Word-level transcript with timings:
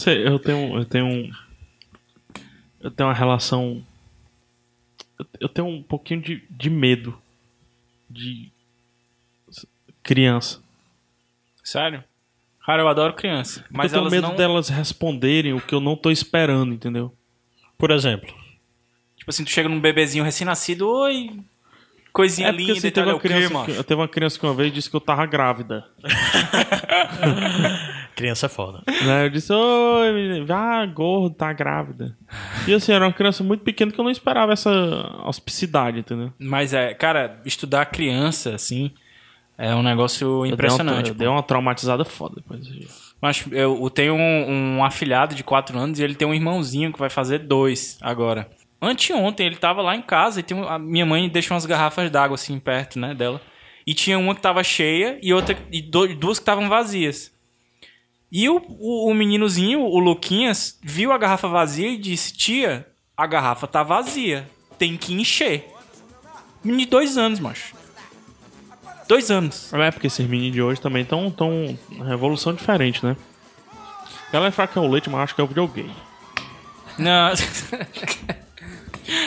Sei, 0.00 0.26
eu 0.26 0.38
tenho, 0.38 0.78
eu 0.78 0.84
tenho 0.86 1.06
um. 1.06 1.30
Eu 2.80 2.90
tenho 2.90 3.08
uma 3.08 3.14
relação. 3.14 3.84
eu- 5.38 5.48
tenho 5.48 5.68
um 5.68 5.82
pouquinho 5.82 6.22
de, 6.22 6.42
de 6.50 6.70
medo 6.70 7.20
de 8.08 8.50
criança. 10.02 10.62
Sério? 11.62 12.02
Cara, 12.64 12.80
eu 12.82 12.88
adoro 12.88 13.12
criança. 13.12 13.62
Mas 13.70 13.92
eu 13.92 13.98
tenho 13.98 14.00
elas 14.00 14.12
medo 14.12 14.28
não... 14.28 14.36
delas 14.36 14.68
responderem 14.70 15.52
o 15.52 15.60
que 15.60 15.74
eu 15.74 15.80
não 15.80 15.94
tô 15.94 16.10
esperando, 16.10 16.72
entendeu? 16.72 17.14
Por 17.76 17.90
exemplo. 17.90 18.34
Tipo 19.16 19.28
assim, 19.30 19.44
tu 19.44 19.50
chega 19.50 19.68
num 19.68 19.80
bebezinho 19.80 20.24
recém-nascido, 20.24 20.88
oi... 20.88 21.38
Coisinha 22.12 22.48
É 22.48 22.52
porque 22.52 22.64
linda 22.64 22.78
assim, 22.78 22.88
e 22.88 22.90
tal, 22.90 23.04
teve, 23.04 23.14
uma 23.14 23.20
criança 23.20 23.64
que, 23.64 23.84
teve 23.84 24.00
uma 24.00 24.08
criança 24.08 24.38
que 24.38 24.44
uma 24.46 24.54
vez 24.54 24.72
disse 24.72 24.90
que 24.90 24.96
eu 24.96 25.00
tava 25.00 25.24
grávida. 25.26 25.86
Criança 28.20 28.46
é 28.46 28.48
foda. 28.50 28.82
né? 29.06 29.24
Eu 29.24 29.30
disse, 29.30 29.50
oi, 29.52 30.12
menino, 30.12 30.46
ah, 30.52 30.84
gordo, 30.84 31.34
tá 31.34 31.52
grávida. 31.54 32.14
E 32.68 32.74
assim, 32.74 32.92
era 32.92 33.06
uma 33.06 33.12
criança 33.12 33.42
muito 33.42 33.62
pequena 33.62 33.90
que 33.90 33.98
eu 33.98 34.04
não 34.04 34.10
esperava 34.10 34.52
essa 34.52 34.70
auspicidade, 35.22 36.00
entendeu? 36.00 36.30
Mas 36.38 36.74
é, 36.74 36.92
cara, 36.92 37.40
estudar 37.46 37.86
criança, 37.86 38.54
assim, 38.54 38.90
é 39.56 39.74
um 39.74 39.82
negócio 39.82 40.26
Eu 40.26 40.30
dei 40.30 40.36
uma- 40.50 40.54
impressionante. 40.54 41.08
Eu 41.08 41.14
dei 41.14 41.28
uma 41.28 41.42
traumatizada 41.42 42.04
foda 42.04 42.34
depois. 42.36 42.60
Mas 43.22 43.44
eu, 43.50 43.80
eu 43.82 43.90
tenho 43.90 44.14
um, 44.14 44.76
um 44.78 44.84
afilhado 44.84 45.34
de 45.34 45.42
4 45.42 45.78
anos 45.78 45.98
e 45.98 46.02
ele 46.02 46.14
tem 46.14 46.28
um 46.28 46.34
irmãozinho 46.34 46.92
que 46.92 46.98
vai 46.98 47.08
fazer 47.10 47.38
dois 47.38 47.98
agora. 48.02 48.50
Anteontem 48.82 49.46
ele 49.46 49.56
tava 49.56 49.80
lá 49.82 49.94
em 49.96 50.02
casa 50.02 50.40
e 50.40 50.42
tem 50.42 50.58
a 50.66 50.78
minha 50.78 51.04
mãe 51.06 51.28
deixou 51.28 51.54
umas 51.54 51.66
garrafas 51.66 52.10
d'água 52.10 52.34
assim 52.34 52.58
perto, 52.58 52.98
né, 52.98 53.14
dela. 53.14 53.40
E 53.86 53.92
tinha 53.94 54.18
uma 54.18 54.34
que 54.34 54.40
tava 54.42 54.62
cheia 54.62 55.18
e 55.22 55.32
outra 55.34 55.56
e 55.72 55.80
do- 55.82 56.14
duas 56.14 56.38
que 56.38 56.42
estavam 56.42 56.68
vazias. 56.68 57.30
E 58.30 58.48
o, 58.48 58.62
o, 58.78 59.10
o 59.10 59.14
meninozinho, 59.14 59.80
o 59.80 59.98
Luquinhas, 59.98 60.78
viu 60.82 61.12
a 61.12 61.18
garrafa 61.18 61.48
vazia 61.48 61.88
e 61.88 61.96
disse: 61.96 62.32
"Tia, 62.32 62.86
a 63.16 63.26
garrafa 63.26 63.66
tá 63.66 63.82
vazia, 63.82 64.48
tem 64.78 64.96
que 64.96 65.12
encher". 65.12 65.68
Menino 66.62 66.84
de 66.84 66.90
dois 66.90 67.16
anos, 67.16 67.40
macho. 67.40 67.74
Dois 69.08 69.30
anos. 69.30 69.72
É, 69.72 69.90
porque 69.90 70.06
esses 70.06 70.24
meninos 70.28 70.52
de 70.52 70.62
hoje 70.62 70.80
também 70.80 71.02
estão 71.02 71.30
tão 71.30 71.76
revolução 72.06 72.54
diferente, 72.54 73.04
né? 73.04 73.16
Ela 74.32 74.52
fala 74.52 74.68
que 74.68 74.78
é 74.78 74.80
o 74.80 74.86
leite, 74.86 75.10
mas 75.10 75.22
acho 75.22 75.34
que 75.34 75.40
é 75.40 75.44
o 75.44 75.48
videogame. 75.48 75.92
Não. 76.96 77.32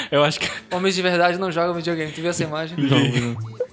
Eu 0.10 0.24
acho 0.24 0.40
que 0.40 0.50
Homens 0.72 0.96
de 0.96 1.02
verdade 1.02 1.38
não 1.38 1.52
jogam 1.52 1.74
videogame. 1.74 2.12
Tu 2.14 2.22
viu 2.22 2.30
essa 2.30 2.44
imagem? 2.44 2.78
Não, 2.78 2.98
não. 2.98 3.38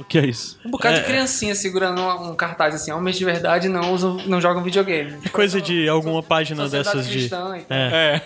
O 0.00 0.04
que 0.04 0.18
é 0.18 0.24
isso? 0.24 0.58
Um 0.64 0.70
bocado 0.70 0.96
de 0.96 1.04
criancinha 1.04 1.54
segurando 1.54 2.00
um, 2.00 2.30
um 2.30 2.34
cartaz 2.34 2.74
assim. 2.74 2.90
Homens 2.90 3.18
de 3.18 3.24
verdade 3.24 3.68
não, 3.68 3.92
usam, 3.92 4.16
não 4.26 4.40
jogam 4.40 4.62
videogame. 4.62 5.18
É 5.22 5.28
coisa 5.28 5.60
de 5.60 5.86
alguma 5.86 6.22
página 6.22 6.66
dessas 6.68 7.06
de. 7.06 7.18
cristã 7.18 7.58
e 7.58 7.62
tal. 7.62 7.76
É. 7.76 8.22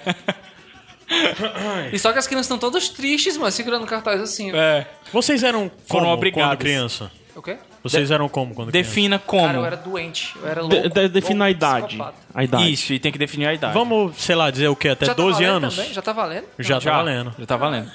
E 1.93 1.99
só 1.99 2.13
que 2.13 2.19
as 2.19 2.27
crianças 2.27 2.47
estão 2.47 2.59
todas 2.59 2.89
tristes, 2.89 3.37
mano, 3.37 3.51
segurando 3.51 3.85
cartaz 3.87 4.21
assim. 4.21 4.55
é. 4.55 4.87
Vocês 5.13 5.43
eram 5.43 5.71
como 5.89 6.07
obrigadas. 6.07 6.51
quando 6.51 6.59
criança? 6.59 7.11
O 7.35 7.43
quê? 7.43 7.59
Vocês 7.83 8.11
eram 8.11 8.29
como 8.29 8.55
quando 8.55 8.71
criança? 8.71 8.89
Defina 8.89 9.19
como. 9.19 9.47
Cara, 9.47 9.59
eu 9.59 9.67
era 9.67 9.77
doente. 9.77 10.33
Eu 10.41 10.49
era 10.49 10.61
louco. 10.63 10.77
De, 10.77 10.89
de, 10.89 11.09
defina 11.09 11.45
a 11.47 11.51
idade. 11.51 11.99
A 12.33 12.45
idade. 12.45 12.73
Isso, 12.73 12.93
e 12.93 12.99
tem 13.01 13.11
que 13.13 13.19
definir 13.19 13.47
a 13.47 13.53
idade. 13.55 13.75
Vamos, 13.75 14.17
sei 14.17 14.37
lá, 14.37 14.51
dizer 14.51 14.69
o 14.69 14.77
quê? 14.77 14.91
Até 14.91 15.07
Já 15.07 15.15
tá 15.15 15.23
12 15.23 15.43
valendo 15.43 15.57
anos? 15.57 15.77
Também? 15.77 15.93
Já 15.93 16.03
tá 16.03 16.13
valendo? 16.13 16.47
Já, 16.59 16.81
tá 16.81 16.91
valendo. 16.91 17.35
Já 17.39 17.47
tá 17.47 17.57
valendo. 17.57 17.91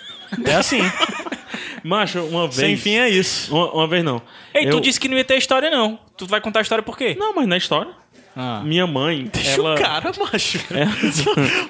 É 0.45 0.55
assim. 0.55 0.81
Macho, 1.83 2.23
uma 2.25 2.43
vez. 2.47 2.55
Sem 2.55 2.77
fim 2.77 2.95
é 2.97 3.09
isso. 3.09 3.53
Uma, 3.55 3.71
uma 3.73 3.87
vez 3.87 4.03
não. 4.03 4.21
Ei, 4.53 4.65
Eu- 4.67 4.71
tu 4.71 4.81
disse 4.81 4.99
que 4.99 5.07
não 5.07 5.17
ia 5.17 5.23
ter 5.25 5.37
história, 5.37 5.69
não. 5.69 5.99
Tu 6.17 6.25
vai 6.25 6.39
contar 6.41 6.59
a 6.59 6.61
história 6.61 6.83
por 6.83 6.97
quê? 6.97 7.15
Não, 7.19 7.33
mas 7.33 7.47
na 7.47 7.57
história. 7.57 7.91
Ah. 8.35 8.61
Minha 8.63 8.85
mãe. 8.87 9.29
Deixa 9.33 9.59
ela... 9.59 9.75
o 9.75 9.77
cara, 9.77 10.11
macho. 10.17 10.59
É. 10.73 10.85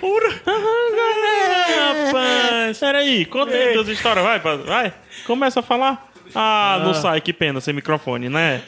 Ura. 0.06 0.42
Rapaz. 2.06 2.78
Peraí, 2.80 3.26
conta 3.26 3.54
aí 3.54 3.74
tuas 3.74 3.88
histórias, 3.88 4.24
vai, 4.26 4.40
vai. 4.40 4.94
Começa 5.26 5.60
a 5.60 5.64
falar. 5.64 6.08
Ah, 6.36 6.82
não 6.84 6.94
sai, 6.94 7.20
que 7.22 7.34
pena, 7.34 7.60
sem 7.60 7.74
microfone, 7.74 8.30
né? 8.30 8.62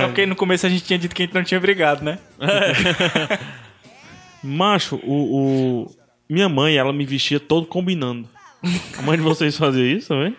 Só 0.00 0.06
porque 0.08 0.26
no 0.26 0.36
começo 0.36 0.66
a 0.66 0.68
gente 0.68 0.84
tinha 0.84 0.98
dito 0.98 1.14
que 1.14 1.22
a 1.22 1.26
gente 1.26 1.34
não 1.34 1.42
tinha 1.42 1.58
brigado, 1.58 2.04
né? 2.04 2.18
Macho, 4.42 4.96
o, 5.02 5.84
o- 5.86 5.96
Minha 6.28 6.48
mãe, 6.48 6.76
ela 6.76 6.92
me 6.92 7.04
vestia 7.06 7.40
todo 7.40 7.66
combinando. 7.66 8.28
A 8.98 9.02
mãe 9.02 9.16
de 9.16 9.22
vocês 9.22 9.56
fazia 9.56 9.84
isso 9.96 10.08
também? 10.08 10.36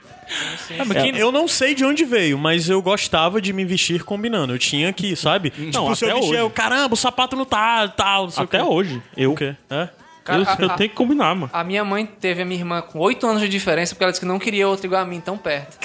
Ah, 0.80 0.86
mas 0.86 1.02
quem- 1.04 1.18
Eu 1.18 1.32
não 1.32 1.48
sei 1.48 1.76
de 1.76 1.84
onde 1.84 2.06
veio, 2.06 2.38
mas 2.38 2.70
eu 2.70 2.82
gostava 2.82 3.42
de 3.42 3.52
me 3.54 3.66
vestir 3.66 4.04
combinando. 4.04 4.54
Eu 4.54 4.60
tinha 4.60 4.92
que, 4.94 5.16
sabe? 5.16 5.50
tipo, 5.50 5.72
se 5.72 5.78
eu 5.78 5.88
até 5.90 6.06
vestia, 6.16 6.16
hoje. 6.16 6.36
eu, 6.36 6.50
caramba, 6.50 6.94
o 6.94 6.98
sapato 6.98 7.36
não 7.36 7.46
tá, 7.46 7.88
tal, 7.90 8.24
não 8.24 8.32
sei 8.32 8.44
Até 8.44 8.64
hoje. 8.64 9.02
Eu, 9.18 9.34
O 9.34 9.36
quê? 9.36 9.56
É? 9.70 9.90
Cara, 10.24 10.40
eu, 10.40 10.48
a- 10.48 10.58
eu 10.60 10.72
a- 10.72 10.76
tenho 10.76 10.90
que 10.92 10.96
combinar, 10.96 11.34
mano. 11.36 11.50
A 11.52 11.64
minha 11.64 11.84
mãe 11.84 12.06
teve 12.06 12.44
a 12.44 12.46
minha 12.46 12.60
irmã 12.60 12.82
com 12.82 13.00
8 13.00 13.26
anos 13.28 13.42
de 13.42 13.50
diferença 13.50 13.96
porque 13.96 14.04
ela 14.04 14.12
disse 14.12 14.22
que 14.22 14.28
não 14.28 14.38
queria 14.38 14.68
outra 14.68 14.86
igual 14.86 15.02
a 15.02 15.06
mim 15.06 15.20
tão 15.20 15.36
perto. 15.38 15.78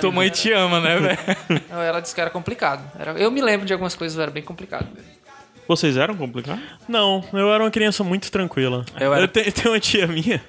Tua 0.00 0.12
mãe 0.12 0.28
te 0.28 0.52
ama, 0.52 0.80
né, 0.80 0.98
velho? 0.98 1.62
Ela 1.70 2.00
disse 2.00 2.14
que 2.14 2.20
era 2.20 2.28
complicado. 2.30 2.82
Era- 2.98 3.12
eu 3.12 3.30
me 3.30 3.40
lembro 3.40 3.66
de 3.66 3.72
algumas 3.72 3.94
coisas, 3.94 4.18
era 4.18 4.30
bem 4.30 4.42
complicado. 4.42 4.86
Vocês 5.66 5.96
eram 5.96 6.14
complicados? 6.16 6.62
Não, 6.88 7.24
eu 7.32 7.50
era 7.52 7.62
uma 7.64 7.70
criança 7.70 8.02
muito 8.04 8.30
tranquila. 8.30 8.84
Eu 8.98 9.06
Eu, 9.06 9.14
era- 9.14 9.28
te- 9.28 9.50
tenho 9.52 9.70
uma 9.72 9.80
tia 9.80 10.06
minha 10.06 10.42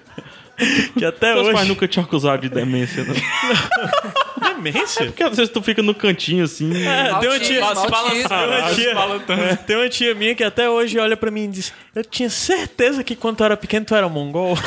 que 0.97 1.05
até 1.05 1.33
Teus 1.33 1.47
hoje... 1.47 1.53
pais 1.53 1.67
nunca 1.67 1.87
te 1.87 1.99
acusaram 1.99 2.41
de 2.41 2.49
demência, 2.49 3.03
não? 3.03 3.15
Demência? 4.61 5.05
Porque 5.05 5.23
às 5.23 5.35
vezes 5.35 5.51
tu 5.51 5.61
fica 5.61 5.81
no 5.81 5.95
cantinho 5.95 6.43
assim. 6.43 6.71
É, 6.85 7.19
tem 7.19 7.29
uma 7.29 7.39
tia... 7.39 7.61
Maltismo, 7.61 7.89
maltismo. 7.89 8.29
Tem 8.29 8.47
uma 8.47 8.73
tia, 8.73 8.91
é, 9.33 9.55
tem 9.55 9.75
uma 9.75 9.89
tia 9.89 10.15
minha 10.15 10.35
que 10.35 10.43
até 10.43 10.69
hoje 10.69 10.99
olha 10.99 11.17
pra 11.17 11.31
mim 11.31 11.45
e 11.45 11.47
diz: 11.47 11.73
Eu 11.95 12.05
tinha 12.05 12.29
certeza 12.29 13.03
que 13.03 13.15
quando 13.15 13.37
tu 13.37 13.43
era 13.43 13.57
pequeno 13.57 13.85
tu 13.85 13.95
era 13.95 14.07
mongol. 14.07 14.57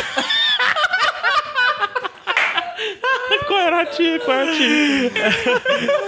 Qual 3.46 3.60
era 3.60 3.82
a 3.82 3.86
tia? 3.86 4.18
Qual 4.20 4.36
era 4.36 4.50
a 4.50 4.54
tia? 4.54 5.10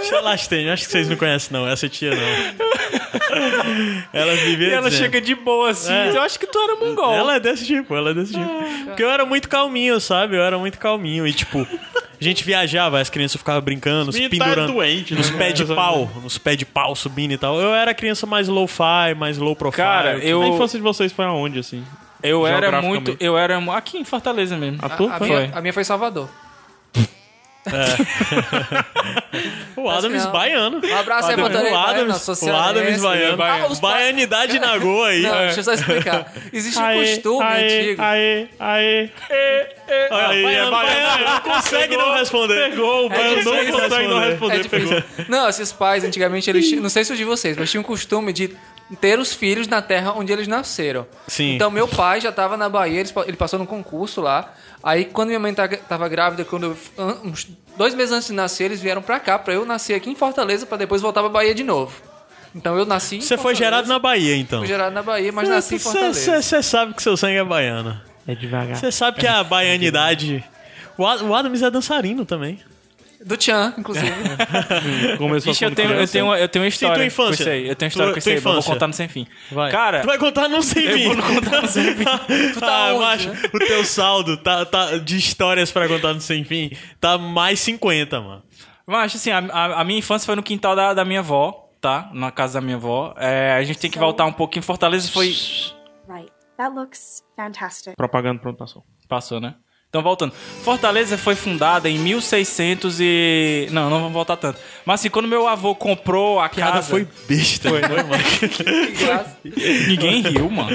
Chalastene, 0.09 0.69
acho 0.69 0.85
que 0.85 0.91
vocês 0.91 1.07
não 1.07 1.15
conhecem, 1.15 1.49
não. 1.51 1.67
Essa 1.67 1.87
tia 1.87 2.11
não. 2.11 2.66
Ela 4.13 4.35
vivia. 4.35 4.67
E 4.67 4.71
ela 4.73 4.89
dizendo- 4.89 5.03
chega 5.03 5.21
de 5.21 5.35
boa 5.35 5.69
assim. 5.69 5.91
É. 5.93 6.09
Eu 6.15 6.21
acho 6.21 6.39
que 6.39 6.47
tu 6.47 6.57
era 6.59 6.75
mongol. 6.75 7.13
Ela 7.13 7.35
é 7.35 7.39
desse 7.39 7.65
tipo, 7.65 7.95
ela 7.95 8.11
é 8.11 8.13
desse 8.13 8.33
tipo. 8.33 8.45
Porque 8.85 9.03
eu 9.03 9.09
era 9.09 9.25
muito 9.25 9.47
calminho, 9.49 9.99
sabe? 9.99 10.35
Eu 10.35 10.41
era 10.41 10.57
muito 10.57 10.77
calminho. 10.77 11.25
E, 11.27 11.33
tipo, 11.33 11.59
a 11.59 12.23
gente 12.23 12.43
viajava, 12.43 12.99
as 12.99 13.09
crianças 13.09 13.37
ficavam 13.37 13.61
brincando, 13.61 14.11
se 14.11 14.21
tá 14.23 14.29
pendurando. 14.29 14.73
doente, 14.73 15.13
nos 15.13 15.29
né? 15.31 15.37
pés 15.37 15.53
de 15.53 15.65
pau, 15.65 16.09
nos 16.23 16.37
pés 16.37 16.57
de 16.57 16.65
pau 16.65 16.95
subindo 16.95 17.31
e 17.33 17.37
tal. 17.37 17.59
Eu 17.59 17.73
era 17.73 17.91
a 17.91 17.93
criança 17.93 18.25
mais 18.25 18.47
low-fi, 18.47 19.13
mais 19.17 19.37
low 19.37 19.55
profile. 19.55 19.83
Cara, 19.85 20.17
eu- 20.19 20.41
A 20.41 20.47
infância 20.47 20.77
de 20.77 20.83
vocês 20.83 21.11
foi 21.11 21.25
aonde, 21.25 21.59
assim? 21.59 21.83
Eu 22.23 22.47
era 22.47 22.81
muito. 22.81 23.15
Eu 23.19 23.37
era. 23.37 23.57
Aqui 23.75 23.97
em 23.97 24.03
Fortaleza 24.03 24.57
mesmo. 24.57 24.79
A 24.81 24.87
A, 24.87 24.89
tua? 24.89 25.13
a 25.13 25.17
foi? 25.19 25.27
minha, 25.27 25.51
a 25.53 25.61
minha 25.61 25.73
foi 25.73 25.83
Salvador. 25.83 26.27
O 29.75 29.89
Adams 29.89 30.23
Não. 30.25 30.31
baiano. 30.31 30.81
Um 30.83 30.97
abraço 30.97 31.29
aí 31.29 31.35
pra 31.35 31.43
o 31.43 31.47
Adams, 31.77 32.27
o 32.41 32.55
Adams 32.55 33.01
baiano. 33.01 33.43
Ah, 33.43 33.67
os 33.69 33.79
Baianidade 33.79 34.59
na 34.59 34.77
goa 34.77 35.09
aí. 35.09 35.21
Não, 35.21 35.37
deixa 35.37 35.59
eu 35.59 35.63
só 35.63 35.73
explicar. 35.73 36.31
Existe 36.51 36.79
um 36.81 36.99
costume 36.99 37.43
aê, 37.45 37.65
antigo. 37.65 38.01
Aê, 38.01 38.47
aê, 38.59 39.09
Olha, 40.09 40.27
Aí, 40.27 40.43
baiano, 40.43 40.67
é 40.67 40.69
baiano. 40.71 40.71
baiano, 40.71 41.25
não 41.25 41.39
consegue 41.41 41.97
não 41.97 42.13
responder. 42.13 42.69
Pegou, 42.71 43.05
o 43.05 43.09
baiano 43.09 43.43
não 43.43 43.53
difícil 43.53 43.79
consegue 43.79 44.07
não 44.07 44.19
responder. 44.19 44.57
responder. 44.57 44.65
É 44.65 45.03
pegou. 45.03 45.25
Não, 45.29 45.47
esses 45.47 45.71
pais, 45.71 46.03
antigamente, 46.03 46.49
eles 46.49 46.67
tinham, 46.67 46.81
não 46.81 46.89
sei 46.89 47.05
se 47.05 47.13
o 47.13 47.15
de 47.15 47.23
vocês, 47.23 47.55
mas 47.55 47.69
tinham 47.69 47.83
o 47.83 47.85
costume 47.85 48.33
de 48.33 48.55
ter 48.95 49.19
os 49.19 49.33
filhos 49.33 49.67
na 49.67 49.81
terra 49.81 50.13
onde 50.15 50.31
eles 50.31 50.47
nasceram. 50.47 51.05
Sim. 51.27 51.55
Então, 51.55 51.69
meu 51.69 51.87
pai 51.87 52.21
já 52.21 52.31
tava 52.31 52.55
na 52.55 52.69
Bahia, 52.69 53.03
ele 53.27 53.37
passou 53.37 53.59
num 53.59 53.65
concurso 53.65 54.21
lá. 54.21 54.53
Aí, 54.81 55.05
quando 55.05 55.27
minha 55.29 55.39
mãe 55.39 55.53
tá- 55.53 55.67
tava 55.67 56.07
grávida, 56.07 56.45
quando 56.45 56.77
eu- 56.97 57.21
uns 57.23 57.47
dois 57.75 57.93
meses 57.93 58.11
antes 58.13 58.27
de 58.27 58.33
nascer, 58.33 58.65
eles 58.65 58.81
vieram 58.81 59.01
pra 59.01 59.19
cá, 59.19 59.37
pra 59.37 59.53
eu 59.53 59.65
nascer 59.65 59.93
aqui 59.93 60.09
em 60.09 60.15
Fortaleza, 60.15 60.65
pra 60.65 60.77
depois 60.77 61.01
voltar 61.01 61.21
pra 61.21 61.29
Bahia 61.29 61.53
de 61.53 61.63
novo. 61.63 62.01
Então, 62.55 62.77
eu 62.77 62.85
nasci 62.85 63.17
em 63.17 63.21
Você 63.21 63.37
foi 63.37 63.53
gerado 63.53 63.87
na 63.87 63.99
Bahia, 63.99 64.35
então. 64.37 64.59
Fui 64.59 64.67
gerado 64.67 64.93
na 64.95 65.03
Bahia, 65.03 65.31
mas 65.31 65.49
nasci 65.49 65.75
em 65.75 65.79
Fortaleza. 65.79 66.41
Você 66.41 66.63
sabe 66.63 66.93
que 66.93 67.03
seu 67.03 67.15
sangue 67.17 67.37
é 67.37 67.43
baiano. 67.43 67.99
É 68.27 68.33
devagar. 68.35 68.75
Você 68.77 68.91
sabe 68.91 69.19
que 69.19 69.27
a 69.27 69.43
baianidade. 69.43 70.43
O 70.97 71.05
Ad- 71.05 71.23
o 71.23 71.35
Adams 71.35 71.61
é 71.61 71.69
dançarino 71.69 72.25
também. 72.25 72.59
Do 73.25 73.35
Tchan, 73.37 73.73
inclusive. 73.77 74.11
Começou 75.17 75.51
Ixi, 75.51 75.65
eu 75.65 75.73
tenho, 75.75 75.91
eu, 75.91 76.07
tenho, 76.07 76.25
uma- 76.25 76.39
eu 76.39 76.47
tenho 76.47 76.63
uma 76.63 76.69
história. 76.69 76.95
tua 76.95 77.05
infância? 77.05 77.35
com 77.37 77.41
isso 77.41 77.49
aí. 77.49 77.67
Eu 77.67 77.75
tenho 77.75 77.87
uma 77.87 77.89
história 77.89 78.07
Tua- 78.09 78.13
com 78.13 78.19
isso 78.19 78.29
aí, 78.29 78.37
vou 78.39 78.63
contar 78.63 78.87
no 78.87 78.93
sem 78.93 79.07
fim. 79.07 79.27
Vai. 79.51 79.71
Cara, 79.71 80.01
Tu 80.01 80.07
vai 80.07 80.17
contar 80.17 80.47
no 80.47 80.61
sem 80.61 80.87
fim. 80.93 81.03
eu 81.03 81.15
vou 81.15 81.35
contar 81.35 81.61
no 81.61 81.67
sem 81.67 81.95
fim. 81.95 82.05
Tu 82.53 82.59
tá 82.59 82.89
ah, 82.89 82.93
onde, 82.93 82.99
macho, 82.99 83.29
né? 83.29 83.39
o 83.53 83.59
teu 83.59 83.83
saldo 83.85 84.37
tá, 84.37 84.65
tá 84.65 84.97
de 84.97 85.17
histórias 85.17 85.71
pra 85.71 85.87
contar 85.87 86.13
no 86.13 86.21
sem 86.21 86.43
fim 86.43 86.71
tá 86.99 87.17
mais 87.17 87.59
50, 87.59 88.21
mano. 88.21 88.43
Mas, 88.85 89.15
assim, 89.15 89.31
a, 89.31 89.39
a- 89.39 89.81
a 89.81 89.83
minha 89.83 89.99
infância 89.99 90.25
foi 90.25 90.35
no 90.35 90.43
quintal 90.43 90.75
da, 90.75 90.93
da 90.93 91.03
minha 91.03 91.19
avó, 91.19 91.69
tá? 91.81 92.09
Na 92.13 92.31
casa 92.31 92.59
da 92.59 92.61
minha 92.65 92.77
avó. 92.77 93.13
É, 93.17 93.51
a 93.53 93.63
gente 93.63 93.79
tem 93.79 93.89
que 93.91 93.99
voltar 93.99 94.25
um 94.25 94.31
pouquinho. 94.31 94.63
Fortaleza 94.63 95.09
foi... 95.11 95.27
Right. 96.07 96.31
That 96.57 96.73
looks 96.73 97.23
fantastic. 97.35 97.95
Propaganda 97.95 98.39
prontação. 98.39 98.83
Passou, 99.09 99.39
né? 99.39 99.55
Então, 99.89 100.03
voltando. 100.03 100.33
Fortaleza 100.63 101.17
foi 101.17 101.33
fundada 101.33 101.89
em 101.89 101.97
1600 101.97 102.99
e... 102.99 103.67
Não, 103.71 103.89
não 103.89 103.99
vamos 103.99 104.13
voltar 104.13 104.35
tanto. 104.35 104.59
Mas 104.85 104.99
assim, 104.99 105.09
quando 105.09 105.29
meu 105.29 105.47
avô 105.47 105.73
comprou 105.73 106.41
a 106.41 106.49
casa... 106.49 106.89
foi 106.89 107.07
besta. 107.27 107.69
Foi, 107.69 107.81
mano. 107.81 108.03
Que 108.37 109.05
graça. 109.05 109.37
Ninguém 109.87 110.21
riu, 110.21 110.49
mano. 110.49 110.69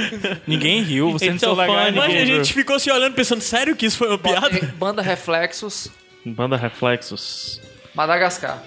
Ninguém 0.47 0.83
riu. 0.83 1.13
Você 1.13 1.27
não 1.27 1.37
Então, 1.37 1.51
sou 1.55 1.59
legal. 1.59 1.77
Mas 1.77 1.95
ninguém 2.09 2.23
a 2.23 2.25
gente 2.25 2.55
ficou 2.55 2.79
se 2.79 2.91
olhando 2.91 3.15
pensando, 3.15 3.43
sério 3.43 3.77
que 3.77 3.85
isso 3.85 3.99
foi 3.99 4.09
uma 4.09 4.19
piada? 4.19 4.59
Banda 4.79 5.03
Reflexos, 5.03 5.89
Banda 6.25 6.57
Reflexos. 6.57 7.61
Madagascar. 7.95 8.63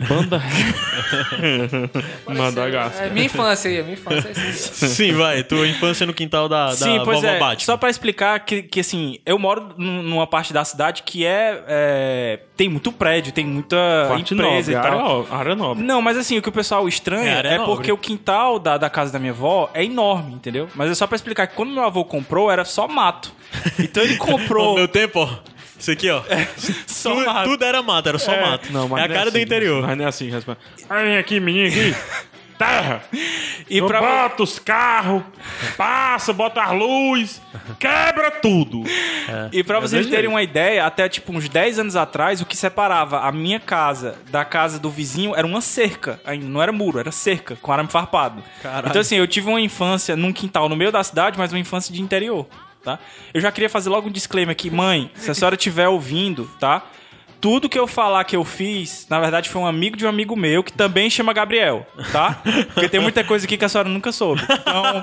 Banda. 0.00 0.40
Madagascar. 2.26 3.06
É 3.06 3.10
minha 3.10 3.26
infância 3.26 3.70
aí, 3.70 3.82
minha 3.82 3.94
infância. 3.94 4.28
é 4.28 4.48
isso. 4.50 4.86
Sim, 4.88 5.12
vai. 5.12 5.42
Tua 5.42 5.66
infância 5.66 6.06
no 6.06 6.14
quintal 6.14 6.48
da, 6.48 6.66
da 6.66 6.72
Sim, 6.76 7.00
pois 7.04 7.16
vovó 7.20 7.28
é. 7.32 7.38
Batman. 7.38 7.64
Só 7.64 7.76
pra 7.76 7.90
explicar 7.90 8.38
que, 8.40 8.62
que, 8.62 8.80
assim, 8.80 9.18
eu 9.26 9.38
moro 9.38 9.74
num- 9.76 10.02
numa 10.02 10.26
parte 10.26 10.52
da 10.52 10.64
cidade 10.64 11.02
que 11.02 11.24
é, 11.26 11.62
é, 11.66 12.40
tem 12.56 12.68
muito 12.68 12.92
prédio, 12.92 13.32
tem 13.32 13.46
muita 13.46 13.76
Parte 14.08 14.34
empresa 14.34 14.72
nobre, 14.72 14.72
e 14.72 14.74
tal. 14.74 14.84
área, 15.00 15.28
no- 15.30 15.34
área 15.36 15.54
nobre. 15.56 15.84
Não, 15.84 16.00
mas 16.02 16.16
assim, 16.16 16.38
o 16.38 16.42
que 16.42 16.48
o 16.48 16.52
pessoal 16.52 16.86
estranha 16.88 17.40
É, 17.44 17.54
é, 17.54 17.58
porque 17.58 17.90
o 17.90 17.98
quintal 17.98 18.58
da, 18.58 18.76
da 18.78 18.90
casa 18.90 19.12
da 19.12 19.18
minha 19.18 19.32
avó 19.32 19.70
é 19.74 19.84
enorme, 19.84 20.34
entendeu? 20.34 20.68
Mas 20.74 20.90
é 20.90 20.94
só 20.94 21.06
pra 21.06 21.16
explicar 21.16 21.46
que 21.46 21.54
quando 21.54 21.72
meu 21.72 21.84
avô 21.84 22.04
comprou, 22.04 22.50
era 22.50 22.64
só 22.64 22.86
mato. 22.86 23.32
Então 23.78 24.02
ele 24.02 24.14
No 24.14 24.18
comprou 24.18 24.74
meu 24.74 24.88
tempo, 24.88 25.20
ó. 25.20 25.28
Isso 25.78 25.90
aqui, 25.90 26.10
ó. 26.10 26.22
só 26.86 27.14
Tu- 27.14 27.24
mato. 27.24 27.48
tudo 27.50 27.64
era 27.64 27.82
mato, 27.82 28.08
era 28.08 28.18
só 28.18 28.32
mato. 28.40 28.72
Não, 28.72 28.88
mas 28.88 29.00
é 29.02 29.04
a 29.04 29.08
não 29.08 29.14
cara 29.14 29.30
do 29.30 29.36
assim, 29.36 29.44
interior. 29.44 29.86
Mas 29.86 29.96
não 29.96 30.04
é 30.04 30.08
assim, 30.08 30.30
responde. 30.30 30.58
Aí 30.90 31.16
aqui, 31.18 31.38
menino, 31.40 31.68
aqui. 31.68 31.94
Terra. 32.58 33.02
E 33.70 33.82
pra, 33.82 34.00
bota 34.00 34.42
os 34.44 34.58
carros, 34.58 35.22
passa, 35.76 36.32
bota 36.32 36.62
as 36.62 36.72
luzes, 36.72 37.42
quebra 37.78 38.30
tudo. 38.30 38.82
E 39.52 39.62
pra 39.62 39.78
vocês 39.78 40.06
terem 40.06 40.26
uma 40.30 40.42
ideia, 40.42 40.86
até 40.86 41.06
tipo 41.06 41.34
uns 41.34 41.50
10 41.50 41.80
anos 41.80 41.94
atrás, 41.94 42.40
o 42.40 42.46
que 42.46 42.56
separava 42.56 43.20
a 43.20 43.30
minha 43.30 43.60
casa 43.60 44.16
da 44.30 44.46
casa 44.46 44.78
do 44.78 44.88
vizinho 44.88 45.36
era 45.36 45.46
uma 45.46 45.60
cerca. 45.60 46.18
Ainda 46.24 46.46
não 46.46 46.62
era 46.62 46.72
muro, 46.72 46.98
era 46.98 47.12
cerca, 47.12 47.56
com 47.60 47.70
arame 47.70 47.90
farpado. 47.90 48.42
Caralho. 48.62 48.88
Então 48.88 49.02
assim, 49.02 49.16
eu 49.16 49.26
tive 49.26 49.48
uma 49.50 49.60
infância 49.60 50.16
num 50.16 50.32
quintal 50.32 50.66
no 50.66 50.74
meio 50.74 50.90
da 50.90 51.04
cidade, 51.04 51.36
mas 51.38 51.52
uma 51.52 51.58
infância 51.58 51.92
de 51.92 52.00
interior, 52.00 52.46
tá? 52.88 52.98
Eu 53.34 53.40
já 53.40 53.52
queria 53.52 53.68
fazer 53.68 53.90
logo 53.90 54.08
um 54.08 54.10
disclaimer 54.10 54.52
aqui, 54.52 54.70
mãe, 54.70 55.10
se 55.14 55.30
a 55.30 55.34
senhora 55.34 55.56
estiver 55.56 55.88
ouvindo, 55.88 56.50
tá? 56.58 56.86
Tudo 57.40 57.68
que 57.68 57.78
eu 57.78 57.86
falar 57.86 58.24
que 58.24 58.34
eu 58.34 58.44
fiz, 58.44 59.06
na 59.08 59.20
verdade, 59.20 59.48
foi 59.48 59.62
um 59.62 59.66
amigo 59.66 59.96
de 59.96 60.04
um 60.04 60.08
amigo 60.08 60.34
meu 60.34 60.64
que 60.64 60.72
também 60.72 61.08
chama 61.08 61.32
Gabriel, 61.32 61.86
tá? 62.10 62.42
Porque 62.74 62.88
tem 62.88 62.98
muita 62.98 63.22
coisa 63.22 63.44
aqui 63.44 63.56
que 63.56 63.64
a 63.64 63.68
senhora 63.68 63.88
nunca 63.88 64.10
soube. 64.10 64.42
Então, 64.42 65.02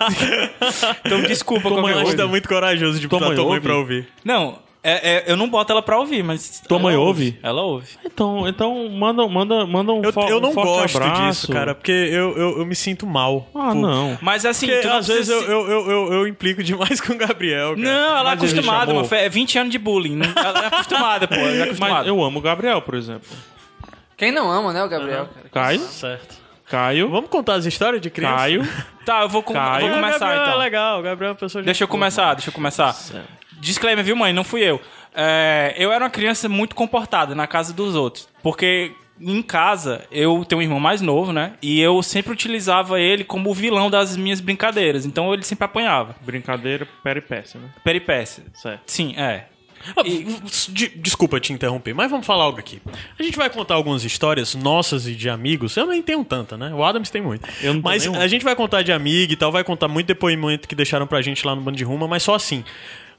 então 1.05 1.21
desculpa 1.21 1.69
mãe 1.69 1.79
qualquer 1.79 2.01
coisa. 2.01 2.17
tá 2.17 2.27
muito 2.27 2.49
corajoso 2.49 2.99
de 2.99 3.07
botar 3.07 3.33
tua 3.33 3.45
mãe 3.45 3.61
pra 3.61 3.77
ouvir. 3.77 4.09
Não, 4.23 4.59
é, 4.91 5.09
é, 5.09 5.23
eu 5.27 5.35
não 5.35 5.49
boto 5.49 5.71
ela 5.71 5.81
pra 5.81 5.97
ouvir, 5.97 6.23
mas. 6.23 6.61
Tua 6.67 6.77
mãe 6.79 6.95
ouve? 6.95 7.39
Ela 7.41 7.61
ouve. 7.61 7.87
Então, 8.05 8.47
então 8.47 8.87
manda, 8.89 9.27
manda, 9.27 9.65
manda 9.65 9.91
um, 9.91 10.01
Eu, 10.03 10.11
eu 10.29 10.37
um 10.37 10.41
não 10.41 10.53
forte 10.53 10.93
gosto 10.93 10.97
abraço. 10.97 11.21
disso, 11.23 11.51
cara, 11.51 11.73
porque 11.73 11.91
eu, 11.91 12.37
eu, 12.37 12.59
eu 12.59 12.65
me 12.65 12.75
sinto 12.75 13.05
mal. 13.07 13.47
Ah, 13.55 13.67
Por- 13.71 13.75
não. 13.75 14.17
Mas 14.21 14.45
assim, 14.45 14.67
Porque 14.67 14.87
às 14.87 15.07
vezes 15.07 15.27
se- 15.27 15.33
eu, 15.33 15.41
eu, 15.69 15.89
eu, 15.91 16.13
eu 16.13 16.27
implico 16.27 16.61
demais 16.63 16.99
com 17.01 17.13
o 17.13 17.17
Gabriel, 17.17 17.75
cara. 17.75 17.81
Não, 17.81 18.17
ela 18.17 18.31
é 18.31 18.35
Mas 18.35 18.43
acostumada, 18.53 18.93
mano. 18.93 19.07
É 19.11 19.29
20 19.29 19.57
anos 19.59 19.71
de 19.71 19.77
bullying. 19.79 20.15
não- 20.15 20.33
Ela 20.43 20.63
é 20.63 20.67
acostumada, 20.67 21.27
pô. 21.27 21.35
Ela 21.35 21.47
é 21.49 21.57
Mas 21.57 21.61
acostumada. 21.67 22.07
eu 22.07 22.23
amo 22.23 22.39
o 22.39 22.41
Gabriel, 22.41 22.81
por 22.81 22.95
exemplo. 22.95 23.29
Quem 24.17 24.31
não 24.31 24.49
ama, 24.51 24.71
né, 24.71 24.83
o 24.83 24.87
Gabriel? 24.87 25.27
Caio, 25.51 25.79
Certo. 25.81 26.35
Caio, 26.69 27.09
Vamos 27.09 27.29
contar 27.29 27.55
as 27.55 27.65
histórias 27.65 28.01
de 28.01 28.09
criança? 28.09 28.35
Caio. 28.37 28.67
Tá, 29.05 29.21
eu 29.21 29.29
vou, 29.29 29.43
com- 29.43 29.53
Caio. 29.53 29.87
vou 29.87 29.95
começar 29.95 30.19
Gabriel 30.19 30.41
então. 30.43 30.53
é 30.53 30.57
legal, 30.63 30.99
o 30.99 31.03
Gabriel 31.03 31.29
é 31.29 31.31
uma 31.33 31.37
pessoa 31.39 31.61
de 31.61 31.65
Deixa 31.65 31.83
eu 31.83 31.87
começar, 31.87 32.33
deixa 32.33 32.49
eu 32.49 32.53
começar. 32.53 32.95
Disclaimer, 33.65 34.03
viu, 34.05 34.15
mãe? 34.15 34.31
Não 34.31 34.43
fui 34.43 34.61
eu. 34.61 34.79
É, 35.13 35.73
eu 35.77 35.91
era 35.91 36.03
uma 36.03 36.09
criança 36.09 36.47
muito 36.47 36.75
comportada 36.75 37.33
na 37.33 37.47
casa 37.47 37.73
dos 37.73 37.95
outros. 37.95 38.27
Porque 38.43 38.91
em 39.19 39.41
casa 39.41 40.05
eu 40.11 40.43
tenho 40.45 40.59
um 40.59 40.61
irmão 40.61 40.79
mais 40.79 41.01
novo, 41.01 41.31
né? 41.33 41.53
E 41.61 41.79
eu 41.81 42.03
sempre 42.03 42.31
utilizava 42.33 42.99
ele 42.99 43.23
como 43.23 43.49
o 43.49 43.53
vilão 43.53 43.89
das 43.89 44.15
minhas 44.15 44.39
brincadeiras. 44.39 45.05
Então 45.05 45.33
ele 45.33 45.43
sempre 45.43 45.65
apanhava. 45.65 46.15
Brincadeira, 46.21 46.87
peripécia, 47.03 47.59
né? 47.59 47.69
Peripécia. 47.83 48.43
Certo. 48.53 48.81
Sim, 48.85 49.15
é. 49.17 49.45
Ah, 49.95 50.01
de- 50.03 50.89
Desculpa 50.95 51.39
te 51.39 51.53
interromper, 51.53 51.93
mas 51.93 52.09
vamos 52.09 52.25
falar 52.25 52.43
algo 52.45 52.57
aqui. 52.59 52.81
A 53.19 53.21
gente 53.23 53.37
vai 53.37 53.49
contar 53.51 53.75
algumas 53.75 54.03
histórias 54.03 54.55
nossas 54.55 55.07
e 55.07 55.13
de 55.15 55.29
amigos. 55.29 55.77
Eu 55.77 55.85
nem 55.85 56.01
tenho 56.01 56.23
tanta, 56.25 56.57
né? 56.57 56.73
O 56.73 56.83
Adams 56.83 57.09
tem 57.11 57.21
muito. 57.21 57.47
Eu 57.61 57.73
não 57.75 57.81
tenho 57.81 57.83
mas 57.83 58.07
a 58.07 58.27
gente 58.27 58.43
vai 58.43 58.55
contar 58.55 58.81
de 58.81 58.91
amigo 58.91 59.31
e 59.33 59.35
tal, 59.35 59.51
vai 59.51 59.63
contar 59.63 59.87
muito 59.87 60.07
depoimento 60.07 60.67
que 60.67 60.73
deixaram 60.75 61.05
pra 61.07 61.21
gente 61.21 61.45
lá 61.45 61.55
no 61.55 61.61
Bando 61.61 61.77
de 61.77 61.83
Ruma, 61.83 62.07
mas 62.07 62.23
só 62.23 62.33
assim. 62.35 62.63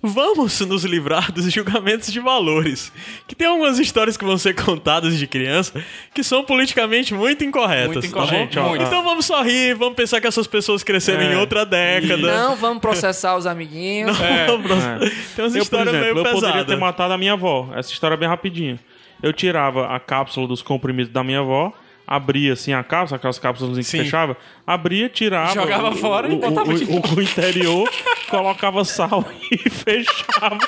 Vamos 0.08 0.60
nos 0.60 0.84
livrar 0.84 1.32
dos 1.32 1.52
julgamentos 1.52 2.12
de 2.12 2.20
valores. 2.20 2.92
Que 3.26 3.34
tem 3.34 3.46
algumas 3.46 3.78
histórias 3.78 4.16
que 4.16 4.24
vão 4.24 4.38
ser 4.38 4.54
contadas 4.54 5.18
de 5.18 5.26
criança 5.26 5.82
que 6.14 6.22
são 6.22 6.44
politicamente 6.44 7.12
muito 7.14 7.44
incorretas. 7.44 8.04
Muito 8.04 8.14
tá 8.14 8.26
gente, 8.26 8.58
ó, 8.58 8.68
muito. 8.68 8.84
Então 8.84 9.02
vamos 9.02 9.26
só 9.26 9.42
rir, 9.42 9.74
vamos 9.74 9.94
pensar 9.96 10.20
que 10.20 10.26
essas 10.26 10.46
pessoas 10.46 10.82
cresceram 10.82 11.22
É. 11.22 11.32
em 11.34 11.36
outra 11.36 11.64
década. 11.66 12.16
Não 12.16 12.56
vamos 12.56 12.80
processar 12.80 13.36
os 13.36 13.46
amiguinhos. 13.46 14.16
Vamos- 14.46 14.70
É. 14.84 14.98
Tem 15.34 15.44
umas 15.44 15.54
Eu, 15.54 15.60
por 15.60 15.62
histórias 15.62 15.88
exemplo, 15.94 16.00
meio 16.14 16.18
eu 16.26 16.32
poderia 16.32 16.40
pesadas. 16.52 16.66
ter 16.66 16.76
matado 16.76 17.12
a 17.14 17.18
minha 17.18 17.32
avó. 17.34 17.68
Essa 17.74 17.92
história 17.92 18.14
é 18.14 18.16
bem 18.18 18.28
rapidinha. 18.28 18.78
Eu 19.22 19.32
tirava 19.32 19.86
a 19.94 19.98
cápsula 19.98 20.46
dos 20.46 20.60
comprimidos 20.62 21.12
da 21.12 21.24
minha 21.24 21.40
avó, 21.40 21.72
abria 22.06 22.52
assim 22.52 22.72
a 22.72 22.84
cápsula, 22.84 23.16
aquelas 23.16 23.38
cápsulas 23.38 23.76
que 23.78 23.84
Sim. 23.84 23.98
fechava, 23.98 24.36
abria, 24.66 25.08
tirava 25.08 25.54
Jogava 25.54 25.90
o, 25.90 25.96
fora 25.96 26.28
e 26.28 26.34
o, 26.34 26.38
botava 26.38 26.70
o, 26.70 26.74
de 26.74 26.84
o, 26.84 27.16
o 27.16 27.22
interior, 27.22 27.88
colocava 28.28 28.84
sal 28.84 29.24
e 29.50 29.70
fechava 29.70 30.58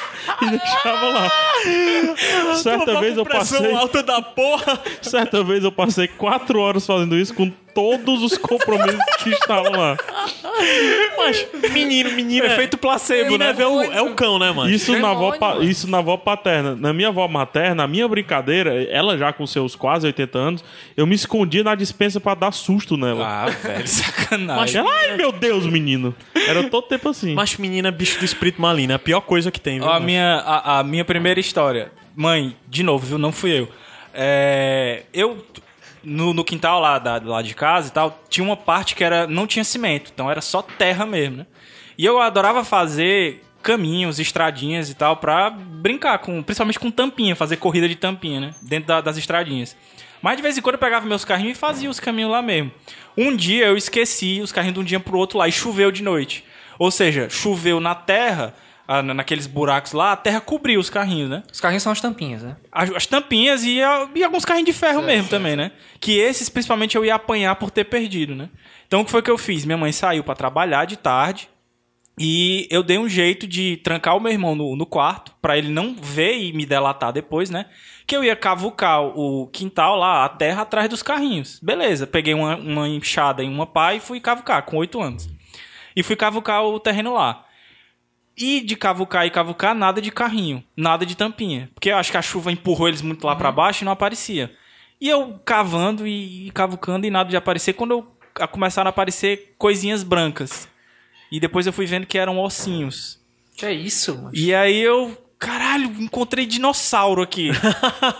e 0.42 0.50
deixava 0.50 1.06
lá. 1.08 1.30
Certa 2.56 3.00
vez 3.00 3.16
eu 3.16 3.24
passei, 3.24 3.72
alta 3.74 4.02
da 4.02 4.22
porra. 4.22 4.80
certa 5.02 5.42
vez 5.42 5.64
eu 5.64 5.72
passei 5.72 6.08
quatro 6.08 6.60
horas 6.60 6.86
fazendo 6.86 7.16
isso 7.16 7.34
com 7.34 7.50
todos 7.74 8.22
os 8.22 8.36
compromissos 8.36 8.98
que 9.22 9.30
estavam 9.30 9.70
lá. 9.70 9.96
Mas, 11.16 11.46
menino, 11.72 12.10
menino. 12.10 12.44
Efeito 12.44 12.76
placebo, 12.76 13.24
menino 13.32 13.44
né? 13.44 13.50
é, 13.50 13.52
ver 13.52 13.66
o- 13.66 13.82
é 13.82 14.02
o 14.02 14.14
cão, 14.14 14.38
né, 14.38 14.50
mano? 14.50 14.68
Isso 14.68 14.98
na, 14.98 15.10
avó, 15.10 15.32
isso 15.60 15.88
na 15.88 15.98
avó 15.98 16.16
paterna. 16.16 16.74
Na 16.74 16.92
minha 16.92 17.08
avó 17.08 17.28
materna, 17.28 17.84
a 17.84 17.86
minha 17.86 18.08
brincadeira, 18.08 18.82
ela 18.90 19.16
já 19.16 19.32
com 19.32 19.46
seus 19.46 19.76
quase 19.76 20.06
80 20.06 20.38
anos, 20.38 20.64
eu 20.96 21.06
me 21.06 21.14
escondia 21.14 21.62
na 21.62 21.74
dispensa 21.76 22.18
pra 22.20 22.34
dar 22.34 22.50
susto 22.52 22.96
nela. 22.96 23.24
Ah, 23.24 23.46
velho, 23.50 23.86
sacanagem. 23.88 24.80
Ai, 24.86 25.16
meu 25.16 25.32
Deus, 25.32 25.66
menino. 25.66 26.14
Era 26.46 26.68
todo 26.68 26.86
tempo 26.86 27.08
assim. 27.08 27.34
Macho 27.34 27.60
menino 27.60 27.88
é 27.88 27.90
bicho 27.90 28.18
do 28.18 28.24
espírito 28.24 28.60
maligno. 28.60 28.92
É 28.92 28.96
a 28.96 28.98
pior 28.98 29.20
coisa 29.20 29.50
que 29.50 29.60
tem, 29.60 29.78
viu? 29.80 29.88
A, 29.90 29.98
minha, 30.00 30.36
a, 30.44 30.78
a 30.78 30.84
minha 30.84 31.04
primeira 31.04 31.40
história. 31.40 31.90
Mãe, 32.14 32.56
de 32.68 32.82
novo, 32.82 33.06
viu? 33.06 33.18
Não 33.18 33.32
fui 33.32 33.50
eu. 33.58 33.68
É, 34.12 35.04
eu, 35.12 35.44
no, 36.02 36.34
no 36.34 36.44
quintal 36.44 36.80
lá, 36.80 36.98
da, 36.98 37.20
lá 37.24 37.42
de 37.42 37.54
casa 37.54 37.88
e 37.88 37.92
tal, 37.92 38.22
tinha 38.28 38.44
uma 38.44 38.56
parte 38.56 38.94
que 38.94 39.04
era 39.04 39.26
não 39.26 39.46
tinha 39.46 39.64
cimento. 39.64 40.10
Então 40.12 40.30
era 40.30 40.40
só 40.40 40.60
terra 40.62 41.06
mesmo, 41.06 41.38
né? 41.38 41.46
E 41.96 42.04
eu 42.04 42.20
adorava 42.20 42.64
fazer 42.64 43.42
caminhos, 43.62 44.18
estradinhas 44.18 44.88
e 44.88 44.94
tal, 44.94 45.16
pra 45.16 45.50
brincar, 45.50 46.18
com, 46.18 46.42
principalmente 46.42 46.78
com 46.78 46.90
tampinha, 46.90 47.34
fazer 47.36 47.56
corrida 47.56 47.88
de 47.88 47.96
tampinha, 47.96 48.40
né? 48.40 48.50
Dentro 48.62 48.86
da- 48.88 49.00
das 49.00 49.16
estradinhas. 49.16 49.76
Mas 50.22 50.36
de 50.36 50.42
vez 50.42 50.56
em 50.58 50.62
quando 50.62 50.74
eu 50.74 50.78
pegava 50.80 51.06
meus 51.06 51.24
carrinhos 51.24 51.56
e 51.56 51.60
fazia 51.60 51.88
os 51.90 52.00
caminhos 52.00 52.30
lá 52.30 52.42
mesmo. 52.42 52.72
Um 53.20 53.34
dia 53.34 53.66
eu 53.66 53.76
esqueci 53.76 54.40
os 54.40 54.52
carrinhos 54.52 54.74
de 54.74 54.80
um 54.80 54.84
dia 54.84 55.00
pro 55.00 55.18
outro 55.18 55.38
lá 55.38 55.48
e 55.48 55.52
choveu 55.52 55.90
de 55.90 56.02
noite. 56.02 56.44
Ou 56.78 56.90
seja, 56.90 57.28
choveu 57.28 57.80
na 57.80 57.94
terra, 57.94 58.54
ah, 58.86 59.02
na- 59.02 59.12
naqueles 59.14 59.46
buracos 59.48 59.92
lá, 59.92 60.12
a 60.12 60.16
terra 60.16 60.40
cobriu 60.40 60.78
os 60.78 60.88
carrinhos, 60.88 61.28
né? 61.28 61.42
Os 61.52 61.60
carrinhos 61.60 61.82
são 61.82 61.90
as 61.90 62.00
tampinhas, 62.00 62.42
né? 62.44 62.56
As, 62.70 62.90
as 62.94 63.06
tampinhas 63.06 63.64
e, 63.64 63.82
a- 63.82 64.08
e 64.14 64.22
alguns 64.22 64.44
carrinhos 64.44 64.66
de 64.66 64.72
ferro 64.72 65.02
mesmo 65.02 65.28
também, 65.28 65.56
né? 65.56 65.72
Que 66.00 66.16
esses, 66.18 66.48
principalmente, 66.48 66.94
eu 66.96 67.04
ia 67.04 67.16
apanhar 67.16 67.56
por 67.56 67.70
ter 67.72 67.84
perdido, 67.84 68.34
né? 68.36 68.48
Então, 68.86 69.00
o 69.00 69.04
que 69.04 69.10
foi 69.10 69.20
que 69.22 69.30
eu 69.30 69.36
fiz? 69.36 69.64
Minha 69.64 69.76
mãe 69.76 69.90
saiu 69.90 70.22
pra 70.22 70.36
trabalhar 70.36 70.84
de 70.84 70.96
tarde 70.96 71.48
e 72.20 72.66
eu 72.70 72.82
dei 72.82 72.98
um 72.98 73.08
jeito 73.08 73.46
de 73.46 73.76
trancar 73.78 74.16
o 74.16 74.20
meu 74.20 74.32
irmão 74.32 74.54
no, 74.54 74.74
no 74.74 74.86
quarto 74.86 75.32
pra 75.42 75.56
ele 75.58 75.68
não 75.68 75.94
ver 76.00 76.36
e 76.38 76.52
me 76.52 76.64
delatar 76.66 77.12
depois, 77.12 77.50
né? 77.50 77.66
Que 78.08 78.16
eu 78.16 78.24
ia 78.24 78.34
cavucar 78.34 79.02
o 79.02 79.46
quintal 79.52 79.96
lá, 79.96 80.24
a 80.24 80.28
terra 80.30 80.62
atrás 80.62 80.88
dos 80.88 81.02
carrinhos. 81.02 81.60
Beleza, 81.62 82.06
peguei 82.06 82.32
uma, 82.32 82.56
uma 82.56 82.88
enxada 82.88 83.42
e 83.42 83.46
uma 83.48 83.66
pá 83.66 83.94
e 83.94 84.00
fui 84.00 84.18
cavucar 84.18 84.62
com 84.62 84.78
oito 84.78 85.00
anos. 85.00 85.28
E 85.94 86.02
fui 86.02 86.16
cavucar 86.16 86.64
o 86.64 86.80
terreno 86.80 87.12
lá. 87.12 87.44
E 88.36 88.60
de 88.60 88.76
cavucar 88.76 89.26
e 89.26 89.30
cavucar, 89.30 89.74
nada 89.74 90.00
de 90.00 90.10
carrinho, 90.10 90.64
nada 90.76 91.04
de 91.04 91.14
tampinha. 91.16 91.68
Porque 91.74 91.90
eu 91.90 91.96
acho 91.96 92.10
que 92.10 92.16
a 92.16 92.22
chuva 92.22 92.50
empurrou 92.50 92.88
eles 92.88 93.02
muito 93.02 93.26
lá 93.26 93.36
pra 93.36 93.52
baixo 93.52 93.82
e 93.82 93.84
não 93.84 93.92
aparecia. 93.92 94.54
E 95.00 95.08
eu 95.08 95.38
cavando 95.44 96.06
e, 96.06 96.46
e 96.46 96.50
cavucando 96.52 97.06
e 97.06 97.10
nada 97.10 97.28
de 97.28 97.36
aparecer. 97.36 97.74
Quando 97.74 97.90
eu, 97.90 98.16
a- 98.40 98.46
começaram 98.48 98.88
a 98.88 98.90
aparecer 98.90 99.54
coisinhas 99.58 100.02
brancas. 100.02 100.66
E 101.30 101.38
depois 101.38 101.66
eu 101.66 101.72
fui 101.74 101.84
vendo 101.84 102.06
que 102.06 102.16
eram 102.16 102.38
ossinhos. 102.38 103.20
Que 103.56 103.66
é 103.66 103.72
isso, 103.72 104.16
mano? 104.16 104.30
E 104.32 104.54
aí 104.54 104.80
eu, 104.80 105.16
caralho, 105.38 105.86
encontrei 106.00 106.46
dinossauro 106.46 107.22
aqui. 107.22 107.50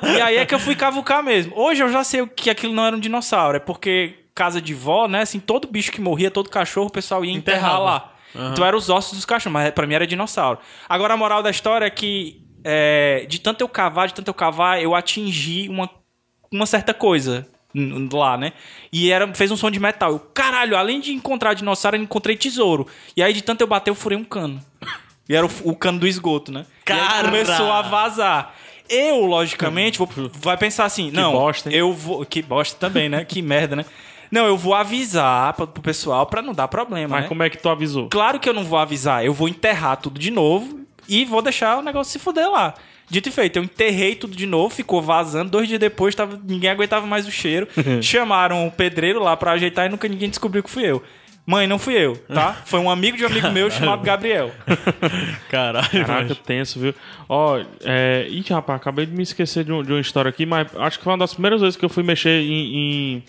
e 0.03 0.21
aí 0.21 0.37
é 0.37 0.47
que 0.47 0.55
eu 0.55 0.59
fui 0.59 0.75
cavucar 0.77 1.23
mesmo. 1.23 1.53
Hoje 1.57 1.83
eu 1.83 1.91
já 1.91 2.05
sei 2.05 2.27
que 2.27 2.51
aquilo 2.51 2.73
não 2.73 2.87
era 2.87 2.97
um 2.97 3.01
dinossauro, 3.01 3.57
é 3.57 3.61
porque 3.61 4.15
casa 4.35 4.61
de 4.63 4.73
vó, 4.73 5.09
né, 5.09 5.23
assim, 5.23 5.41
todo 5.41 5.67
bicho 5.67 5.91
que 5.91 6.01
morria, 6.01 6.31
todo 6.31 6.49
cachorro, 6.49 6.87
o 6.87 6.93
pessoal 6.93 7.25
ia 7.25 7.33
enterrar 7.33 7.59
Enterrava. 7.59 7.85
lá. 7.85 8.15
Então 8.53 8.65
eram 8.65 8.79
os 8.79 8.89
ossos 8.89 9.15
dos 9.15 9.25
cachorros, 9.25 9.53
mas 9.53 9.71
pra 9.73 9.87
mim 9.87 9.95
era 9.95 10.07
dinossauro. 10.07 10.61
Agora 10.89 11.15
a 11.15 11.17
moral 11.17 11.43
da 11.43 11.51
história 11.51 11.87
é 11.87 11.91
que 11.91 12.41
é, 12.63 13.27
de 13.29 13.41
tanto 13.41 13.63
eu 13.63 13.69
cavar, 13.69 14.07
de 14.07 14.15
tanto 14.15 14.29
eu 14.29 14.35
cavar, 14.35 14.81
eu 14.81 14.95
atingi 14.95 15.69
uma, 15.69 15.91
uma 16.53 16.67
certa 16.67 16.95
coisa 16.95 17.49
lá, 18.13 18.37
né? 18.37 18.53
E 18.93 19.11
era, 19.11 19.33
fez 19.35 19.51
um 19.51 19.57
som 19.57 19.71
de 19.71 19.81
metal. 19.81 20.13
Eu, 20.13 20.19
caralho, 20.19 20.77
além 20.77 21.01
de 21.01 21.13
encontrar 21.13 21.55
dinossauro, 21.55 21.97
eu 21.97 22.03
encontrei 22.03 22.37
tesouro. 22.37 22.87
E 23.17 23.23
aí, 23.23 23.33
de 23.33 23.43
tanto 23.43 23.61
eu 23.61 23.67
bater, 23.67 23.91
eu 23.91 23.95
furei 23.95 24.17
um 24.17 24.25
cano. 24.25 24.61
E 25.29 25.35
era 25.35 25.47
o, 25.47 25.51
o 25.65 25.77
cano 25.77 25.99
do 25.99 26.07
esgoto, 26.07 26.51
né? 26.51 26.65
E 26.89 26.93
aí 26.93 26.99
Cara! 26.99 27.29
começou 27.29 27.71
a 27.71 27.83
vazar. 27.83 28.55
Eu, 28.89 29.27
logicamente, 29.27 29.99
vou, 29.99 30.09
vai 30.41 30.57
pensar 30.57 30.87
assim, 30.87 31.11
não, 31.11 31.33
bosta, 31.33 31.69
hein? 31.69 31.77
eu 31.77 31.93
vou... 31.93 32.25
Que 32.25 32.41
bosta 32.41 32.77
também, 32.79 33.09
né? 33.09 33.25
que 33.25 33.43
merda, 33.43 33.77
né? 33.77 33.85
Não, 34.31 34.47
eu 34.47 34.57
vou 34.57 34.75
avisar 34.75 35.53
pra, 35.55 35.67
pro 35.67 35.83
pessoal 35.83 36.27
pra 36.27 36.41
não 36.41 36.55
dar 36.55 36.69
problema, 36.69 37.09
Mas 37.17 37.23
né? 37.23 37.29
como 37.29 37.43
é 37.43 37.51
que 37.51 37.59
tu 37.59 37.69
avisou? 37.69 38.09
Claro 38.09 38.39
que 38.41 38.49
eu 38.49 38.55
não 38.55 38.65
vou 38.65 38.79
avisar, 38.79 39.25
eu 39.25 39.33
vou 39.33 39.49
enterrar 39.49 39.97
tudo 39.99 40.19
de 40.19 40.31
novo 40.31 40.81
e 41.09 41.25
vou 41.25 41.43
deixar 41.43 41.79
o 41.79 41.83
negócio 41.83 42.13
se 42.13 42.19
fuder 42.19 42.51
lá. 42.51 42.75
Dito 43.11 43.31
e 43.31 43.33
feito, 43.33 43.57
eu 43.57 43.63
enterrei 43.63 44.15
tudo 44.15 44.37
de 44.37 44.45
novo, 44.45 44.75
ficou 44.75 45.01
vazando. 45.01 45.51
Dois 45.51 45.67
dias 45.67 45.81
depois, 45.81 46.15
tava, 46.15 46.39
ninguém 46.45 46.69
aguentava 46.69 47.07
mais 47.07 47.27
o 47.27 47.31
cheiro. 47.31 47.67
Chamaram 48.03 48.67
o 48.67 48.71
pedreiro 48.71 49.23
lá 49.23 49.35
pra 49.35 49.53
ajeitar 49.53 49.87
e 49.87 49.89
nunca 49.89 50.07
ninguém 50.07 50.29
descobriu 50.29 50.63
que 50.63 50.69
fui 50.69 50.85
eu. 50.85 51.03
Mãe, 51.51 51.67
não 51.67 51.79
fui 51.79 51.95
eu, 51.95 52.15
tá? 52.15 52.53
Foi 52.67 52.79
um 52.79 52.91
amigo 52.91 53.17
de 53.17 53.25
um 53.25 53.27
amigo 53.27 53.51
meu 53.51 53.71
chamado 53.71 54.03
Gabriel. 54.03 54.53
Caralho, 55.49 55.89
Caraca, 55.91 56.23
macho. 56.29 56.35
tenso, 56.43 56.79
viu? 56.79 56.95
Ó, 57.27 57.59
é... 57.83 58.27
Ih, 58.29 58.45
rapaz, 58.51 58.79
acabei 58.79 59.07
de 59.07 59.13
me 59.17 59.23
esquecer 59.23 59.65
de, 59.65 59.73
um- 59.73 59.83
de 59.83 59.91
uma 59.91 60.01
história 60.01 60.29
aqui, 60.29 60.45
mas 60.45 60.69
acho 60.77 60.99
que 60.99 61.05
foi 61.05 61.13
uma 61.13 61.19
das 61.19 61.33
primeiras 61.33 61.63
vezes 61.63 61.75
que 61.77 61.85
eu 61.85 61.89
fui 61.89 62.03
mexer 62.03 62.43
em, 62.43 62.77
em 63.17 63.23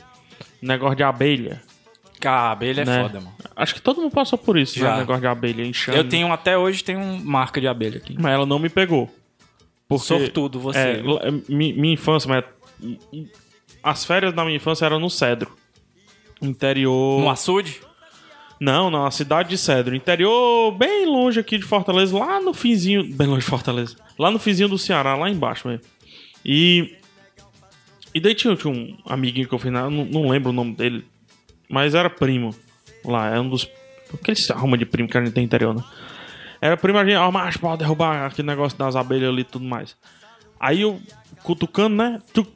negócio 0.61 0.97
de 0.97 1.03
abelha. 1.03 1.61
Cara, 2.19 2.51
abelha 2.51 2.81
é 2.81 2.85
né? 2.85 3.03
foda, 3.03 3.21
mano. 3.21 3.33
Acho 3.55 3.73
que 3.73 3.81
todo 3.81 4.01
mundo 4.01 4.11
passou 4.13 4.37
por 4.37 4.57
isso, 4.57 4.77
Já. 4.77 4.91
né? 4.91 4.97
Negócio 4.99 5.21
de 5.21 5.27
abelha, 5.27 5.63
enxame. 5.65 5.97
Eu 5.97 6.03
tenho 6.09 6.29
até 6.33 6.57
hoje 6.57 6.83
tenho 6.83 6.99
uma 6.99 7.23
marca 7.23 7.61
de 7.61 7.69
abelha 7.69 7.99
aqui. 7.99 8.17
Mas 8.19 8.33
ela 8.33 8.45
não 8.45 8.59
me 8.59 8.67
pegou. 8.67 9.09
Porque, 9.87 10.03
Sortudo 10.05 10.59
você. 10.59 10.77
É, 10.77 11.01
lá- 11.01 11.21
mi- 11.47 11.71
minha 11.71 11.93
infância, 11.93 12.27
mas... 12.27 12.43
As 13.81 14.03
férias 14.03 14.33
da 14.33 14.43
minha 14.43 14.57
infância 14.57 14.85
eram 14.85 14.99
no 14.99 15.09
Cedro. 15.09 15.51
Interior... 16.41 17.21
No 17.21 17.29
açude? 17.29 17.79
Não, 18.59 18.89
não, 18.89 19.05
a 19.05 19.11
cidade 19.11 19.49
de 19.49 19.57
Cedro. 19.57 19.95
Interior 19.95 20.71
bem 20.71 21.05
longe 21.05 21.39
aqui 21.39 21.57
de 21.57 21.63
Fortaleza, 21.63 22.17
lá 22.17 22.41
no 22.41 22.53
finzinho. 22.53 23.03
Bem 23.03 23.27
longe 23.27 23.41
de 23.41 23.49
Fortaleza. 23.49 23.95
Lá 24.17 24.29
no 24.29 24.37
finzinho 24.37 24.67
do 24.67 24.77
Ceará, 24.77 25.15
lá 25.15 25.29
embaixo 25.29 25.67
mesmo. 25.67 25.85
E. 26.43 26.95
E 28.13 28.19
daí 28.19 28.33
tinha, 28.33 28.55
tinha 28.55 28.73
um 28.73 28.97
amiguinho 29.05 29.47
que 29.47 29.53
eu 29.53 29.61
eu 29.63 29.71
Não, 29.71 29.89
não 30.05 30.29
lembro 30.29 30.49
o 30.49 30.53
nome 30.53 30.75
dele. 30.75 31.05
Mas 31.69 31.95
era 31.95 32.09
primo. 32.09 32.53
Lá, 33.05 33.33
é 33.33 33.39
um 33.39 33.47
dos. 33.47 33.69
Aqueles 34.13 34.49
arruma 34.51 34.77
de 34.77 34.85
primo 34.85 35.07
que 35.07 35.17
a 35.17 35.23
gente 35.23 35.33
tem 35.33 35.43
interior, 35.43 35.73
né? 35.75 35.83
Era 36.61 36.75
primo, 36.75 36.97
a 36.97 37.05
gente, 37.05 37.15
ó, 37.15 37.31
macho, 37.31 37.59
pode 37.59 37.79
derrubar 37.79 38.25
aquele 38.25 38.47
negócio 38.47 38.77
das 38.77 38.95
abelhas 38.95 39.29
ali 39.29 39.41
e 39.41 39.45
tudo 39.45 39.63
mais. 39.63 39.95
Aí 40.59 40.81
eu, 40.81 40.99
cutucando, 41.43 41.95
né? 41.95 42.21
tuc, 42.33 42.49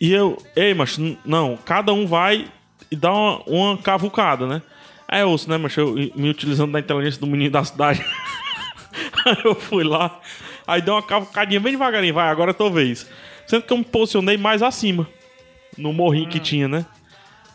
e 0.00 0.12
eu, 0.12 0.36
ei, 0.54 0.74
mas 0.74 0.98
não, 1.24 1.56
cada 1.56 1.92
um 1.92 2.06
vai 2.06 2.46
e 2.90 2.96
dá 2.96 3.10
uma, 3.10 3.42
uma 3.46 3.78
cavucada, 3.78 4.46
né? 4.46 4.60
Aí 5.08 5.20
eu 5.20 5.30
ouço, 5.30 5.48
né, 5.48 5.56
mas 5.56 5.76
eu 5.76 5.94
me 6.14 6.28
utilizando 6.28 6.72
da 6.72 6.80
inteligência 6.80 7.20
do 7.20 7.26
menino 7.26 7.50
da 7.50 7.64
cidade. 7.64 8.04
aí 9.24 9.36
eu 9.44 9.54
fui 9.54 9.84
lá, 9.84 10.20
aí 10.66 10.82
deu 10.82 10.94
uma 10.94 11.02
cavucadinha 11.02 11.60
bem 11.60 11.72
devagarinho, 11.72 12.14
vai, 12.14 12.28
agora 12.28 12.50
é 12.50 12.54
tua 12.54 12.70
vez. 12.70 13.08
Sendo 13.46 13.62
que 13.62 13.72
eu 13.72 13.78
me 13.78 13.84
posicionei 13.84 14.36
mais 14.36 14.62
acima, 14.62 15.08
no 15.78 15.92
morrinho 15.92 16.28
que 16.28 16.40
tinha, 16.40 16.66
né? 16.66 16.84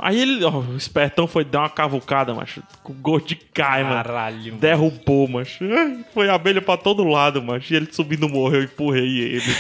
Aí 0.04 0.20
ele, 0.20 0.44
ó, 0.44 0.50
o 0.50 0.76
espertão 0.76 1.28
foi 1.28 1.46
dar 1.46 1.60
uma 1.60 1.70
cavucada, 1.70 2.34
macho, 2.34 2.64
com 2.82 2.92
gosto 2.94 3.28
de 3.28 3.36
cai, 3.36 3.84
mano. 3.84 3.96
Caralho. 3.98 4.46
mano. 4.46 4.58
Derrubou, 4.58 5.28
macho. 5.28 5.64
Foi 6.12 6.28
abelha 6.28 6.60
pra 6.60 6.76
todo 6.76 7.04
lado, 7.04 7.40
macho. 7.40 7.72
E 7.72 7.76
ele 7.76 7.88
subindo 7.92 8.28
morreu, 8.28 8.62
eu 8.62 8.66
empurrei 8.66 9.20
ele. 9.20 9.44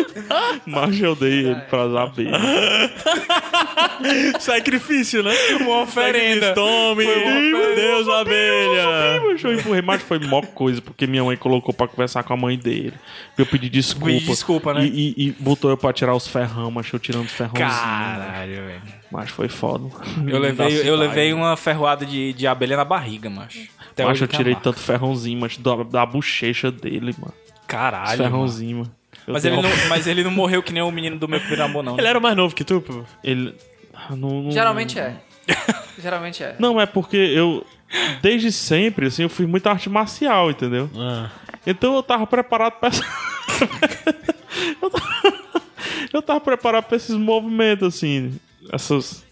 macho, 0.66 1.04
eu 1.04 1.14
dei 1.14 1.46
ele 1.46 1.60
pras 1.62 1.94
abelhas. 1.94 2.40
Sacrifício, 4.40 5.22
né? 5.22 5.32
Uma 5.60 5.82
oferenda. 5.82 6.52
Tome, 6.54 7.04
Deus, 7.04 8.08
abelha. 8.08 9.20
Macho, 9.32 9.48
eu 9.48 9.54
empurrei, 9.58 9.82
mas 9.82 10.02
foi 10.02 10.18
mó 10.18 10.42
coisa, 10.42 10.80
porque 10.80 11.06
minha 11.06 11.24
mãe 11.24 11.36
colocou 11.36 11.72
pra 11.74 11.86
conversar 11.88 12.22
com 12.22 12.32
a 12.32 12.36
mãe 12.36 12.56
dele. 12.58 12.94
Eu 13.38 13.46
pedi 13.46 13.68
desculpa. 13.68 14.06
Pedi 14.06 14.26
desculpa, 14.26 14.74
né? 14.74 14.84
E, 14.84 14.88
e- 15.16 15.28
e 15.28 15.32
botou 15.32 15.70
eu 15.70 15.76
pra 15.76 15.92
tirar 15.92 16.14
os 16.14 16.26
ferrão, 16.26 16.70
macho, 16.70 16.96
eu 16.96 17.00
tirando 17.00 17.24
os 17.26 17.32
ferrãozinhos. 17.32 17.72
Caralho, 17.72 18.54
velho. 18.66 18.82
Mas 19.10 19.30
foi 19.30 19.48
foda. 19.48 19.88
Eu 20.26 20.38
levei, 20.38 20.88
eu 20.88 20.96
levei 20.96 21.32
uma 21.32 21.56
ferroada 21.56 22.04
de, 22.06 22.32
de 22.32 22.46
abelha 22.46 22.76
na 22.76 22.84
barriga, 22.84 23.28
macho. 23.28 23.60
Até 23.90 24.06
Macho, 24.06 24.24
eu 24.24 24.28
a 24.32 24.36
tirei 24.36 24.54
tanto 24.54 24.78
ferrãozinho, 24.80 25.38
macho, 25.38 25.60
da, 25.60 25.76
da 25.82 26.06
bochecha 26.06 26.70
dele, 26.70 27.14
mano. 27.18 27.34
Os 27.44 27.66
Caralho. 27.66 28.06
mano. 28.08 28.16
ferrãozinho, 28.22 28.76
mano. 28.78 28.90
Eu 28.90 29.01
Mas 29.26 29.44
ele, 29.44 29.56
não, 29.56 29.70
mas 29.88 30.06
ele 30.06 30.24
não 30.24 30.30
morreu 30.30 30.62
que 30.62 30.72
nem 30.72 30.82
o 30.82 30.90
menino 30.90 31.18
do 31.18 31.28
meu 31.28 31.38
primeiro 31.38 31.64
amor, 31.64 31.82
não. 31.82 31.94
né? 31.94 32.00
Ele 32.02 32.08
era 32.08 32.18
mais 32.20 32.36
novo 32.36 32.54
que 32.54 32.64
tu, 32.64 32.80
pô. 32.80 33.04
Ele. 33.22 33.54
Ah, 33.94 34.16
não- 34.16 34.42
não- 34.42 34.50
Geralmente 34.50 34.98
é. 34.98 35.16
Geralmente 35.98 36.42
é. 36.42 36.56
Não, 36.58 36.80
é 36.80 36.86
porque 36.86 37.16
eu. 37.16 37.64
Desde 38.22 38.50
sempre, 38.50 39.06
assim, 39.06 39.22
eu 39.22 39.28
fui 39.28 39.46
muito 39.46 39.66
arte 39.68 39.88
marcial, 39.90 40.50
entendeu? 40.50 40.90
Ah. 40.96 41.30
Então 41.66 41.94
eu 41.94 42.02
tava 42.02 42.26
preparado 42.26 42.72
pra 42.80 42.88
essa. 42.88 43.04
eu, 44.80 44.90
tava... 44.90 45.34
eu 46.14 46.22
tava 46.22 46.40
preparado 46.40 46.84
pra 46.84 46.96
esses 46.96 47.14
movimentos, 47.16 47.86
assim. 47.94 48.32
Essas. 48.72 49.24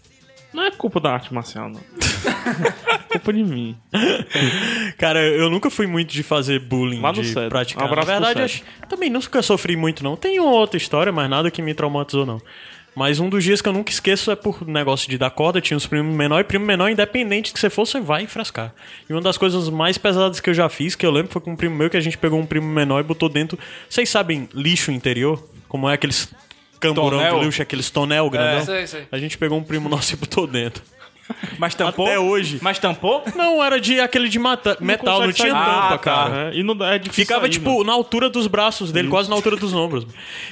Não 0.53 0.63
é 0.63 0.71
culpa 0.71 0.99
da 0.99 1.13
arte 1.13 1.33
marcial, 1.33 1.69
não. 1.69 1.79
é 1.79 2.97
culpa 3.13 3.31
de 3.31 3.43
mim. 3.43 3.77
Cara, 4.97 5.21
eu 5.21 5.49
nunca 5.49 5.69
fui 5.69 5.87
muito 5.87 6.11
de 6.11 6.23
fazer 6.23 6.59
bullying, 6.59 6.99
Lá 6.99 7.13
no 7.13 7.21
de 7.21 7.33
praticar. 7.49 7.83
Um 7.83 7.87
abraço 7.87 8.07
Na 8.07 8.13
verdade, 8.13 8.35
pro 8.35 8.43
acho, 8.43 8.63
também 8.89 9.09
nunca 9.09 9.41
sofri 9.41 9.75
muito, 9.75 10.03
não. 10.03 10.15
Tem 10.15 10.39
uma 10.39 10.51
outra 10.51 10.77
história, 10.77 11.11
mas 11.11 11.29
nada 11.29 11.49
que 11.49 11.61
me 11.61 11.73
traumatizou, 11.73 12.25
não. 12.25 12.41
Mas 12.93 13.19
um 13.19 13.29
dos 13.29 13.43
dias 13.43 13.61
que 13.61 13.69
eu 13.69 13.73
nunca 13.73 13.89
esqueço 13.89 14.31
é 14.31 14.35
por 14.35 14.67
negócio 14.67 15.09
de 15.09 15.17
dar 15.17 15.29
corda, 15.29 15.61
tinha 15.61 15.77
os 15.77 15.87
primos 15.87 16.13
menor 16.13 16.41
e 16.41 16.43
primo 16.43 16.65
menor, 16.65 16.89
independente 16.89 17.53
que 17.53 17.59
você 17.59 17.69
for, 17.69 17.87
você 17.87 18.01
vai 18.01 18.27
frescar. 18.27 18.73
E 19.09 19.13
uma 19.13 19.21
das 19.21 19.37
coisas 19.37 19.69
mais 19.69 19.97
pesadas 19.97 20.41
que 20.41 20.49
eu 20.49 20.53
já 20.53 20.67
fiz, 20.67 20.93
que 20.93 21.05
eu 21.05 21.11
lembro, 21.11 21.31
foi 21.31 21.41
com 21.41 21.53
um 21.53 21.55
primo 21.55 21.75
meu 21.75 21.89
que 21.89 21.95
a 21.95 22.01
gente 22.01 22.17
pegou 22.17 22.37
um 22.37 22.45
primo 22.45 22.67
menor 22.67 22.99
e 22.99 23.03
botou 23.03 23.29
dentro. 23.29 23.57
Vocês 23.89 24.09
sabem 24.09 24.49
lixo 24.53 24.91
interior? 24.91 25.41
Como 25.69 25.89
é 25.89 25.93
aqueles 25.93 26.33
camburão 26.81 27.19
Tonel? 27.19 27.39
de 27.39 27.45
lixo, 27.45 27.61
aqueles 27.61 27.89
tonel 27.89 28.29
grandão? 28.29 28.65
Sei, 28.65 28.87
sei. 28.87 29.07
A 29.11 29.17
gente 29.17 29.37
pegou 29.37 29.57
um 29.57 29.63
primo 29.63 29.87
nosso 29.87 30.13
e 30.13 30.17
botou 30.17 30.45
dentro. 30.47 30.83
Mas 31.57 31.73
tampou? 31.73 32.05
Até 32.05 32.19
hoje. 32.19 32.59
Mas 32.61 32.77
tampou? 32.77 33.23
Não, 33.37 33.63
era 33.63 33.79
de 33.79 34.01
aquele 34.01 34.27
de 34.27 34.37
mata- 34.37 34.75
metal, 34.81 35.21
não 35.21 35.31
tinha 35.31 35.47
tampa, 35.53 35.63
Ah, 35.65 35.89
tá. 35.91 35.97
cara. 35.97 36.51
É, 36.53 36.57
e 36.57 36.61
não, 36.63 36.73
é 36.85 36.97
difícil 36.99 37.23
Ficava, 37.23 37.41
sair, 37.43 37.51
tipo, 37.51 37.69
mano. 37.71 37.83
na 37.85 37.93
altura 37.93 38.29
dos 38.29 38.47
braços 38.47 38.91
dele, 38.91 39.07
quase 39.07 39.29
na 39.29 39.35
altura 39.37 39.55
dos 39.55 39.73
ombros. 39.73 40.05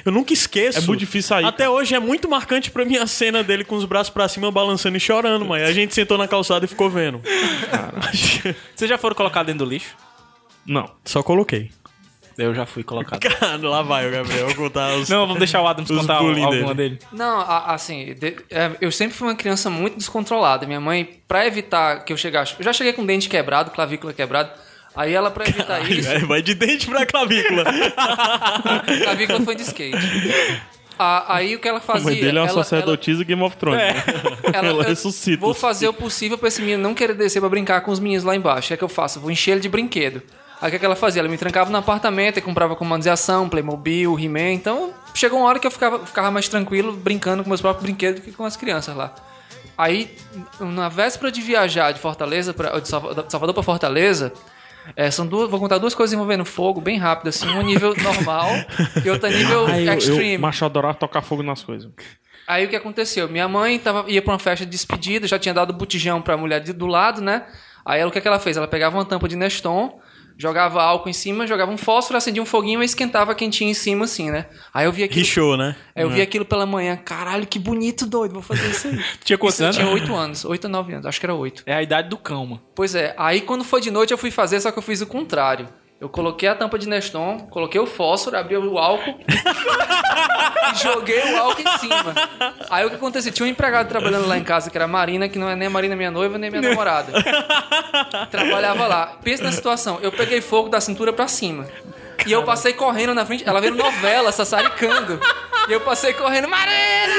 Eu 0.06 0.12
nunca 0.14 0.32
esqueço. 0.32 0.78
É 0.78 0.82
muito 0.82 1.02
difícil 1.02 1.28
sair, 1.28 1.44
Até 1.44 1.70
hoje 1.70 1.96
é 1.96 2.00
muito 2.00 2.30
marcante 2.30 2.72
pra 2.72 2.86
mim 2.86 2.96
a 2.96 3.06
cena 3.08 3.44
dele 3.44 3.66
com 3.66 3.76
os 3.76 3.84
braços 3.84 4.10
pra 4.14 4.26
cima, 4.30 4.50
balançando 4.52 4.96
e 4.96 5.02
chorando, 5.02 5.44
mãe. 5.44 5.64
A 5.64 5.74
gente 5.74 5.94
sentou 5.94 6.18
na 6.18 6.30
calçada 6.30 6.64
e 6.64 6.68
ficou 6.70 6.90
vendo. 6.90 7.20
Vocês 8.74 8.90
já 8.90 8.98
foram 8.98 9.16
colocados 9.18 9.48
dentro 9.52 9.66
do 9.66 9.70
lixo? 9.70 9.96
Não. 10.66 10.90
Só 11.04 11.22
coloquei. 11.22 11.72
Eu 12.40 12.56
já 12.56 12.66
fui 12.66 12.84
colocado. 12.84 13.20
Cara, 13.22 13.58
lá 13.70 13.82
vai 13.82 14.08
o 14.08 14.12
Gabriel 14.12 14.48
vou 14.48 14.56
contar 14.56 14.94
os... 14.96 15.10
Não, 15.10 15.22
vamos 15.28 15.38
deixar 15.40 15.62
o 15.62 15.68
Adams 15.68 15.90
contar 15.92 16.16
alguma 16.16 16.50
dele. 16.52 16.74
dele. 16.74 17.00
Não, 17.12 17.42
a- 17.42 17.74
assim, 17.74 18.16
é, 18.50 18.72
eu 18.80 18.92
sempre 18.92 19.16
fui 19.18 19.28
uma 19.28 19.36
criança 19.36 19.70
muito 19.70 19.98
descontrolada. 19.98 20.66
Minha 20.66 20.80
mãe, 20.80 21.20
pra 21.28 21.46
evitar 21.46 22.06
que 22.06 22.14
eu 22.14 22.18
chegasse. 22.18 22.56
Eu 22.58 22.64
já 22.64 22.72
cheguei 22.74 22.94
com 22.94 23.06
dente 23.06 23.28
quebrado, 23.30 23.72
clavícula 23.72 24.14
quebrada. 24.14 24.54
Aí 24.96 25.14
ela, 25.14 25.30
pra 25.30 25.48
evitar 25.48 25.82
Ai, 25.82 25.92
isso. 25.92 26.26
vai 26.28 26.42
de 26.42 26.56
dente 26.56 26.88
pra 26.88 27.06
clavícula. 27.06 27.64
A 27.96 28.80
clavícula 29.04 29.42
foi 29.42 29.56
de 29.56 29.62
skate. 29.64 29.98
A- 30.98 31.36
aí 31.36 31.56
o 31.56 31.60
que 31.60 31.68
ela 31.68 31.78
A 31.78 31.82
fazia. 31.82 32.04
mãe 32.06 32.16
dele 32.16 32.38
é 32.38 32.42
uma 32.42 32.48
ela- 32.50 32.64
sacerdotisa 32.64 33.24
Game 33.24 33.42
of 33.42 33.56
Thrones. 33.56 33.80
né? 33.82 34.04
ela, 34.54 34.68
Ela 34.68 34.84
eu 34.84 34.90
ressuscita. 34.90 35.40
Vou 35.40 35.54
fazer 35.54 35.88
o 35.88 35.94
possível 35.94 36.38
pra 36.38 36.48
esse 36.50 36.62
menino 36.62 36.82
não 36.84 36.94
querer 36.94 37.14
descer 37.14 37.40
pra 37.40 37.48
brincar 37.50 37.82
com 37.82 37.92
os 37.92 38.00
meninos 38.00 38.24
lá 38.24 38.36
embaixo. 38.36 38.66
O 38.66 38.68
que 38.70 38.74
é 38.74 38.78
que 38.78 38.84
eu 38.84 38.90
faço? 38.90 39.20
Vou 39.20 39.32
encher 39.32 39.52
ele 39.52 39.62
de 39.62 39.70
brinquedo. 39.70 40.22
Aí 40.62 40.68
o 40.68 40.70
que, 40.72 40.76
é 40.76 40.80
que 40.80 40.86
ela 40.86 40.96
fazia? 40.96 41.22
Ela 41.22 41.30
me 41.30 41.38
trancava 41.38 41.70
no 41.72 41.78
apartamento 41.78 42.38
e 42.38 42.42
comprava 42.42 42.76
comandos 42.76 43.06
de 43.06 43.10
ação, 43.10 43.48
Playmobil, 43.48 44.20
He-Man. 44.20 44.52
Então 44.54 44.94
chegou 45.14 45.40
uma 45.40 45.48
hora 45.48 45.58
que 45.60 45.66
eu 45.66 45.72
ficava, 45.72 46.06
ficava 46.06 46.30
mais 46.30 46.50
tranquilo 46.50 46.92
brincando 46.94 47.44
com 47.44 47.50
meus 47.50 47.62
próprios 47.62 47.84
brinquedos 47.84 48.20
do 48.20 48.26
que 48.26 48.32
com 48.34 48.44
as 48.44 48.58
crianças 48.58 48.96
lá. 48.96 49.14
Aí, 49.78 50.14
na 50.60 50.90
véspera 50.90 51.32
de 51.32 51.42
viajar 51.42 51.94
de 51.94 52.00
Fortaleza, 52.02 52.54
pra, 52.54 52.78
de 52.80 52.88
Salva- 52.90 53.24
de 53.24 53.32
Salvador 53.32 53.54
pra 53.54 53.64
Fortaleza, 53.64 54.34
é, 54.98 55.10
são 55.10 55.26
duas, 55.26 55.50
vou 55.50 55.58
contar 55.60 55.78
duas 55.78 55.96
coisas 55.96 56.14
envolvendo 56.14 56.44
fogo, 56.44 56.82
bem 56.82 56.98
rápido, 56.98 57.30
assim, 57.30 57.48
um 57.48 57.62
nível 57.62 57.94
normal 58.04 58.50
e 59.06 59.10
outro 59.10 59.30
nível 59.30 59.66
Ai, 59.68 59.88
eu, 59.88 59.94
extreme. 59.94 60.34
eu, 60.34 60.40
macho, 60.42 60.66
adorava 60.66 60.96
tocar 60.96 61.22
fogo 61.22 61.42
nas 61.44 61.64
coisas. 61.64 61.90
Aí 62.46 62.66
o 62.66 62.70
que 62.70 62.76
aconteceu? 62.76 63.30
Minha 63.30 63.48
mãe 63.48 63.80
tava, 63.80 64.04
ia 64.12 64.22
pra 64.22 64.34
uma 64.34 64.40
festa 64.40 64.66
de 64.66 64.72
despedida, 64.72 65.26
já 65.26 65.40
tinha 65.40 65.54
dado 65.54 65.72
botijão 65.72 66.22
pra 66.22 66.36
mulher 66.36 66.60
de- 66.60 66.74
do 66.74 66.86
lado, 66.88 67.22
né? 67.22 67.46
Aí 67.86 68.02
ela, 68.02 68.10
o 68.10 68.12
que, 68.12 68.18
é 68.18 68.22
que 68.22 68.28
ela 68.28 68.40
fez? 68.40 68.58
Ela 68.58 68.68
pegava 68.68 68.98
uma 68.98 69.06
tampa 69.06 69.30
de 69.30 69.38
Neston, 69.38 69.98
jogava 70.40 70.82
álcool 70.82 71.10
em 71.10 71.14
cima, 71.14 71.46
jogava 71.46 71.70
um 71.70 71.78
fósforo, 71.78 72.18
acendia 72.18 72.42
um 72.42 72.46
foguinho 72.46 72.82
e 72.82 72.86
esquentava 72.86 73.36
quentinho 73.36 73.70
em 73.70 73.74
cima, 73.74 74.06
assim, 74.06 74.32
né? 74.32 74.46
Aí 74.74 74.86
eu 74.86 74.92
vi 74.92 75.04
aquilo. 75.04 75.20
Richou, 75.20 75.58
né? 75.58 75.76
Aí 75.94 76.02
eu 76.02 76.10
vi 76.10 76.22
aquilo 76.22 76.46
pela 76.46 76.66
manhã, 76.66 76.96
caralho, 76.96 77.46
que 77.46 77.60
bonito, 77.60 78.08
doido, 78.08 78.32
vou 78.32 78.42
fazer 78.42 78.70
isso 78.70 78.88
aí. 78.88 79.04
Tinha 79.24 79.38
quantos 79.38 79.56
Isso 79.56 79.64
eu 79.64 79.66
anos? 79.68 79.78
tinha 79.78 79.90
8 79.90 80.16
anos, 80.16 80.46
8 80.46 80.64
ou 80.64 80.72
9 80.72 80.94
anos, 80.94 81.06
acho 81.06 81.20
que 81.20 81.26
era 81.26 81.36
8. 81.36 81.64
É 81.66 81.74
a 81.74 81.84
idade 81.84 82.08
do 82.08 82.18
cão, 82.18 82.46
mano. 82.46 82.62
Pois 82.74 82.96
é, 82.96 83.14
aí 83.18 83.42
quando 83.42 83.66
foi 83.66 83.82
de 83.82 83.92
noite 83.92 84.12
eu 84.12 84.18
fui 84.18 84.32
fazer, 84.32 84.62
só 84.62 84.72
que 84.72 84.80
eu 84.80 84.84
fiz 84.84 85.02
o 85.02 85.08
contrário. 85.08 85.68
Eu 86.00 86.08
coloquei 86.08 86.48
a 86.48 86.56
tampa 86.56 86.80
de 86.80 86.88
Neston, 86.88 87.40
coloquei 87.50 87.80
o 87.80 87.86
fósforo, 87.86 88.38
abri 88.38 88.56
o 88.56 88.78
álcool 88.78 89.20
e 90.72 90.78
joguei 90.78 91.34
o 91.34 91.38
álcool 91.38 91.62
em 91.62 91.78
cima. 91.78 92.16
Aí 92.70 92.86
o 92.86 92.90
que 92.90 92.96
aconteceu? 92.96 93.34
Tinha 93.34 93.46
um 93.46 93.50
empregado 93.50 93.90
trabalhando 93.90 94.26
lá 94.26 94.38
em 94.38 94.44
casa, 94.44 94.70
que 94.70 94.78
era 94.78 94.86
a 94.86 94.88
Marina, 94.88 95.28
que 95.28 95.38
não 95.38 95.50
é 95.50 95.58
nem 95.58 95.68
a 95.68 95.70
Marina 95.70 95.98
minha 95.98 96.10
noiva, 96.10 96.38
nem 96.38 96.50
minha 96.50 96.62
namorada. 96.62 97.12
Trabalhava 98.32 98.88
lá. 98.88 99.18
Pensa 99.22 99.44
na 99.44 99.52
situação, 99.52 100.00
eu 100.02 100.10
peguei 100.10 100.40
fogo 100.40 100.70
da 100.70 100.80
cintura 100.80 101.12
pra 101.12 101.28
cima. 101.28 101.68
E 102.26 102.32
eu 102.32 102.44
passei 102.44 102.72
correndo 102.72 103.14
na 103.14 103.26
frente, 103.26 103.44
ela 103.46 103.60
vendo 103.60 103.76
novela, 103.76 104.32
sassaricando. 104.32 105.20
E 105.68 105.74
eu 105.74 105.82
passei 105.82 106.14
correndo, 106.14 106.48
Marina! 106.48 107.14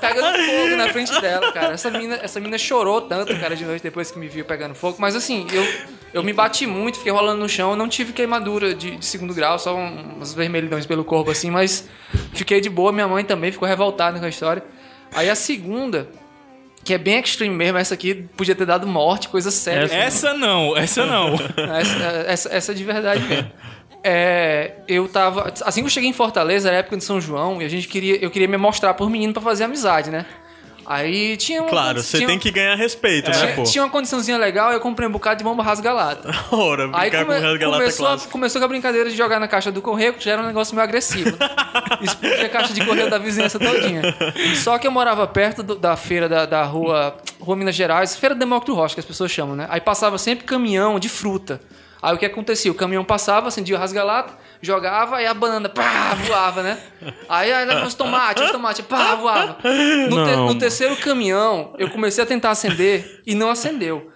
Pegando 0.00 0.38
fogo 0.38 0.76
na 0.76 0.88
frente 0.90 1.20
dela, 1.20 1.50
cara. 1.52 1.74
Essa 1.74 1.90
mina, 1.90 2.20
essa 2.22 2.38
mina 2.38 2.56
chorou 2.56 3.00
tanto, 3.00 3.36
cara, 3.38 3.56
de 3.56 3.64
noite 3.64 3.82
depois 3.82 4.10
que 4.12 4.18
me 4.18 4.28
viu 4.28 4.44
pegando 4.44 4.74
fogo. 4.74 4.96
Mas 5.00 5.16
assim, 5.16 5.46
eu, 5.52 5.66
eu 6.12 6.22
me 6.22 6.32
bati 6.32 6.66
muito, 6.66 6.98
fiquei 6.98 7.12
rolando 7.12 7.40
no 7.40 7.48
chão. 7.48 7.74
Não 7.76 7.88
tive 7.88 8.12
queimadura 8.12 8.74
de, 8.74 8.96
de 8.96 9.04
segundo 9.06 9.32
grau, 9.34 9.58
só 9.58 9.74
um- 9.76 10.14
umas 10.16 10.34
vermelhidões 10.34 10.84
pelo 10.86 11.04
corpo, 11.04 11.30
assim. 11.30 11.50
Mas 11.50 11.88
fiquei 12.34 12.60
de 12.60 12.68
boa. 12.70 12.92
Minha 12.92 13.08
mãe 13.08 13.24
também 13.24 13.50
ficou 13.52 13.66
revoltada 13.68 14.18
com 14.18 14.24
a 14.24 14.28
história. 14.28 14.62
Aí 15.14 15.28
a 15.30 15.34
segunda, 15.34 16.08
que 16.84 16.94
é 16.94 16.98
bem 16.98 17.18
extreme 17.20 17.54
mesmo, 17.54 17.78
essa 17.78 17.94
aqui 17.94 18.14
podia 18.36 18.54
ter 18.54 18.66
dado 18.66 18.86
morte, 18.86 19.28
coisa 19.28 19.50
séria. 19.50 19.84
assim. 19.84 19.96
Essa 19.96 20.34
não, 20.34 20.76
essa 20.76 21.04
não. 21.06 21.34
Essa, 21.78 22.24
essa, 22.26 22.48
essa 22.54 22.72
é 22.72 22.74
de 22.74 22.84
verdade 22.84 23.22
mesmo. 23.24 23.50
É, 24.04 24.72
eu 24.88 25.06
tava. 25.08 25.52
Assim 25.64 25.80
que 25.80 25.86
eu 25.86 25.90
cheguei 25.90 26.10
em 26.10 26.12
Fortaleza, 26.12 26.68
era 26.68 26.78
época 26.78 26.96
de 26.96 27.04
São 27.04 27.20
João, 27.20 27.62
e 27.62 27.64
a 27.64 27.68
gente 27.68 27.86
queria. 27.86 28.16
Eu 28.16 28.30
queria 28.30 28.48
me 28.48 28.56
mostrar 28.56 28.94
por 28.94 29.08
menino 29.08 29.32
pra 29.32 29.40
fazer 29.42 29.64
amizade, 29.64 30.10
né? 30.10 30.26
Aí 30.84 31.36
tinha 31.36 31.60
uma. 31.62 31.70
Claro, 31.70 32.02
você 32.02 32.24
tem 32.26 32.38
que 32.38 32.50
ganhar 32.50 32.74
respeito, 32.74 33.30
né, 33.30 33.36
Tinha, 33.38 33.54
pô? 33.54 33.62
tinha 33.62 33.84
uma 33.84 33.90
condiçãozinha 33.90 34.36
legal, 34.36 34.72
eu 34.72 34.80
comprei 34.80 35.08
um 35.08 35.12
bocado 35.12 35.38
de 35.38 35.44
bomba 35.44 35.62
rasgalata. 35.62 36.30
Ora, 36.50 36.90
Aí 36.92 37.08
brincar 37.10 37.24
come- 37.26 37.40
com 37.40 37.46
o 37.54 37.58
Galata 37.58 37.78
começou, 37.82 38.06
a, 38.08 38.18
começou 38.18 38.60
com 38.60 38.64
a 38.64 38.68
brincadeira 38.68 39.08
de 39.10 39.16
jogar 39.16 39.38
na 39.38 39.46
caixa 39.48 39.70
do 39.70 39.80
correio, 39.80 40.14
que 40.14 40.24
já 40.24 40.32
era 40.32 40.42
um 40.42 40.46
negócio 40.46 40.74
meio 40.74 40.82
agressivo. 40.84 41.30
Né? 41.30 41.48
Explodir 42.02 42.44
a 42.44 42.48
caixa 42.48 42.72
de 42.74 42.84
correio 42.84 43.08
da 43.08 43.18
vizinhança 43.18 43.58
todinha. 43.58 44.02
Só 44.56 44.76
que 44.78 44.86
eu 44.86 44.90
morava 44.90 45.26
perto 45.26 45.62
do- 45.62 45.76
da 45.76 45.96
feira 45.96 46.28
da, 46.28 46.46
da 46.46 46.64
rua, 46.64 47.16
rua 47.40 47.56
Minas 47.56 47.74
Gerais, 47.74 48.16
Feira 48.16 48.34
do 48.34 48.38
Demócrito 48.38 48.74
Rocha, 48.74 48.94
que 48.94 49.00
as 49.00 49.06
pessoas 49.06 49.30
chamam, 49.30 49.54
né? 49.54 49.66
Aí 49.70 49.80
passava 49.80 50.18
sempre 50.18 50.44
caminhão 50.44 50.98
de 50.98 51.08
fruta. 51.08 51.60
Aí 52.02 52.14
o 52.14 52.18
que 52.18 52.26
acontecia? 52.26 52.70
O 52.70 52.74
caminhão 52.74 53.04
passava, 53.04 53.46
acendia 53.48 53.76
o 53.76 53.78
rasgalata, 53.78 54.34
jogava 54.62 55.20
e 55.20 55.26
a 55.26 55.34
banana, 55.34 55.68
pá, 55.68 56.14
voava, 56.26 56.62
né? 56.62 56.78
Aí, 57.28 57.52
aí 57.52 57.84
os 57.84 57.94
tomates, 57.94 58.44
os 58.44 58.50
tomates, 58.52 58.84
pá, 58.86 59.14
voava. 59.16 59.58
No, 60.08 60.24
te- 60.24 60.36
no 60.36 60.54
terceiro 60.58 60.96
caminhão, 60.96 61.74
eu 61.78 61.90
comecei 61.90 62.22
a 62.22 62.26
tentar 62.26 62.50
acender 62.50 63.20
e 63.26 63.34
não 63.34 63.50
acendeu. 63.50 64.10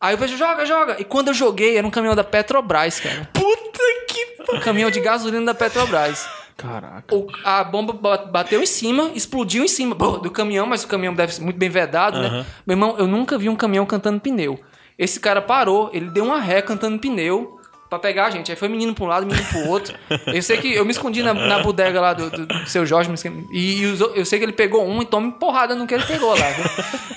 Aí 0.00 0.14
eu 0.14 0.18
vejo, 0.18 0.36
joga, 0.36 0.66
joga. 0.66 0.96
E 0.98 1.04
quando 1.04 1.28
eu 1.28 1.34
joguei, 1.34 1.76
era 1.78 1.86
um 1.86 1.90
caminhão 1.90 2.16
da 2.16 2.24
Petrobras, 2.24 2.98
cara. 2.98 3.28
Puta 3.32 3.80
que 4.08 4.52
Um 4.52 4.58
caminhão 4.60 4.90
de 4.90 4.98
gasolina 5.00 5.46
da 5.46 5.54
Petrobras. 5.54 6.28
Caraca. 6.56 7.14
O- 7.14 7.26
a 7.44 7.62
bomba 7.64 7.92
ba- 7.92 8.18
bateu 8.26 8.60
em 8.62 8.66
cima, 8.66 9.10
explodiu 9.14 9.64
em 9.64 9.68
cima 9.68 9.94
do 9.94 10.30
caminhão, 10.30 10.66
mas 10.66 10.82
o 10.84 10.88
caminhão 10.88 11.14
deve 11.14 11.32
ser 11.34 11.42
muito 11.42 11.56
bem 11.56 11.70
vedado, 11.70 12.18
né? 12.20 12.44
Meu 12.66 12.74
irmão, 12.74 12.96
eu 12.98 13.06
nunca 13.06 13.38
vi 13.38 13.48
um 13.48 13.56
caminhão 13.56 13.86
cantando 13.86 14.20
pneu. 14.20 14.60
Esse 14.98 15.18
cara 15.20 15.40
parou, 15.40 15.88
ele 15.92 16.10
deu 16.10 16.24
uma 16.24 16.38
ré 16.40 16.60
cantando 16.60 16.98
pneu 16.98 17.58
pra 17.92 17.98
pegar 17.98 18.26
a 18.26 18.30
gente. 18.30 18.50
Aí 18.50 18.56
foi 18.56 18.68
menino 18.68 18.94
pra 18.94 19.04
um 19.04 19.08
lado, 19.08 19.26
menino 19.26 19.44
pro 19.48 19.68
outro. 19.68 19.94
Eu 20.26 20.42
sei 20.42 20.56
que 20.56 20.72
eu 20.74 20.84
me 20.84 20.92
escondi 20.92 21.22
na, 21.22 21.34
na 21.34 21.58
bodega 21.58 22.00
lá 22.00 22.14
do, 22.14 22.30
do- 22.30 22.46
do 22.46 22.66
seu 22.68 22.86
Jorge, 22.86 23.10
e, 23.50 23.82
e 23.82 23.86
os 23.86 24.00
eu 24.00 24.24
sei 24.24 24.38
que 24.38 24.44
ele 24.46 24.52
pegou 24.52 24.86
um 24.86 25.02
e 25.02 25.04
toma 25.04 25.30
porrada 25.32 25.74
no 25.74 25.86
que 25.86 25.92
ele 25.94 26.04
pegou 26.04 26.30
lá. 26.30 26.46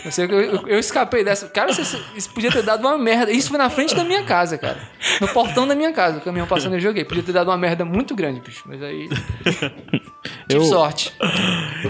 Eu 0.03 0.12
sei 0.12 0.27
que 0.27 0.34
eu, 0.34 0.41
eu- 0.41 0.67
eu 0.67 0.79
escapei 0.79 1.24
dessa. 1.24 1.48
Cara, 1.48 1.72
isso, 1.72 2.03
isso 2.15 2.29
podia 2.32 2.51
ter 2.51 2.62
dado 2.63 2.82
uma 2.82 2.98
merda. 2.98 3.32
Isso 3.32 3.50
foi 3.50 3.58
na 3.58 3.70
frente 3.70 3.96
da 3.96 4.03
minha 4.03 4.24
casa, 4.24 4.58
cara. 4.58 4.77
No 5.22 5.27
portão 5.29 5.65
da 5.67 5.75
minha 5.75 5.94
casa, 5.94 6.17
o 6.17 6.22
caminhão 6.22 6.46
passando 6.48 6.74
eu 6.75 6.79
joguei. 6.79 7.05
Podia 7.05 7.24
ter 7.24 7.32
dado 7.32 7.50
uma 7.50 7.58
merda 7.58 7.86
muito 7.86 8.13
grande, 8.13 8.41
bicho. 8.41 8.63
Mas 8.65 8.82
aí. 8.84 9.10
Tive 10.48 10.62
Eu- 10.62 10.65
sorte. 10.65 11.12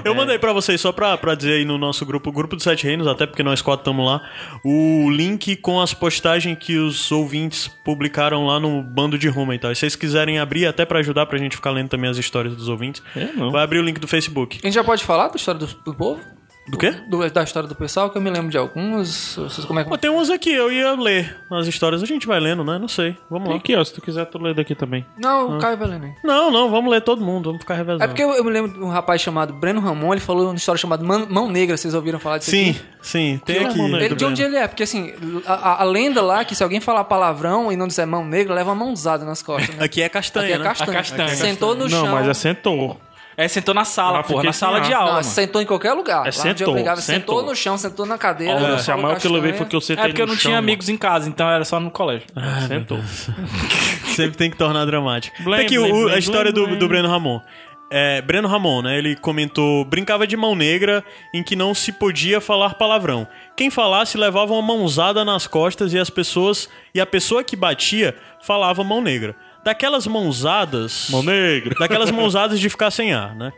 Eu 0.03 0.13
mandei 0.15 0.37
pra 0.37 0.51
vocês 0.53 0.79
só 0.81 0.91
pra, 0.91 1.17
pra 1.17 1.35
dizer 1.35 1.53
aí 1.53 1.65
no 1.65 1.77
nosso 1.77 2.05
grupo, 2.05 2.29
o 2.29 2.33
grupo 2.33 2.55
dos 2.55 2.63
Sete 2.63 2.85
Reinos, 2.85 3.07
até 3.07 3.25
porque 3.25 3.43
nós 3.43 3.61
quatro 3.61 3.81
estamos 3.81 4.05
lá, 4.05 4.21
o 4.63 5.09
link 5.09 5.55
com 5.57 5.79
as 5.81 5.93
postagens 5.93 6.57
que 6.59 6.77
os 6.77 7.11
ouvintes 7.11 7.67
publicaram 7.67 8.45
lá 8.45 8.59
no 8.59 8.81
bando 8.81 9.17
de 9.17 9.27
Ruma 9.27 9.55
e 9.55 9.59
tal. 9.59 9.71
E 9.71 9.75
se 9.75 9.81
vocês 9.81 9.95
quiserem 9.95 10.39
abrir, 10.39 10.65
até 10.65 10.85
pra 10.85 10.99
ajudar 10.99 11.25
pra 11.25 11.37
gente 11.37 11.55
ficar 11.55 11.71
lendo 11.71 11.89
também 11.89 12.09
as 12.09 12.17
histórias 12.17 12.55
dos 12.55 12.67
ouvintes, 12.69 13.01
É, 13.15 13.27
vai 13.51 13.63
abrir 13.63 13.79
o 13.79 13.83
link 13.83 13.99
do 13.99 14.07
Facebook. 14.07 14.59
A 14.63 14.67
gente 14.67 14.75
já 14.75 14.83
pode 14.83 15.03
falar 15.03 15.27
da 15.29 15.35
história 15.35 15.59
do, 15.59 15.67
do 15.67 15.93
povo? 15.93 16.21
Do 16.67 16.79
quê? 16.79 16.91
Do- 17.07 17.29
da 17.29 17.43
história 17.43 17.69
do 17.69 17.75
pessoal, 17.75 18.09
que 18.09 18.17
eu 18.17 18.21
me 18.21 18.29
lembro 18.31 18.49
de 18.49 18.57
alguns. 18.57 19.35
Vocês 19.35 19.65
como 19.65 19.79
é 19.79 19.83
que. 19.83 19.89
Pô, 19.89 19.97
tem 19.97 20.09
uns 20.09 20.31
aqui, 20.31 20.51
eu 20.51 20.71
ia 20.71 20.93
ler 20.99 21.37
as 21.51 21.67
histórias, 21.67 22.01
a 22.01 22.07
gente 22.07 22.25
vai 22.25 22.39
lendo, 22.39 22.63
né? 22.63 22.79
Não 22.79 22.87
sei. 22.87 23.15
Vamos 23.29 23.45
Tem 23.45 23.53
lá. 23.53 23.59
aqui, 23.59 23.75
ó. 23.75 23.83
Se 23.83 23.93
tu 23.93 24.01
quiser, 24.01 24.25
tu 24.25 24.39
lê 24.39 24.51
daqui 24.53 24.73
também. 24.73 25.05
Não, 25.17 25.57
o 25.57 25.59
Caio 25.59 25.77
vai 25.77 25.87
lendo 25.87 26.05
aí. 26.05 26.13
Não, 26.23 26.49
não, 26.49 26.69
vamos 26.71 26.89
ler 26.89 27.01
todo 27.01 27.23
mundo, 27.23 27.45
vamos 27.45 27.59
ficar 27.61 27.75
revezando. 27.75 28.03
É 28.03 28.07
porque 28.07 28.23
eu, 28.23 28.31
eu 28.33 28.43
me 28.43 28.49
lembro 28.49 28.73
de 28.73 28.79
um 28.83 28.87
rapaz 28.89 29.21
chamado 29.21 29.53
Breno 29.53 29.79
Ramon, 29.79 30.13
ele 30.13 30.21
falou 30.21 30.45
uma 30.47 30.55
história 30.55 30.79
chamada 30.79 31.03
Man- 31.03 31.27
Mão 31.29 31.47
Negra, 31.51 31.77
vocês 31.77 31.93
ouviram 31.93 32.19
falar 32.19 32.39
disso 32.39 32.49
Sim, 32.51 32.71
aqui? 32.71 32.81
sim, 33.01 33.41
tem 33.45 33.59
Que 33.59 33.65
aqui. 33.65 33.79
Ele, 33.81 34.15
de 34.15 34.25
onde 34.25 34.41
ele 34.41 34.55
é? 34.57 34.67
Porque 34.67 34.81
assim, 34.83 35.13
a, 35.45 35.53
a- 35.53 35.81
a 35.81 35.83
lenda 35.83 36.21
lá 36.23 36.41
é 36.41 36.45
que 36.45 36.55
se 36.55 36.63
alguém 36.63 36.79
falar 36.81 37.03
palavrão 37.03 37.71
e 37.71 37.75
não 37.75 37.87
disser 37.87 38.07
mão 38.07 38.25
negra, 38.25 38.55
leva 38.55 38.71
uma 38.71 38.85
mãozada 38.85 39.23
nas 39.23 39.43
costas. 39.43 39.75
Né? 39.75 39.83
Aqui 39.85 40.01
é 40.01 40.09
castanha, 40.09 40.45
Aqui 40.47 40.53
é 40.55 40.57
né? 40.57 40.63
castanha. 40.63 40.91
A 40.91 40.95
castanha. 40.95 41.29
Sentou 41.29 41.75
no 41.75 41.87
chão. 41.87 42.05
Não, 42.05 42.11
mas 42.11 42.27
é 42.27 42.33
sentou. 42.33 42.99
É, 43.37 43.47
sentou 43.47 43.73
na 43.73 43.83
sala, 43.83 44.19
Ah, 44.19 44.23
porra, 44.23 44.43
na 44.43 44.53
sala 44.53 44.77
sem 44.79 44.87
de 44.87 44.93
aula, 44.93 45.05
Não, 45.07 45.13
mano. 45.17 45.23
sentou 45.25 45.61
em 45.61 45.65
qualquer 45.65 45.93
lugar. 45.93 46.21
Lá 46.21 46.21
onde 46.27 46.35
sentou, 46.35 46.67
eu 46.67 46.73
pegava, 46.73 47.01
sentou. 47.01 47.35
sentou. 47.37 47.49
no 47.49 47.55
chão, 47.55 47.77
sentou 47.77 48.05
na 48.05 48.17
cadeira. 48.17 48.55
Olha, 48.55 48.77
se 48.79 48.83
a 48.89 48.93
falou 48.93 49.01
maior 49.09 49.19
que 49.19 49.27
eu 49.27 49.31
levei 49.31 49.53
foi 49.53 49.65
que 49.65 49.75
eu 49.75 49.81
sentei 49.81 50.05
É 50.05 50.07
porque 50.07 50.21
eu 50.21 50.27
não 50.27 50.33
chão, 50.35 50.41
tinha 50.41 50.55
mano. 50.55 50.65
amigos 50.67 50.87
em 50.89 50.97
casa, 50.97 51.27
então 51.27 51.49
era 51.49 51.65
só 51.65 51.79
no 51.79 51.91
colégio. 51.91 52.27
Sentou. 52.67 52.99
Sempre 54.15 54.37
tem 54.37 54.49
que 54.49 54.57
tornar 54.57 54.85
dramático. 54.85 55.35
Tem 55.43 55.53
aqui 55.65 55.77
a 56.13 56.17
história 56.17 56.51
do, 56.51 56.75
do 56.77 56.87
Breno 56.87 57.09
Ramon. 57.09 57.41
É, 57.91 58.19
Breno 58.21 58.47
Ramon, 58.47 58.81
né? 58.81 58.97
Ele 58.97 59.15
comentou: 59.15 59.85
brincava 59.85 60.25
de 60.25 60.35
mão 60.35 60.55
negra 60.55 61.03
em 61.33 61.43
que 61.43 61.55
não 61.55 61.73
se 61.75 61.91
podia 61.91 62.41
falar 62.41 62.73
palavrão. 62.75 63.27
Quem 63.55 63.69
falasse 63.69 64.17
levava 64.17 64.53
uma 64.53 64.61
mãozada 64.61 65.23
nas 65.23 65.45
costas 65.45 65.93
e 65.93 65.99
as 65.99 66.09
pessoas 66.09 66.67
e 66.95 66.99
a 67.01 67.05
pessoa 67.05 67.43
que 67.43 67.55
batia 67.55 68.15
falava 68.41 68.83
mão 68.83 69.01
negra. 69.01 69.35
Daquelas 69.65 70.05
mãozadas. 70.05 71.07
Mão 71.09 71.23
negra. 71.23 71.73
Daquelas 71.79 72.11
mãozadas 72.11 72.59
de 72.59 72.69
ficar 72.69 72.91
sem 72.91 73.13
ar, 73.13 73.35
né? 73.35 73.51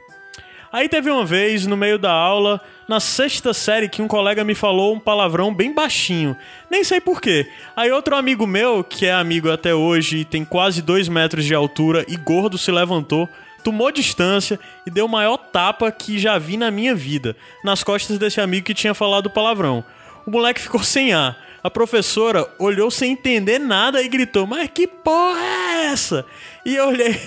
Aí 0.72 0.88
teve 0.88 1.10
uma 1.10 1.26
vez, 1.26 1.66
no 1.66 1.76
meio 1.76 2.00
da 2.00 2.12
aula, 2.12 2.62
na 2.88 3.00
sexta 3.00 3.54
série, 3.54 3.90
que 3.90 4.02
um 4.02 4.08
colega 4.08 4.44
me 4.44 4.56
falou 4.56 4.94
um 4.94 5.00
palavrão 5.00 5.54
bem 5.54 5.74
baixinho. 5.74 6.36
Nem 6.72 6.84
sei 6.84 7.02
porquê. 7.02 7.50
Aí 7.76 7.92
outro 7.92 8.16
amigo 8.16 8.48
meu, 8.48 8.86
que 8.86 9.06
é 9.06 9.14
amigo 9.14 9.52
até 9.52 9.76
hoje 9.76 10.20
e 10.20 10.26
tem 10.26 10.46
quase 10.46 10.82
dois 10.82 11.10
metros 11.10 11.44
de 11.44 11.54
altura 11.54 12.06
e 12.08 12.16
gordo, 12.16 12.58
se 12.58 12.72
levantou, 12.72 13.28
tomou 13.64 13.92
distância 13.92 14.58
e 14.86 14.90
deu 14.90 15.06
o 15.06 15.10
maior 15.10 15.38
tapa 15.38 15.92
que 15.92 16.18
já 16.18 16.38
vi 16.38 16.56
na 16.56 16.72
minha 16.72 16.96
vida, 16.96 17.36
nas 17.64 17.84
costas 17.84 18.18
desse 18.18 18.40
amigo 18.40 18.66
que 18.66 18.74
tinha 18.74 18.94
falado 18.94 19.26
o 19.26 19.32
palavrão. 19.32 19.84
O 20.26 20.32
moleque 20.32 20.62
ficou 20.62 20.82
sem 20.82 21.14
ar. 21.14 21.38
A 21.64 21.70
professora 21.70 22.48
olhou 22.60 22.90
sem 22.92 23.12
entender 23.14 23.60
nada 23.60 24.02
e 24.02 24.08
gritou: 24.08 24.46
Mas 24.48 24.70
que 24.74 24.88
porra 24.88 25.40
é 25.42 25.86
essa? 25.88 26.26
E 26.66 26.76
eu 26.76 26.88
olhei. 26.88 27.20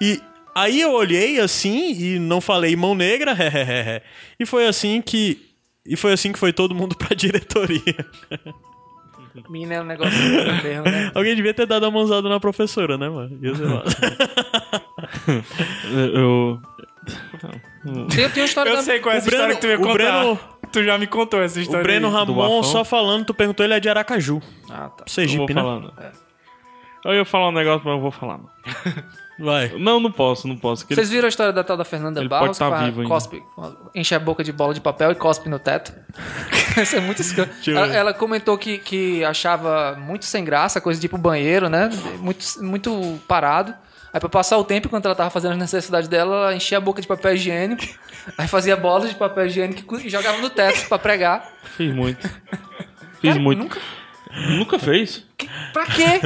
E 0.00 0.20
aí 0.54 0.80
eu 0.80 0.92
olhei 0.92 1.38
assim 1.40 1.92
e 1.92 2.18
não 2.18 2.40
falei 2.40 2.74
mão 2.76 2.94
negra, 2.94 3.34
e 4.38 4.44
foi 4.44 4.66
assim 4.66 5.00
que. 5.00 5.48
E 5.86 5.96
foi 5.96 6.12
assim 6.12 6.32
que 6.32 6.38
foi 6.38 6.52
todo 6.52 6.74
mundo 6.74 6.94
pra 6.98 7.14
diretoria. 7.16 8.06
Mina 9.48 9.74
é 9.76 9.80
um 9.80 9.84
negócio 9.84 10.12
mesmo, 10.18 10.82
né? 10.84 11.10
Alguém 11.14 11.34
devia 11.34 11.54
ter 11.54 11.64
dado 11.66 11.84
uma 11.84 11.90
mãozada 11.90 12.28
na 12.28 12.38
professora, 12.38 12.98
né, 12.98 13.08
mano? 13.08 13.38
Ia 13.42 13.54
ser 13.54 13.66
massa. 13.66 13.96
Eu. 16.14 16.60
Tem, 18.14 18.28
tem 18.30 18.42
uma 18.42 18.46
história 18.46 18.70
Eu 18.70 18.76
da... 18.76 18.82
sei 18.82 19.00
qual 19.00 19.14
é 19.14 19.18
essa 19.18 19.26
O 19.26 19.30
Breno- 19.30 19.52
história 19.52 19.54
que 19.56 19.60
tu 19.60 19.66
ia 19.68 19.76
o 19.76 19.80
contar. 19.80 19.94
Breno- 19.94 20.38
Tu 20.72 20.84
já 20.84 20.96
me 20.98 21.06
contou 21.06 21.42
essa 21.42 21.58
O 21.58 21.62
história. 21.62 21.82
Breno 21.82 22.08
aí. 22.08 22.14
Ramon, 22.14 22.62
só 22.62 22.84
falando, 22.84 23.26
tu 23.26 23.34
perguntou, 23.34 23.64
ele 23.64 23.74
é 23.74 23.80
de 23.80 23.88
Aracaju. 23.88 24.40
Ah, 24.70 24.70
tá. 24.70 24.74
Eu 24.74 24.88
vou 24.88 25.04
Sergipe, 25.06 25.54
né? 25.54 25.60
falando. 25.60 25.92
Eu 27.04 27.14
ia 27.14 27.24
falar 27.24 27.48
um 27.48 27.52
negócio, 27.52 27.82
mas 27.84 27.94
eu 27.94 28.00
vou 28.00 28.10
falar. 28.10 28.38
não. 28.38 28.48
Vai. 29.38 29.72
Não, 29.76 29.98
não 29.98 30.12
posso, 30.12 30.46
não 30.46 30.56
posso. 30.56 30.86
Vocês 30.86 31.10
viram 31.10 31.24
a 31.24 31.28
história 31.28 31.52
da 31.52 31.64
tal 31.64 31.76
da 31.76 31.84
Fernanda 31.84 32.20
Ele 32.20 32.28
Barros? 32.28 32.48
pode 32.48 32.58
tá 32.58 32.68
que 32.68 32.74
ela 32.74 32.84
vivo 32.84 33.00
ainda. 33.00 33.12
cospe, 33.12 33.42
enche 33.94 34.14
a 34.14 34.20
boca 34.20 34.44
de 34.44 34.52
bola 34.52 34.72
de 34.72 34.80
papel 34.80 35.10
e 35.10 35.14
cospe 35.14 35.48
no 35.48 35.58
teto. 35.58 35.92
Isso 36.80 36.94
é 36.96 37.00
muito 37.00 37.22
eu 37.66 37.76
Ela, 37.76 37.86
ela 37.94 38.14
comentou 38.14 38.56
que, 38.56 38.78
que 38.78 39.24
achava 39.24 39.96
muito 39.98 40.26
sem 40.26 40.44
graça, 40.44 40.80
coisa 40.80 41.00
de 41.00 41.06
ir 41.06 41.08
pro 41.08 41.18
banheiro, 41.18 41.68
né? 41.68 41.90
Muito, 42.20 42.44
muito 42.60 43.18
parado. 43.26 43.74
Aí 44.12 44.20
pra 44.20 44.28
passar 44.28 44.58
o 44.58 44.64
tempo, 44.64 44.88
enquanto 44.88 45.06
ela 45.06 45.14
tava 45.14 45.30
fazendo 45.30 45.52
as 45.52 45.58
necessidades 45.58 46.08
dela, 46.08 46.36
ela 46.36 46.54
enchia 46.54 46.78
a 46.78 46.80
boca 46.80 47.00
de 47.00 47.08
papel 47.08 47.34
higiênico. 47.34 47.82
aí 48.36 48.46
fazia 48.46 48.76
bolas 48.76 49.08
de 49.08 49.14
papel 49.14 49.46
higiênico 49.46 49.98
e 49.98 50.08
jogava 50.10 50.38
no 50.38 50.50
teto 50.50 50.86
pra 50.88 50.98
pregar. 50.98 51.50
Fiz 51.76 51.94
muito. 51.94 52.28
Fiz 53.20 53.36
muito. 53.38 53.60
Nunca... 53.60 53.80
Nunca 54.48 54.78
fez? 54.78 55.24
Pra 55.72 55.84
quê? 55.86 56.20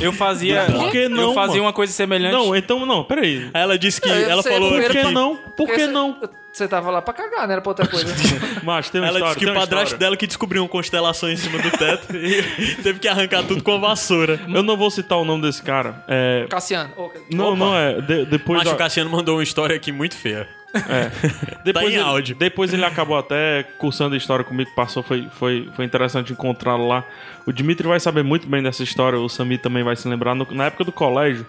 Eu 0.00 0.12
fazia. 0.12 0.66
Por 0.66 0.90
que 0.90 1.08
não, 1.08 1.30
Eu 1.30 1.34
fazia 1.34 1.54
mano? 1.54 1.64
uma 1.64 1.72
coisa 1.72 1.92
semelhante. 1.92 2.32
Não, 2.32 2.54
então, 2.54 2.84
não, 2.86 3.02
peraí. 3.04 3.50
Aí 3.52 3.62
ela 3.62 3.78
disse 3.78 4.00
que. 4.00 4.08
Eu 4.08 4.30
Ela 4.30 4.42
sei, 4.42 4.52
falou 4.52 4.70
por 4.70 4.82
Por 4.82 4.90
que. 4.90 5.02
que 5.02 5.10
não? 5.10 5.38
Por 5.56 5.68
que 5.68 5.86
não? 5.86 6.16
Você 6.52 6.66
tava 6.66 6.90
lá 6.90 7.00
pra 7.00 7.14
cagar, 7.14 7.46
não 7.46 7.52
era 7.52 7.60
pra 7.62 7.70
outra 7.70 7.86
coisa. 7.86 8.12
Mas 8.64 8.90
tem 8.90 9.00
uma 9.00 9.06
Ela 9.08 9.18
história. 9.18 9.34
disse 9.34 9.46
que 9.46 9.50
o 9.50 9.54
padrasto 9.54 9.84
história. 9.84 9.98
dela 9.98 10.16
que 10.16 10.26
descobriu 10.26 10.62
uma 10.62 10.68
constelação 10.68 11.30
em 11.30 11.36
cima 11.36 11.58
do 11.58 11.70
teto 11.70 12.08
e 12.16 12.74
teve 12.82 12.98
que 12.98 13.06
arrancar 13.08 13.44
tudo 13.44 13.62
com 13.62 13.72
a 13.74 13.78
vassoura. 13.78 14.40
Eu 14.52 14.62
não 14.62 14.76
vou 14.76 14.90
citar 14.90 15.16
o 15.18 15.24
nome 15.24 15.42
desse 15.42 15.62
cara. 15.62 16.02
É... 16.08 16.46
Cassiano. 16.50 16.90
Não, 17.30 17.48
opa. 17.50 17.56
não 17.56 17.76
é. 17.76 18.00
De- 18.00 18.24
depois 18.26 18.58
Mas 18.58 18.68
da- 18.68 18.74
o 18.74 18.76
Cassiano 18.76 19.08
mandou 19.08 19.36
uma 19.36 19.42
história 19.42 19.76
aqui 19.76 19.92
muito 19.92 20.16
feia. 20.16 20.48
Depois, 21.64 21.84
Tá 21.86 21.90
em 21.90 21.94
ele, 21.94 21.98
áudio. 21.98 22.36
depois 22.36 22.72
ele 22.72 22.84
acabou 22.84 23.18
até 23.18 23.64
cursando 23.78 24.14
a 24.14 24.16
história 24.18 24.44
comigo, 24.44 24.70
passou, 24.76 25.02
foi, 25.02 25.28
foi, 25.32 25.68
foi 25.74 25.84
interessante 25.84 26.32
encontrá-lo 26.32 26.86
lá. 26.86 27.04
O 27.44 27.52
Dimitri 27.52 27.88
vai 27.88 27.98
saber 27.98 28.22
muito 28.22 28.46
bem 28.46 28.62
dessa 28.62 28.82
história, 28.84 29.18
o 29.18 29.28
Sami 29.28 29.58
também 29.58 29.82
vai 29.82 29.96
se 29.96 30.06
lembrar. 30.08 30.32
No- 30.34 30.46
na 30.52 30.66
época 30.66 30.84
do 30.84 30.92
colégio, 30.92 31.44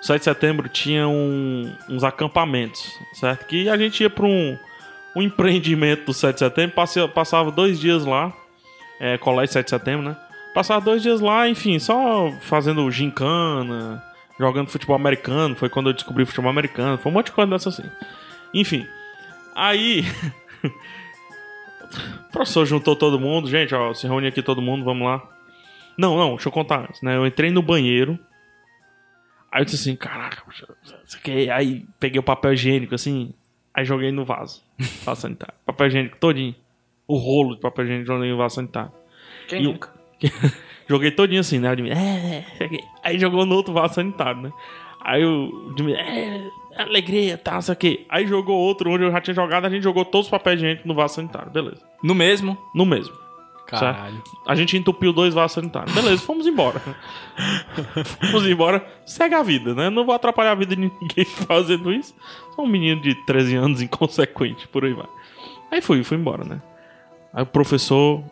o 0.00 0.04
7 0.04 0.18
de 0.20 0.24
setembro 0.24 0.68
tinha 0.68 1.08
um- 1.08 1.72
uns 1.88 2.04
acampamentos, 2.04 2.98
certo? 3.14 3.46
Que 3.46 3.68
a 3.68 3.76
gente 3.76 4.02
ia 4.02 4.10
para 4.10 4.26
um, 4.26 4.56
um 5.16 5.22
empreendimento 5.22 6.06
do 6.06 6.14
7 6.14 6.34
de 6.34 6.38
setembro, 6.40 6.74
passava, 6.76 7.08
passava 7.08 7.50
dois 7.50 7.78
dias 7.80 8.04
lá, 8.04 8.32
é, 9.00 9.18
colégio 9.18 9.52
7 9.52 9.64
de 9.64 9.70
setembro, 9.70 10.08
né? 10.08 10.16
Passava 10.54 10.80
dois 10.84 11.02
dias 11.02 11.20
lá, 11.20 11.48
enfim, 11.48 11.78
só 11.78 12.32
fazendo 12.40 12.90
gincana, 12.90 14.02
jogando 14.40 14.68
futebol 14.68 14.96
americano. 14.96 15.54
Foi 15.54 15.68
quando 15.68 15.90
eu 15.90 15.92
descobri 15.92 16.24
futebol 16.24 16.50
americano, 16.50 16.98
foi 16.98 17.12
um 17.12 17.14
monte 17.14 17.26
de 17.26 17.32
coisa 17.32 17.50
dessa 17.50 17.68
assim. 17.68 17.84
Enfim, 18.54 18.86
aí. 19.54 20.04
o 22.28 22.32
professor 22.32 22.64
juntou 22.66 22.96
todo 22.96 23.20
mundo, 23.20 23.48
gente, 23.48 23.74
ó, 23.74 23.92
se 23.94 24.06
reúne 24.06 24.26
aqui 24.28 24.42
todo 24.42 24.62
mundo, 24.62 24.84
vamos 24.84 25.06
lá. 25.06 25.22
Não, 25.96 26.16
não, 26.16 26.30
deixa 26.30 26.48
eu 26.48 26.52
contar 26.52 26.80
antes, 26.82 27.02
né? 27.02 27.16
Eu 27.16 27.26
entrei 27.26 27.50
no 27.50 27.62
banheiro. 27.62 28.18
Aí 29.50 29.62
eu 29.62 29.64
disse 29.64 29.76
assim, 29.76 29.96
caraca, 29.96 30.42
isso 31.04 31.16
aqui. 31.16 31.50
Aí 31.50 31.86
peguei 31.98 32.18
o 32.20 32.22
papel 32.22 32.52
higiênico, 32.52 32.94
assim, 32.94 33.32
aí 33.72 33.84
joguei 33.84 34.12
no 34.12 34.24
vaso. 34.24 34.62
Vaso 35.04 35.22
sanitário. 35.22 35.54
Papel 35.66 35.86
higiênico 35.88 36.18
todinho. 36.18 36.54
O 37.06 37.16
rolo 37.16 37.54
de 37.54 37.60
papel 37.60 37.84
higiênico 37.84 38.06
joguei 38.06 38.30
no 38.30 38.36
vaso 38.36 38.56
sanitário. 38.56 38.92
Quem 39.48 39.60
E- 39.62 39.64
nunca? 39.64 39.90
Joguei 40.88 41.10
todinho 41.10 41.40
assim, 41.40 41.58
né? 41.58 41.70
O 41.70 41.76
Jimmy, 41.76 41.90
é, 41.90 42.44
é, 42.60 42.70
aí 43.04 43.18
jogou 43.18 43.44
no 43.44 43.54
outro 43.54 43.74
vaso 43.74 43.94
sanitário, 43.96 44.40
né? 44.40 44.50
Aí 45.02 45.22
o 45.22 45.74
Jimmy, 45.76 45.92
é, 45.92 46.48
alegria, 46.78 47.36
tá, 47.36 47.58
isso 47.58 47.70
aqui. 47.70 48.06
Aí 48.08 48.26
jogou 48.26 48.56
outro 48.58 48.90
onde 48.90 49.04
eu 49.04 49.10
já 49.12 49.20
tinha 49.20 49.34
jogado, 49.34 49.66
a 49.66 49.68
gente 49.70 49.82
jogou 49.82 50.02
todos 50.04 50.26
os 50.28 50.30
papéis 50.30 50.58
gente 50.58 50.86
no 50.88 50.94
vaso 50.94 51.16
sanitário, 51.16 51.50
beleza. 51.52 51.82
No 52.02 52.14
mesmo? 52.14 52.56
No 52.74 52.86
mesmo. 52.86 53.14
Caralho. 53.68 54.22
A 54.46 54.54
gente 54.54 54.78
entupiu 54.78 55.12
dois 55.12 55.34
vasos 55.34 55.52
sanitários. 55.52 55.94
Beleza, 55.94 56.22
fomos 56.22 56.46
embora. 56.46 56.80
fomos 58.30 58.46
embora, 58.46 58.84
segue 59.04 59.34
a 59.34 59.42
vida, 59.42 59.74
né? 59.74 59.90
Não 59.90 60.06
vou 60.06 60.14
atrapalhar 60.14 60.52
a 60.52 60.54
vida 60.54 60.74
de 60.74 60.80
ninguém 60.80 61.24
fazendo 61.46 61.92
isso. 61.92 62.14
Sou 62.54 62.64
um 62.64 62.68
menino 62.68 63.02
de 63.02 63.14
13 63.26 63.56
anos 63.56 63.82
inconsequente, 63.82 64.66
por 64.68 64.86
aí 64.86 64.94
vai. 64.94 65.06
Aí 65.70 65.82
fui, 65.82 66.02
fui 66.02 66.16
embora, 66.16 66.44
né? 66.44 66.62
Aí 67.32 67.42
o 67.42 67.46
professor, 67.46 68.24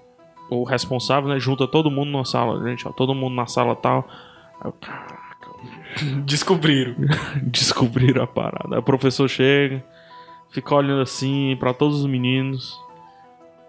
o 0.48 0.64
responsável, 0.64 1.28
né? 1.28 1.38
Junta 1.38 1.68
todo 1.68 1.90
mundo 1.90 2.10
na 2.10 2.24
sala, 2.24 2.66
gente, 2.66 2.88
ó, 2.88 2.92
todo 2.92 3.14
mundo 3.14 3.34
na 3.34 3.46
sala 3.46 3.76
tal. 3.76 4.08
Aí 4.58 4.68
eu, 4.68 4.72
caraca, 4.72 5.50
Descobriram. 6.24 6.94
descobriram 7.44 8.22
a 8.22 8.26
parada. 8.26 8.76
Aí 8.76 8.78
o 8.78 8.82
professor 8.82 9.28
chega, 9.28 9.84
fica 10.48 10.74
olhando 10.74 11.02
assim 11.02 11.54
pra 11.60 11.74
todos 11.74 12.00
os 12.00 12.06
meninos. 12.06 12.80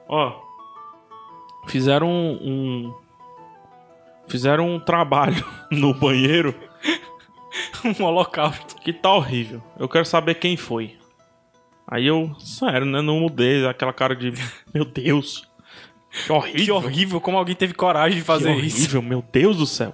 Ó, 0.08 0.47
fizeram 1.68 2.10
um, 2.10 2.32
um- 2.42 2.96
fizeram 4.28 4.68
um 4.70 4.80
trabalho 4.80 5.44
no 5.72 5.94
banheiro 5.94 6.54
um 7.86 8.04
holocausto. 8.04 8.76
que 8.82 8.92
tá 8.94 9.12
horrível. 9.14 9.62
Eu 9.80 9.88
quero 9.88 10.06
saber 10.06 10.36
quem 10.36 10.58
foi. 10.58 10.96
Aí 11.90 12.06
eu, 12.06 12.36
sério, 12.40 12.86
né, 12.86 13.02
não 13.02 13.22
mudei 13.22 13.66
aquela 13.66 13.94
cara 13.94 14.16
de 14.16 14.34
meu 14.74 14.84
Deus. 14.86 15.48
Que 16.12 16.24
Que 16.26 16.32
horrível. 16.32 16.76
horrível, 16.76 17.22
como 17.22 17.38
alguém 17.38 17.56
teve 17.56 17.74
coragem 17.74 18.18
de 18.20 18.24
fazer 18.24 18.54
que 18.56 18.66
isso. 18.66 18.78
horrível, 18.78 19.02
meu 19.02 19.24
Deus 19.32 19.58
do 19.58 19.66
céu. 19.66 19.94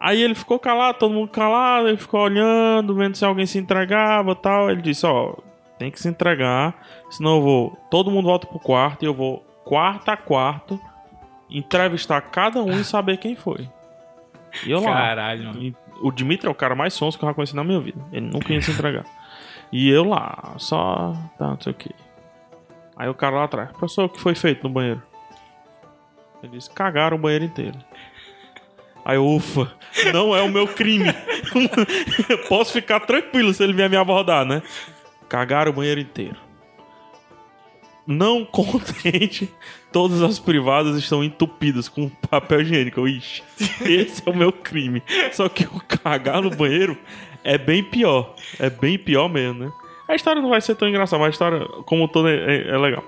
Aí 0.00 0.22
ele 0.22 0.34
ficou 0.34 0.58
calado, 0.58 0.98
todo 0.98 1.12
mundo 1.12 1.28
calado, 1.30 1.86
ele 1.88 1.98
ficou 1.98 2.20
olhando, 2.20 2.94
vendo 2.94 3.16
se 3.16 3.24
alguém 3.24 3.44
se 3.44 3.58
entregava 3.58 4.34
tal. 4.34 4.70
Ele 4.70 4.80
disse, 4.80 5.04
ó, 5.04 5.34
tem 5.78 5.90
que 5.90 6.00
se 6.00 6.08
entregar, 6.08 6.74
senão 7.10 7.36
eu 7.36 7.42
vou. 7.42 7.78
Todo 7.90 8.10
mundo 8.10 8.24
volta 8.26 8.46
pro 8.46 8.58
quarto 8.58 9.02
e 9.02 9.06
eu 9.06 9.12
vou 9.12 9.44
quarto 9.70 10.08
a 10.08 10.16
quarto 10.16 10.80
entrevistar 11.48 12.20
cada 12.22 12.60
um 12.60 12.72
e 12.72 12.82
saber 12.82 13.18
quem 13.18 13.36
foi. 13.36 13.68
E 14.66 14.72
eu 14.72 14.80
lá. 14.80 14.92
Caralho, 14.92 15.44
mano. 15.44 15.62
E 15.62 15.76
o 16.02 16.10
Dimitri 16.10 16.48
é 16.48 16.50
o 16.50 16.54
cara 16.56 16.74
mais 16.74 16.92
sonso 16.92 17.16
que 17.16 17.24
eu 17.24 17.28
já 17.28 17.34
conheci 17.34 17.54
na 17.54 17.62
minha 17.62 17.78
vida. 17.78 18.04
Ele 18.12 18.26
nunca 18.26 18.52
ia 18.52 18.60
se 18.60 18.72
entregar. 18.72 19.04
E 19.70 19.88
eu 19.88 20.02
lá, 20.02 20.54
só. 20.58 21.14
Tá, 21.38 21.50
não 21.50 21.60
sei 21.60 21.70
o 21.70 21.74
que. 21.76 21.94
Aí 22.96 23.08
o 23.08 23.14
cara 23.14 23.36
lá 23.36 23.44
atrás, 23.44 23.70
professor, 23.70 24.06
o 24.06 24.08
que 24.08 24.20
foi 24.20 24.34
feito 24.34 24.64
no 24.64 24.70
banheiro? 24.70 25.00
Ele 26.42 26.52
disse, 26.52 26.68
cagaram 26.68 27.16
o 27.16 27.20
banheiro 27.20 27.44
inteiro. 27.44 27.78
Aí, 29.04 29.18
ufa, 29.18 29.72
não 30.12 30.34
é 30.34 30.42
o 30.42 30.48
meu 30.48 30.66
crime. 30.66 31.04
Eu 32.28 32.38
Posso 32.48 32.72
ficar 32.72 32.98
tranquilo 33.00 33.54
se 33.54 33.62
ele 33.62 33.72
vier 33.72 33.88
me 33.88 33.96
abordar, 33.96 34.44
né? 34.44 34.62
Cagaram 35.28 35.70
o 35.70 35.74
banheiro 35.74 36.00
inteiro. 36.00 36.49
Não 38.06 38.44
contente, 38.46 39.48
todas 39.92 40.22
as 40.22 40.38
privadas 40.38 40.96
estão 40.96 41.22
entupidas 41.22 41.88
com 41.88 42.08
papel 42.08 42.62
higiênico. 42.62 43.06
Ixi, 43.06 43.42
esse 43.82 44.22
é 44.26 44.30
o 44.30 44.36
meu 44.36 44.52
crime. 44.52 45.02
Só 45.32 45.48
que 45.48 45.64
o 45.64 45.80
cagar 45.86 46.42
no 46.42 46.50
banheiro 46.50 46.98
é 47.44 47.56
bem 47.56 47.82
pior. 47.82 48.34
É 48.58 48.68
bem 48.68 48.98
pior 48.98 49.28
mesmo, 49.28 49.64
né? 49.64 49.72
A 50.08 50.14
história 50.14 50.42
não 50.42 50.48
vai 50.48 50.60
ser 50.60 50.74
tão 50.74 50.88
engraçada, 50.88 51.20
mas 51.20 51.28
a 51.28 51.30
história, 51.30 51.64
como 51.86 52.08
toda, 52.08 52.30
é, 52.30 52.68
é 52.68 52.78
legal. 52.78 53.04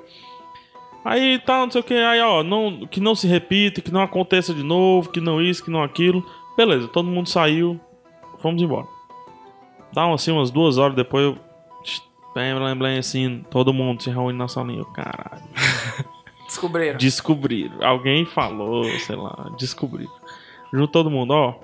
Aí 1.05 1.40
tá, 1.40 1.59
não 1.61 1.70
sei 1.70 1.81
o 1.81 1.85
que, 1.85 1.94
aí 1.94 2.20
ó, 2.20 2.44
não, 2.44 2.87
que 2.87 3.00
não 3.00 3.14
se 3.14 3.26
repita, 3.26 3.81
que 3.81 3.90
não 3.90 4.00
aconteça 4.00 4.55
de 4.55 4.62
novo, 4.62 5.11
que 5.11 5.20
não 5.20 5.42
isso, 5.42 5.64
que 5.64 5.70
não 5.70 5.83
aquilo. 5.83 6.24
Beleza, 6.57 6.87
todo 6.87 7.09
mundo 7.09 7.28
saiu, 7.28 7.81
fomos 8.38 8.62
embora. 8.62 8.87
Dá 9.92 10.11
assim 10.12 10.31
umas 10.31 10.50
duas 10.50 10.78
horas 10.78 10.94
depois. 10.94 11.35
Bem, 12.35 12.55
blém, 12.55 12.77
blém, 12.77 12.99
assim, 12.99 13.45
todo 13.51 13.75
mundo 13.75 14.03
se 14.03 14.11
reúne 14.11 14.37
na 14.37 14.49
salinha. 14.49 14.81
Eu, 14.81 14.87
caralho. 14.87 15.42
Descobriram. 16.47 16.99
Descobriram. 16.99 17.77
Alguém 17.83 18.25
falou, 18.25 18.85
sei 19.01 19.16
lá, 19.16 19.51
descobriram. 19.59 20.12
Junto 20.73 20.92
todo 20.92 21.11
mundo, 21.11 21.33
ó. 21.33 21.55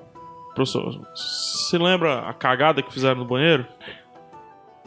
Professor, 0.55 1.01
se 1.15 1.79
lembra 1.79 2.21
a 2.21 2.33
cagada 2.33 2.83
que 2.83 2.93
fizeram 2.93 3.21
no 3.21 3.25
banheiro? 3.25 3.67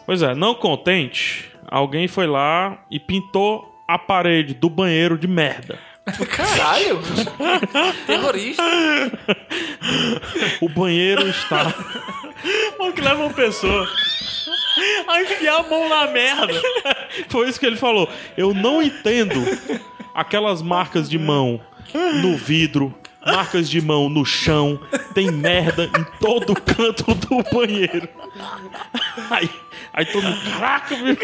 Pois 0.05 0.21
é, 0.21 0.35
não 0.35 0.53
contente, 0.53 1.51
alguém 1.67 2.07
foi 2.07 2.27
lá 2.27 2.83
e 2.89 2.99
pintou 2.99 3.71
a 3.87 3.97
parede 3.97 4.53
do 4.53 4.69
banheiro 4.69 5.17
de 5.17 5.27
merda. 5.27 5.79
Caralho! 6.29 6.99
Terrorista. 8.05 8.63
O 10.61 10.69
banheiro 10.69 11.27
está. 11.27 11.73
O 12.79 12.91
que 12.91 13.01
leva 13.01 13.21
uma 13.21 13.33
pessoa 13.33 13.87
a 15.07 15.21
enfiar 15.21 15.59
a 15.59 15.63
mão 15.63 15.89
na 15.89 16.07
merda. 16.07 16.61
Foi 17.29 17.49
isso 17.49 17.59
que 17.59 17.65
ele 17.65 17.75
falou. 17.75 18.09
Eu 18.37 18.53
não 18.53 18.81
entendo 18.81 19.41
aquelas 20.13 20.61
marcas 20.61 21.09
de 21.09 21.17
mão 21.17 21.61
no 22.21 22.37
vidro, 22.37 22.93
marcas 23.25 23.69
de 23.69 23.81
mão 23.81 24.09
no 24.09 24.25
chão, 24.25 24.79
tem 25.13 25.31
merda 25.31 25.85
em 25.85 26.03
todo 26.19 26.53
canto 26.55 27.13
do 27.13 27.43
banheiro. 27.51 28.07
Aí, 29.29 29.49
aí 29.93 30.05
todo 30.05 30.23
mundo, 30.23 30.41
caraca, 30.51 30.97
meu. 30.97 31.17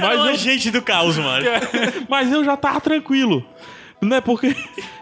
Mas 0.00 0.20
o 0.20 0.26
eu, 0.26 0.32
agente 0.32 0.70
do 0.70 0.82
caos, 0.82 1.18
mano. 1.18 1.44
mas 2.08 2.32
eu 2.32 2.44
já 2.44 2.56
tava 2.56 2.80
tranquilo. 2.80 3.44
Né? 4.00 4.20
Porque 4.20 4.54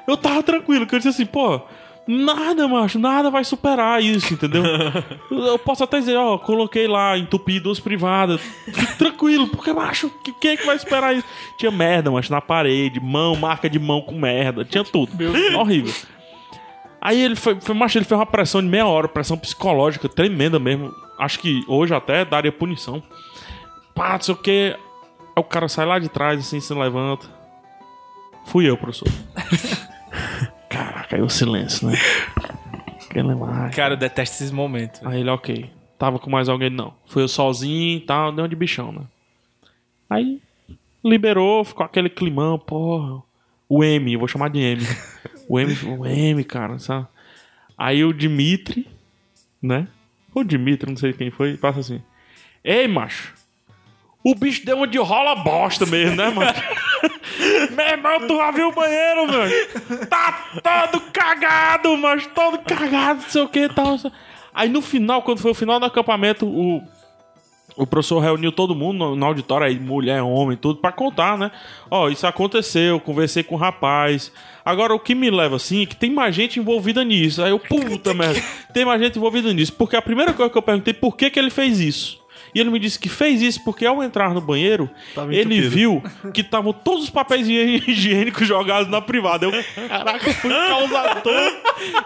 eu 0.07 0.17
tava 0.17 0.43
tranquilo, 0.43 0.87
que 0.87 0.95
eu 0.95 0.99
disse 0.99 1.09
assim, 1.09 1.27
pô, 1.27 1.61
nada, 2.07 2.69
macho, 2.69 2.99
nada 2.99 3.31
vai 3.31 3.45
superar 3.45 4.03
isso, 4.03 4.35
entendeu? 4.35 4.63
Eu 5.31 5.59
posso 5.59 5.83
até 5.85 5.99
dizer, 5.99 6.17
ó, 6.17 6.37
coloquei 6.39 6.87
lá, 6.87 7.17
entupi 7.17 7.59
duas 7.61 7.81
privadas. 7.81 8.41
Fique 8.41 8.97
tranquilo, 8.99 9.49
porque, 9.49 9.73
macho, 9.73 10.11
que- 10.23 10.33
quem 10.41 10.53
é 10.53 10.57
que 10.57 10.67
vai 10.67 10.77
esperar 10.77 11.15
isso? 11.15 11.27
Tinha 11.59 11.71
merda, 11.71 12.11
macho, 12.11 12.31
na 12.33 12.41
parede, 12.41 13.01
mão, 13.01 13.35
marca 13.37 13.69
de 13.71 13.79
mão 13.79 14.01
com 14.01 14.15
merda, 14.19 14.65
tinha 14.65 14.85
tudo. 14.85 15.13
Horrível. 15.59 15.93
Aí 17.01 17.21
ele 17.23 17.37
foi, 17.37 17.61
foi, 17.61 17.75
macho, 17.75 17.99
ele 17.99 18.05
fez 18.05 18.19
uma 18.19 18.25
pressão 18.27 18.63
de 18.63 18.69
meia 18.69 18.87
hora, 18.87 19.07
pressão 19.09 19.37
psicológica 19.37 20.09
tremenda 20.09 20.59
mesmo. 20.59 20.91
Acho 21.19 21.39
que 21.39 21.63
hoje 21.69 21.95
até 21.95 22.25
daria 22.25 22.51
punição. 22.51 23.03
Pá, 23.95 24.15
não 24.15 24.21
sei 24.23 24.35
o 24.35 24.39
que. 24.39 24.75
Aí 25.37 25.41
o 25.41 25.45
cara 25.45 25.69
sai 25.69 25.85
lá 25.85 25.99
de 25.99 26.09
trás, 26.09 26.41
assim, 26.41 26.61
se 26.61 26.73
levanta. 26.73 27.27
Fui 28.47 28.69
eu, 28.69 28.77
professor. 28.77 29.09
Caraca, 30.75 31.17
aí 31.17 31.23
o 31.23 31.29
silêncio, 31.29 31.89
né? 31.89 31.97
Quer 33.11 33.25
lembrar? 33.25 33.71
Cara, 33.71 33.95
eu 33.95 33.99
detesto 33.99 34.35
esses 34.35 34.51
momentos. 34.51 35.01
Aí 35.05 35.21
ele, 35.21 35.31
ok. 35.31 35.71
Tava 35.97 36.19
com 36.19 36.29
mais 36.29 36.49
alguém? 36.49 36.69
Não. 36.69 36.95
Fui 37.07 37.23
eu 37.23 37.29
sozinho 37.29 37.99
e 37.99 38.01
tal, 38.01 38.33
deu 38.33 38.49
de 38.49 38.57
bichão, 38.57 38.91
né? 38.91 39.03
Aí 40.11 40.41
liberou, 41.05 41.65
ficou 41.65 41.87
aquele 41.87 42.11
climão, 42.11 42.59
porra. 42.59 43.23
O 43.69 43.85
M, 43.85 44.13
eu 44.13 44.19
vou 44.19 44.29
chamar 44.29 44.51
de 44.51 44.59
M. 44.59 44.83
O 45.49 45.61
M, 45.61 45.77
o 45.99 46.07
M, 46.07 46.43
cara, 46.43 46.79
sabe? 46.79 47.07
Aí 47.77 48.03
o 48.03 48.15
Dimitri, 48.15 48.89
né? 49.63 49.87
O 50.35 50.43
Dimitri, 50.43 50.89
não 50.89 50.97
sei 50.97 51.13
quem 51.13 51.31
foi, 51.31 51.57
passa 51.57 51.81
assim. 51.81 52.03
Ei, 52.65 52.89
macho. 52.89 53.35
O 54.25 54.35
bicho 54.35 54.65
deu 54.65 54.79
uma 54.79 54.89
de 54.89 54.97
rola 54.99 55.37
bosta 55.37 55.85
mesmo, 55.85 56.17
né, 56.17 56.31
mano? 56.31 56.51
Meu 57.75 57.87
irmão, 57.87 58.27
tu 58.27 58.37
já 58.37 58.51
viu 58.51 58.69
o 58.69 58.73
banheiro, 58.73 59.27
mano? 59.27 59.51
Tá 60.09 60.51
todo 60.63 61.01
cagado, 61.13 61.97
mas 61.97 62.27
todo 62.29 62.59
cagado, 62.59 63.23
não 63.23 63.31
sei 63.31 63.43
o 63.43 63.49
que 63.49 63.61
e 63.61 63.69
tal. 63.69 63.97
Aí 64.55 64.69
no 64.69 64.81
final, 64.81 65.23
quando 65.23 65.41
foi 65.41 65.51
o 65.51 65.55
final 65.55 65.81
do 65.81 65.87
acampamento, 65.87 66.47
o, 66.47 66.83
o 67.77 67.87
professor 67.87 68.21
reuniu 68.21 68.53
todo 68.53 68.75
mundo 68.75 68.99
no, 68.99 69.17
no 69.17 69.27
auditório, 69.27 69.67
aí, 69.67 69.79
mulher, 69.79 70.23
homem, 70.23 70.57
tudo, 70.57 70.79
pra 70.81 70.93
contar, 70.93 71.37
né? 71.37 71.51
Ó, 71.91 72.09
isso 72.09 72.27
aconteceu, 72.27 73.01
conversei 73.01 73.43
com 73.43 73.57
o 73.57 73.59
rapaz. 73.59 74.31
Agora, 74.65 74.95
o 74.95 75.01
que 75.01 75.15
me 75.15 75.31
leva 75.31 75.57
assim 75.57 75.83
é 75.83 75.87
que 75.87 75.97
tem 75.97 76.11
mais 76.11 76.35
gente 76.35 76.61
envolvida 76.61 77.05
nisso. 77.05 77.43
Aí 77.43 77.51
eu, 77.51 77.59
puta 77.59 78.15
merda, 78.15 78.41
tem 78.73 78.85
mais 78.85 79.01
gente 79.01 79.19
envolvida 79.19 79.53
nisso. 79.53 79.73
Porque 79.73 79.97
a 79.97 80.03
primeira 80.03 80.33
coisa 80.33 80.51
que 80.51 80.57
eu 80.57 80.63
perguntei, 80.63 80.95
por 80.95 81.17
que, 81.17 81.31
que 81.31 81.39
ele 81.39 81.51
fez 81.51 81.81
isso? 81.81 82.24
E 82.55 82.61
ele 82.61 82.71
me 82.71 82.79
disse 82.79 82.99
que 82.99 83.09
fez 83.09 83.43
isso 83.43 83.63
porque 83.65 83.85
ao 83.85 84.03
entrar 84.03 84.33
no 84.33 84.41
banheiro, 84.41 84.89
Tava 85.15 85.35
ele 85.35 85.57
entupido. 85.57 85.71
viu 85.71 86.03
que 86.33 86.41
estavam 86.41 86.73
todos 86.73 87.05
os 87.05 87.11
papéis 87.11 87.49
higiênicos 87.49 88.47
jogados 88.47 88.89
na 88.89 89.01
privada. 89.01 89.47
Eu, 89.47 89.65
caraca, 89.89 90.29
eu 90.29 90.35
fui 90.35 90.51
o 90.53 90.69
causador. 90.69 91.53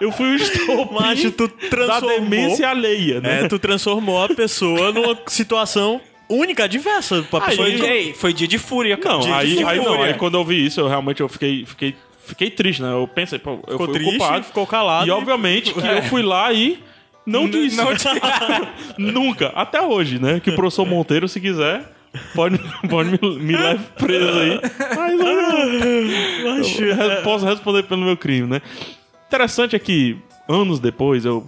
Eu 0.00 0.12
fui 0.12 0.26
o 0.30 0.34
estopim 0.36 0.94
Macho, 0.94 1.30
tu 1.32 1.48
da 1.48 1.68
transformou... 1.68 2.20
demência 2.20 2.68
alheia, 2.70 3.20
né? 3.20 3.44
É, 3.44 3.48
tu 3.48 3.58
transformou 3.58 4.22
a 4.24 4.28
pessoa 4.28 4.90
numa 4.92 5.18
situação 5.26 6.00
única, 6.28 6.68
diversa 6.68 7.22
pra 7.30 7.44
Aí- 7.46 7.56
pessoa. 7.56 7.78
Foi, 7.78 7.88
ei, 7.88 8.14
foi 8.14 8.32
dia 8.32 8.48
de 8.48 8.58
fúria. 8.58 8.98
Não, 9.02 9.20
Dia 9.20 9.36
aí, 9.36 9.56
de 9.56 9.64
aí 9.64 9.76
não, 9.78 9.84
fúria. 9.84 10.04
aí 10.06 10.14
quando 10.14 10.36
eu 10.38 10.44
vi 10.44 10.64
isso, 10.64 10.80
eu 10.80 10.88
realmente 10.88 11.20
eu 11.20 11.28
fiquei, 11.28 11.64
fiquei, 11.66 11.94
fiquei 12.26 12.50
triste, 12.50 12.80
né? 12.82 12.90
Eu 12.92 13.06
pensei, 13.06 13.38
pô, 13.38 13.52
eu 13.66 13.72
Ficou 13.72 13.86
fui 13.86 13.94
triste, 13.94 14.14
o 14.14 14.18
culpado. 14.18 14.44
ficou 14.44 14.66
calado 14.66 15.06
E 15.06 15.08
e- 15.08 15.10
obviamente 15.12 15.72
que 15.74 15.78
eu 15.86 16.02
fui 16.04 16.22
lá 16.22 16.52
e 16.52 16.78
não 17.28 17.48
disse. 17.48 17.76
não 17.76 17.86
Nunca, 18.98 19.48
até 19.54 19.80
hoje, 19.82 20.18
né? 20.18 20.40
Que 20.40 20.50
o 20.50 20.54
professor 20.56 20.86
Monteiro, 20.86 21.28
se 21.28 21.40
quiser, 21.40 21.92
pode, 22.34 22.58
pode 22.88 23.10
me, 23.10 23.18
me 23.38 23.56
levar 23.56 23.78
preso 23.96 24.38
aí. 24.38 24.60
Mas 24.96 25.20
eu, 26.80 26.86
eu 26.86 26.94
re- 26.96 27.22
posso 27.22 27.44
responder 27.46 27.82
pelo 27.84 28.04
meu 28.04 28.16
crime, 28.16 28.46
né? 28.48 28.62
Interessante 29.28 29.76
é 29.76 29.78
que 29.78 30.16
anos 30.48 30.80
depois 30.80 31.24
eu 31.24 31.46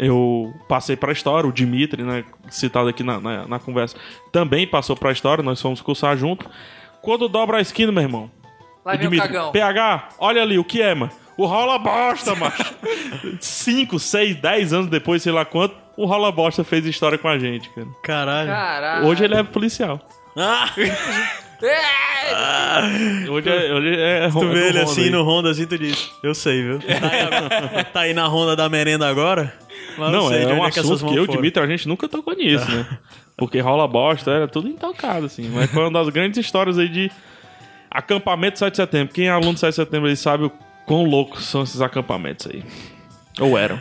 eu 0.00 0.52
passei 0.68 0.94
pra 0.94 1.10
história, 1.10 1.48
o 1.48 1.52
Dimitri, 1.52 2.04
né, 2.04 2.24
citado 2.48 2.88
aqui 2.88 3.02
na, 3.02 3.20
na, 3.20 3.48
na 3.48 3.58
conversa, 3.58 3.96
também 4.30 4.64
passou 4.64 4.94
pra 4.96 5.10
história, 5.10 5.42
nós 5.42 5.60
fomos 5.60 5.80
cursar 5.80 6.16
junto. 6.16 6.48
Quando 7.02 7.28
dobra 7.28 7.56
a 7.56 7.60
esquina, 7.60 7.90
meu 7.90 8.02
irmão, 8.04 8.30
Lá 8.84 8.94
o 8.94 8.96
Dimitri, 8.96 9.26
cagão. 9.26 9.50
PH, 9.50 10.10
olha 10.20 10.40
ali, 10.40 10.56
o 10.56 10.62
que 10.62 10.80
é, 10.80 10.94
mano? 10.94 11.10
O 11.38 11.46
rola 11.46 11.78
bosta, 11.78 12.34
macho. 12.36 12.74
5, 13.40 13.98
6, 13.98 14.36
10 14.36 14.72
anos 14.72 14.86
depois, 14.88 15.22
sei 15.22 15.32
lá 15.32 15.44
quanto, 15.44 15.74
o 15.96 16.04
rola 16.04 16.32
bosta 16.32 16.64
fez 16.64 16.84
história 16.84 17.16
com 17.16 17.28
a 17.28 17.38
gente, 17.38 17.70
cara. 17.70 17.86
Caralho. 18.02 18.48
Caralho. 18.50 19.06
Hoje 19.06 19.24
ele 19.24 19.36
é 19.36 19.42
policial. 19.44 20.00
Ah, 20.36 20.68
É! 21.62 22.28
Hoje 23.30 23.48
é, 23.48 23.72
hoje 23.74 23.96
é 23.96 24.28
tu 24.30 24.48
vê 24.48 24.68
ele 24.68 24.80
assim 24.80 25.04
aí. 25.04 25.10
no 25.10 25.22
Honda, 25.22 25.50
assim, 25.50 25.66
tu 25.66 25.76
diz, 25.78 26.10
eu 26.22 26.34
sei, 26.34 26.62
viu? 26.62 26.78
Tá 26.78 26.84
aí, 27.74 27.84
tá 27.84 28.00
aí 28.00 28.14
na 28.14 28.28
Honda 28.28 28.54
da 28.54 28.68
merenda 28.68 29.08
agora? 29.08 29.52
Mas 29.96 30.12
Não, 30.12 30.28
sei 30.28 30.44
de 30.44 30.44
é 30.44 30.54
onde 30.54 30.60
um 30.60 30.64
assunto 30.64 30.88
mãos 30.88 31.02
que 31.02 31.18
eu 31.18 31.24
e. 31.24 31.28
Dimitri, 31.28 31.62
a 31.62 31.66
gente 31.66 31.88
nunca 31.88 32.08
tocou 32.08 32.34
nisso, 32.34 32.70
né? 32.70 32.86
Porque 33.36 33.58
rola 33.60 33.88
bosta, 33.88 34.30
era 34.30 34.46
tudo 34.46 34.68
intocado, 34.68 35.26
assim. 35.26 35.48
Mas 35.52 35.70
foi 35.70 35.82
uma 35.82 35.90
das 35.90 36.08
grandes 36.10 36.38
histórias 36.38 36.78
aí 36.78 36.88
de 36.88 37.10
acampamento 37.90 38.58
7 38.58 38.70
de 38.70 38.76
setembro. 38.76 39.14
Quem 39.14 39.26
é 39.26 39.30
aluno 39.30 39.54
do 39.54 39.58
7 39.58 39.70
de 39.70 39.76
setembro 39.76 40.08
aí 40.08 40.16
sabe 40.16 40.44
o 40.44 40.52
quão 40.88 41.04
loucos 41.04 41.44
são 41.44 41.62
esses 41.62 41.80
acampamentos 41.80 42.46
aí. 42.46 42.64
Ou 43.38 43.56
eram. 43.56 43.78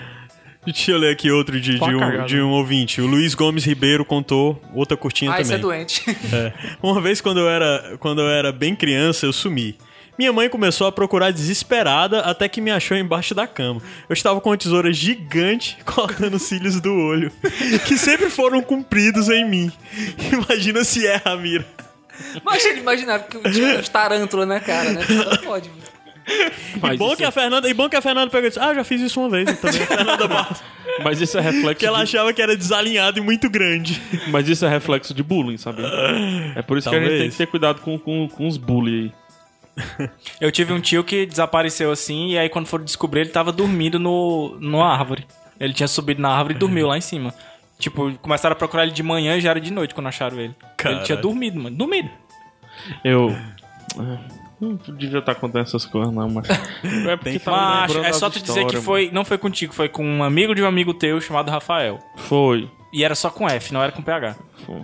Deixa 0.66 0.92
eu 0.92 0.98
ler 0.98 1.14
aqui 1.14 1.32
outro 1.32 1.60
de, 1.62 1.80
de, 1.80 1.96
um, 1.96 2.26
de 2.26 2.42
um 2.42 2.50
ouvinte. 2.50 3.00
O 3.00 3.08
Luiz 3.08 3.34
Gomes 3.34 3.64
Ribeiro 3.64 4.04
contou 4.04 4.62
outra 4.76 4.98
curtinha 4.98 5.32
Ah, 5.32 5.40
isso 5.40 5.54
é 5.54 5.58
também. 5.58 5.78
doente. 5.80 6.04
É. 6.34 6.52
Uma 6.84 7.00
vez 7.02 7.22
quando 7.22 7.40
eu, 7.40 7.48
era, 7.50 7.96
quando 8.00 8.20
eu 8.22 8.28
era 8.28 8.52
bem 8.52 8.76
criança, 8.76 9.26
eu 9.26 9.32
sumi. 9.32 9.78
Minha 10.20 10.34
mãe 10.34 10.50
começou 10.50 10.86
a 10.88 10.92
procurar 10.92 11.32
desesperada 11.32 12.20
até 12.22 12.50
que 12.50 12.60
me 12.60 12.70
achou 12.72 12.98
embaixo 12.98 13.34
da 13.34 13.48
cama. 13.48 13.82
Eu 14.10 14.14
estava 14.14 14.42
com 14.42 14.50
uma 14.50 14.58
tesoura 14.58 14.92
gigante 14.92 15.78
cortando 15.86 16.34
os 16.34 16.42
cílios 16.42 16.82
do 16.82 16.94
olho, 16.94 17.32
que 17.88 17.98
sempre 17.98 18.30
foram 18.30 18.62
compridos 18.62 19.30
em 19.30 19.48
mim. 19.48 19.72
Imagina 20.34 20.84
se 20.84 21.08
erra 21.08 21.32
a 21.32 21.38
mira. 21.38 21.66
Mas 22.44 22.66
ele 22.66 22.80
imaginava 22.80 23.24
que 23.24 23.40
tinha 23.52 23.80
uns 23.80 23.88
tarântulas 23.90 24.48
na 24.48 24.60
cara, 24.60 24.92
né? 24.92 25.02
Só 25.06 25.38
pode. 25.38 25.70
Mas, 26.82 26.96
E 26.96 26.98
bom, 26.98 27.08
isso, 27.08 27.18
que 27.18 27.24
a 27.24 27.32
Fernanda, 27.32 27.70
e 27.70 27.74
bom 27.74 27.90
que 27.90 27.96
a 27.96 28.02
Fernanda 28.02 28.30
pegou 28.30 28.48
e 28.48 28.50
disse: 28.50 28.60
Ah, 28.60 28.74
já 28.74 28.84
fiz 28.84 29.02
isso 29.02 29.20
uma 29.20 29.30
vez. 29.30 29.48
Eu 29.48 29.58
também. 29.58 29.82
A 29.82 29.86
Fernanda 29.86 30.28
Barros. 30.28 30.64
mas 31.04 31.22
isso 31.22 31.38
é 31.38 31.42
reflexo 31.42 31.80
que 31.80 31.86
ela 31.86 31.98
de, 31.98 32.04
achava 32.04 32.34
que 32.34 32.42
era 32.42 32.56
desalinhado 32.56 33.20
e 33.20 33.22
muito 33.22 33.50
grande. 33.50 34.02
Mas 34.28 34.48
isso 34.48 34.66
é 34.66 34.70
reflexo 34.70 35.14
de 35.14 35.22
bullying, 35.22 35.58
sabe? 35.58 35.84
É 36.56 36.62
por 36.62 36.78
isso 36.78 36.90
que 36.90 36.96
a 36.96 37.00
gente 37.00 37.10
Talvez. 37.10 37.22
tem 37.22 37.30
que 37.30 37.38
ter 37.38 37.48
cuidado 37.48 37.82
com, 37.82 37.98
com, 38.00 38.28
com 38.28 38.48
os 38.48 38.58
bullying 38.58 39.12
aí. 39.78 39.88
Eu 40.42 40.52
tive 40.52 40.74
um 40.74 40.82
tio 40.82 41.04
que 41.04 41.26
desapareceu 41.26 41.92
assim, 41.92 42.32
e 42.32 42.38
aí 42.38 42.50
quando 42.50 42.66
foram 42.66 42.84
descobrir, 42.84 43.22
ele 43.22 43.30
tava 43.30 43.52
dormindo 43.52 44.00
no, 44.00 44.58
numa 44.60 44.92
árvore. 44.92 45.26
Ele 45.60 45.74
tinha 45.74 45.88
subido 45.88 46.22
na 46.22 46.30
árvore 46.30 46.56
e 46.56 46.58
dormiu 46.58 46.88
lá 46.88 46.98
em 46.98 47.02
cima. 47.02 47.34
Tipo, 47.78 48.12
começaram 48.20 48.54
a 48.54 48.58
procurar 48.58 48.84
ele 48.84 48.92
de 48.92 49.04
manhã 49.04 49.38
e 49.38 49.42
já 49.42 49.52
era 49.52 49.62
de 49.62 49.72
noite 49.72 49.94
quando 49.94 50.08
acharam 50.08 50.40
ele. 50.40 50.56
Caralho. 50.76 51.00
Ele 51.00 51.06
tinha 51.06 51.18
dormido, 51.18 51.60
mano. 51.60 51.76
Dormido. 51.76 52.10
Eu. 53.04 53.36
É, 54.62 54.66
Não 54.66 54.76
devia 54.96 55.20
estar 55.20 55.36
contando 55.36 55.64
essas 55.64 55.86
coisas, 55.86 56.14
não, 56.14 56.30
mas. 56.30 56.48
É 57.08 57.16
porque 57.16 57.40
tá 57.40 57.86
Mas 57.88 57.96
é 57.96 58.14
só 58.14 58.30
tu 58.30 58.40
dizer 58.40 58.66
que 58.66 58.78
foi. 58.78 59.10
Não 59.12 59.24
foi 59.24 59.38
contigo, 59.38 59.74
foi 59.74 59.90
com 59.90 60.06
um 60.06 60.24
amigo 60.24 60.54
de 60.54 60.62
um 60.62 60.68
amigo 60.68 60.94
teu 60.94 61.20
chamado 61.22 61.50
Rafael. 61.50 62.00
Foi. 62.16 62.70
E 62.94 63.04
era 63.04 63.16
só 63.16 63.30
com 63.30 63.48
F, 63.48 63.74
não 63.74 63.82
era 63.82 63.92
com 63.92 64.02
PH. 64.02 64.36
Foi. 64.66 64.82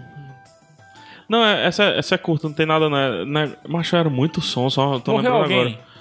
Não, 1.28 1.44
é- 1.44 1.66
essa, 1.66 1.84
essa 1.86 2.16
é 2.16 2.18
curta, 2.18 2.48
não 2.48 2.56
tem 2.56 2.66
nada, 2.66 2.90
né? 2.90 3.26
né? 3.26 3.56
Mas 3.68 3.92
era 3.94 4.10
muito 4.10 4.42
som, 4.42 4.70
só 4.70 5.00
tô 5.00 5.14
Morreu 5.14 5.32
lembrando 5.32 5.44
alguém? 5.44 5.74
agora. 5.74 5.94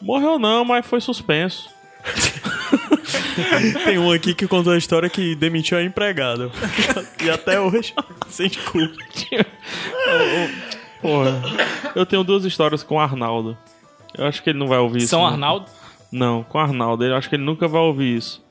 Morreu 0.00 0.38
não, 0.38 0.64
mas 0.64 0.86
foi 0.86 1.00
suspenso. 1.00 1.68
Tem 3.84 3.98
um 3.98 4.12
aqui 4.12 4.34
que 4.34 4.46
contou 4.46 4.72
a 4.72 4.78
história 4.78 5.08
que 5.08 5.34
demitiu 5.34 5.78
a 5.78 5.82
empregada. 5.82 6.50
e 7.22 7.30
até 7.30 7.60
hoje 7.60 7.94
sente 8.28 8.58
culpa. 8.60 8.94
Porra. 11.04 11.42
Eu 11.94 12.06
tenho 12.06 12.24
duas 12.24 12.44
histórias 12.44 12.82
com 12.82 12.96
o 12.96 13.00
Arnaldo. 13.00 13.56
Eu 14.16 14.26
acho 14.26 14.42
que 14.42 14.50
ele 14.50 14.58
não 14.58 14.66
vai 14.68 14.78
ouvir 14.78 14.98
isso. 14.98 15.08
São 15.08 15.20
não. 15.20 15.26
Arnaldo? 15.28 15.66
Não, 16.10 16.42
com 16.44 16.56
o 16.56 16.60
Arnaldo. 16.60 17.04
Eu 17.04 17.14
acho 17.16 17.28
que 17.28 17.36
ele 17.36 17.44
nunca 17.44 17.68
vai 17.68 17.80
ouvir 17.82 18.16
isso. 18.16 18.42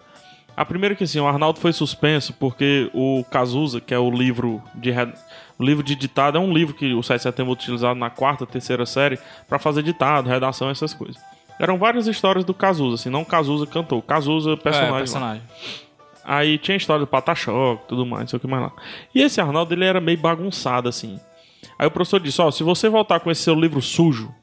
A 0.55 0.63
primeira 0.63 0.93
que 0.93 1.03
assim, 1.03 1.19
o 1.19 1.25
Arnaldo 1.27 1.59
foi 1.59 1.73
suspenso 1.73 2.31
porque 2.33 2.89
o 2.93 3.25
Cazuza, 3.31 3.81
que 3.81 3.91
é 3.93 3.97
o 3.97 4.11
livro 4.11 4.61
de 4.75 4.91
re- 4.91 5.11
o 5.57 5.63
livro 5.63 5.81
de 5.83 5.95
ditado, 5.95 6.37
é 6.37 6.41
um 6.41 6.53
livro 6.53 6.75
que 6.75 6.93
o 6.93 7.01
7 7.01 7.17
de 7.17 7.23
setembro 7.23 7.51
é 7.51 7.55
utilizado 7.55 7.99
na 7.99 8.09
quarta, 8.11 8.45
terceira 8.45 8.85
série 8.85 9.17
pra 9.49 9.57
fazer 9.57 9.81
ditado, 9.81 10.29
redação, 10.29 10.69
essas 10.69 10.93
coisas. 10.93 11.19
Eram 11.59 11.77
várias 11.79 12.05
histórias 12.07 12.45
do 12.45 12.53
Cazuza, 12.53 12.95
assim, 12.95 13.09
não 13.09 13.21
o 13.21 13.25
Cazuza 13.25 13.65
cantou, 13.65 13.99
Cazuza 14.01 14.55
personagem. 14.57 14.89
É, 14.89 14.91
lá. 14.91 14.97
personagem. 14.99 15.43
Aí 16.25 16.57
tinha 16.57 16.75
a 16.75 16.77
história 16.77 16.99
do 17.01 17.07
Pata-Choque, 17.07 17.83
tudo 17.87 18.05
mais, 18.05 18.21
não 18.21 18.27
sei 18.27 18.37
o 18.37 18.39
que 18.39 18.47
mais 18.47 18.63
lá. 18.63 18.71
E 19.13 19.21
esse 19.21 19.41
Arnaldo, 19.41 19.73
ele 19.73 19.85
era 19.85 19.99
meio 19.99 20.17
bagunçado, 20.19 20.87
assim. 20.87 21.19
Aí 21.77 21.87
o 21.87 21.91
professor 21.91 22.19
disse, 22.19 22.41
ó, 22.41 22.51
se 22.51 22.63
você 22.63 22.89
voltar 22.89 23.19
com 23.19 23.31
esse 23.31 23.41
seu 23.41 23.55
livro 23.55 23.81
sujo, 23.81 24.33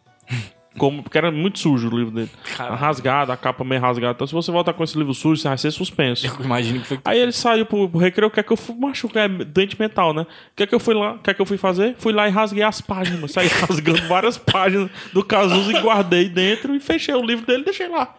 como, 0.78 1.02
porque 1.02 1.18
era 1.18 1.30
muito 1.30 1.58
sujo 1.58 1.88
o 1.88 1.98
livro 1.98 2.12
dele, 2.12 2.30
Caralho. 2.56 2.76
rasgado, 2.76 3.32
a 3.32 3.36
capa 3.36 3.64
meio 3.64 3.80
rasgada, 3.80 4.12
então 4.12 4.26
se 4.26 4.32
você 4.32 4.52
voltar 4.52 4.72
com 4.72 4.84
esse 4.84 4.96
livro 4.96 5.12
sujo, 5.12 5.40
você 5.40 5.48
vai 5.48 5.58
ser 5.58 5.70
suspenso. 5.70 6.26
Eu 6.26 6.44
imagino 6.44 6.80
que 6.80 6.86
foi. 6.86 7.00
Aí 7.04 7.18
ele 7.18 7.32
saiu 7.32 7.66
pro, 7.66 7.88
pro 7.88 7.98
recreio, 7.98 8.28
o 8.28 8.30
que 8.30 8.40
é 8.40 8.42
que 8.42 8.52
eu 8.52 8.56
fui, 8.56 8.74
macho, 8.76 9.08
que 9.08 9.18
é 9.18 9.28
doente 9.28 9.78
mental, 9.78 10.14
né? 10.14 10.22
O 10.22 10.26
que 10.56 10.62
é 10.62 10.66
que 10.66 10.74
eu 10.74 10.80
fui 10.80 10.94
lá, 10.94 11.18
que 11.18 11.30
é 11.30 11.34
que 11.34 11.42
eu 11.42 11.46
fui 11.46 11.58
fazer? 11.58 11.96
Fui 11.98 12.12
lá 12.12 12.28
e 12.28 12.30
rasguei 12.30 12.62
as 12.62 12.80
páginas, 12.80 13.32
saí 13.32 13.48
rasgando 13.68 14.06
várias 14.06 14.38
páginas 14.38 14.90
do 15.12 15.24
Cazuza 15.24 15.72
e 15.72 15.80
guardei 15.80 16.28
dentro 16.28 16.74
e 16.74 16.80
fechei 16.80 17.14
o 17.14 17.22
livro 17.22 17.44
dele 17.44 17.62
e 17.62 17.64
deixei 17.64 17.88
lá. 17.88 18.14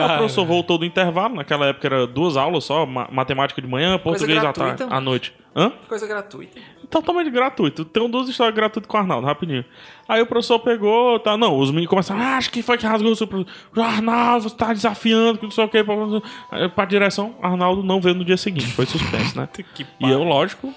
Aí 0.00 0.06
O 0.14 0.18
professor 0.18 0.44
voltou 0.44 0.78
do 0.78 0.84
intervalo, 0.84 1.34
naquela 1.36 1.66
época 1.66 1.86
era 1.86 2.06
duas 2.06 2.36
aulas 2.36 2.64
só, 2.64 2.84
ma- 2.86 3.08
matemática 3.10 3.60
de 3.62 3.68
manhã, 3.68 3.98
português 3.98 4.38
à 4.38 4.52
tarde, 4.52 4.82
à 4.96 5.00
noite. 5.00 5.32
Hã? 5.56 5.70
Coisa 5.88 6.06
gratuita. 6.06 6.58
Totalmente 6.90 7.30
gratuito. 7.30 7.84
Tem 7.84 8.08
duas 8.10 8.28
histórias 8.28 8.54
gratuitas 8.54 8.88
com 8.88 8.96
o 8.96 9.00
Arnaldo, 9.00 9.26
rapidinho. 9.26 9.64
Aí 10.08 10.20
o 10.20 10.26
professor 10.26 10.58
pegou, 10.58 11.18
tá, 11.20 11.36
não, 11.36 11.56
os 11.58 11.70
meninos 11.70 11.88
começaram, 11.90 12.20
ah, 12.20 12.36
acho 12.36 12.50
que 12.50 12.60
foi 12.62 12.76
que 12.76 12.84
rasgou 12.86 13.12
o 13.12 13.16
seu 13.16 13.26
professor. 13.26 13.52
Arnaldo, 13.80 14.48
você 14.48 14.56
tá 14.56 14.72
desafiando, 14.72 15.38
que 15.38 15.44
não 15.44 15.50
sei 15.52 15.64
o 15.64 15.68
que, 15.68 15.82
pra, 15.84 16.68
pra 16.70 16.84
direção, 16.84 17.36
Arnaldo 17.40 17.82
não 17.82 18.00
veio 18.00 18.14
no 18.16 18.24
dia 18.24 18.36
seguinte, 18.36 18.66
foi 18.72 18.84
suspenso, 18.86 19.36
né? 19.38 19.48
e 20.00 20.10
eu, 20.10 20.22
lógico, 20.24 20.74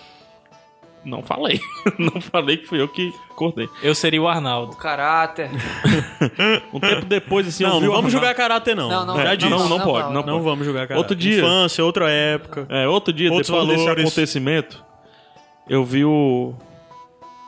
não 1.08 1.24
falei. 1.24 1.60
não 1.98 2.20
falei 2.22 2.58
que 2.58 2.68
fui 2.68 2.82
eu 2.82 2.88
que 2.88 3.12
acordei. 3.32 3.68
Eu 3.82 3.96
seria 3.96 4.22
o 4.22 4.26
O 4.26 4.28
Arnaldo. 4.28 4.76
caráter. 4.76 5.50
Um 6.74 6.80
tempo 6.80 7.06
depois, 7.06 7.48
assim, 7.48 7.64
eu 7.64 7.70
Não, 7.70 7.80
vi 7.80 7.86
não 7.86 7.94
o 7.94 7.96
vamos 7.96 8.14
Arnaldo- 8.14 8.20
julgar 8.28 8.36
caráter, 8.36 8.76
não. 8.76 8.90
Não, 8.90 9.06
não, 9.06 9.16
Já 9.18 9.34
É, 9.34 9.36
disse. 9.36 9.50
não, 9.50 9.60
não, 9.70 9.78
Não, 9.78 9.86
pode, 9.86 10.14
não, 10.14 10.24
pode. 10.24 10.44
vamos 10.44 10.66
julgar 10.66 10.88
caráter. 10.88 10.98
Outro 10.98 11.16
dia- 11.16 11.40
Infância, 11.40 11.84
outra 11.86 12.10
época. 12.12 12.66
É, 12.70 12.88
outro 12.88 13.14
dia, 13.14 13.30
depois 13.30 13.48
desse 13.48 13.52
valores. 13.86 14.06
acontecimento, 14.06 14.84
eu 15.70 15.84
vi 15.86 16.04
o. 16.06 16.54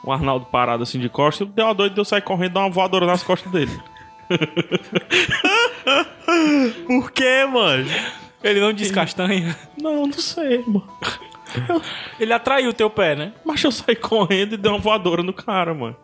O 0.02 0.10
Arnaldo 0.12 0.46
parado 0.46 0.82
assim 0.82 0.98
de 0.98 1.10
costas, 1.10 1.46
deu 1.48 1.66
uma 1.66 1.74
doida 1.74 1.94
de 1.94 2.00
eu 2.00 2.04
sair 2.06 2.22
correndo 2.22 2.52
e 2.52 2.54
dar 2.54 2.60
uma 2.60 2.70
voadora 2.70 3.04
nas 3.04 3.22
costas 3.22 3.52
dele. 3.52 3.70
Por 6.86 7.10
quê, 7.12 7.44
mano? 7.44 7.84
Ele 8.42 8.60
não 8.60 8.72
diz 8.72 8.90
castanha. 8.90 9.54
Não, 9.80 10.06
não 10.06 10.12
sei, 10.14 10.64
mano. 10.66 10.88
Ele 12.18 12.32
atraiu 12.32 12.70
o 12.70 12.74
teu 12.74 12.90
pé, 12.90 13.14
né? 13.16 13.32
Mas 13.44 13.62
eu 13.62 13.70
saí 13.72 13.96
correndo 13.96 14.54
e 14.54 14.56
dei 14.56 14.70
uma 14.70 14.78
voadora 14.78 15.22
no 15.22 15.32
cara, 15.32 15.74
mano. 15.74 15.96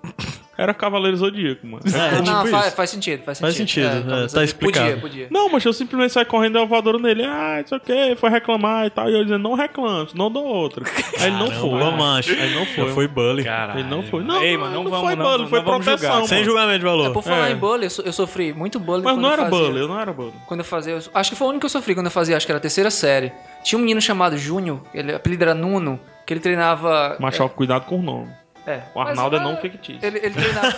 Era 0.58 0.72
Cavaleiro 0.72 1.16
Zodíaco, 1.16 1.66
mano. 1.66 1.82
É, 1.86 2.22
não, 2.22 2.42
tipo 2.42 2.48
faz, 2.48 2.66
isso. 2.68 2.76
faz 2.76 2.90
sentido, 2.90 3.22
faz 3.24 3.38
sentido. 3.38 3.40
Faz 3.46 3.56
sentido, 3.56 3.86
é, 3.86 4.00
talvez 4.08 4.32
tá 4.32 4.42
explicado. 4.44 4.86
Podia, 4.86 5.00
podia. 5.00 5.26
Não, 5.30 5.48
mas 5.50 5.64
eu 5.64 5.72
simplesmente 5.72 6.12
saí 6.12 6.24
correndo 6.24 6.56
e 6.56 6.60
uma 6.60 6.66
voadora 6.66 6.98
nele. 6.98 7.24
Ah, 7.24 7.60
isso 7.64 7.74
aqui, 7.74 8.16
foi 8.16 8.30
reclamar 8.30 8.86
e 8.86 8.90
tal. 8.90 9.10
E 9.10 9.14
eu 9.14 9.22
dizendo, 9.22 9.42
não 9.42 9.54
reclame, 9.54 10.08
não 10.14 10.30
dou 10.30 10.44
outra. 10.44 10.84
Aí 11.20 11.26
ele 11.26 11.36
não 11.36 11.50
foi. 11.50 11.76
Macho. 11.96 12.30
Aí 12.32 12.54
não 12.54 12.64
foi. 12.66 12.92
Foi 12.92 13.08
bully. 13.08 13.44
Caralho. 13.44 13.80
Ele 13.80 13.88
não 13.88 14.02
foi. 14.02 14.22
Não, 14.24 14.42
Ei, 14.42 14.54
não, 14.54 14.60
mano, 14.60 14.74
não, 14.74 14.84
não 14.84 14.90
vamos, 14.90 15.06
foi 15.06 15.16
não, 15.16 15.24
bullying, 15.26 15.42
não 15.42 15.48
foi 15.48 15.60
vamos 15.62 15.84
proteção, 15.84 16.10
julgar. 16.12 16.28
Sem 16.28 16.44
julgamento 16.44 16.78
de 16.78 16.84
valor. 16.84 17.12
Por 17.12 17.22
falar 17.22 17.48
É. 17.48 17.52
em 17.52 17.56
bullying, 17.56 17.84
eu, 17.84 17.90
so- 17.90 18.02
eu 18.02 18.12
sofri 18.12 18.52
muito 18.52 18.80
bullying 18.80 19.04
Mas 19.04 19.16
não 19.18 19.28
eu 19.28 19.32
era 19.32 19.42
fazia, 19.44 19.58
bullying, 19.66 19.80
eu 19.80 19.88
não 19.88 20.00
era 20.00 20.12
bullying. 20.12 20.32
Quando 20.46 20.60
eu 20.60 20.64
fazia... 20.64 20.92
eu- 20.94 21.02
Acho 21.14 21.30
que 21.30 21.36
foi 21.36 21.46
o 21.46 21.50
único 21.50 21.60
que 21.60 21.66
eu 21.66 21.70
sofri 21.70 21.94
quando 21.94 22.06
eu 22.06 22.10
fazia, 22.12 22.36
acho 22.36 22.46
que 22.46 22.52
era 22.52 22.58
a 22.58 22.62
terceira 22.62 22.90
série. 22.90 23.30
Tinha 23.62 23.78
um 23.78 23.82
menino 23.82 24.00
chamado 24.00 24.36
Júnior, 24.38 24.80
ele, 24.94 25.12
o 25.12 25.16
apelido 25.16 25.42
era 25.44 25.54
Nuno, 25.54 26.00
que 26.26 26.32
ele 26.32 26.40
treinava... 26.40 27.16
Mas 27.20 27.38
ó, 27.40 27.48
cuidado 27.48 27.84
com 27.84 27.98
o 27.98 28.02
nome. 28.02 28.28
É, 28.66 28.82
O 28.94 29.00
Arnaldo 29.00 29.36
é 29.36 29.38
mas, 29.38 29.48
não 29.48 29.54
ah, 29.56 29.60
fictício. 29.60 30.00
Ele, 30.04 30.18
ele 30.18 30.34
treinava, 30.34 30.76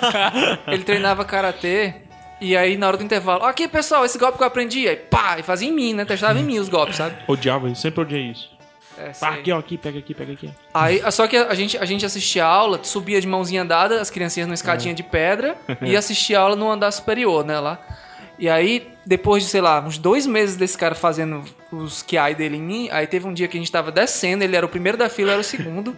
ele 0.68 0.84
treinava 0.84 1.24
karatê 1.24 1.94
e 2.40 2.56
aí 2.56 2.76
na 2.76 2.86
hora 2.86 2.96
do 2.96 3.02
intervalo, 3.02 3.44
aqui 3.44 3.66
pessoal, 3.66 4.04
esse 4.04 4.18
golpe 4.18 4.36
que 4.36 4.42
eu 4.44 4.46
aprendi, 4.46 4.86
aí 4.86 4.96
pá, 4.96 5.38
e 5.38 5.42
fazia 5.42 5.68
em 5.68 5.72
mim, 5.72 5.94
né? 5.94 6.04
Testava 6.04 6.38
em 6.38 6.42
mim 6.42 6.58
os 6.58 6.68
golpes, 6.68 6.96
sabe? 6.96 7.16
Odiava, 7.26 7.68
eu 7.68 7.74
sempre 7.74 8.00
odiei 8.02 8.30
isso. 8.30 8.50
É, 8.98 9.10
Ah, 9.10 9.14
sei. 9.14 9.28
aqui, 9.28 9.52
ó, 9.52 9.58
aqui, 9.58 9.78
pega 9.78 9.98
aqui, 9.98 10.12
pega 10.14 10.32
aqui. 10.32 10.50
Aí, 10.74 11.00
só 11.12 11.26
que 11.26 11.36
a 11.36 11.54
gente, 11.54 11.78
a 11.78 11.84
gente 11.84 12.04
assistia 12.04 12.44
a 12.44 12.48
aula, 12.48 12.80
subia 12.82 13.20
de 13.20 13.26
mãozinha 13.26 13.64
dada, 13.64 14.00
as 14.00 14.10
criancinhas 14.10 14.46
numa 14.48 14.54
escadinha 14.54 14.92
de 14.94 15.02
pedra, 15.02 15.56
e 15.82 15.94
assistia 15.96 16.38
a 16.38 16.42
aula 16.42 16.56
no 16.56 16.70
andar 16.70 16.90
superior, 16.90 17.44
né, 17.44 17.58
lá. 17.60 17.78
E 18.38 18.48
aí, 18.48 18.88
depois 19.04 19.42
de, 19.42 19.48
sei 19.48 19.60
lá, 19.60 19.80
uns 19.80 19.98
dois 19.98 20.26
meses 20.26 20.56
desse 20.56 20.78
cara 20.78 20.94
fazendo 20.94 21.42
os 21.72 22.02
QI 22.02 22.34
dele 22.36 22.56
em 22.56 22.62
mim, 22.62 22.88
aí 22.90 23.06
teve 23.06 23.26
um 23.26 23.34
dia 23.34 23.48
que 23.48 23.56
a 23.56 23.60
gente 23.60 23.72
tava 23.72 23.90
descendo, 23.90 24.44
ele 24.44 24.54
era 24.54 24.64
o 24.64 24.68
primeiro 24.68 24.96
da 24.96 25.08
fila, 25.08 25.32
era 25.32 25.40
o 25.40 25.44
segundo. 25.44 25.96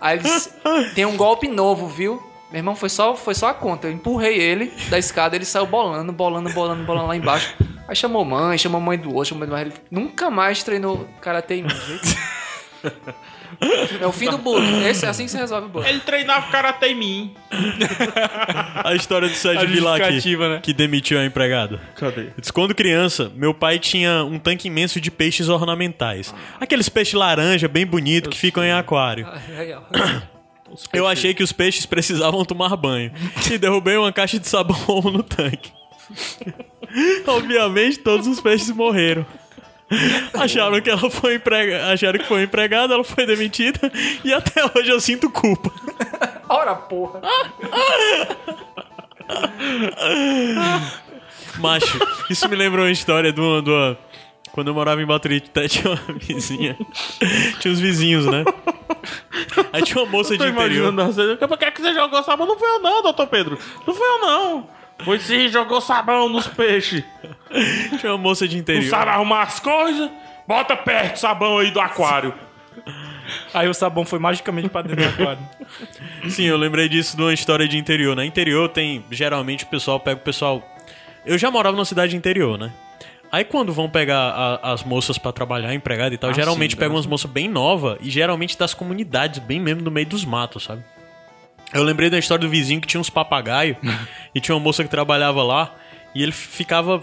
Aí 0.00 0.18
ele 0.18 0.22
disse, 0.24 0.52
tem 0.94 1.06
um 1.06 1.16
golpe 1.16 1.48
novo, 1.48 1.86
viu? 1.86 2.22
Meu 2.50 2.58
irmão, 2.60 2.74
foi 2.74 2.88
só, 2.88 3.14
foi 3.14 3.34
só 3.34 3.48
a 3.48 3.54
conta. 3.54 3.88
Eu 3.88 3.92
empurrei 3.92 4.38
ele 4.38 4.72
da 4.88 4.98
escada, 4.98 5.36
ele 5.36 5.44
saiu 5.44 5.66
bolando, 5.66 6.12
bolando, 6.12 6.50
bolando, 6.50 6.84
bolando 6.84 7.06
lá 7.06 7.16
embaixo. 7.16 7.54
Aí 7.86 7.96
chamou 7.96 8.24
mãe, 8.24 8.58
chamou 8.58 8.80
mãe 8.80 8.98
do 8.98 9.14
outro, 9.14 9.30
chamou 9.30 9.40
mãe 9.40 9.48
do 9.48 9.52
mais. 9.52 9.66
Ele 9.66 9.74
nunca 9.90 10.30
mais 10.30 10.62
treinou 10.62 11.08
karatê 11.20 11.56
em 11.56 11.62
mim? 11.62 11.68
É 14.00 14.06
o 14.06 14.12
fim 14.12 14.30
do 14.30 14.38
bullying. 14.38 14.84
Esse, 14.86 15.06
é 15.06 15.08
assim 15.08 15.24
que 15.24 15.30
você 15.30 15.38
resolve 15.38 15.66
o 15.66 15.70
bullying. 15.70 15.88
Ele 15.88 16.00
treinava 16.00 16.50
karatê 16.50 16.88
em 16.88 16.94
mim. 16.94 17.34
A 18.84 18.94
história 18.94 19.28
do 19.28 19.34
Sérgio 19.34 19.68
justificativa, 19.68 20.48
né? 20.48 20.60
que 20.62 20.72
demitiu 20.72 21.18
a 21.18 21.24
empregada. 21.24 21.80
Cadê? 21.96 22.28
Diz, 22.38 22.50
Quando 22.50 22.74
criança, 22.74 23.30
meu 23.34 23.52
pai 23.52 23.78
tinha 23.78 24.24
um 24.24 24.38
tanque 24.38 24.68
imenso 24.68 25.00
de 25.00 25.10
peixes 25.10 25.48
ornamentais. 25.48 26.34
Aqueles 26.60 26.88
peixes 26.88 27.14
laranja 27.14 27.68
bem 27.68 27.86
bonitos 27.86 28.30
que 28.30 28.38
ficam 28.38 28.62
em 28.62 28.72
aquário. 28.72 29.26
Eu 30.92 31.06
achei 31.06 31.32
que 31.32 31.42
os 31.42 31.50
peixes 31.50 31.86
precisavam 31.86 32.44
tomar 32.44 32.76
banho. 32.76 33.10
E 33.50 33.56
derrubei 33.56 33.96
uma 33.96 34.12
caixa 34.12 34.38
de 34.38 34.46
sabão 34.46 35.00
no 35.10 35.22
tanque. 35.22 35.72
Obviamente, 37.26 37.98
todos 37.98 38.26
os 38.26 38.40
peixes 38.40 38.70
morreram. 38.70 39.24
Acharam 40.34 40.80
que 40.80 40.90
ela 40.90 41.10
foi 41.10 41.36
empregada, 41.36 41.92
acharam 41.92 42.18
que 42.18 42.26
foi 42.26 42.42
empregada, 42.42 42.94
ela 42.94 43.04
foi 43.04 43.26
demitida 43.26 43.90
e 44.24 44.32
até 44.32 44.62
hoje 44.64 44.90
eu 44.90 45.00
sinto 45.00 45.30
culpa. 45.30 45.70
Ora, 46.48 46.74
porra. 46.74 47.20
Macho, 51.58 51.98
isso 52.30 52.48
me 52.48 52.56
lembrou 52.56 52.84
uma 52.84 52.90
história 52.90 53.32
de 53.32 53.40
uma, 53.40 53.62
de 53.62 53.70
uma- 53.70 53.98
Quando 54.52 54.68
eu 54.68 54.74
morava 54.74 55.00
em 55.02 55.06
Baturité, 55.06 55.68
tinha 55.68 55.92
uma 55.92 56.00
vizinha. 56.18 56.76
Tinha 57.60 57.72
uns 57.72 57.80
vizinhos, 57.80 58.26
né? 58.26 58.44
Aí 59.72 59.82
tinha 59.82 60.02
uma 60.02 60.10
moça 60.10 60.32
de 60.32 60.38
Tô 60.38 60.46
interior. 60.46 60.92
cena. 61.12 61.36
Por 61.36 61.58
que, 61.58 61.70
que 61.70 61.82
você 61.82 61.94
jogou 61.94 62.22
sabão? 62.22 62.46
Não 62.46 62.58
foi 62.58 62.68
eu 62.68 62.80
não, 62.80 63.02
doutor 63.02 63.26
Pedro. 63.26 63.58
Não 63.86 63.94
foi 63.94 64.06
eu 64.08 64.18
não. 64.20 64.68
Foi 65.04 65.18
sim, 65.20 65.48
jogou 65.48 65.80
sabão 65.80 66.28
nos 66.28 66.46
peixes. 66.46 67.02
Tinha 68.00 68.12
uma 68.12 68.18
moça 68.18 68.46
de 68.48 68.56
Não 68.56 68.60
interior. 68.62 68.90
sabe 68.90 69.10
arrumar 69.10 69.42
as 69.42 69.60
coisas? 69.60 70.10
Bota 70.46 70.76
perto 70.76 71.16
o 71.16 71.18
sabão 71.18 71.58
aí 71.58 71.70
do 71.70 71.80
aquário. 71.80 72.34
Aí 73.52 73.68
o 73.68 73.74
sabão 73.74 74.04
foi 74.04 74.18
magicamente 74.18 74.68
pra 74.68 74.82
dentro 74.82 75.02
do 75.04 75.08
aquário. 75.22 75.42
Sim, 76.30 76.44
eu 76.44 76.56
lembrei 76.56 76.88
disso 76.88 77.16
de 77.16 77.22
uma 77.22 77.32
história 77.34 77.68
de 77.68 77.76
interior. 77.78 78.16
Na 78.16 78.24
interior 78.24 78.68
tem, 78.68 79.04
geralmente 79.10 79.64
o 79.64 79.66
pessoal 79.68 80.00
pega 80.00 80.20
o 80.20 80.24
pessoal. 80.24 80.66
Eu 81.26 81.36
já 81.38 81.50
morava 81.50 81.76
numa 81.76 81.84
cidade 81.84 82.16
interior, 82.16 82.58
né? 82.58 82.72
Aí 83.30 83.44
quando 83.44 83.72
vão 83.74 83.90
pegar 83.90 84.18
a- 84.62 84.72
as 84.72 84.82
moças 84.82 85.18
pra 85.18 85.30
trabalhar, 85.32 85.74
empregada 85.74 86.14
e 86.14 86.18
tal, 86.18 86.30
Ah, 86.30 86.32
geralmente 86.32 86.70
sim, 86.70 86.76
pegam 86.78 86.92
né? 86.94 86.96
umas 86.96 87.06
moças 87.06 87.30
bem 87.30 87.46
novas 87.46 87.98
e 88.00 88.08
geralmente 88.10 88.56
das 88.58 88.72
comunidades, 88.72 89.38
bem 89.38 89.60
mesmo 89.60 89.82
no 89.82 89.90
meio 89.90 90.06
dos 90.06 90.24
matos, 90.24 90.64
sabe? 90.64 90.82
Eu 91.72 91.82
lembrei 91.82 92.08
da 92.08 92.18
história 92.18 92.46
do 92.46 92.50
vizinho 92.50 92.80
que 92.80 92.86
tinha 92.86 93.00
uns 93.00 93.10
papagaios 93.10 93.76
e 94.34 94.40
tinha 94.40 94.54
uma 94.54 94.60
moça 94.60 94.82
que 94.82 94.90
trabalhava 94.90 95.42
lá 95.42 95.74
e 96.14 96.22
ele 96.22 96.32
ficava 96.32 97.02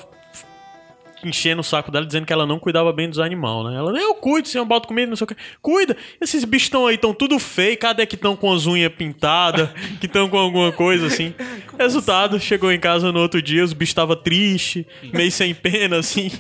enchendo 1.24 1.62
o 1.62 1.64
saco 1.64 1.92
dela 1.92 2.06
dizendo 2.06 2.26
que 2.26 2.34
ela 2.34 2.46
não 2.46 2.60
cuidava 2.60 2.92
bem 2.94 3.10
dos 3.10 3.20
animais, 3.20 3.66
né? 3.66 3.78
Ela, 3.78 3.98
eu 4.00 4.14
cuido, 4.16 4.48
senhor, 4.48 4.66
boto 4.66 4.88
comida, 4.88 5.08
não 5.08 5.16
sei 5.16 5.26
o 5.26 5.28
que. 5.28 5.36
Cuida! 5.62 5.98
Esses 6.22 6.44
bichos 6.44 6.68
estão 6.68 6.86
aí, 6.86 6.96
estão 6.96 7.14
tudo 7.14 7.40
feio, 7.40 7.78
cadê 7.78 8.06
que 8.06 8.16
estão 8.16 8.36
com 8.36 8.52
as 8.54 8.68
unhas 8.68 8.92
pintadas, 8.94 9.70
que 10.00 10.06
estão 10.06 10.30
com 10.30 10.38
alguma 10.38 10.72
coisa 10.72 11.08
assim. 11.08 11.34
Resultado, 11.80 12.40
chegou 12.40 12.72
em 12.72 12.80
casa 12.80 13.12
no 13.12 13.20
outro 13.20 13.42
dia, 13.42 13.64
os 13.64 13.74
bichos 13.74 13.92
estavam 13.92 14.16
tristes, 14.16 14.86
meio 15.14 15.32
sem 15.32 15.54
pena, 15.54 15.98
assim. 15.98 16.32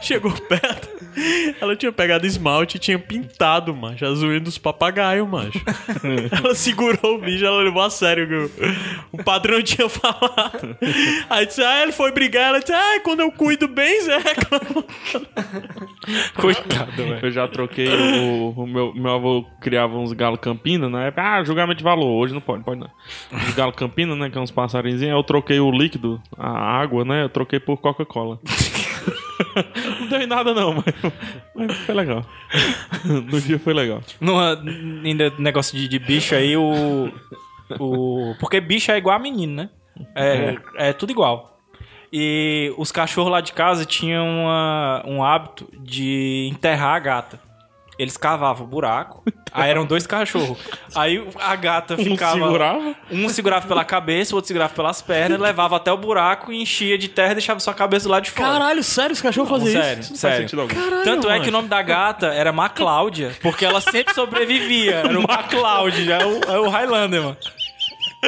Chegou 0.00 0.32
perto, 0.32 0.88
ela 1.60 1.74
tinha 1.74 1.92
pegado 1.92 2.26
esmalte 2.26 2.76
e 2.76 2.80
tinha 2.80 2.98
pintado, 2.98 3.74
macho, 3.74 4.04
as 4.04 4.22
unhas 4.22 4.42
dos 4.42 4.58
papagaios, 4.58 5.28
macho. 5.28 5.60
ela 6.30 6.54
segurou 6.54 7.16
o 7.16 7.18
bicho, 7.18 7.44
ela 7.44 7.62
levou 7.62 7.82
a 7.82 7.90
sério 7.90 8.24
o 8.24 8.28
que 8.28 8.34
o, 8.64 9.20
o 9.20 9.24
patrão 9.24 9.62
tinha 9.62 9.88
falado. 9.88 10.76
Aí 11.28 11.46
disse, 11.46 11.62
ah, 11.62 11.82
ele 11.82 11.92
foi 11.92 12.12
brigar, 12.12 12.48
ela 12.48 12.60
disse, 12.60 12.72
ah, 12.72 13.00
quando 13.02 13.20
eu 13.20 13.32
cuido 13.32 13.68
bem, 13.68 14.00
Zé, 14.02 14.18
reclama. 14.18 14.84
Coitado, 16.36 16.96
velho. 16.96 17.18
Eu 17.22 17.30
já 17.30 17.48
troquei 17.48 17.88
o, 17.88 18.50
o 18.50 18.66
meu, 18.66 18.94
meu 18.94 19.12
avô 19.12 19.46
criava 19.60 19.96
uns 19.96 20.12
galo 20.12 20.36
campina 20.36 20.88
na 20.88 21.04
época. 21.04 21.22
Ah, 21.22 21.44
julgamento 21.44 21.78
de 21.78 21.84
valor. 21.84 22.06
Hoje 22.06 22.34
não 22.34 22.40
pode, 22.40 22.62
pode 22.64 22.80
não. 22.80 22.90
Os 23.32 23.54
galo 23.54 23.72
campina, 23.72 24.14
né? 24.14 24.30
Que 24.30 24.38
é 24.38 24.40
uns 24.40 24.50
passarinhos. 24.50 25.02
Eu 25.02 25.22
troquei 25.22 25.60
o 25.60 25.70
líquido, 25.70 26.20
a 26.36 26.50
água, 26.50 27.04
né? 27.04 27.24
Eu 27.24 27.28
troquei 27.28 27.58
por 27.58 27.78
Coca-Cola. 27.78 28.38
não 30.00 30.06
deu 30.08 30.20
em 30.20 30.26
nada 30.26 30.52
não, 30.54 30.74
mas, 30.74 30.84
mas 31.54 31.76
foi 31.78 31.94
legal. 31.94 32.24
No 33.04 33.40
dia 33.40 33.58
foi 33.58 33.74
legal. 33.74 34.00
Numa, 34.20 34.58
ainda 35.04 35.30
negócio 35.38 35.76
de, 35.76 35.86
de 35.88 35.98
bicho 35.98 36.34
aí, 36.34 36.56
o, 36.56 37.12
o. 37.78 38.34
Porque 38.40 38.60
bicho 38.60 38.90
é 38.90 38.96
igual 38.98 39.16
a 39.16 39.18
menino, 39.18 39.54
né? 39.54 39.70
É, 40.14 40.56
é 40.76 40.92
tudo 40.92 41.10
igual. 41.10 41.60
E 42.12 42.72
os 42.78 42.90
cachorros 42.92 43.30
lá 43.32 43.40
de 43.40 43.52
casa 43.52 43.84
tinham 43.84 44.24
uma- 44.26 45.02
um 45.04 45.22
hábito 45.24 45.68
de 45.80 46.48
enterrar 46.50 46.94
a 46.94 46.98
gata. 46.98 47.40
Eles 47.98 48.16
cavavam 48.16 48.66
buraco, 48.66 49.22
aí 49.52 49.70
eram 49.70 49.86
dois 49.86 50.06
cachorros. 50.06 50.58
Aí 50.94 51.24
a 51.40 51.54
gata 51.54 51.94
Um 51.94 52.04
ficava. 52.04 52.32
segurava? 52.34 52.94
Um 53.10 53.28
segurava 53.28 53.66
pela 53.68 53.84
cabeça, 53.84 54.34
o 54.34 54.36
outro 54.36 54.48
segurava 54.48 54.74
pelas 54.74 55.00
pernas, 55.00 55.38
levava 55.38 55.76
até 55.76 55.92
o 55.92 55.96
buraco, 55.96 56.52
enchia 56.52 56.98
de 56.98 57.08
terra 57.08 57.32
e 57.32 57.34
deixava 57.36 57.60
sua 57.60 57.74
cabeça 57.74 58.08
lado 58.08 58.24
de 58.24 58.30
fora. 58.30 58.48
Caralho, 58.48 58.82
sério, 58.82 59.12
os 59.12 59.20
cachorros 59.22 59.48
fazem 59.50 59.72
sério, 59.80 60.00
isso? 60.00 60.16
sério. 60.16 60.60
algum. 60.60 60.74
Caralho, 60.74 61.04
Tanto 61.04 61.28
é 61.28 61.32
mano. 61.32 61.42
que 61.44 61.48
o 61.48 61.52
nome 61.52 61.68
da 61.68 61.82
gata 61.82 62.26
era 62.28 62.52
Macláudia, 62.52 63.32
porque 63.40 63.64
ela 63.64 63.80
sempre 63.80 64.12
sobrevivia. 64.14 64.96
Era 64.96 65.18
o 65.18 65.22
Macláudia, 65.26 66.14
é 66.14 66.26
o, 66.26 66.40
é 66.52 66.58
o 66.58 66.68
Highlander, 66.68 67.22
mano. 67.22 67.36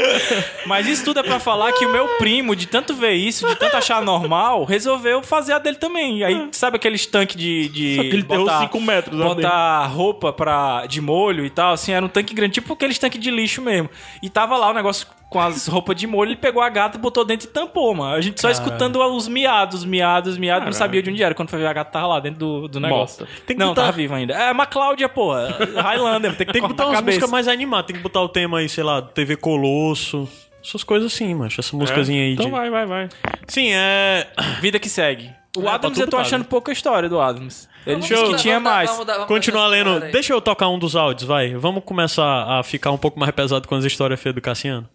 Mas 0.67 0.87
isso 0.87 1.05
tudo 1.05 1.21
é 1.21 1.23
pra 1.23 1.39
falar 1.39 1.73
que 1.73 1.85
o 1.85 1.93
meu 1.93 2.09
primo, 2.19 2.55
de 2.55 2.67
tanto 2.67 2.95
ver 2.95 3.13
isso, 3.13 3.47
de 3.47 3.57
tanto 3.57 3.77
achar 3.77 4.03
normal, 4.03 4.65
resolveu 4.65 5.23
fazer 5.23 5.53
a 5.53 5.59
dele 5.59 5.77
também. 5.77 6.25
Aí, 6.25 6.49
sabe 6.53 6.77
aqueles 6.77 7.07
tanques 7.07 7.37
de, 7.37 7.69
de. 7.69 7.97
Só 7.97 8.03
que 8.03 8.09
ele 8.09 8.23
deu 8.23 8.47
cinco 8.61 8.81
metros 8.81 9.21
a 9.21 9.25
Botar 9.25 9.87
roupa 9.87 10.33
pra, 10.33 10.87
de 10.87 11.01
molho 11.01 11.45
e 11.45 11.51
tal, 11.51 11.73
assim, 11.73 11.93
era 11.93 12.05
um 12.05 12.09
tanque 12.09 12.35
grande, 12.35 12.55
tipo 12.55 12.73
aqueles 12.73 12.99
tanques 12.99 13.21
de 13.21 13.31
lixo 13.31 13.63
mesmo. 13.63 13.91
E 14.23 14.29
tava 14.29 14.57
lá 14.57 14.71
o 14.71 14.75
negócio 14.75 15.07
com 15.29 15.41
as 15.41 15.67
roupas 15.67 15.97
de 15.97 16.07
molho, 16.07 16.29
ele 16.31 16.37
pegou 16.37 16.63
a 16.63 16.69
gata, 16.69 16.97
botou 16.99 17.25
dentro 17.25 17.49
e 17.49 17.51
tampou, 17.51 17.95
mano. 17.95 18.15
A 18.15 18.21
gente 18.21 18.41
só 18.41 18.49
escutando 18.51 18.97
os 19.03 19.27
miados, 19.29 19.85
miados, 19.85 20.39
miados, 20.39 20.65
não 20.67 20.73
sabia 20.73 21.03
de 21.03 21.11
onde 21.11 21.23
era. 21.23 21.35
Quando 21.35 21.51
foi 21.51 21.59
ver 21.59 21.67
a 21.67 21.73
gata 21.73 21.91
tava 21.91 22.07
lá 22.07 22.21
dentro 22.21 22.39
do, 22.39 22.69
do 22.69 22.81
negócio. 22.81 23.25
Morta. 23.27 23.41
Tem 23.47 23.57
que 23.57 23.61
não, 23.61 23.69
botar- 23.71 23.83
tava 23.87 23.97
viva 23.97 24.15
ainda. 24.17 24.35
É, 24.35 24.53
Macláudia, 24.53 25.09
porra. 25.09 25.57
Highlander, 25.83 26.37
tem 26.37 26.47
que, 26.47 26.53
Tem 26.53 26.63
que 26.63 26.69
botar 26.69 26.87
umas 26.87 27.01
músicas 27.03 27.31
mais 27.31 27.49
animadas, 27.49 27.87
tem 27.87 27.97
que 27.97 28.03
botar 28.03 28.21
o 28.23 28.29
tema 28.29 28.59
aí, 28.59 28.69
sei 28.69 28.85
lá, 28.85 29.03
TV 29.03 29.37
Colosso. 29.37 30.29
Essas 30.65 30.83
coisas 30.83 31.13
assim, 31.13 31.33
macho. 31.35 31.61
Essa 31.61 31.77
músicazinha 31.77 32.23
aí 32.23 32.33
Então 32.33 32.47
de. 32.47 32.53
vai, 32.53 32.71
vai, 32.71 32.87
vai. 32.87 33.09
Sim, 33.47 33.71
é. 33.73 34.27
Vida 34.61 34.79
que 34.81 34.89
segue. 34.89 35.31
O 35.57 35.61
É, 35.61 35.63
pra 35.63 35.75
Adams, 35.75 35.95
tudo 35.95 36.05
eu 36.07 36.11
tô 36.11 36.17
tá, 36.17 36.23
achando 36.23 36.45
pouca 36.45 36.71
história 36.73 37.09
do 37.09 37.21
Adams. 37.21 37.69
Ele 37.87 38.01
disse 38.01 38.15
que 38.15 38.35
tinha 38.37 38.55
vamos 38.55 38.65
dar- 38.65 38.75
mais. 38.77 38.87
vamos 38.91 38.99
mudar- 38.99 39.13
vamos 39.15 39.29
Continuar 39.29 39.63
dar 39.63 39.69
lendo. 39.69 40.01
Deixa 40.11 40.33
eu 40.33 40.41
tocar 40.41 40.69
um 40.69 40.79
dos 40.79 40.97
áudios, 40.97 41.27
vai. 41.27 41.55
Vamos 41.55 41.85
começar 41.85 42.59
a 42.59 42.63
ficar 42.65 42.91
um 42.91 42.99
pouco 42.99 43.19
mais 43.19 43.31
pesado 43.33 43.67
com 43.69 43.75
as 43.77 43.85
histórias 43.85 44.21
feias 44.21 44.35
do 44.35 44.41
Cassiano. 44.41 44.89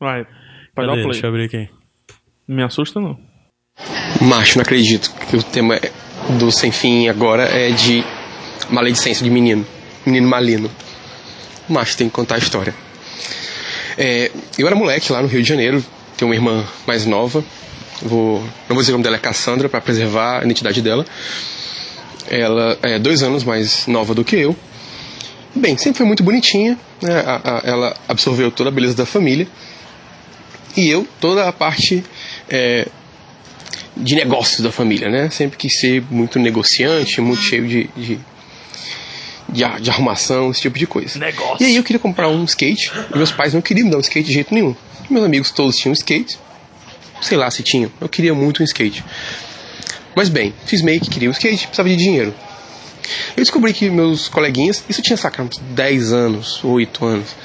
Vai. 0.00 0.26
Pode 0.74 0.86
dar 0.88 0.92
o 0.94 0.96
play. 0.96 1.10
Deixa 1.10 1.26
eu 1.26 1.30
abrir 1.30 1.44
aqui. 1.44 1.68
Não 2.48 2.56
me 2.56 2.62
assusta, 2.62 3.00
não. 3.00 3.18
Macho, 4.20 4.56
não 4.58 4.62
acredito 4.62 5.12
que 5.28 5.36
o 5.36 5.42
tema 5.42 5.74
é- 5.76 5.90
do 6.38 6.50
Sem 6.50 6.70
Fim 6.72 7.08
agora 7.08 7.44
é 7.44 7.70
de 7.70 8.04
maledicência 8.70 9.24
de 9.24 9.30
menino. 9.30 9.66
Menino 10.04 10.28
malino. 10.28 10.70
Macho, 11.68 11.96
tem 11.96 12.08
que 12.08 12.14
contar 12.14 12.36
a 12.36 12.38
história. 12.38 12.74
É, 13.96 14.30
eu 14.58 14.66
era 14.66 14.74
moleque 14.74 15.12
lá 15.12 15.20
no 15.22 15.28
Rio 15.28 15.42
de 15.42 15.48
Janeiro, 15.48 15.84
tenho 16.16 16.28
uma 16.30 16.34
irmã 16.34 16.64
mais 16.86 17.04
nova. 17.06 17.44
Vou, 18.02 18.40
não 18.40 18.70
vou 18.74 18.78
dizer 18.78 18.92
o 18.92 18.94
nome 18.94 19.04
dela, 19.04 19.16
é 19.16 19.18
Cassandra, 19.18 19.68
para 19.68 19.80
preservar 19.80 20.40
a 20.40 20.44
identidade 20.44 20.80
dela. 20.80 21.04
Ela 22.28 22.78
é 22.82 22.98
dois 22.98 23.22
anos 23.22 23.44
mais 23.44 23.86
nova 23.86 24.14
do 24.14 24.24
que 24.24 24.36
eu. 24.36 24.56
Bem, 25.54 25.76
sempre 25.76 25.98
foi 25.98 26.06
muito 26.06 26.22
bonitinha, 26.22 26.78
né? 27.02 27.20
A- 27.26 27.58
a- 27.58 27.62
ela 27.64 27.96
absorveu 28.08 28.50
toda 28.50 28.70
a 28.70 28.72
beleza 28.72 28.94
da 28.96 29.04
família. 29.04 29.46
E 30.76 30.88
eu, 30.88 31.06
toda 31.20 31.48
a 31.48 31.52
parte 31.52 32.04
é, 32.48 32.88
de 33.96 34.14
negócios 34.14 34.60
da 34.60 34.70
família, 34.70 35.08
né? 35.08 35.30
Sempre 35.30 35.58
quis 35.58 35.78
ser 35.78 36.02
muito 36.10 36.38
negociante, 36.38 37.20
muito 37.20 37.42
cheio 37.42 37.66
de, 37.66 37.90
de, 37.96 38.18
de, 39.48 39.80
de 39.80 39.90
arrumação, 39.90 40.50
esse 40.50 40.60
tipo 40.60 40.78
de 40.78 40.86
coisa. 40.86 41.18
Negócio. 41.18 41.62
E 41.62 41.66
aí 41.66 41.76
eu 41.76 41.82
queria 41.82 42.00
comprar 42.00 42.28
um 42.28 42.44
skate, 42.44 42.90
meus 43.14 43.32
pais 43.32 43.54
não 43.54 43.60
queriam 43.60 43.86
me 43.86 43.90
dar 43.90 43.98
um 43.98 44.00
skate 44.00 44.26
de 44.26 44.32
jeito 44.32 44.54
nenhum. 44.54 44.74
Meus 45.08 45.24
amigos 45.24 45.50
todos 45.50 45.76
tinham 45.76 45.92
skate, 45.92 46.38
sei 47.20 47.36
lá 47.36 47.50
se 47.50 47.62
tinham, 47.62 47.90
eu 48.00 48.08
queria 48.08 48.34
muito 48.34 48.62
um 48.62 48.64
skate. 48.64 49.04
Mas 50.14 50.28
bem, 50.28 50.54
fiz 50.66 50.82
meio 50.82 51.00
que 51.00 51.10
queria 51.10 51.28
um 51.28 51.32
skate, 51.32 51.66
precisava 51.66 51.88
de 51.88 51.96
dinheiro. 51.96 52.34
Eu 53.36 53.42
descobri 53.42 53.72
que 53.72 53.90
meus 53.90 54.28
coleguinhas, 54.28 54.84
isso 54.88 55.02
tinha 55.02 55.16
saca 55.16 55.42
uns 55.42 55.58
10 55.58 56.12
anos, 56.12 56.62
8 56.62 57.04
anos. 57.04 57.36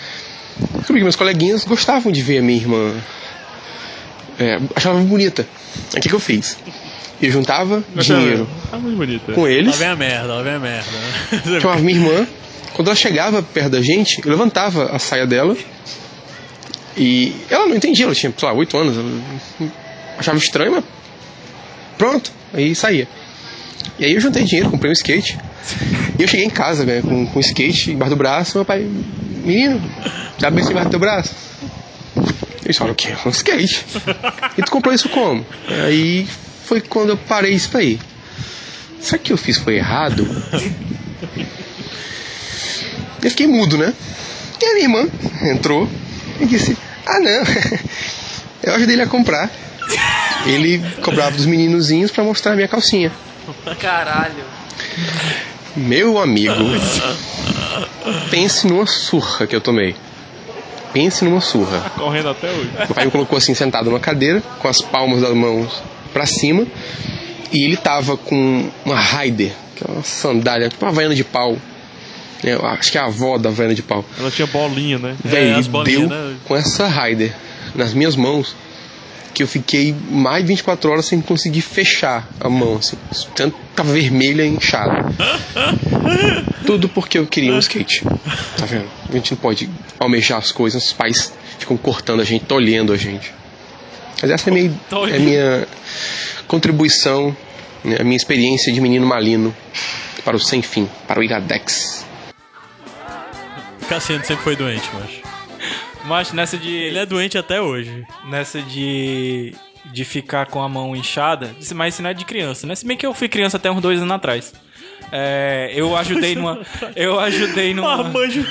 Descobri 0.60 1.00
que 1.00 1.04
meus 1.04 1.16
coleguinhas 1.16 1.64
gostavam 1.66 2.12
de 2.12 2.22
ver 2.22 2.40
a 2.40 2.42
minha 2.42 2.60
irmã. 2.60 2.94
É, 4.40 4.60
achavam 4.76 5.04
bonita. 5.06 5.48
O 5.96 6.00
que, 6.00 6.10
que 6.10 6.16
eu 6.16 6.20
fiz? 6.20 6.58
Eu 7.22 7.32
juntava 7.32 7.84
dinheiro 7.96 8.48
Tá 8.70 8.78
muito 8.78 8.98
bonito. 8.98 9.32
com 9.34 9.44
Lá 9.44 9.50
eles, 9.50 9.78
vem 9.78 9.88
a 9.88 9.96
merda, 9.96 10.34
lá 10.34 10.44
vem 10.44 10.54
a 10.54 10.60
merda. 10.60 10.92
né? 11.46 11.60
chamava 11.62 11.82
minha 11.82 11.98
irmã. 11.98 12.28
Quando 12.74 12.90
ela 12.90 12.96
chegava 12.96 13.42
perto 13.42 13.70
da 13.70 13.82
gente, 13.82 14.22
eu 14.24 14.30
levantava 14.32 14.92
a 14.94 15.00
saia 15.00 15.26
dela. 15.26 15.56
E 16.98 17.34
ela 17.50 17.68
não 17.68 17.76
entendia, 17.76 18.06
ela 18.06 18.16
tinha, 18.16 18.34
sei 18.38 18.48
lá, 18.48 18.54
8 18.54 18.78
anos. 18.78 18.96
achava 20.18 20.38
estranho, 20.38 20.72
mas 20.74 20.84
pronto, 21.98 22.32
aí 22.54 22.76
saía. 22.76 23.08
E 24.00 24.06
aí 24.06 24.14
eu 24.14 24.22
juntei 24.22 24.44
dinheiro, 24.44 24.70
comprei 24.70 24.90
um 24.90 24.94
skate. 24.94 25.38
E 26.18 26.22
eu 26.22 26.28
cheguei 26.28 26.46
em 26.46 26.50
casa, 26.50 26.86
né, 26.86 27.02
com, 27.02 27.26
com 27.26 27.38
o 27.38 27.42
skate 27.42 27.92
embaixo 27.92 28.16
do 28.16 28.18
braço. 28.18 28.58
Meu 28.58 28.66
pai, 28.66 28.88
menino, 29.44 29.82
sabe 30.40 30.62
isso 30.62 30.72
embaixo 30.72 30.90
do 30.90 30.92
teu 30.92 31.00
braço? 31.00 31.34
Eles 32.64 32.78
falaram, 32.78 32.94
o 32.94 32.96
quê? 32.96 33.16
Um 33.26 33.30
skate. 33.30 33.86
E 34.58 34.64
tu 34.64 34.72
comprou 34.72 34.94
isso 34.94 35.10
como? 35.10 35.46
Aí 35.86 36.28
foi 36.66 36.82
quando 36.82 37.10
eu 37.10 37.18
parei 37.18 37.54
isso 37.54 37.76
aí. 37.78 38.00
Será 39.00 39.20
que 39.20 39.32
eu 39.32 39.38
fiz 39.38 39.58
foi 39.58 39.76
errado? 39.76 40.26
Eu 43.22 43.30
fiquei 43.30 43.48
mudo, 43.48 43.78
né? 43.78 43.94
E 44.62 44.66
a 44.66 44.74
minha 44.74 44.86
irmã 44.86 45.08
entrou 45.44 45.90
e 46.40 46.46
disse: 46.46 46.78
Ah, 47.06 47.20
não. 47.20 47.44
Eu 48.64 48.74
ajudei 48.74 48.96
ele 48.96 49.04
a 49.04 49.08
comprar. 49.08 49.52
Ele 50.46 50.82
cobrava 51.02 51.36
dos 51.36 51.46
meninozinhos 51.46 52.10
pra 52.10 52.24
mostrar 52.24 52.54
a 52.54 52.56
minha 52.56 52.68
calcinha. 52.68 53.12
Caralho. 53.80 54.44
Meu 55.76 56.18
amigo, 56.18 56.64
pense 58.30 58.66
numa 58.68 58.88
surra 58.88 59.46
que 59.46 59.56
eu 59.56 59.62
tomei. 59.62 59.96
Pense 60.94 61.26
numa 61.26 61.42
surra. 61.42 61.92
Correndo 61.98 62.30
até 62.30 62.50
hoje. 62.50 62.70
Meu 62.78 62.88
pai 62.88 63.06
me 63.06 63.12
colocou 63.12 63.38
assim 63.38 63.54
sentado 63.54 63.90
numa 63.90 64.00
cadeira, 64.00 64.42
com 64.60 64.68
as 64.68 64.82
palmas 64.82 65.22
das 65.22 65.34
mãos 65.34 65.84
pra 66.14 66.26
cima, 66.26 66.66
e 67.52 67.66
ele 67.66 67.76
tava 67.76 68.16
com 68.16 68.70
uma 68.86 68.96
Raider, 68.96 69.52
que 69.76 69.84
é 69.84 69.92
uma 69.92 70.04
sandália, 70.04 70.70
tipo 70.70 70.86
uma 70.86 70.92
havaiana 70.92 71.14
de 71.14 71.24
pau. 71.24 71.58
Eu 72.42 72.66
acho 72.66 72.92
que 72.92 72.98
é 72.98 73.02
a 73.02 73.06
avó 73.06 73.38
da 73.38 73.50
havaiana 73.50 73.76
de 73.76 73.82
pau. 73.82 74.06
Ela 74.18 74.32
tinha 74.32 74.48
bolinha, 74.48 74.98
né? 74.98 75.18
Véi, 75.24 75.52
as 75.52 75.66
ele 75.66 75.70
bolinhas, 75.70 76.10
deu 76.10 76.10
né? 76.10 76.36
com 76.46 76.56
essa 76.56 76.88
Raider 76.88 77.34
nas 77.74 77.94
minhas 77.94 78.16
mãos 78.16 78.56
que 79.36 79.44
eu 79.44 79.48
fiquei 79.48 79.94
mais 80.10 80.44
de 80.44 80.48
24 80.48 80.90
horas 80.90 81.06
sem 81.06 81.20
conseguir 81.20 81.60
fechar 81.60 82.26
a 82.40 82.50
mão, 82.50 82.78
assim. 82.78 82.98
Tanto 83.36 83.58
tava 83.76 83.92
vermelha 83.92 84.44
e 84.44 84.48
inchada. 84.48 85.14
Tudo 86.66 86.88
porque 86.88 87.20
eu 87.20 87.28
queria 87.28 87.54
um 87.54 87.60
skate. 87.60 88.02
Tá 88.58 88.66
vendo? 88.66 88.90
A 89.10 89.12
gente 89.12 89.32
não 89.32 89.38
pode 89.38 89.70
almejar 90.00 90.40
as 90.40 90.54
coisas, 90.54 90.86
os 90.86 90.94
pais 90.94 91.34
ficam 91.60 91.76
cortando 91.76 92.22
a 92.22 92.24
gente, 92.24 92.46
tolhendo 92.46 92.94
a 92.94 92.98
gente. 92.98 93.34
Mas 94.22 94.32
essa 94.32 94.50
é 94.50 94.52
a 94.52 94.54
minha, 94.54 94.72
é 95.12 95.16
a 95.18 95.20
minha 95.20 95.68
contribuição, 96.48 97.36
né, 97.84 97.98
a 98.00 98.04
minha 98.06 98.16
experiência 98.16 98.72
de 98.72 98.80
menino 98.80 99.06
malino 99.06 99.54
para 100.24 100.38
o 100.38 100.40
sem 100.40 100.62
fim, 100.62 100.90
para 101.06 101.20
o 101.20 101.24
Iradex. 101.24 102.06
Cassiano 103.90 104.24
sempre 104.24 104.44
foi 104.46 104.56
doente, 104.56 104.90
mas. 104.94 105.35
Mas 106.06 106.32
nessa 106.32 106.58
de. 106.58 106.72
Ele 106.72 107.00
é 107.00 107.06
doente 107.06 107.38
até 107.38 107.62
hoje. 107.62 108.06
Nessa 108.26 108.62
de. 108.62 109.54
De 109.86 110.04
ficar 110.04 110.48
com 110.48 110.64
a 110.64 110.68
mão 110.68 110.96
inchada. 110.96 111.56
Mas 111.76 111.94
isso 111.94 112.02
não 112.02 112.10
é 112.10 112.14
de 112.14 112.26
criança, 112.26 112.66
né? 112.66 112.74
Se 112.74 112.86
bem 112.86 112.98
que 112.98 113.06
eu 113.06 113.14
fui 113.14 113.30
criança 113.30 113.58
até 113.58 113.70
uns 113.70 113.82
dois 113.82 114.02
anos 114.02 114.16
atrás. 114.16 114.54
É, 115.12 115.72
eu 115.76 115.96
ajudei 115.96 116.36
numa. 116.36 116.60
Eu 116.96 117.20
ajudei 117.20 117.74
numa. 117.74 117.98
Marmanjo, 117.98 118.44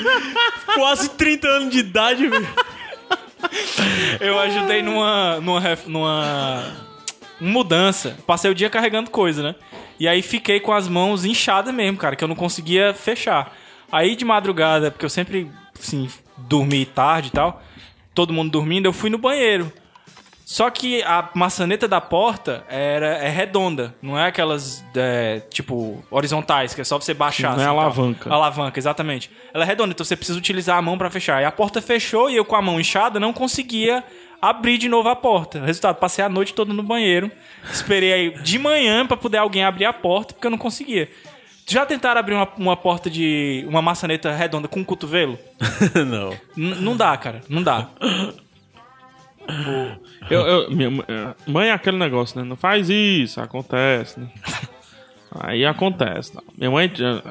quase 0.73 1.09
30 1.09 1.47
anos 1.47 1.71
de 1.71 1.79
idade, 1.79 2.27
velho. 2.27 2.47
Eu 4.21 4.39
ajudei 4.39 4.81
numa. 4.81 5.41
numa. 5.41 5.61
numa 5.85 6.85
mudança. 7.39 8.17
Passei 8.25 8.49
o 8.49 8.55
dia 8.55 8.69
carregando 8.69 9.09
coisa, 9.09 9.43
né? 9.43 9.55
E 9.99 10.07
aí 10.07 10.21
fiquei 10.21 10.59
com 10.59 10.73
as 10.73 10.87
mãos 10.87 11.25
inchadas 11.25 11.73
mesmo, 11.73 11.97
cara, 11.97 12.15
que 12.15 12.23
eu 12.23 12.27
não 12.27 12.35
conseguia 12.35 12.93
fechar. 12.93 13.55
Aí 13.91 14.15
de 14.15 14.25
madrugada, 14.25 14.91
porque 14.91 15.05
eu 15.05 15.09
sempre, 15.09 15.49
assim, 15.79 16.09
dormi 16.37 16.85
tarde 16.85 17.29
e 17.29 17.31
tal, 17.31 17.61
todo 18.13 18.33
mundo 18.33 18.51
dormindo, 18.51 18.85
eu 18.85 18.93
fui 18.93 19.09
no 19.09 19.17
banheiro. 19.17 19.71
Só 20.45 20.69
que 20.69 21.01
a 21.01 21.27
maçaneta 21.33 21.87
da 21.87 21.99
porta 21.99 22.63
era, 22.69 23.17
é 23.17 23.29
redonda, 23.29 23.95
não 23.99 24.17
é 24.17 24.27
aquelas, 24.27 24.85
é, 24.95 25.39
tipo, 25.49 26.05
horizontais, 26.11 26.75
que 26.75 26.81
é 26.81 26.83
só 26.83 26.99
você 26.99 27.15
baixar. 27.15 27.57
Não 27.57 27.63
é 27.63 27.65
assim, 27.65 27.65
tal. 27.65 27.79
alavanca. 27.79 28.29
Alavanca, 28.31 28.79
exatamente. 28.79 29.31
Ela 29.51 29.63
é 29.63 29.67
redonda, 29.67 29.93
então 29.93 30.05
você 30.05 30.15
precisa 30.15 30.37
utilizar 30.37 30.77
a 30.77 30.81
mão 30.83 30.99
pra 30.99 31.09
fechar. 31.09 31.41
E 31.41 31.45
a 31.45 31.51
porta 31.51 31.81
fechou 31.81 32.29
e 32.29 32.35
eu 32.35 32.45
com 32.45 32.55
a 32.55 32.61
mão 32.61 32.79
inchada 32.79 33.19
não 33.19 33.33
conseguia 33.33 34.03
abrir 34.39 34.77
de 34.77 34.87
novo 34.87 35.09
a 35.09 35.15
porta. 35.15 35.59
Resultado, 35.65 35.95
passei 35.95 36.23
a 36.23 36.29
noite 36.29 36.53
toda 36.53 36.71
no 36.71 36.83
banheiro. 36.83 37.31
Esperei 37.71 38.13
aí 38.13 38.29
de 38.43 38.59
manhã 38.59 39.07
pra 39.07 39.17
poder 39.17 39.39
alguém 39.39 39.63
abrir 39.63 39.85
a 39.85 39.93
porta, 39.93 40.35
porque 40.35 40.45
eu 40.45 40.51
não 40.51 40.59
conseguia. 40.59 41.09
Já 41.67 41.85
tentaram 41.85 42.19
abrir 42.19 42.35
uma, 42.35 42.47
uma 42.57 42.77
porta 42.77 43.09
de. 43.09 43.65
uma 43.67 43.81
maçaneta 43.81 44.31
redonda 44.31 44.67
com 44.67 44.79
um 44.81 44.83
cotovelo? 44.83 45.37
Não. 46.05 46.31
N- 46.55 46.75
não 46.81 46.95
dá, 46.95 47.17
cara. 47.17 47.41
Não 47.49 47.63
dá. 47.63 47.89
Eu, 50.29 50.41
eu- 50.41 50.71
minha 50.71 50.89
mãe- 50.91 51.05
é, 51.07 51.35
mãe 51.47 51.67
é 51.69 51.71
aquele 51.71 51.97
negócio, 51.97 52.39
né? 52.39 52.47
Não 52.47 52.55
faz 52.55 52.89
isso, 52.89 53.39
acontece, 53.41 54.19
né? 54.19 54.27
Aí 55.39 55.65
acontece. 55.65 56.33
Tá? 56.33 56.41
Minha 56.57 56.71
mãe. 56.71 56.91
já- 56.93 57.21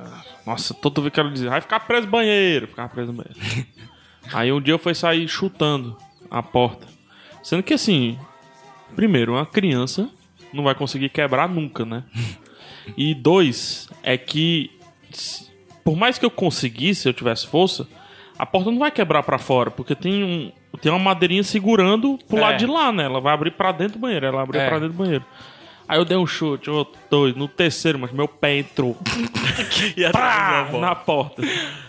Nossa, 0.46 0.74
todo 0.74 1.00
vez 1.02 1.12
que 1.12 1.20
ela 1.20 1.30
dizia, 1.30 1.50
vai 1.50 1.60
ficar 1.60 1.80
preso 1.80 2.06
no 2.06 2.10
banheiro, 2.12 2.66
ficar 2.68 2.88
preso 2.88 3.12
no 3.12 3.22
banheiro. 3.22 3.66
Aí 4.32 4.52
um 4.52 4.60
dia 4.60 4.74
eu 4.74 4.78
fui 4.78 4.94
sair 4.94 5.28
chutando 5.28 5.96
a 6.30 6.42
porta. 6.42 6.86
Sendo 7.42 7.62
que 7.62 7.74
assim, 7.74 8.18
primeiro, 8.96 9.32
uma 9.34 9.44
criança 9.46 10.08
não 10.52 10.64
vai 10.64 10.74
conseguir 10.74 11.08
quebrar 11.10 11.48
nunca, 11.48 11.84
né? 11.84 12.04
E 12.96 13.14
dois, 13.14 13.88
é 14.02 14.16
que 14.18 14.70
por 15.84 15.96
mais 15.96 16.18
que 16.18 16.24
eu 16.24 16.30
conseguisse, 16.30 17.02
se 17.02 17.08
eu 17.08 17.12
tivesse 17.12 17.46
força, 17.46 17.86
a 18.38 18.44
porta 18.46 18.70
não 18.70 18.78
vai 18.78 18.90
quebrar 18.90 19.22
pra 19.22 19.38
fora, 19.38 19.70
porque 19.70 19.94
tem 19.94 20.22
um 20.24 20.52
tem 20.80 20.90
uma 20.90 20.98
madeirinha 20.98 21.42
segurando 21.44 22.18
pro 22.28 22.38
É. 22.38 22.40
lado 22.40 22.58
de 22.58 22.66
lá, 22.66 22.90
né? 22.90 23.04
Ela 23.04 23.20
vai 23.20 23.32
abrir 23.32 23.52
pra 23.52 23.70
dentro 23.70 23.94
do 23.94 24.00
banheiro, 24.00 24.26
ela 24.26 24.42
abriu 24.42 24.60
É. 24.60 24.66
pra 24.68 24.78
dentro 24.80 24.92
do 24.94 24.98
banheiro. 24.98 25.24
Aí 25.86 25.98
eu 25.98 26.04
dei 26.04 26.16
um 26.16 26.26
chute, 26.26 26.68
ô, 26.70 26.86
dois, 27.10 27.36
no 27.36 27.46
terceiro, 27.46 27.98
mas 27.98 28.10
meu 28.10 28.26
pé 28.26 28.58
entrou 28.58 28.96
pá, 30.12 30.68
na 30.72 30.94
porta. 30.94 31.42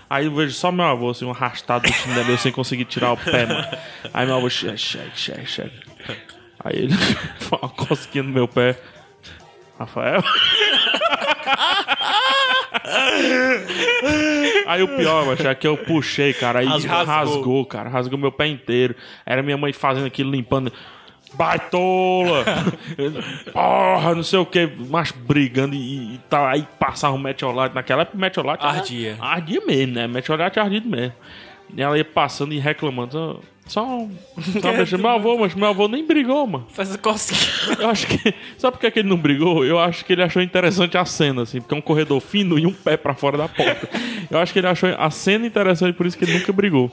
Aí 0.09 0.25
eu 0.25 0.35
vejo 0.35 0.53
só 0.53 0.71
meu 0.71 0.85
avô, 0.85 1.09
assim, 1.09 1.25
um 1.25 1.31
arrastado 1.31 1.87
do 1.87 1.93
chinelo, 1.93 2.29
eu 2.29 2.37
sem 2.37 2.51
conseguir 2.51 2.85
tirar 2.85 3.13
o 3.13 3.17
pé, 3.17 3.45
mano. 3.45 3.67
Aí 4.13 4.25
meu 4.27 4.35
avô, 4.35 4.49
cheque, 4.49 4.77
cheque, 4.77 5.19
cheque, 5.19 5.45
cheque. 5.49 5.79
Aí 6.63 6.75
ele, 6.77 6.93
uma 7.51 7.69
cosquinha 7.69 8.23
no 8.23 8.29
meu 8.31 8.47
pé. 8.47 8.77
Rafael? 9.77 10.23
Aí 14.67 14.81
o 14.83 14.87
pior, 14.97 15.25
macho, 15.25 15.47
é 15.47 15.55
que 15.55 15.67
eu 15.67 15.77
puxei, 15.77 16.33
cara. 16.33 16.59
Aí 16.59 16.65
Rasgou. 16.67 17.05
rasgou. 17.05 17.65
cara. 17.65 17.89
Rasgou 17.89 18.17
meu 18.17 18.31
pé 18.31 18.47
inteiro. 18.47 18.95
Era 19.25 19.41
minha 19.43 19.57
mãe 19.57 19.73
fazendo 19.73 20.05
aquilo, 20.05 20.31
limpando. 20.31 20.71
Baitola! 21.33 22.45
Porra, 23.51 24.15
não 24.15 24.23
sei 24.23 24.39
o 24.39 24.45
que, 24.45 24.71
mas 24.89 25.11
brigando 25.11 25.75
e, 25.75 26.15
e 26.15 26.17
tá, 26.29 26.49
aí 26.51 26.65
passava 26.79 27.13
um 27.13 27.19
metiolate. 27.19 27.75
Naquela 27.75 28.03
época, 28.03 28.17
o 28.17 28.21
metiolate 28.21 28.63
era- 28.65 28.77
Ardia. 28.77 29.17
Ardia 29.19 29.61
mesmo, 29.65 29.95
né? 29.95 30.07
Metiolate 30.07 30.59
ardido 30.59 30.87
mesmo. 30.87 31.13
E 31.75 31.81
ela 31.81 31.97
ia 31.97 32.05
passando 32.05 32.53
e 32.53 32.59
reclamando. 32.59 33.41
"Ô, 33.65 33.69
Só 33.69 33.85
um. 33.85 34.11
Só 34.61 34.69
um 34.71 34.75
beijo. 34.77 34.97
Meu 34.97 35.09
avô, 35.09 35.37
mas 35.37 35.55
meu 35.55 35.67
avô 35.67 35.87
nem 35.87 36.05
brigou, 36.05 36.45
mano. 36.47 36.67
Faz 36.71 36.95
cosquinha. 36.97 37.77
Eu 37.81 37.89
acho 37.89 38.07
que. 38.07 38.33
Sabe 38.57 38.73
por 38.73 38.79
que, 38.81 38.91
que 38.91 38.99
ele 38.99 39.09
não 39.09 39.17
brigou? 39.17 39.65
Eu 39.65 39.79
acho 39.79 40.05
que 40.05 40.13
ele 40.13 40.23
achou 40.23 40.41
interessante 40.41 40.97
a 40.97 41.05
cena, 41.05 41.41
assim, 41.43 41.59
porque 41.59 41.73
é 41.73 41.77
um 41.77 41.81
corredor 41.81 42.19
fino 42.21 42.57
e 42.59 42.65
um 42.65 42.73
pé 42.73 42.95
pra 42.97 43.13
fora 43.15 43.37
da 43.37 43.47
porta. 43.47 43.89
Eu 44.29 44.39
acho 44.39 44.53
que 44.53 44.59
ele 44.59 44.67
achou 44.67 44.89
a 44.97 45.09
cena 45.09 45.45
interessante, 45.45 45.95
por 45.95 46.05
isso 46.05 46.17
que 46.17 46.25
ele 46.25 46.33
nunca 46.39 46.51
brigou. 46.51 46.91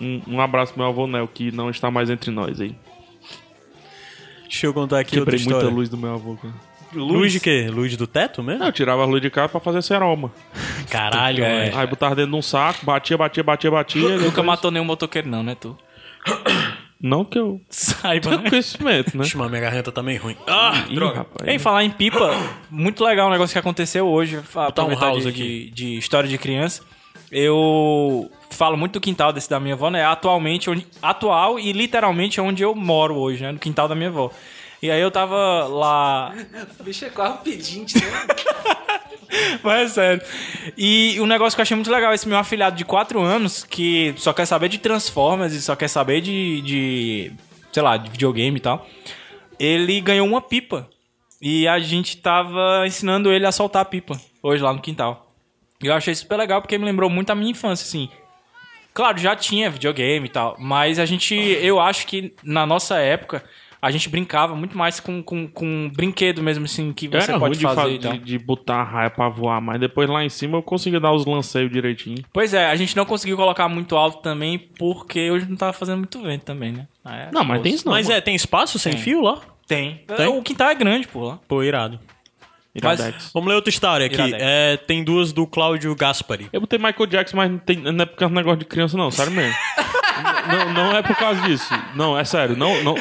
Um, 0.00 0.20
um 0.26 0.40
abraço 0.40 0.72
pro 0.72 0.82
meu 0.82 0.90
avô 0.90 1.06
Nel, 1.06 1.28
que 1.28 1.52
não 1.52 1.70
está 1.70 1.90
mais 1.90 2.10
entre 2.10 2.30
nós 2.30 2.60
aí. 2.60 2.74
Deixa 4.42 4.66
eu 4.66 4.74
contar 4.74 5.00
aqui 5.00 5.18
outra 5.18 5.32
Quebrei 5.32 5.44
muita 5.44 5.58
história. 5.58 5.74
luz 5.76 5.88
do 5.88 5.96
meu 5.96 6.14
avô, 6.14 6.36
cara. 6.36 6.54
Luz 6.94 7.32
de 7.32 7.40
quê? 7.40 7.68
Luz 7.72 7.96
do 7.96 8.06
teto 8.06 8.42
mesmo? 8.42 8.60
Não, 8.60 8.66
eu 8.66 8.72
tirava 8.72 9.02
a 9.02 9.04
luz 9.04 9.20
de 9.20 9.28
casa 9.28 9.48
pra 9.48 9.60
fazer 9.60 9.82
ceroma. 9.82 10.30
Caralho, 10.98 11.44
É. 11.44 11.64
velho. 11.64 11.78
Aí 11.78 11.86
botava 11.86 12.14
dentro 12.14 12.30
de 12.32 12.36
um 12.36 12.42
saco, 12.42 12.84
batia, 12.86 13.16
batia, 13.18 13.42
batia, 13.42 13.70
batia. 13.70 14.02
Nunca 14.08 14.24
depois- 14.24 14.46
matou 14.46 14.70
nenhum 14.70 14.84
motoqueiro, 14.84 15.28
não, 15.28 15.42
né, 15.42 15.54
tu? 15.54 15.76
Não 17.00 17.24
que 17.24 17.38
eu 17.38 17.60
Saiba, 17.68 18.30
tenho 18.30 18.42
né? 18.42 18.50
conhecimento, 18.50 19.16
né? 19.16 19.24
Mas 19.34 19.50
minha 19.50 19.60
garganta 19.60 19.92
tá 19.92 20.02
meio 20.02 20.22
ruim. 20.22 20.36
Ah, 20.46 20.84
Ih, 20.88 20.94
droga. 20.94 21.18
rapaz. 21.18 21.48
Em 21.48 21.58
falar 21.58 21.84
em 21.84 21.90
pipa, 21.90 22.30
muito 22.70 23.04
legal 23.04 23.28
o 23.28 23.30
negócio 23.30 23.52
que 23.52 23.58
aconteceu 23.58 24.06
hoje. 24.06 24.40
Aproveitar 24.54 25.06
house 25.06 25.22
de, 25.24 25.28
aqui. 25.28 25.70
de, 25.74 25.92
de 25.92 25.98
história 25.98 26.28
de 26.28 26.38
criança. 26.38 26.82
Eu 27.30 28.30
falo 28.50 28.76
muito 28.76 28.92
do 28.94 29.00
quintal 29.00 29.32
desse 29.32 29.50
da 29.50 29.58
minha 29.58 29.74
avó, 29.74 29.90
né? 29.90 30.04
Atualmente, 30.04 30.70
onde, 30.70 30.86
atual 31.02 31.58
e 31.58 31.72
literalmente 31.72 32.40
onde 32.40 32.62
eu 32.62 32.74
moro 32.74 33.16
hoje, 33.16 33.42
né? 33.42 33.52
No 33.52 33.58
quintal 33.58 33.88
da 33.88 33.94
minha 33.94 34.08
avó. 34.08 34.30
E 34.80 34.90
aí 34.90 35.00
eu 35.00 35.10
tava 35.10 35.64
lá 35.66 36.32
O 36.78 36.84
bicho 36.84 37.04
é 37.04 37.10
quase 37.10 37.34
um 37.34 37.36
pedinte, 37.38 37.96
né? 37.98 38.04
Mas 39.62 39.90
é 39.90 39.94
sério. 39.94 40.22
E 40.76 41.18
um 41.20 41.26
negócio 41.26 41.56
que 41.56 41.60
eu 41.60 41.62
achei 41.62 41.74
muito 41.74 41.90
legal, 41.90 42.12
esse 42.12 42.28
meu 42.28 42.38
afilhado 42.38 42.76
de 42.76 42.84
4 42.84 43.20
anos, 43.20 43.64
que 43.64 44.14
só 44.16 44.32
quer 44.32 44.46
saber 44.46 44.68
de 44.68 44.78
Transformers 44.78 45.52
e 45.52 45.62
só 45.62 45.74
quer 45.76 45.88
saber 45.88 46.20
de, 46.20 46.60
de 46.62 47.32
sei 47.72 47.82
lá, 47.82 47.96
de 47.96 48.10
videogame 48.10 48.56
e 48.56 48.60
tal. 48.60 48.86
Ele 49.58 50.00
ganhou 50.00 50.26
uma 50.26 50.40
pipa. 50.40 50.88
E 51.40 51.68
a 51.68 51.78
gente 51.78 52.16
tava 52.16 52.86
ensinando 52.86 53.30
ele 53.30 53.44
a 53.44 53.52
soltar 53.52 53.82
a 53.82 53.84
pipa 53.84 54.18
hoje 54.42 54.62
lá 54.62 54.72
no 54.72 54.80
quintal. 54.80 55.34
E 55.82 55.86
eu 55.86 55.94
achei 55.94 56.14
super 56.14 56.36
legal 56.36 56.62
porque 56.62 56.78
me 56.78 56.84
lembrou 56.84 57.10
muito 57.10 57.30
a 57.30 57.34
minha 57.34 57.50
infância, 57.50 57.84
assim. 57.84 58.08
Claro, 58.94 59.18
já 59.18 59.34
tinha 59.34 59.68
videogame 59.68 60.26
e 60.26 60.30
tal, 60.30 60.56
mas 60.58 61.00
a 61.00 61.04
gente, 61.04 61.34
eu 61.34 61.80
acho 61.80 62.06
que 62.06 62.32
na 62.44 62.64
nossa 62.64 62.96
época, 62.96 63.44
a 63.84 63.90
gente 63.90 64.08
brincava 64.08 64.54
muito 64.56 64.76
mais 64.76 64.98
com, 65.00 65.22
com, 65.22 65.46
com 65.48 65.90
brinquedo 65.94 66.42
mesmo, 66.42 66.64
assim, 66.64 66.92
que 66.92 67.06
você 67.08 67.30
Era 67.30 67.38
pode 67.38 67.58
de, 67.58 67.64
fazer 67.64 67.80
fa- 67.80 67.88
e 67.88 67.98
tal. 67.98 68.12
de, 68.14 68.18
de 68.20 68.38
botar 68.38 68.76
a 68.76 68.82
raia 68.82 69.10
pra 69.10 69.28
voar, 69.28 69.60
mas 69.60 69.78
depois 69.78 70.08
lá 70.08 70.24
em 70.24 70.28
cima 70.28 70.58
eu 70.58 70.62
conseguia 70.62 70.98
dar 71.00 71.12
os 71.12 71.24
lanceios 71.26 71.70
direitinho. 71.70 72.24
Pois 72.32 72.54
é, 72.54 72.66
a 72.70 72.76
gente 72.76 72.96
não 72.96 73.04
conseguiu 73.04 73.36
colocar 73.36 73.68
muito 73.68 73.96
alto 73.96 74.22
também, 74.22 74.58
porque 74.58 75.30
hoje 75.30 75.46
não 75.48 75.56
tava 75.56 75.72
fazendo 75.72 75.98
muito 75.98 76.20
vento 76.22 76.44
também, 76.44 76.72
né? 76.72 76.86
Ah, 77.04 77.16
é, 77.16 77.28
Não, 77.32 77.44
mas 77.44 77.60
tem 77.62 77.74
isso 77.74 77.84
não. 77.86 77.92
Mas 77.92 78.08
é, 78.08 78.20
tem 78.20 78.34
espaço 78.34 78.78
sem 78.78 78.92
Tem. 78.94 79.02
fio 79.02 79.20
lá? 79.22 79.38
Tem. 79.66 80.02
Tem? 80.16 80.26
O 80.26 80.42
quintal 80.42 80.70
é 80.70 80.74
grande, 80.74 81.06
pô, 81.08 81.24
lá. 81.28 81.38
Pô, 81.46 81.62
irado. 81.62 82.00
Mas- 82.82 82.98
Iradex. 82.98 83.30
Vamos 83.32 83.48
ler 83.48 83.54
outra 83.54 83.70
história 83.70 84.06
aqui. 84.06 84.16
É, 84.34 84.76
tem 84.76 85.04
duas 85.04 85.32
do 85.32 85.46
Cláudio 85.46 85.94
Gaspari. 85.94 86.48
Eu 86.52 86.60
botei 86.60 86.76
Michael 86.78 87.06
Jackson, 87.06 87.36
mas 87.36 87.50
não, 87.50 87.58
tem, 87.58 87.76
não 87.76 88.02
é 88.02 88.06
por 88.06 88.16
causa 88.16 88.32
do 88.34 88.36
negócio 88.36 88.58
de 88.58 88.64
criança, 88.64 88.96
não, 88.96 89.10
sério 89.12 89.30
mesmo. 89.32 89.54
não, 90.48 90.72
não 90.72 90.96
é 90.96 91.02
por 91.02 91.14
causa 91.16 91.40
disso. 91.42 91.72
Não, 91.94 92.18
é 92.18 92.24
sério. 92.24 92.56
Não, 92.56 92.82
não. 92.82 92.96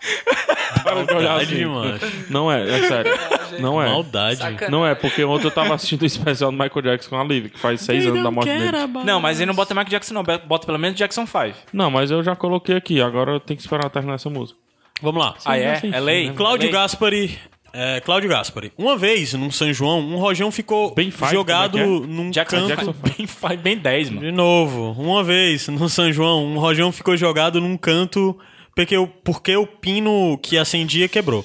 Para 0.82 1.04
de 1.04 1.12
olhar 1.14 1.30
Maldade, 1.30 1.54
assim. 1.54 1.64
mano. 1.64 1.98
Não 2.30 2.52
é, 2.52 2.62
é 2.62 2.88
sério. 2.88 3.12
Não 3.58 3.82
é. 3.82 3.86
Maldade. 3.86 4.36
Sacanagem. 4.38 4.70
Não 4.70 4.86
é, 4.86 4.94
porque 4.94 5.24
ontem 5.24 5.46
eu 5.46 5.50
tava 5.50 5.74
assistindo 5.74 6.02
o 6.02 6.06
especial 6.06 6.50
do 6.50 6.56
Michael 6.56 6.82
Jackson 6.82 7.10
com 7.10 7.20
a 7.20 7.24
Liv, 7.24 7.48
que 7.50 7.58
faz 7.58 7.80
seis 7.80 8.06
anos 8.06 8.22
da 8.22 8.30
morte 8.30 8.48
dele. 8.48 8.70
Não, 9.04 9.20
mas 9.20 9.38
ele 9.40 9.46
não 9.46 9.54
bota 9.54 9.74
Michael 9.74 9.90
Jackson, 9.90 10.14
não. 10.14 10.22
Bota 10.22 10.66
pelo 10.66 10.78
menos 10.78 10.96
Jackson 10.96 11.26
5. 11.26 11.58
Não, 11.72 11.90
mas 11.90 12.10
eu 12.10 12.22
já 12.22 12.36
coloquei 12.36 12.76
aqui, 12.76 13.00
agora 13.00 13.32
eu 13.32 13.40
tenho 13.40 13.56
que 13.56 13.62
esperar 13.62 13.90
terminar 13.90 14.14
essa 14.14 14.30
música. 14.30 14.58
Vamos 15.00 15.22
lá. 15.22 15.34
Ah, 15.44 15.58
é? 15.58 15.80
É 15.92 16.00
lei? 16.00 16.30
Cláudio 16.32 16.68
É? 16.68 16.72
Gaspari. 16.72 17.38
É, 17.72 18.00
Cláudio 18.00 18.28
Gaspari. 18.30 18.72
Uma 18.78 18.96
vez, 18.96 19.34
num 19.34 19.50
São 19.50 19.72
João, 19.72 20.00
um 20.00 20.16
rojão 20.16 20.50
ficou 20.50 20.94
Bem 20.94 21.10
five, 21.10 21.30
jogado 21.30 21.78
é 21.78 21.84
que 21.84 21.88
num 21.88 22.30
Jackson, 22.30 22.56
canto... 22.56 22.68
Jackson 22.68 22.92
bem, 22.92 23.26
faz 23.26 23.60
bem 23.60 23.76
10, 23.76 24.10
mano. 24.10 24.26
De 24.26 24.32
novo, 24.32 24.92
uma 25.00 25.22
vez, 25.22 25.68
no 25.68 25.88
São 25.88 26.10
João, 26.12 26.44
um 26.44 26.58
rojão 26.58 26.90
ficou 26.90 27.16
jogado 27.16 27.60
num 27.60 27.76
canto 27.76 28.38
porque 28.78 28.96
o, 28.96 29.08
porque 29.08 29.56
o 29.56 29.66
pino 29.66 30.38
que 30.40 30.56
acendia 30.56 31.08
quebrou. 31.08 31.44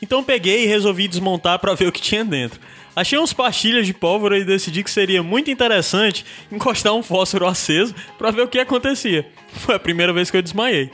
Então 0.00 0.24
peguei 0.24 0.64
e 0.64 0.66
resolvi 0.66 1.08
desmontar 1.08 1.58
pra 1.58 1.74
ver 1.74 1.86
o 1.86 1.92
que 1.92 2.00
tinha 2.00 2.24
dentro. 2.24 2.58
Achei 2.96 3.18
uns 3.18 3.34
pastilhas 3.34 3.86
de 3.86 3.92
pólvora 3.92 4.38
e 4.38 4.44
decidi 4.44 4.82
que 4.82 4.90
seria 4.90 5.22
muito 5.22 5.50
interessante 5.50 6.24
encostar 6.50 6.94
um 6.94 7.02
fósforo 7.02 7.46
aceso 7.46 7.94
pra 8.16 8.30
ver 8.30 8.42
o 8.42 8.48
que 8.48 8.58
acontecia. 8.58 9.28
Foi 9.52 9.74
a 9.74 9.78
primeira 9.78 10.10
vez 10.10 10.30
que 10.30 10.38
eu 10.38 10.42
desmaiei. 10.42 10.90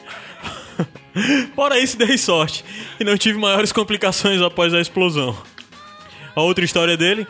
Fora 1.54 1.78
isso, 1.78 1.96
dei 1.96 2.18
sorte 2.18 2.64
e 2.98 3.04
não 3.04 3.16
tive 3.16 3.38
maiores 3.38 3.70
complicações 3.70 4.42
após 4.42 4.74
a 4.74 4.80
explosão. 4.80 5.38
A 6.34 6.42
outra 6.42 6.64
história 6.64 6.96
dele 6.96 7.28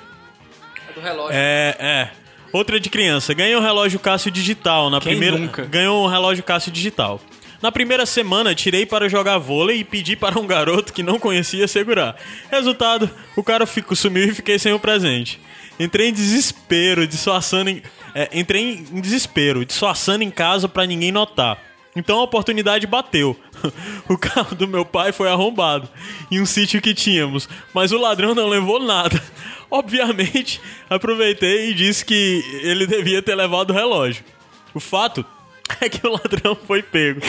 Do 0.95 1.01
relógio. 1.03 1.37
é, 1.37 1.77
é. 1.79 2.11
Outra 2.55 2.81
de 2.81 2.89
criança. 2.89 3.35
Ganhou 3.35 3.61
um 3.61 3.65
relógio 3.65 3.99
Cássio 4.01 4.31
digital. 4.31 4.89
Na 4.89 4.99
Quem 4.99 5.13
primeira 5.13 5.37
nunca? 5.37 5.67
Ganhou 5.67 6.07
um 6.07 6.09
relógio 6.09 6.43
Cássio 6.43 6.73
digital. 6.73 7.21
Na 7.63 7.73
primeira 7.73 8.05
semana, 8.05 8.55
tirei 8.55 8.85
para 8.85 9.09
jogar 9.09 9.39
vôlei 9.39 9.79
e 9.79 9.85
pedi 9.85 10.15
para 10.15 10.39
um 10.39 10.47
garoto 10.47 10.93
que 10.93 11.03
não 11.03 11.19
conhecia 11.19 11.67
segurar. 11.67 12.17
Resultado, 12.51 13.11
o 13.35 13.43
cara 13.43 13.67
ficou, 13.67 13.97
sumiu 13.97 14.25
e 14.25 14.35
fiquei 14.35 14.59
sem 14.59 14.73
o 14.73 14.79
presente. 14.79 15.41
Entrei 15.79 16.09
em 16.09 16.13
desespero, 16.13 17.07
disfarçando 17.07 17.71
em, 17.71 17.83
é, 18.15 18.29
entrei 18.33 18.85
em 18.91 19.01
desespero, 19.01 19.65
disfarçando 19.65 20.23
em 20.23 20.31
casa 20.31 20.69
para 20.69 20.87
ninguém 20.87 21.13
notar. 21.13 21.59
Então 21.95 22.19
a 22.19 22.23
oportunidade 22.23 22.87
bateu. 22.87 23.39
O 24.09 24.17
carro 24.17 24.55
do 24.55 24.69
meu 24.69 24.85
pai 24.85 25.11
foi 25.11 25.29
arrombado 25.29 25.89
em 26.31 26.41
um 26.41 26.47
sítio 26.47 26.81
que 26.81 26.95
tínhamos, 26.95 27.49
mas 27.75 27.91
o 27.91 27.99
ladrão 27.99 28.35
não 28.35 28.47
levou 28.47 28.79
nada. 28.79 29.21
Obviamente, 29.69 30.61
aproveitei 30.89 31.71
e 31.71 31.75
disse 31.75 32.05
que 32.05 32.45
ele 32.63 32.87
devia 32.87 33.21
ter 33.21 33.35
levado 33.35 33.71
o 33.71 33.73
relógio. 33.73 34.25
O 34.73 34.79
fato 34.79 35.27
é 35.81 35.89
que 35.89 36.07
o 36.07 36.11
ladrão 36.11 36.55
foi 36.55 36.83
pego. 36.83 37.21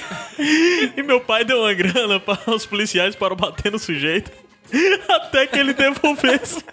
E 0.96 1.02
meu 1.04 1.20
pai 1.20 1.44
deu 1.44 1.60
uma 1.60 1.74
grana 1.74 2.20
para 2.20 2.54
os 2.54 2.66
policiais 2.66 3.16
para 3.16 3.36
bater 3.36 3.72
no 3.72 3.80
sujeito 3.80 4.32
até 5.10 5.48
que 5.48 5.58
ele 5.58 5.74
devolvesse. 5.74 6.64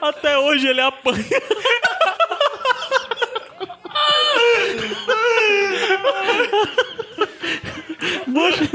Até 0.00 0.38
hoje 0.38 0.66
ele 0.66 0.80
apanha. 0.80 1.24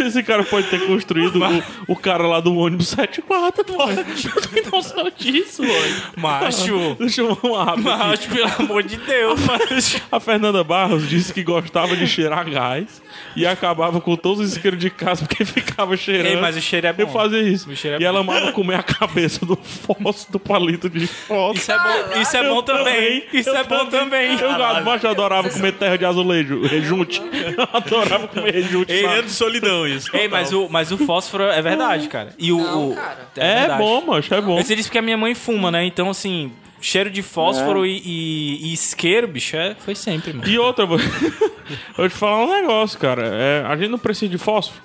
esse 0.08 0.24
cara 0.24 0.43
pode 0.43 0.68
ter 0.68 0.86
construído 0.86 1.39
o, 1.88 1.93
o 1.93 1.95
cara 1.95 2.28
lá 2.28 2.39
do 2.39 2.56
ônibus 2.56 2.89
74, 2.89 3.64
pô. 3.64 3.89
Eu 3.89 4.41
tenho 4.49 4.72
noção 4.72 5.12
disso, 5.18 5.64
mano. 5.64 6.02
Macho. 6.18 6.95
Deixa 6.99 7.22
eu 7.22 7.38
uma 7.43 7.74
aqui. 7.74 7.82
Macho, 7.82 8.30
pelo 8.30 8.52
amor 8.60 8.84
de 8.84 8.97
Deus, 8.97 9.39
macho. 9.41 10.02
A 10.12 10.20
Fernanda 10.20 10.64
Barros 10.64 11.08
disse 11.08 11.34
que 11.34 11.43
gostava 11.43 11.95
de 11.95 12.08
cheirar 12.08 12.49
gás 12.49 13.02
e 13.36 13.45
acabava 13.45 14.02
com 14.02 14.16
todos 14.16 14.39
os 14.39 14.52
isqueiros 14.54 14.80
de 14.80 14.89
casa 14.89 15.26
porque 15.26 15.45
ficava 15.45 15.95
cheirando. 15.95 16.28
Ei, 16.28 16.36
mas 16.38 16.56
o 16.56 16.62
cheiro 16.62 16.88
é 16.88 16.93
bom. 16.93 17.04
Eu 17.04 17.08
fazia 17.08 17.41
isso. 17.41 17.70
O 17.70 17.76
cheiro 17.76 17.97
é 17.97 18.02
e 18.02 18.06
ela 18.06 18.20
amava 18.20 18.52
comer 18.52 18.76
a 18.76 18.84
cabeça 18.84 19.45
do 19.45 19.56
fósforo, 19.56 20.32
do 20.32 20.39
palito 20.39 20.89
de 20.89 21.08
fósforo. 21.08 21.58
Isso 21.58 21.72
é 21.72 21.78
bom, 21.78 22.22
isso 22.22 22.38
é 22.38 22.49
bom 22.49 22.62
também. 22.62 23.24
Isso 23.34 23.49
é 23.49 23.64
bom 23.64 23.86
também. 23.86 24.39
Eu, 24.39 24.84
mas 24.84 25.04
eu 25.04 25.10
adorava 25.10 25.49
comer 25.49 25.74
terra 25.74 25.97
de 25.97 26.06
azulejo, 26.06 26.62
rejunte. 26.64 27.22
Eu 27.22 27.68
adorava 27.74 28.28
comer 28.28 28.54
rejunte. 28.54 28.91
De 28.91 29.32
solidão 29.32 29.88
isso. 29.96 30.16
Ei, 30.16 30.28
mas 30.28 30.52
o, 30.54 30.68
mas 30.70 30.92
o 30.92 30.98
fósforo 30.98 31.44
é 31.46 31.62
verdade, 31.62 32.08
cara. 32.08 32.34
E 32.38 32.52
o. 32.52 32.58
Não, 32.58 32.89
o- 32.92 32.96
cara. 32.96 33.30
É 33.36 33.60
verdade. 33.60 33.84
bom, 33.84 34.02
macho, 34.02 34.34
é 34.34 34.42
bom. 34.42 34.58
Você 34.62 34.76
disse 34.76 34.89
porque 34.89 34.98
a 35.00 35.02
minha 35.02 35.18
mãe 35.18 35.34
fuma, 35.36 35.70
né? 35.72 35.86
Então, 35.86 36.10
assim, 36.10 36.52
cheiro 36.80 37.10
de 37.10 37.22
fósforo 37.22 37.86
e, 37.86 38.02
e- 38.06 38.70
e 38.70 38.74
isqueiro, 38.74 39.28
bicho, 39.28 39.56
é, 39.56 39.76
foi 39.76 39.96
sempre, 39.96 40.34
mano. 40.34 40.48
E 40.50 40.58
outra, 40.58 40.84
eu 40.84 40.88
vou 40.88 40.98
eu 41.00 41.96
vou 41.98 42.10
te 42.10 42.16
falar 42.16 42.46
um 42.46 42.52
negócio, 42.62 42.98
cara. 43.00 43.24
É, 43.26 43.66
a 43.68 43.76
gente 43.78 43.89
não 43.89 44.00
precisa 44.00 44.30
de 44.30 44.38
fósforo. 44.38 44.82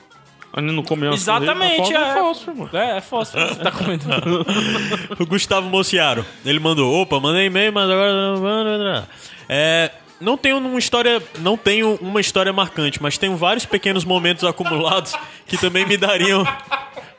A 0.52 0.60
gente 0.62 0.72
não 0.72 0.82
come 0.82 1.06
antes 1.06 1.20
Exatamente, 1.20 1.76
fósforo, 1.76 1.98
é. 1.98 2.08
é 2.08 2.14
fósforo, 2.14 2.56
mano. 2.56 2.70
É, 2.72 2.96
é 2.96 3.00
fósforo. 3.02 3.48
Você 3.48 3.60
tá 3.62 3.70
comendo. 3.70 4.04
O 5.20 5.26
Gustavo 5.26 5.68
Mociaro, 5.68 6.24
ele 6.46 6.58
mandou, 6.58 6.94
opa, 7.02 7.20
mandei 7.20 7.46
e-mail, 7.46 7.72
mas 7.74 7.84
agora... 7.90 9.06
É, 9.48 9.90
não 10.20 10.36
tenho 10.36 10.58
uma 10.58 10.78
história, 10.78 11.22
não 11.38 11.56
tenho 11.56 11.96
uma 12.00 12.20
história 12.20 12.52
marcante, 12.52 13.02
mas 13.02 13.18
tenho 13.18 13.36
vários 13.36 13.66
pequenos 13.66 14.04
momentos 14.04 14.44
acumulados 14.44 15.14
que 15.46 15.56
também 15.56 15.86
me 15.86 15.96
dariam... 15.96 16.42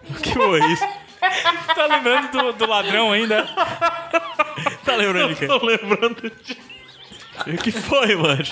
O 0.09 0.13
que 0.21 0.33
foi 0.33 0.59
isso? 0.71 0.83
tá 1.75 1.85
lembrando 1.85 2.31
do, 2.31 2.53
do 2.53 2.65
ladrão 2.67 3.11
ainda? 3.11 3.43
Tá 4.85 4.95
lembrando 4.95 5.33
de 5.33 5.35
quem? 5.35 5.47
Tô 5.47 5.65
lembrando 5.65 6.31
de... 6.31 6.57
O 7.53 7.57
que 7.57 7.71
foi, 7.71 8.15
mano? 8.15 8.43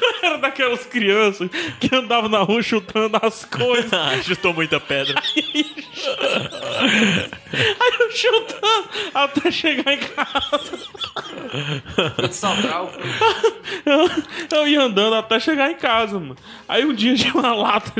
Eu 0.00 0.14
era 0.28 0.38
daquelas 0.38 0.84
crianças 0.86 1.50
que 1.80 1.94
andavam 1.94 2.28
na 2.28 2.38
rua 2.38 2.62
chutando 2.62 3.18
as 3.22 3.44
coisas. 3.44 3.92
Ah, 3.94 4.20
chutou 4.22 4.52
muita 4.52 4.78
pedra. 4.80 5.20
Aí 7.52 7.92
eu 8.00 8.10
chutando 8.10 8.88
até 9.14 9.50
chegar 9.50 9.92
em 9.92 9.98
casa. 9.98 10.78
Sobral. 12.32 12.92
Eu, 13.86 14.10
eu 14.58 14.68
ia 14.68 14.82
andando 14.82 15.14
até 15.14 15.38
chegar 15.38 15.70
em 15.70 15.76
casa, 15.76 16.18
mano. 16.18 16.36
Aí 16.68 16.84
um 16.84 16.92
dia 16.92 17.14
tinha 17.14 17.32
uma 17.34 17.54
lata. 17.54 17.92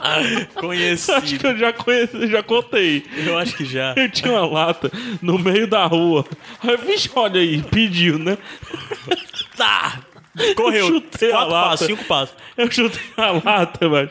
Acho 0.00 0.46
Conhecido. 0.54 1.38
que 1.38 1.46
eu 1.46 1.56
já 1.58 1.72
conheci, 1.72 2.26
já 2.28 2.42
contei. 2.42 3.04
Eu 3.26 3.38
acho 3.38 3.56
que 3.56 3.64
já. 3.64 3.94
Eu 3.96 4.10
tinha 4.10 4.32
uma 4.32 4.46
lata 4.46 4.90
no 5.20 5.38
meio 5.38 5.66
da 5.66 5.84
rua. 5.86 6.24
Aí, 6.62 6.76
vixe, 6.78 7.10
olha 7.14 7.40
aí, 7.40 7.62
pediu, 7.62 8.18
né? 8.18 8.38
Tá! 9.56 10.00
Correu. 10.56 10.86
Chutei 10.88 11.30
a 11.30 11.32
Quatro 11.32 11.52
lata. 11.52 11.68
passos, 11.70 11.86
cinco 11.86 12.04
passos. 12.04 12.36
Eu 12.56 12.70
chutei 12.70 13.00
a 13.16 13.30
lata, 13.30 13.88
velho. 13.88 14.10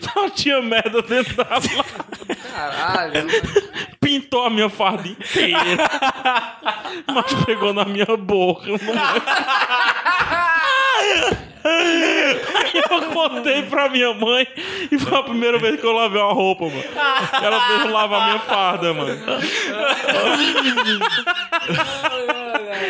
Só 0.00 0.28
tinha 0.30 0.60
merda 0.60 1.00
dentro 1.02 1.34
da 1.36 1.44
lata. 1.44 1.68
Caralho. 2.52 3.26
Pintou 4.00 4.44
a 4.44 4.50
minha 4.50 4.68
farda 4.68 5.08
inteira. 5.08 5.88
Mas 7.06 7.32
pegou 7.46 7.72
na 7.72 7.84
minha 7.86 8.16
boca, 8.18 8.66
mano. 8.66 8.82
Aí 11.64 12.82
eu 12.90 13.02
contei 13.12 13.62
pra 13.62 13.88
minha 13.88 14.12
mãe 14.14 14.46
e 14.90 14.98
foi 14.98 15.16
a 15.18 15.22
primeira 15.22 15.58
vez 15.60 15.80
que 15.80 15.86
eu 15.86 15.92
lavei 15.92 16.20
uma 16.20 16.32
roupa, 16.32 16.64
mano. 16.64 16.82
Ela 17.40 17.60
fez 17.68 17.90
lavar 17.92 18.24
minha 18.26 18.40
farda, 18.40 18.92
mano. 18.92 19.16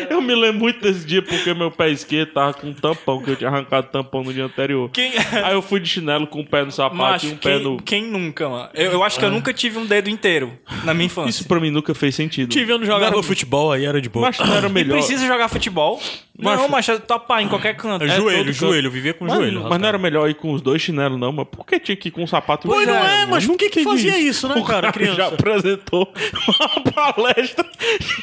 Eu 0.09 0.21
me 0.21 0.33
lembro 0.35 0.59
muito 0.61 0.81
desse 0.81 1.05
dia 1.05 1.21
porque 1.21 1.53
meu 1.53 1.69
pé 1.71 1.89
esquerdo 1.89 2.31
tava 2.33 2.53
com 2.53 2.67
um 2.67 2.73
tampão, 2.73 3.21
que 3.21 3.31
eu 3.31 3.35
tinha 3.35 3.49
arrancado 3.49 3.87
tampão 3.87 4.23
no 4.23 4.33
dia 4.33 4.45
anterior. 4.45 4.89
Quem, 4.91 5.11
Aí 5.43 5.53
eu 5.53 5.61
fui 5.61 5.79
de 5.79 5.87
chinelo 5.89 6.25
com 6.27 6.41
o 6.41 6.45
pé 6.45 6.63
no 6.63 6.71
sapato 6.71 6.95
Macho, 6.95 7.27
e 7.27 7.31
um 7.31 7.37
pé 7.37 7.53
quem, 7.55 7.63
no. 7.63 7.77
quem 7.81 8.03
nunca, 8.03 8.49
mano? 8.49 8.69
Eu, 8.73 8.91
eu 8.93 9.03
acho 9.03 9.19
que 9.19 9.25
eu 9.25 9.31
nunca 9.31 9.53
tive 9.53 9.77
um 9.77 9.85
dedo 9.85 10.09
inteiro 10.09 10.57
na 10.83 10.93
minha 10.93 11.05
infância. 11.07 11.29
Isso 11.29 11.47
pra 11.47 11.59
mim 11.59 11.69
nunca 11.69 11.93
fez 11.93 12.15
sentido. 12.15 12.49
Tive, 12.49 12.71
eu 12.73 12.77
não 12.79 12.85
jogava 12.85 13.21
futebol, 13.21 13.71
aí 13.71 13.85
era 13.85 14.01
de 14.01 14.09
boa. 14.09 14.27
Mas 14.27 14.39
não 14.39 14.55
era 14.55 14.69
melhor. 14.69 14.93
Precisa 14.97 15.25
jogar 15.27 15.47
futebol? 15.47 16.01
Não, 16.37 16.67
Macho- 16.69 16.71
mas 16.71 16.87
topar 17.07 17.41
em 17.43 17.47
qualquer 17.47 17.75
canto. 17.75 18.02
É 18.09 18.13
É, 18.13 18.15
joelho, 18.17 18.45
todo 18.45 18.53
joelho, 18.53 18.91
vivia 18.91 19.13
com 19.13 19.25
Mas, 19.25 19.33
joelho. 19.35 19.63
mas 19.69 19.79
não 19.79 19.87
era 19.87 19.97
melhor 19.97 20.29
ir 20.29 20.33
com 20.35 20.51
os 20.53 20.61
dois 20.61 20.81
chinelos, 20.81 21.19
não, 21.19 21.31
mas 21.31 21.47
por 21.47 21.65
que 21.65 21.79
tinha 21.79 21.95
que 21.95 22.07
ir 22.09 22.11
com 22.11 22.23
um 22.23 22.27
sapato 22.27 22.67
um 22.67 22.71
Pois 22.71 22.87
não 22.87 22.95
é, 22.95 23.25
mas 23.25 23.45
por 23.45 23.57
que 23.57 23.69
que 23.69 23.83
fazia 23.83 24.17
isso, 24.17 24.47
né, 24.47 24.55
O 24.57 24.63
cara, 24.63 24.91
criança? 24.91 25.15
já 25.15 25.27
apresentou 25.27 26.11
uma 26.47 26.91
palestra. 27.13 27.65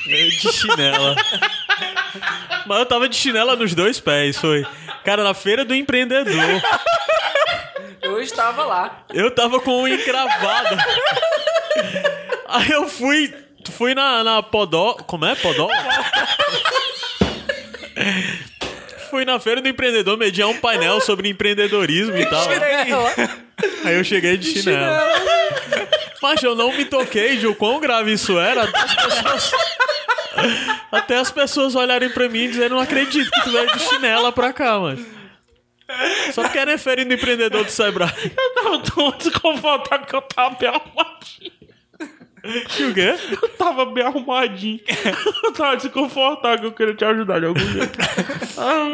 De 0.07 0.31
chinela. 0.53 1.16
Mas 2.66 2.78
eu 2.78 2.87
tava 2.87 3.09
de 3.09 3.16
chinela 3.16 3.57
nos 3.57 3.74
dois 3.74 3.99
pés, 4.01 4.37
foi. 4.39 4.66
Cara, 5.05 5.24
na 5.24 5.35
feira 5.35 5.64
do 5.64 5.74
empreendedor. 5.74 6.35
Eu 8.03 8.20
estava 8.20 8.64
lá. 8.64 9.05
Eu 9.12 9.31
tava 9.31 9.61
com 9.61 9.83
unha 9.83 9.95
encravada. 9.95 10.76
Aí 12.49 12.70
eu 12.70 12.89
fui. 12.89 13.33
Fui 13.72 13.95
na, 13.95 14.24
na 14.24 14.43
Podó. 14.43 14.95
Como 15.07 15.24
é? 15.24 15.35
Podó? 15.37 15.68
Fui 19.11 19.25
na 19.25 19.41
feira 19.41 19.61
do 19.61 19.69
empreendedor 19.69 20.17
mediar 20.17 20.49
um 20.49 20.57
painel 20.59 21.01
sobre 21.01 21.29
empreendedorismo 21.29 22.17
e 22.17 22.27
tal. 22.27 22.47
Aí 23.85 23.95
eu 23.97 24.05
cheguei 24.05 24.37
de 24.37 24.53
chinelo. 24.53 24.97
Mas 26.23 26.43
eu 26.43 26.55
não 26.55 26.73
me 26.73 26.85
toquei 26.85 27.37
de 27.37 27.47
o 27.47 27.55
quão 27.55 27.81
grave 27.81 28.13
isso 28.13 28.39
era. 28.39 28.63
Até 28.63 28.79
as 28.79 29.23
pessoas, 29.23 29.53
até 30.93 31.17
as 31.17 31.31
pessoas 31.31 31.75
olharem 31.75 32.11
pra 32.11 32.29
mim 32.29 32.45
e 32.45 32.49
dizerem: 32.49 32.71
Não 32.71 32.81
acredito 32.81 33.31
que 33.31 33.41
tu 33.43 33.51
veio 33.51 33.73
de 33.73 33.81
chinela 33.81 34.31
pra 34.31 34.53
cá, 34.53 34.79
mano. 34.79 35.05
Só 36.33 36.45
era 36.55 36.79
feira 36.79 37.05
do 37.05 37.13
empreendedor 37.13 37.65
do 37.65 37.71
Sebrae. 37.71 38.11
Eu 38.37 38.55
tava 38.55 38.79
tão 38.79 39.11
desconfortável 39.19 40.07
que 40.07 40.15
eu 40.15 40.23
tava 40.23 40.55
bem 40.57 40.69
arrumadinho. 40.69 41.60
E 42.79 42.85
o 42.85 42.95
quê? 42.95 43.15
Eu 43.43 43.49
tava 43.51 43.85
bem 43.87 44.05
arrumadinho. 44.05 44.81
Eu 45.45 45.53
tava 45.53 45.77
desconfortável 45.77 46.59
que 46.61 46.67
eu 46.67 46.73
queria 46.73 46.95
te 46.95 47.05
ajudar 47.05 47.41
de 47.41 47.47
algum 47.47 47.59
jeito. 47.61 47.99
Ah, 48.59 48.91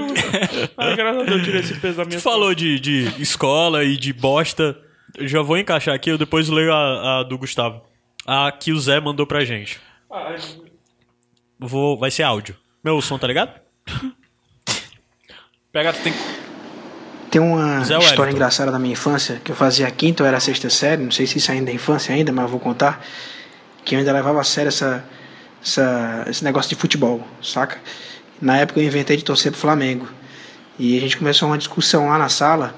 ah, 0.77 0.95
graças 0.95 1.23
a 1.23 1.25
Deus 1.25 1.39
eu 1.39 1.45
tirei 1.45 1.61
esse 1.61 1.75
peso 1.81 1.97
da 1.97 2.05
minha 2.05 2.19
Tu 2.19 2.23
falou 2.23 2.55
de, 2.55 2.79
de 2.81 3.23
escola 3.23 3.85
e 3.85 3.97
de 3.97 4.13
bosta. 4.13 4.77
Eu 5.17 5.27
já 5.27 5.43
vou 5.43 5.57
encaixar 5.57 5.95
aqui, 5.95 6.11
eu 6.11 6.19
depois 6.19 6.49
leio 6.49 6.73
a, 6.73 7.21
a 7.21 7.23
do 7.23 7.39
Gustavo. 7.39 7.83
A 8.27 8.51
que 8.53 8.73
o 8.73 8.79
Zé 8.79 9.01
mandou 9.01 9.27
pra 9.27 9.45
gente. 9.45 9.81
Vou, 11.59 11.97
vai 11.99 12.11
ser 12.11 12.23
áudio. 12.23 12.57
Meu 12.85 13.01
som, 13.01 13.19
tá 13.19 13.27
ligado? 13.27 13.59
Pega, 15.73 15.93
tu 15.93 16.01
tem 16.03 16.13
Tem 17.31 17.41
uma 17.41 17.83
Zé 17.85 17.95
história 17.99 18.21
Wellington. 18.21 18.31
engraçada 18.37 18.71
da 18.73 18.79
minha 18.79 18.93
infância, 18.93 19.41
que 19.45 19.51
eu 19.51 19.57
fazia 19.57 19.87
a 19.87 19.91
quinta 19.91 20.23
ou 20.23 20.27
era 20.27 20.37
a 20.37 20.41
sexta 20.41 20.71
série, 20.71 21.03
não 21.03 21.11
sei 21.11 21.27
se 21.27 21.39
isso 21.39 21.51
ainda 21.51 21.71
é 21.71 21.75
infância 21.75 22.15
ainda, 22.15 22.33
mas 22.33 22.45
eu 22.45 22.51
vou 22.51 22.61
contar, 22.61 23.05
que 23.87 23.95
eu 23.95 24.01
ainda 24.01 24.13
levava 24.13 24.41
a 24.41 24.45
sério 24.45 24.69
essa, 24.69 25.03
essa, 25.63 26.27
esse 26.29 26.45
negócio 26.45 26.69
de 26.69 26.75
futebol, 26.75 27.27
saca? 27.41 27.79
Na 28.43 28.59
época 28.59 28.81
eu 28.81 28.85
inventei 28.85 29.17
de 29.17 29.25
torcer 29.25 29.53
pro 29.53 29.61
Flamengo. 29.61 30.09
E 30.77 30.99
a 30.99 31.01
gente 31.01 31.17
começou 31.17 31.49
uma 31.49 31.57
discussão 31.57 32.09
lá 32.09 32.19
na 32.19 32.29
sala, 32.29 32.75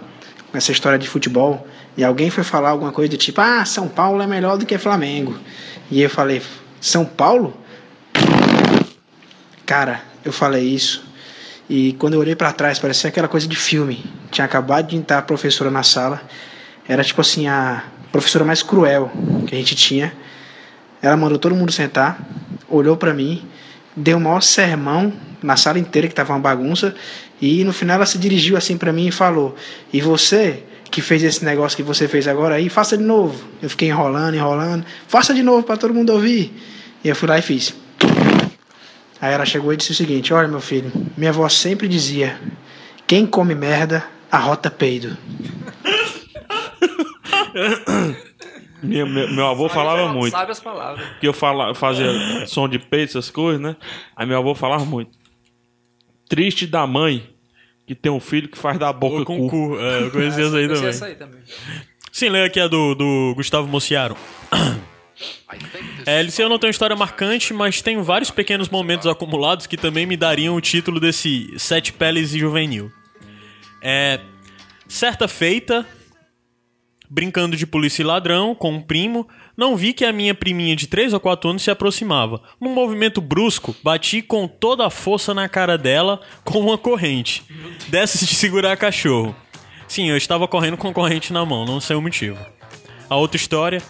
com 0.52 0.56
essa 0.56 0.70
história 0.70 0.98
de 0.98 1.08
futebol, 1.08 1.66
e 1.96 2.04
alguém 2.04 2.30
foi 2.30 2.44
falar 2.44 2.70
alguma 2.70 2.92
coisa 2.92 3.10
do 3.10 3.16
tipo, 3.16 3.40
ah, 3.40 3.64
São 3.64 3.88
Paulo 3.88 4.22
é 4.22 4.26
melhor 4.26 4.58
do 4.58 4.66
que 4.66 4.76
Flamengo. 4.76 5.36
E 5.90 6.02
eu 6.02 6.10
falei, 6.10 6.42
São 6.78 7.06
Paulo? 7.06 7.56
Cara, 9.64 10.02
eu 10.24 10.32
falei 10.32 10.62
isso. 10.62 11.02
E 11.70 11.94
quando 11.94 12.14
eu 12.14 12.20
olhei 12.20 12.36
pra 12.36 12.52
trás, 12.52 12.78
parecia 12.78 13.08
aquela 13.08 13.28
coisa 13.28 13.48
de 13.48 13.56
filme. 13.56 14.04
Tinha 14.30 14.44
acabado 14.44 14.88
de 14.88 14.96
entrar 14.96 15.18
a 15.18 15.22
professora 15.22 15.70
na 15.70 15.82
sala. 15.82 16.20
Era 16.86 17.02
tipo 17.02 17.20
assim, 17.20 17.48
a 17.48 17.82
professora 18.12 18.44
mais 18.44 18.62
cruel 18.62 19.10
que 19.46 19.54
a 19.54 19.58
gente 19.58 19.74
tinha. 19.74 20.12
Ela 21.00 21.16
mandou 21.16 21.38
todo 21.38 21.54
mundo 21.54 21.70
sentar, 21.72 22.18
olhou 22.68 22.96
pra 22.96 23.14
mim, 23.14 23.46
deu 23.96 24.18
o 24.18 24.20
maior 24.20 24.40
sermão 24.40 25.12
na 25.42 25.56
sala 25.56 25.78
inteira 25.78 26.08
que 26.08 26.14
tava 26.14 26.32
uma 26.32 26.40
bagunça. 26.40 26.94
E 27.40 27.62
no 27.64 27.72
final 27.72 27.96
ela 27.96 28.06
se 28.06 28.18
dirigiu 28.18 28.56
assim 28.56 28.76
pra 28.76 28.92
mim 28.92 29.08
e 29.08 29.12
falou: 29.12 29.54
E 29.92 30.00
você 30.00 30.64
que 30.90 31.00
fez 31.00 31.22
esse 31.22 31.44
negócio 31.44 31.76
que 31.76 31.82
você 31.82 32.08
fez 32.08 32.26
agora 32.26 32.56
aí, 32.56 32.68
faça 32.68 32.96
de 32.96 33.04
novo. 33.04 33.42
Eu 33.62 33.70
fiquei 33.70 33.88
enrolando, 33.88 34.34
enrolando. 34.34 34.84
Faça 35.06 35.34
de 35.34 35.42
novo 35.42 35.62
pra 35.62 35.76
todo 35.76 35.94
mundo 35.94 36.12
ouvir. 36.12 36.52
E 37.04 37.08
eu 37.08 37.14
fui 37.14 37.28
lá 37.28 37.38
e 37.38 37.42
fiz. 37.42 37.74
Aí 39.20 39.32
ela 39.32 39.44
chegou 39.44 39.72
e 39.72 39.76
disse 39.76 39.92
o 39.92 39.94
seguinte: 39.94 40.32
Olha, 40.32 40.48
meu 40.48 40.60
filho, 40.60 40.90
minha 41.16 41.30
avó 41.30 41.48
sempre 41.48 41.86
dizia: 41.88 42.38
quem 43.06 43.26
come 43.26 43.54
merda, 43.54 44.04
arrota 44.30 44.70
peido. 44.70 45.16
Minha- 48.82 49.06
meu, 49.06 49.28
meu 49.32 49.46
avô 49.46 49.68
falava 49.68 50.12
muito. 50.12 50.30
Sabe 50.32 50.52
as 50.52 50.60
palavras. 50.60 51.04
Que 51.20 51.26
eu 51.26 51.32
fala, 51.32 51.74
fazia 51.74 52.46
som 52.46 52.68
de 52.68 52.78
peito, 52.78 53.10
essas 53.10 53.30
coisas, 53.30 53.60
né? 53.60 53.76
Aí 54.16 54.26
meu 54.26 54.38
avô 54.38 54.54
falava 54.54 54.84
muito. 54.84 55.10
Triste 56.28 56.66
da 56.66 56.86
mãe 56.86 57.28
que 57.86 57.94
tem 57.94 58.12
um 58.12 58.20
filho 58.20 58.48
que 58.48 58.58
faz 58.58 58.78
da 58.78 58.92
boca 58.92 59.24
Com 59.24 59.48
cu. 59.48 59.48
cu. 59.48 59.78
É, 59.80 60.02
eu 60.02 60.10
conheci 60.10 60.42
essa 60.42 60.56
aí 60.58 60.68
também. 60.68 60.86
essa 60.88 61.06
aí 61.06 61.14
também. 61.14 61.40
Sim, 62.12 62.28
leia 62.28 62.46
aqui 62.46 62.60
a 62.60 62.68
do, 62.68 62.94
do 62.94 63.32
Gustavo 63.34 63.66
Mociaro. 63.68 64.16
É, 66.06 66.20
LC 66.20 66.42
eu 66.42 66.48
não 66.48 66.58
tenho 66.58 66.70
história 66.70 66.94
marcante, 66.94 67.52
mas 67.52 67.80
tenho 67.82 68.02
vários 68.04 68.30
pequenos 68.30 68.68
momentos 68.68 69.06
acumulados 69.06 69.66
que 69.66 69.76
também 69.76 70.06
me 70.06 70.16
dariam 70.16 70.54
o 70.54 70.60
título 70.60 71.00
desse 71.00 71.52
Sete 71.58 71.92
Peles 71.92 72.34
e 72.34 72.38
Juvenil. 72.38 72.92
É. 73.82 74.20
Certa 74.86 75.26
feita, 75.28 75.86
brincando 77.10 77.56
de 77.56 77.66
polícia 77.66 78.02
e 78.02 78.04
ladrão 78.04 78.54
com 78.54 78.72
um 78.72 78.80
primo, 78.80 79.26
não 79.56 79.76
vi 79.76 79.92
que 79.92 80.04
a 80.04 80.12
minha 80.12 80.34
priminha 80.34 80.76
de 80.76 80.86
3 80.86 81.12
ou 81.12 81.20
4 81.20 81.50
anos 81.50 81.62
se 81.62 81.70
aproximava. 81.70 82.42
Num 82.60 82.72
movimento 82.72 83.20
brusco, 83.20 83.74
bati 83.82 84.22
com 84.22 84.46
toda 84.46 84.86
a 84.86 84.90
força 84.90 85.32
na 85.32 85.48
cara 85.48 85.78
dela 85.78 86.20
com 86.44 86.60
uma 86.60 86.78
corrente. 86.78 87.42
Dessas 87.88 88.26
de 88.26 88.34
segurar 88.34 88.76
cachorro. 88.76 89.34
Sim, 89.86 90.10
eu 90.10 90.16
estava 90.16 90.46
correndo 90.46 90.76
com 90.76 90.92
corrente 90.92 91.32
na 91.32 91.44
mão, 91.44 91.64
não 91.64 91.80
sei 91.80 91.96
o 91.96 92.02
motivo. 92.02 92.38
A 93.08 93.16
outra 93.16 93.36
história. 93.36 93.82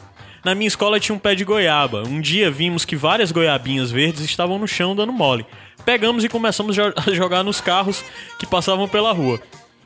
Na 0.45 0.55
minha 0.55 0.69
escola 0.69 1.01
tinha 1.01 1.15
um 1.15 1.19
pé 1.19 1.35
de 1.35 1.45
goiaba. 1.45 2.05
Um 2.05 2.21
dia 2.21 2.51
vimos 2.51 2.85
que 2.85 2.95
várias 2.95 3.33
goiabinhas 3.33 3.91
verdes 3.91 4.23
estavam 4.23 4.59
no 4.59 4.69
chão 4.69 4.95
dando 4.95 5.13
mole. 5.13 5.45
Pegamos 5.85 6.23
e 6.23 6.29
começamos 6.29 6.77
a 6.79 7.11
jogar 7.13 7.43
nos 7.43 7.61
carros 7.61 8.05
que 8.39 8.47
passavam 8.47 8.89
pela 8.89 9.13
rua. 9.13 9.41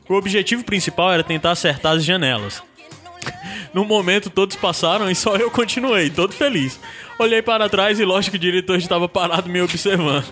O 0.07 0.13
objetivo 0.13 0.63
principal 0.63 1.11
era 1.11 1.23
tentar 1.23 1.51
acertar 1.51 1.93
as 1.93 2.05
janelas. 2.05 2.61
No 3.73 3.85
momento 3.85 4.29
todos 4.29 4.55
passaram 4.55 5.09
e 5.09 5.15
só 5.15 5.35
eu 5.35 5.49
continuei, 5.49 6.09
todo 6.09 6.33
feliz. 6.33 6.79
Olhei 7.17 7.41
para 7.41 7.69
trás 7.69 7.99
e 7.99 8.05
lógico 8.05 8.35
o 8.35 8.39
diretor 8.39 8.77
estava 8.77 9.09
parado 9.09 9.49
me 9.49 9.61
observando. 9.61 10.25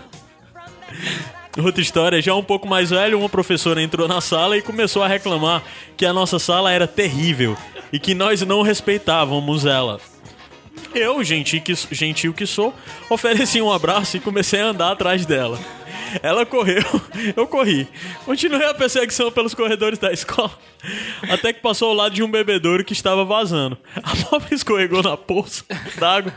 Outra 1.62 1.82
história, 1.82 2.22
já 2.22 2.34
um 2.34 2.42
pouco 2.42 2.66
mais 2.66 2.90
velho, 2.90 3.18
uma 3.18 3.28
professora 3.28 3.82
entrou 3.82 4.08
na 4.08 4.20
sala 4.20 4.56
e 4.56 4.62
começou 4.62 5.02
a 5.02 5.08
reclamar 5.08 5.62
que 5.96 6.06
a 6.06 6.12
nossa 6.12 6.38
sala 6.38 6.72
era 6.72 6.86
terrível 6.86 7.56
e 7.92 7.98
que 7.98 8.14
nós 8.14 8.40
não 8.42 8.62
respeitávamos 8.62 9.66
ela. 9.66 10.00
Eu, 10.94 11.22
gentil 11.22 11.60
que, 11.60 11.74
gentil 11.90 12.32
que 12.32 12.46
sou, 12.46 12.74
ofereci 13.08 13.60
um 13.60 13.70
abraço 13.70 14.16
e 14.16 14.20
comecei 14.20 14.60
a 14.60 14.66
andar 14.66 14.92
atrás 14.92 15.26
dela. 15.26 15.58
Ela 16.22 16.44
correu, 16.44 16.82
eu 17.36 17.46
corri. 17.46 17.86
Continuei 18.24 18.66
a 18.66 18.74
perseguição 18.74 19.30
pelos 19.30 19.54
corredores 19.54 19.98
da 19.98 20.12
escola, 20.12 20.52
até 21.30 21.52
que 21.52 21.60
passou 21.60 21.90
ao 21.90 21.94
lado 21.94 22.14
de 22.14 22.22
um 22.22 22.30
bebedouro 22.30 22.84
que 22.84 22.92
estava 22.92 23.24
vazando. 23.24 23.78
A 24.02 24.16
pobre 24.16 24.54
escorregou 24.54 25.02
na 25.02 25.16
poça 25.16 25.64
d'água, 25.98 26.34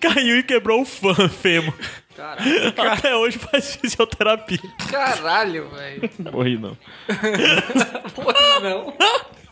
caiu 0.00 0.38
e 0.38 0.42
quebrou 0.42 0.82
o 0.82 0.86
fã, 0.86 1.28
fêmur. 1.28 1.74
Caralho, 2.16 2.68
Até 2.92 3.16
hoje 3.16 3.38
faz 3.38 3.76
fisioterapia. 3.76 4.58
caralho 4.90 5.68
velho. 5.70 6.10
Morri 6.32 6.56
não. 6.58 6.76
Porra, 8.14 8.60
não. 8.60 8.94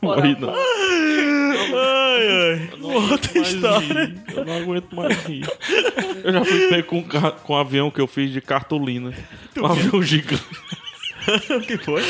Morri 0.01 0.37
não. 0.39 0.51
Ai, 0.55 2.29
ai. 2.29 2.71
Outra 2.83 3.39
história. 3.39 4.05
rir. 4.05 4.23
Eu 4.35 4.45
não 4.45 4.57
aguento 4.57 4.95
mais 4.95 5.17
rir. 5.25 5.47
Eu 6.25 6.33
já 6.33 6.45
fui 6.45 6.69
pego 6.69 6.89
com, 6.89 7.03
ca- 7.05 7.31
com 7.33 7.53
um 7.55 7.57
avião 7.57 7.91
que 7.91 8.01
eu 8.01 8.07
fiz 8.07 8.31
de 8.33 8.41
cartolina. 8.41 9.13
Um 9.57 9.67
avião 9.67 10.03
gigante. 10.03 10.43
O 11.57 11.61
que 11.61 11.79
foi? 11.79 12.03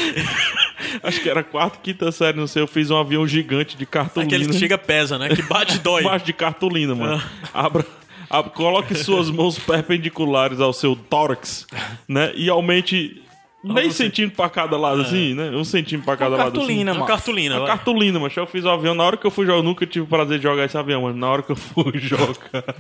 Acho 1.03 1.21
que 1.21 1.29
era 1.29 1.45
quarta, 1.45 1.77
quinta 1.83 2.11
série, 2.11 2.35
não 2.39 2.47
sei. 2.47 2.63
Eu 2.63 2.67
fiz 2.67 2.91
um 2.91 2.97
avião 2.97 3.29
gigante 3.29 3.77
de 3.77 3.85
cartolina. 3.85 4.27
Aquele 4.35 4.51
que 4.51 4.59
chega 4.59 4.79
pesa, 4.79 5.19
né? 5.19 5.29
Que 5.29 5.43
bate 5.43 5.77
e 5.77 5.79
dói. 5.81 6.01
Embaixo 6.01 6.25
de 6.25 6.33
cartolina, 6.33 6.95
mano. 6.95 7.23
Abra, 7.53 7.85
ab- 8.33 8.51
coloque 8.51 8.95
suas 8.95 9.31
mãos 9.31 9.59
perpendiculares 9.59 10.61
ao 10.61 10.73
seu 10.73 10.97
tórax, 10.97 11.67
né? 12.09 12.33
E 12.35 12.49
aumente 12.51 13.21
meio 13.65 13.93
centímetro 13.93 14.37
pra 14.37 14.51
cada 14.51 14.77
lado, 14.77 15.03
assim, 15.03 15.35
né? 15.35 15.51
Um 15.51 15.63
centímetro 15.63 16.05
pra 16.05 16.17
cada 16.17 16.37
lado. 16.37 16.51
cartolina, 16.53 16.91
assim. 16.91 17.01
Uma 17.01 17.07
cartolina, 17.07 17.55
Uma 17.55 17.61
vai. 17.61 17.69
cartolina, 17.69 18.19
mas 18.19 18.37
eu 18.37 18.45
fiz 18.45 18.65
o 18.65 18.69
avião. 18.69 18.93
Na 18.93 19.05
hora 19.05 19.17
que 19.17 19.25
eu 19.25 19.31
fui 19.31 19.47
jogar, 19.47 19.59
eu 19.59 19.63
nunca 19.63 19.87
tive 19.87 20.05
o 20.05 20.09
prazer 20.09 20.39
de 20.39 20.43
jogar 20.43 20.65
esse 20.65 20.77
avião, 20.77 21.03
mas 21.03 21.15
na 21.15 21.29
hora 21.31 21.43
que 21.45 21.53
eu 21.53 21.57
fui 21.57 21.93
jogar, 22.01 22.75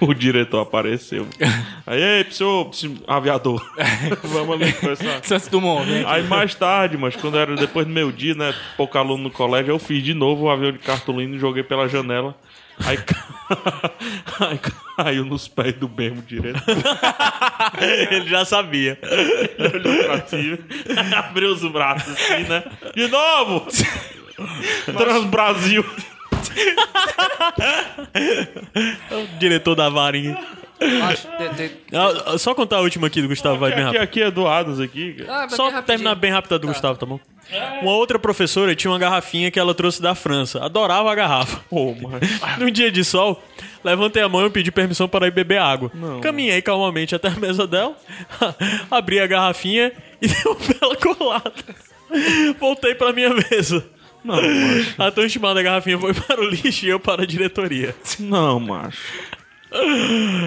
o 0.00 0.12
diretor 0.12 0.62
apareceu. 0.62 1.26
Aí, 1.86 2.02
ei, 2.02 2.26
senhor, 2.28 2.68
aviador, 3.06 3.64
vamos 4.24 4.60
ali 4.60 4.72
conversar. 4.72 5.22
Santos 5.22 5.46
Dumont, 5.46 5.88
né? 5.88 6.04
Aí 6.08 6.24
mais 6.24 6.56
tarde, 6.56 6.96
mas 6.96 7.14
quando 7.14 7.38
era 7.38 7.54
depois 7.54 7.86
do 7.86 7.92
meu 7.92 8.10
dia, 8.10 8.34
né? 8.34 8.52
Pouco 8.76 8.98
aluno 8.98 9.22
no 9.24 9.30
colégio, 9.30 9.70
eu 9.70 9.78
fiz 9.78 10.02
de 10.02 10.12
novo 10.12 10.46
o 10.46 10.50
avião 10.50 10.72
de 10.72 10.78
cartolina 10.78 11.36
e 11.36 11.38
joguei 11.38 11.62
pela 11.62 11.88
janela. 11.88 12.34
Aí, 12.84 12.98
aí 14.40 14.60
caiu 14.96 15.24
nos 15.24 15.48
pés 15.48 15.74
do 15.74 15.88
mesmo 15.88 16.22
diretor. 16.22 16.62
Ele 17.80 18.28
já 18.28 18.44
sabia. 18.44 18.98
Olhou 19.58 20.04
pra 20.04 20.26
cima, 20.26 20.58
abriu 21.16 21.52
os 21.52 21.62
braços 21.70 22.12
assim, 22.12 22.44
né? 22.44 22.64
De 22.94 23.08
novo! 23.08 23.66
Trans 24.96 25.24
Brasil. 25.26 25.84
O 29.10 29.38
diretor 29.38 29.74
da 29.74 29.88
varinha. 29.88 30.38
Acho, 30.80 31.28
de, 31.54 31.68
de, 31.68 31.74
Ah, 31.92 32.36
Só 32.36 32.54
contar 32.54 32.76
a 32.76 32.80
última 32.80 33.06
aqui 33.06 33.22
do 33.22 33.28
Gustavo, 33.28 33.58
vai 33.58 33.70
bem 33.70 33.78
Aqui, 33.84 33.86
rápido. 33.98 34.02
aqui 34.02 34.22
é 34.22 34.30
do 34.30 34.46
Adams 34.46 34.80
aqui. 34.80 35.16
ah, 35.28 35.46
Só 35.48 35.70
bem 35.70 35.82
terminar 35.82 36.14
bem 36.16 36.30
rápido 36.32 36.54
a 36.54 36.58
do 36.58 36.66
Gustavo, 36.66 36.98
tá 36.98 37.06
bom? 37.06 37.18
Uma 37.82 37.92
outra 37.92 38.18
professora 38.18 38.74
tinha 38.74 38.90
uma 38.90 38.98
garrafinha 38.98 39.50
que 39.50 39.58
ela 39.58 39.74
trouxe 39.74 40.00
da 40.02 40.14
França. 40.14 40.64
Adorava 40.64 41.12
a 41.12 41.14
garrafa. 41.14 41.60
Mas... 41.70 42.58
Num 42.58 42.70
dia 42.70 42.90
de 42.90 43.04
sol, 43.04 43.42
levantei 43.84 44.22
a 44.22 44.28
mão 44.28 44.44
e 44.46 44.50
pedi 44.50 44.72
permissão 44.72 45.06
para 45.08 45.26
ir 45.26 45.30
beber 45.30 45.58
água. 45.60 45.92
Caminhei 46.22 46.60
calmamente 46.62 47.14
até 47.14 47.28
a 47.28 47.36
mesa 47.36 47.66
dela, 47.66 47.96
abri 48.90 49.20
a 49.20 49.26
garrafinha 49.26 49.92
e 50.20 50.26
derrubei 50.28 50.76
ela 50.80 50.96
colada. 50.96 51.52
Voltei 52.58 52.94
para 52.94 53.12
minha 53.12 53.30
mesa. 53.30 53.84
Não, 54.24 54.36
macho. 54.36 54.94
A 55.02 55.10
tão 55.10 55.24
estimada 55.24 55.62
garrafinha 55.62 55.98
foi 55.98 56.14
para 56.14 56.40
o 56.40 56.48
lixo 56.48 56.86
e 56.86 56.88
eu 56.88 56.98
para 56.98 57.22
a 57.24 57.26
diretoria. 57.26 57.94
Não, 58.18 58.58
macho. 58.58 59.02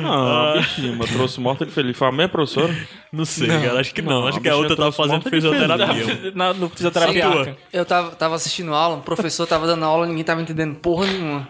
Não, 0.02 0.54
bichinho, 0.54 0.96
mas 0.96 1.12
trouxe 1.12 1.40
morta 1.40 1.66
de 1.66 1.72
feliz. 1.72 1.98
Foi 1.98 2.08
a 2.08 2.12
minha 2.12 2.30
professora? 2.30 2.74
Não 3.12 3.26
sei, 3.26 3.48
cara. 3.48 3.80
Acho 3.80 3.94
que 3.94 4.02
não. 4.02 4.22
Não, 4.22 4.28
Acho 4.28 4.38
a 4.38 4.42
que 4.42 4.50
a 4.50 4.56
outra 4.56 4.76
tava 4.76 4.92
fazendo 4.92 5.30
fisioterapia. 5.30 6.32
Na, 6.34 6.54
no 6.54 6.70
fisioterapia. 6.70 7.44
Sim. 7.46 7.56
Eu 7.74 7.86
tava, 7.86 8.12
tava 8.12 8.36
assistindo 8.36 8.74
aula, 8.74 8.98
o 8.98 9.02
professor 9.02 9.46
tava 9.46 9.68
dando 9.68 9.84
aula, 9.84 10.06
ninguém 10.06 10.24
tava 10.24 10.42
entendendo 10.42 10.76
porra 10.76 11.08
nenhuma. 11.08 11.48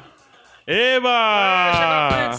Eba! 0.66 2.36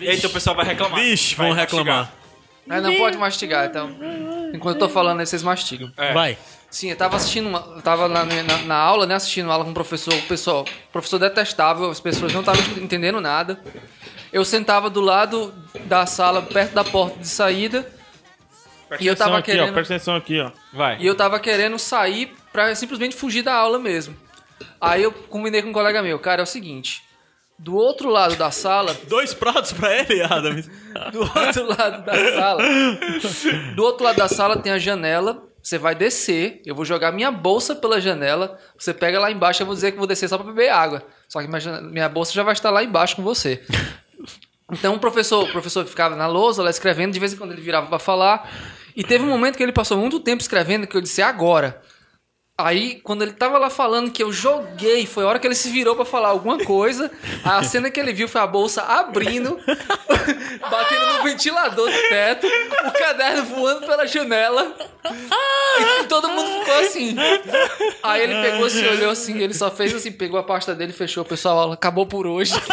Eita, 0.00 0.26
o 0.26 0.30
pessoal 0.30 0.56
vai 0.56 0.64
reclamar. 0.64 1.00
Vixe, 1.00 1.34
Vai 1.34 1.48
vão 1.48 1.56
reclamar. 1.56 2.12
Mas 2.66 2.82
não 2.82 2.96
pode 2.96 3.16
mastigar, 3.16 3.66
então. 3.66 3.90
Enquanto 4.52 4.76
eu 4.76 4.80
tô 4.80 4.88
falando 4.88 5.20
aí, 5.20 5.26
vocês 5.26 5.42
mastigam. 5.42 5.92
É. 5.96 6.12
Vai. 6.12 6.36
Sim, 6.68 6.90
eu 6.90 6.96
tava 6.96 7.16
assistindo 7.16 7.48
uma, 7.48 7.64
eu 7.76 7.82
tava 7.82 8.08
na, 8.08 8.24
na, 8.24 8.58
na 8.58 8.76
aula, 8.76 9.06
né, 9.06 9.14
assistindo 9.14 9.50
aula 9.50 9.64
com 9.64 9.70
o 9.70 9.74
professor, 9.74 10.12
o 10.12 10.22
pessoal, 10.22 10.64
professor 10.92 11.18
detestável, 11.18 11.88
as 11.88 12.00
pessoas 12.00 12.32
não 12.32 12.40
estavam 12.40 12.60
entendendo 12.76 13.20
nada. 13.20 13.60
Eu 14.36 14.44
sentava 14.44 14.90
do 14.90 15.00
lado 15.00 15.50
da 15.86 16.04
sala, 16.04 16.42
perto 16.42 16.74
da 16.74 16.84
porta 16.84 17.18
de 17.20 17.26
saída, 17.26 17.90
e 19.00 19.06
eu 19.06 19.16
tava 19.16 19.38
aqui, 19.38 19.52
querendo 19.52 19.70
ó, 19.70 19.72
presta 19.72 19.94
atenção 19.94 20.14
aqui, 20.14 20.38
ó. 20.38 20.50
Vai. 20.74 20.98
e 21.00 21.06
eu 21.06 21.14
tava 21.14 21.40
querendo 21.40 21.78
sair 21.78 22.36
pra 22.52 22.74
simplesmente 22.74 23.16
fugir 23.16 23.40
da 23.40 23.54
aula 23.54 23.78
mesmo. 23.78 24.14
Aí 24.78 25.02
eu 25.02 25.10
combinei 25.10 25.62
com 25.62 25.70
um 25.70 25.72
colega 25.72 26.02
meu, 26.02 26.18
cara, 26.18 26.42
é 26.42 26.44
o 26.44 26.46
seguinte, 26.46 27.02
do 27.58 27.76
outro 27.76 28.10
lado 28.10 28.36
da 28.36 28.50
sala, 28.50 28.94
Dois 29.08 29.32
pratos 29.32 29.72
pra 29.72 29.96
ele, 30.00 30.22
Adams. 30.22 30.68
do 31.10 31.20
outro 31.20 31.66
lado 31.66 32.04
da 32.04 32.32
sala. 32.34 32.62
Do 33.74 33.84
outro 33.84 34.04
lado 34.04 34.16
da 34.16 34.28
sala 34.28 34.58
tem 34.58 34.70
a 34.70 34.78
janela. 34.78 35.44
Você 35.62 35.78
vai 35.78 35.94
descer, 35.94 36.60
eu 36.66 36.74
vou 36.74 36.84
jogar 36.84 37.10
minha 37.10 37.30
bolsa 37.30 37.74
pela 37.74 38.02
janela. 38.02 38.58
Você 38.78 38.92
pega 38.92 39.18
lá 39.18 39.32
embaixo, 39.32 39.62
eu 39.62 39.66
vou 39.66 39.74
dizer 39.74 39.92
que 39.92 39.98
vou 39.98 40.06
descer 40.06 40.28
só 40.28 40.36
pra 40.36 40.46
beber 40.46 40.68
água. 40.68 41.02
Só 41.26 41.40
que 41.40 41.48
minha, 41.48 41.80
minha 41.80 42.08
bolsa 42.10 42.34
já 42.34 42.42
vai 42.42 42.52
estar 42.52 42.70
lá 42.70 42.84
embaixo 42.84 43.16
com 43.16 43.22
você. 43.22 43.64
Então 44.72 44.94
o 44.94 44.98
professor, 44.98 45.44
o 45.44 45.52
professor 45.52 45.84
ficava 45.86 46.16
na 46.16 46.26
lousa 46.26 46.62
lá 46.62 46.70
escrevendo, 46.70 47.12
de 47.12 47.20
vez 47.20 47.32
em 47.32 47.36
quando 47.36 47.52
ele 47.52 47.62
virava 47.62 47.86
pra 47.86 47.98
falar. 47.98 48.50
E 48.96 49.04
teve 49.04 49.24
um 49.24 49.28
momento 49.28 49.56
que 49.56 49.62
ele 49.62 49.72
passou 49.72 49.96
muito 49.98 50.18
tempo 50.20 50.42
escrevendo 50.42 50.86
que 50.86 50.96
eu 50.96 51.00
disse 51.00 51.20
"É 51.20 51.24
agora. 51.24 51.80
Aí, 52.58 53.00
quando 53.04 53.20
ele 53.20 53.32
tava 53.32 53.58
lá 53.58 53.68
falando 53.68 54.10
que 54.10 54.22
eu 54.22 54.32
joguei, 54.32 55.04
foi 55.04 55.24
a 55.24 55.26
hora 55.26 55.38
que 55.38 55.46
ele 55.46 55.54
se 55.54 55.68
virou 55.68 55.94
pra 55.94 56.06
falar 56.06 56.28
alguma 56.28 56.56
coisa. 56.64 57.10
A 57.44 57.62
cena 57.62 57.90
que 57.90 58.00
ele 58.00 58.14
viu 58.14 58.26
foi 58.26 58.40
a 58.40 58.46
bolsa 58.46 58.80
abrindo, 58.80 59.60
batendo 60.70 61.18
no 61.18 61.22
ventilador 61.22 61.90
do 61.90 62.08
teto, 62.08 62.46
o 62.46 62.92
caderno 62.92 63.44
voando 63.44 63.86
pela 63.86 64.06
janela. 64.06 64.74
E 66.00 66.04
todo 66.04 66.30
mundo 66.30 66.48
ficou 66.60 66.78
assim. 66.80 67.14
Aí 68.02 68.22
ele 68.22 68.40
pegou 68.40 68.64
assim, 68.64 68.86
olhou 68.86 69.10
assim, 69.10 69.38
ele 69.38 69.52
só 69.52 69.70
fez 69.70 69.94
assim, 69.94 70.10
pegou 70.10 70.40
a 70.40 70.42
pasta 70.42 70.74
dele, 70.74 70.94
fechou, 70.94 71.26
pessoal, 71.26 71.58
a 71.58 71.60
aula 71.60 71.74
acabou 71.74 72.06
por 72.06 72.26
hoje. 72.26 72.54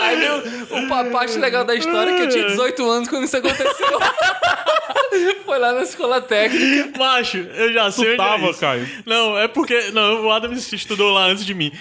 Aí 0.00 0.26
a 0.26 1.04
parte 1.10 1.38
legal 1.38 1.64
da 1.64 1.74
história 1.74 2.10
é 2.10 2.16
que 2.16 2.22
eu 2.22 2.28
tinha 2.28 2.46
18 2.46 2.90
anos 2.90 3.08
quando 3.08 3.24
isso 3.24 3.36
aconteceu. 3.36 3.98
Foi 5.44 5.58
lá 5.58 5.72
na 5.72 5.82
escola 5.82 6.20
técnica. 6.20 6.98
Macho, 6.98 7.38
eu 7.38 7.72
já 7.72 7.90
sei 7.90 8.04
Tu 8.04 8.10
é 8.12 8.16
tava, 8.16 8.50
isso. 8.50 8.60
Caio. 8.60 8.88
Não, 9.06 9.38
é 9.38 9.48
porque... 9.48 9.90
Não, 9.92 10.26
o 10.26 10.30
Adams 10.30 10.72
estudou 10.72 11.12
lá 11.12 11.26
antes 11.26 11.44
de 11.44 11.54
mim. 11.54 11.72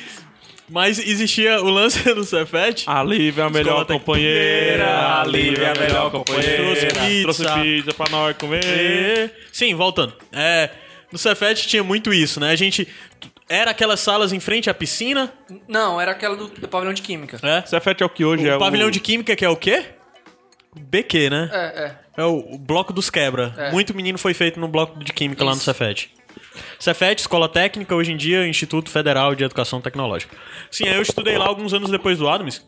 Mas 0.70 1.00
existia 1.00 1.62
o 1.62 1.70
lance 1.70 2.04
do 2.14 2.24
Cefet. 2.26 2.84
A 2.88 3.02
Lívia 3.04 3.44
é 3.44 3.46
a 3.46 3.50
melhor 3.50 3.82
Escola 3.82 4.00
companheira. 4.00 5.20
A 5.22 5.24
Lívia 5.26 5.68
é 5.68 5.78
a 5.78 5.80
melhor 5.80 6.12
companheira. 6.12 6.58
Trouxe 6.64 6.86
pizza. 6.88 7.22
Trouxe 7.22 7.62
pizza 7.62 7.94
pra 7.94 8.10
nós 8.10 8.36
comer. 8.38 8.64
E- 8.66 9.30
Sim, 9.52 9.74
voltando. 9.76 10.14
É, 10.34 10.70
no 11.12 11.18
Cefet 11.18 11.68
tinha 11.68 11.84
muito 11.84 12.14
isso, 12.14 12.40
né? 12.40 12.52
A 12.52 12.56
gente... 12.56 12.86
Era 13.50 13.72
aquelas 13.72 14.00
salas 14.00 14.34
em 14.34 14.40
frente 14.40 14.70
à 14.70 14.74
piscina, 14.74 15.34
Não, 15.68 16.00
era 16.02 16.12
aquela 16.12 16.36
do, 16.36 16.48
do 16.48 16.68
pavilhão 16.68 16.94
de 16.94 17.02
química. 17.02 17.40
né? 17.42 17.64
Cefete 17.66 18.04
é 18.04 18.06
o 18.06 18.10
que 18.10 18.26
hoje 18.26 18.48
é 18.48 18.56
O 18.56 18.60
pavilhão 18.60 18.90
o... 18.90 18.92
de 18.92 19.00
química, 19.00 19.36
que 19.36 19.46
é 19.46 19.50
o 19.50 19.56
quê? 19.56 19.86
BQ, 20.76 21.30
né? 21.30 21.50
É, 21.52 21.58
é. 21.86 21.96
É 22.18 22.26
o, 22.26 22.56
o 22.56 22.58
bloco 22.58 22.92
dos 22.92 23.10
quebra. 23.10 23.54
É. 23.58 23.72
Muito 23.72 23.94
menino 23.96 24.18
foi 24.18 24.34
feito 24.34 24.60
no 24.60 24.68
bloco 24.68 25.00
de 25.04 25.14
química 25.14 25.44
lá 25.44 25.52
no 25.52 25.58
Isso. 25.58 25.66
Cefet. 25.66 26.12
Cefet, 26.80 27.20
Escola 27.22 27.48
Técnica, 27.48 27.96
hoje 27.96 28.12
em 28.12 28.18
dia 28.18 28.48
Instituto 28.48 28.90
Federal 28.90 29.34
de 29.34 29.44
Educação 29.44 29.80
Tecnológica. 29.80 30.36
Sim, 30.70 30.88
aí 30.90 30.96
eu 30.96 31.02
estudei 31.02 31.38
lá 31.38 31.46
alguns 31.46 31.74
anos 31.74 31.90
depois 31.90 32.18
do 32.18 32.28
Adams. 32.28 32.66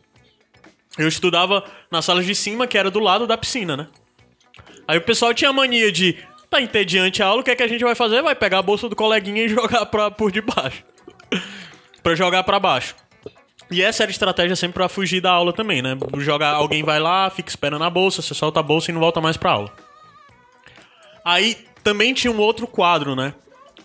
Eu 0.97 1.07
estudava 1.07 1.63
na 1.91 2.01
sala 2.01 2.23
de 2.23 2.33
cima, 2.33 2.67
que 2.67 2.77
era 2.77 2.89
do 2.89 2.99
lado 2.99 3.27
da 3.27 3.37
piscina, 3.37 3.75
né? 3.75 3.87
Aí 4.87 4.97
o 4.97 5.01
pessoal 5.01 5.33
tinha 5.33 5.53
mania 5.53 5.91
de, 5.91 6.17
tá 6.49 6.61
entediante 6.61 7.21
a 7.21 7.27
aula, 7.27 7.41
o 7.41 7.43
que 7.43 7.51
é 7.51 7.55
que 7.55 7.63
a 7.63 7.67
gente 7.67 7.83
vai 7.83 7.95
fazer? 7.95 8.21
Vai 8.21 8.35
pegar 8.35 8.59
a 8.59 8.63
bolsa 8.63 8.89
do 8.89 8.95
coleguinha 8.95 9.43
e 9.43 9.49
jogar 9.49 9.85
pra, 9.85 10.09
por 10.09 10.31
debaixo. 10.31 10.83
pra 12.01 12.15
jogar 12.15 12.43
pra 12.43 12.59
baixo. 12.59 12.95
E 13.71 13.83
essa 13.83 14.03
era 14.03 14.09
a 14.09 14.13
estratégia 14.13 14.55
sempre 14.55 14.75
pra 14.75 14.89
fugir 14.89 15.21
da 15.21 15.31
aula 15.31 15.53
também, 15.53 15.81
né? 15.81 15.95
Jogar, 16.17 16.55
alguém 16.55 16.81
vai 16.81 16.99
lá, 16.99 17.29
fica 17.29 17.49
esperando 17.49 17.83
a 17.83 17.89
bolsa, 17.89 18.21
você 18.21 18.33
solta 18.33 18.59
a 18.59 18.63
bolsa 18.63 18.89
e 18.89 18.93
não 18.93 18.99
volta 18.99 19.21
mais 19.21 19.37
pra 19.37 19.51
aula. 19.51 19.71
Aí 21.23 21.55
também 21.83 22.13
tinha 22.13 22.31
um 22.31 22.39
outro 22.39 22.65
quadro, 22.65 23.15
né? 23.15 23.33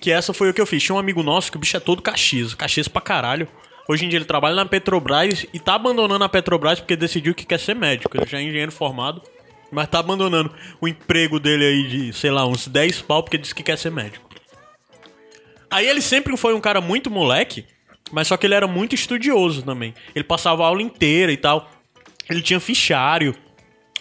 Que 0.00 0.10
essa 0.10 0.32
foi 0.32 0.48
o 0.48 0.54
que 0.54 0.60
eu 0.60 0.66
fiz. 0.66 0.82
Tinha 0.82 0.96
um 0.96 0.98
amigo 0.98 1.22
nosso 1.22 1.50
que 1.50 1.58
o 1.58 1.60
bicho 1.60 1.76
é 1.76 1.80
todo 1.80 2.00
Caxias, 2.00 2.54
Caxias 2.54 2.88
pra 2.88 3.02
caralho. 3.02 3.46
Hoje 3.86 4.06
em 4.06 4.08
dia 4.08 4.18
ele 4.18 4.24
trabalha 4.24 4.54
na 4.54 4.64
Petrobras 4.64 5.44
e 5.52 5.60
tá 5.60 5.74
abandonando 5.74 6.24
a 6.24 6.28
Petrobras 6.28 6.80
porque 6.80 6.96
decidiu 6.96 7.34
que 7.34 7.44
quer 7.44 7.58
ser 7.58 7.74
médico. 7.74 8.16
Ele 8.16 8.26
já 8.26 8.38
é 8.38 8.42
engenheiro 8.42 8.72
formado, 8.72 9.22
mas 9.70 9.88
tá 9.88 9.98
abandonando 9.98 10.54
o 10.80 10.88
emprego 10.88 11.40
dele 11.40 11.64
aí 11.64 11.88
de, 11.88 12.12
sei 12.12 12.30
lá, 12.30 12.46
uns 12.46 12.68
10 12.68 13.02
pau 13.02 13.22
porque 13.22 13.38
disse 13.38 13.54
que 13.54 13.62
quer 13.62 13.78
ser 13.78 13.90
médico. 13.90 14.28
Aí 15.70 15.88
ele 15.88 16.00
sempre 16.00 16.36
foi 16.36 16.54
um 16.54 16.60
cara 16.60 16.80
muito 16.80 17.10
moleque 17.10 17.66
Mas 18.12 18.28
só 18.28 18.36
que 18.36 18.46
ele 18.46 18.54
era 18.54 18.66
muito 18.66 18.94
estudioso 18.94 19.62
também. 19.62 19.94
Ele 20.14 20.24
passava 20.24 20.62
a 20.62 20.66
aula 20.66 20.82
inteira 20.82 21.32
e 21.32 21.36
tal. 21.36 21.68
Ele 22.28 22.42
tinha 22.42 22.60
fichário. 22.60 23.34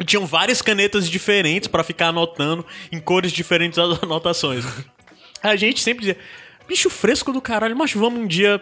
Tinham 0.05 0.26
várias 0.26 0.61
canetas 0.61 1.09
diferentes 1.09 1.68
pra 1.68 1.84
ficar 1.84 2.07
anotando 2.07 2.66
em 2.91 2.99
cores 2.99 3.32
diferentes 3.32 3.80
as 3.80 4.01
anotações. 4.03 4.66
A 5.41 5.55
gente 5.55 5.82
sempre 5.82 6.01
dizia, 6.01 6.18
bicho 6.68 6.89
fresco 6.89 7.32
do 7.32 7.41
caralho, 7.41 7.76
mas 7.76 7.93
vamos 7.93 8.20
um 8.20 8.28
dia. 8.28 8.61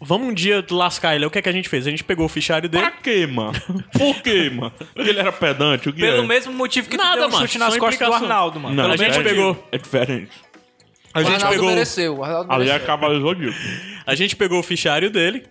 Vamos 0.00 0.28
um 0.28 0.32
dia 0.34 0.64
lascar 0.70 1.16
ele. 1.16 1.26
O 1.26 1.30
que 1.30 1.38
é 1.38 1.42
que 1.42 1.48
a 1.48 1.52
gente 1.52 1.68
fez? 1.68 1.86
A 1.86 1.90
gente 1.90 2.04
pegou 2.04 2.26
o 2.26 2.28
fichário 2.28 2.68
dele. 2.68 2.84
Pra 2.84 2.92
quê, 2.92 3.26
mano? 3.26 3.52
Por 3.92 4.22
quê, 4.22 4.48
mano? 4.50 4.72
Porque 4.94 5.10
ele 5.10 5.18
era 5.18 5.32
pedante? 5.32 5.88
O 5.88 5.92
que 5.92 6.00
Pelo 6.00 6.22
é? 6.22 6.26
mesmo 6.26 6.52
motivo 6.52 6.88
que 6.88 6.96
tu 6.96 7.02
Nada, 7.02 7.20
deu 7.20 7.28
um 7.28 7.32
macho, 7.32 7.42
chute 7.46 7.58
nas 7.58 7.74
só 7.74 7.80
costas 7.80 7.98
do 7.98 8.04
implicação. 8.04 8.26
Arnaldo, 8.28 8.60
mano. 8.60 8.74
Não, 8.76 8.84
a 8.92 8.96
gente 8.96 9.08
mesmo 9.08 9.24
pegou-. 9.24 9.68
É 9.72 9.78
diferente. 9.78 10.30
A 11.12 11.20
O 11.20 11.22
gente 11.24 11.32
Arnaldo 11.34 11.54
pegou. 11.54 11.68
mereceu. 11.70 12.16
O 12.18 12.24
Arnaldo 12.24 12.52
Ali 12.52 12.70
é 12.70 12.78
mereceu. 12.78 13.20
Zodíaco. 13.20 13.58
A 14.06 14.14
gente 14.14 14.36
pegou 14.36 14.60
o 14.60 14.62
fichário 14.62 15.10
dele 15.10 15.44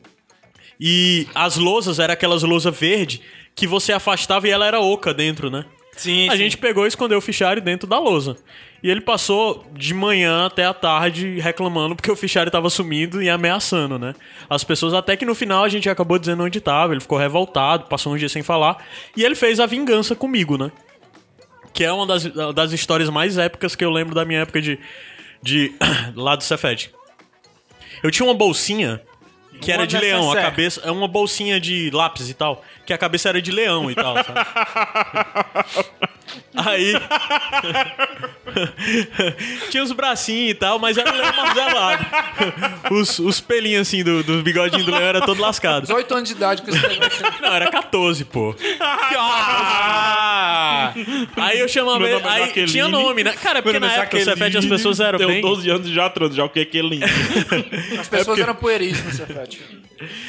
e 0.80 1.28
as 1.36 1.58
lousas 1.58 2.00
eram 2.00 2.14
aquelas 2.14 2.44
lousas 2.44 2.78
verde 2.78 3.22
que 3.56 3.68
você 3.68 3.92
afastava 3.92 4.48
e 4.48 4.52
ela 4.52 4.66
era 4.66 4.80
oca 4.80 5.14
dentro, 5.14 5.50
né? 5.50 5.66
Sim, 5.98 6.30
A 6.30 6.34
sim. 6.34 6.38
gente 6.38 6.58
pegou 6.58 6.86
e 6.86 6.88
escondeu 6.88 7.18
o 7.18 7.22
fichário 7.22 7.62
dentro 7.62 7.88
da 7.88 8.00
lousa. 8.00 8.38
E 8.82 8.90
ele 8.90 9.02
passou 9.02 9.66
de 9.74 9.94
manhã 9.94 10.46
até 10.46 10.64
a 10.66 10.74
tarde 10.74 11.40
reclamando 11.40 11.96
porque 11.96 12.12
o 12.12 12.16
fichário 12.16 12.52
tava 12.52 12.70
sumindo 12.70 13.22
e 13.22 13.30
ameaçando, 13.30 13.98
né? 13.98 14.14
As 14.50 14.64
pessoas, 14.64 14.94
até 14.94 15.18
que 15.18 15.26
no 15.26 15.34
final 15.34 15.64
a 15.64 15.70
gente 15.70 15.90
acabou 15.90 16.20
dizendo 16.20 16.44
onde 16.44 16.62
tava, 16.62 16.94
ele 16.94 17.02
ficou 17.02 17.18
revoltado, 17.18 17.86
passou 17.86 18.14
uns 18.14 18.20
dias 18.20 18.32
sem 18.32 18.44
falar. 18.44 18.86
E 19.16 19.24
ele 19.24 19.36
fez 19.36 19.60
a 19.60 19.66
vingança 19.66 20.16
comigo, 20.16 20.58
né? 20.58 20.72
Que 21.74 21.84
é 21.84 21.92
uma 21.92 22.06
das, 22.06 22.24
das 22.54 22.72
histórias 22.72 23.10
mais 23.10 23.38
épicas 23.38 23.76
que 23.76 23.84
eu 23.84 23.90
lembro 23.90 24.14
da 24.14 24.24
minha 24.24 24.42
época 24.42 24.62
de. 24.62 24.80
de 25.42 25.74
lá 26.16 26.36
do 26.36 26.44
Cefet. 26.44 26.92
Eu 28.04 28.12
tinha 28.12 28.28
uma 28.28 28.36
bolsinha 28.36 29.02
que 29.62 29.72
era 29.72 29.88
de 29.88 29.98
leão, 29.98 30.32
a 30.32 30.42
cabeça. 30.42 30.82
É 30.84 30.92
uma 30.92 31.08
bolsinha 31.08 31.60
de 31.60 31.90
lápis 31.92 32.30
e 32.30 32.34
tal. 32.34 32.64
Que 32.86 32.94
a 32.94 32.98
cabeça 32.98 33.30
era 33.30 33.42
de 33.42 33.52
leão 33.52 33.92
e 33.92 33.96
tal, 33.96 34.16
sabe? 34.16 34.40
Aí. 36.56 36.94
Tinha 39.70 39.84
os 39.84 39.92
bracinhos 39.92 40.52
e 40.52 40.56
tal, 40.56 40.80
mas 40.80 40.98
era 40.98 41.12
um 41.12 41.16
leão 41.16 41.34
marzelado. 41.36 42.06
Os, 42.92 43.20
os 43.20 43.40
pelinhos 43.40 43.88
assim 43.88 44.04
do, 44.04 44.24
dos 44.24 44.42
bigodinhos 44.42 44.86
do 44.86 44.92
leão 44.92 45.04
era 45.04 45.22
todo 45.22 45.42
lascado. 45.42 45.84
18 45.84 46.16
anos 46.16 46.30
de 46.30 46.36
idade 46.36 46.62
com 46.62 46.70
esse 46.70 46.82
negócio. 46.88 47.26
Não, 47.42 47.54
era 47.54 47.70
14, 47.70 48.26
pô. 48.26 48.56
Ah! 48.80 50.17
Aí 51.38 51.60
eu 51.60 51.68
chamava 51.68 52.00
Meu 52.00 52.08
ele. 52.08 52.16
nome 52.20 52.28
é 52.28 52.32
Aí 52.32 52.46
Jaqueline. 52.48 52.72
tinha 52.72 52.88
nome, 52.88 53.24
né? 53.24 53.34
Cara, 53.34 53.62
porque 53.62 53.80
Meu 53.80 53.88
na 53.90 53.96
é 53.96 54.00
época 54.00 54.18
o 54.18 54.24
Cefete 54.24 54.58
as 54.58 54.66
pessoas 54.66 55.00
eram 55.00 55.18
Tenho 55.18 55.30
bem. 55.30 55.42
12 55.42 55.70
anos 55.70 55.88
e 55.88 55.94
já 55.94 56.10
transo, 56.10 56.34
já 56.36 56.44
o 56.46 56.50
que 56.50 56.64
que 56.66 56.78
é 56.80 56.82
lindo. 56.82 57.06
As 58.00 58.08
pessoas 58.08 58.40
eram 58.40 58.56
pueris 58.56 59.04
no 59.04 59.12
Cefete. 59.12 59.62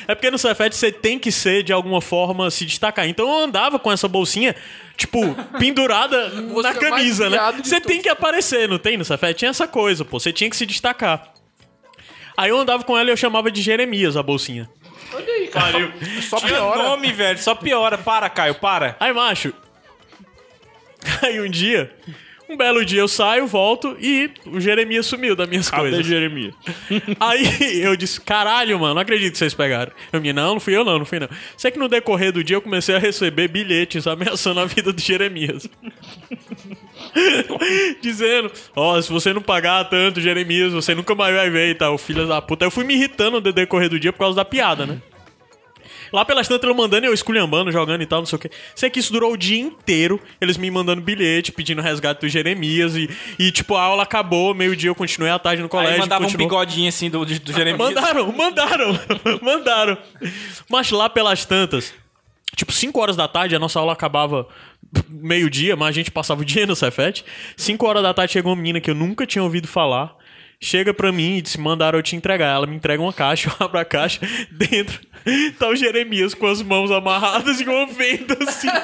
É 0.06 0.14
porque 0.14 0.30
no 0.30 0.38
Cefete 0.38 0.74
você 0.76 0.90
tem 0.90 1.18
que 1.18 1.30
ser, 1.30 1.62
de 1.62 1.72
alguma 1.72 2.00
forma, 2.00 2.50
se 2.50 2.64
destacar. 2.64 3.06
Então 3.08 3.28
eu 3.28 3.44
andava 3.44 3.78
com 3.78 3.92
essa 3.92 4.08
bolsinha, 4.08 4.56
tipo, 4.96 5.34
pendurada 5.58 6.30
Você 6.48 6.62
na 6.62 6.68
é 6.68 6.72
o 6.78 6.80
mais 6.80 6.90
camisa, 6.90 7.24
né? 7.30 7.36
viado 7.36 7.62
de 7.62 7.68
Você 7.68 7.74
todos. 7.80 7.86
tem 7.92 8.00
que 8.02 8.08
aparecer, 8.08 8.68
não 8.68 8.78
tem 8.78 8.96
no 8.96 9.04
Cefete? 9.04 9.40
Tinha 9.40 9.50
essa 9.50 9.68
coisa, 9.68 10.04
pô. 10.04 10.18
Você 10.18 10.32
tinha 10.32 10.48
que 10.48 10.56
se 10.56 10.64
destacar. 10.64 11.32
Aí 12.36 12.50
eu 12.50 12.58
andava 12.58 12.82
com 12.84 12.96
ela 12.96 13.10
e 13.10 13.12
eu 13.12 13.16
chamava 13.16 13.50
de 13.50 13.60
Jeremias 13.60 14.16
a 14.16 14.22
bolsinha. 14.22 14.68
Olha 15.12 15.24
aí, 15.32 15.48
cara. 15.48 15.92
Só 16.22 16.36
Tinha 16.38 16.52
piora. 16.52 16.82
nome, 16.82 17.12
velho. 17.12 17.38
Só 17.38 17.54
piora. 17.54 17.98
Para, 17.98 18.28
Caio, 18.28 18.54
para. 18.54 18.94
Aí, 19.00 19.12
macho. 19.12 19.52
Aí 21.22 21.40
um 21.40 21.48
dia, 21.48 21.90
um 22.48 22.56
belo 22.56 22.84
dia 22.84 23.00
eu 23.00 23.08
saio, 23.08 23.46
volto 23.46 23.96
e 24.00 24.30
o 24.46 24.58
Jeremias 24.58 25.04
sumiu 25.06 25.36
das 25.36 25.48
minhas 25.48 25.70
Cadê 25.70 25.82
coisas. 25.82 26.06
Jeremias? 26.06 26.54
Aí 27.20 27.82
eu 27.82 27.94
disse, 27.94 28.20
caralho, 28.20 28.78
mano, 28.78 28.94
não 28.94 29.02
acredito 29.02 29.32
que 29.32 29.38
vocês 29.38 29.52
pegaram. 29.52 29.92
Eu 30.10 30.20
me 30.20 30.32
não, 30.32 30.54
não 30.54 30.60
fui 30.60 30.74
eu 30.74 30.84
não, 30.84 30.98
não 30.98 31.04
fui 31.04 31.20
não. 31.20 31.28
Sei 31.56 31.70
que 31.70 31.78
no 31.78 31.88
decorrer 31.88 32.32
do 32.32 32.42
dia 32.42 32.56
eu 32.56 32.62
comecei 32.62 32.94
a 32.94 32.98
receber 32.98 33.48
bilhetes 33.48 34.06
ameaçando 34.06 34.60
a 34.60 34.64
vida 34.64 34.92
do 34.92 35.00
Jeremias. 35.00 35.68
Dizendo, 38.00 38.50
ó, 38.74 39.00
se 39.00 39.12
você 39.12 39.32
não 39.32 39.42
pagar 39.42 39.84
tanto, 39.84 40.20
Jeremias, 40.20 40.72
você 40.72 40.94
nunca 40.94 41.14
mais 41.14 41.34
vai 41.34 41.50
ver 41.50 41.70
e 41.70 41.74
tal, 41.74 41.98
filho 41.98 42.26
da 42.26 42.40
puta. 42.40 42.64
Eu 42.64 42.70
fui 42.70 42.84
me 42.84 42.94
irritando 42.94 43.40
no 43.40 43.52
decorrer 43.52 43.90
do 43.90 44.00
dia 44.00 44.12
por 44.12 44.20
causa 44.20 44.36
da 44.36 44.44
piada, 44.44 44.86
né? 44.86 44.98
Lá 46.12 46.24
pelas 46.24 46.48
tantas, 46.48 46.68
eu 46.68 46.74
mandando, 46.74 47.06
eu 47.06 47.14
esculhambando, 47.14 47.70
jogando 47.70 48.02
e 48.02 48.06
tal, 48.06 48.20
não 48.20 48.26
sei 48.26 48.36
o 48.36 48.40
quê. 48.40 48.50
Sei 48.74 48.90
que 48.90 49.00
isso 49.00 49.12
durou 49.12 49.32
o 49.32 49.36
dia 49.36 49.60
inteiro, 49.60 50.20
eles 50.40 50.56
me 50.56 50.70
mandando 50.70 51.00
bilhete, 51.00 51.52
pedindo 51.52 51.82
resgate 51.82 52.20
do 52.20 52.28
Jeremias 52.28 52.96
e, 52.96 53.08
e 53.38 53.50
tipo, 53.50 53.74
a 53.74 53.82
aula 53.82 54.02
acabou, 54.02 54.54
meio-dia 54.54 54.90
eu 54.90 54.94
continuei 54.94 55.30
à 55.30 55.38
tarde 55.38 55.62
no 55.62 55.68
colégio. 55.68 55.94
Aí 55.94 56.00
mandava 56.00 56.22
um 56.22 56.26
continuou. 56.26 56.48
bigodinho 56.48 56.88
assim 56.88 57.10
do, 57.10 57.24
do 57.24 57.52
Jeremias. 57.52 57.78
Mandaram, 57.78 58.32
mandaram, 58.32 58.98
mandaram. 59.42 59.98
Mas 60.68 60.90
lá 60.90 61.08
pelas 61.08 61.44
tantas, 61.44 61.94
tipo, 62.56 62.72
5 62.72 63.00
horas 63.00 63.16
da 63.16 63.28
tarde, 63.28 63.54
a 63.54 63.58
nossa 63.58 63.78
aula 63.78 63.92
acabava 63.92 64.48
meio-dia, 65.08 65.76
mas 65.76 65.88
a 65.88 65.92
gente 65.92 66.10
passava 66.10 66.42
o 66.42 66.44
dia 66.44 66.66
no 66.66 66.74
Cefete. 66.74 67.24
5 67.56 67.86
horas 67.86 68.02
da 68.02 68.14
tarde 68.14 68.32
chegou 68.32 68.52
uma 68.52 68.56
menina 68.56 68.80
que 68.80 68.90
eu 68.90 68.94
nunca 68.94 69.26
tinha 69.26 69.42
ouvido 69.42 69.68
falar. 69.68 70.16
Chega 70.60 70.92
pra 70.92 71.12
mim 71.12 71.36
e 71.36 71.42
disse: 71.42 71.60
mandaram 71.60 71.98
eu 71.98 72.02
te 72.02 72.16
entregar. 72.16 72.54
Ela 72.54 72.66
me 72.66 72.76
entrega 72.76 73.02
uma 73.02 73.12
caixa, 73.12 73.48
eu 73.48 73.66
abro 73.66 73.78
a 73.78 73.84
caixa, 73.84 74.20
dentro 74.50 75.08
tá 75.58 75.68
o 75.68 75.76
Jeremias 75.76 76.34
com 76.34 76.46
as 76.46 76.62
mãos 76.62 76.90
amarradas 76.90 77.60
e 77.60 77.64
uma 77.64 77.86
venda 77.86 78.36
assim. 78.40 78.68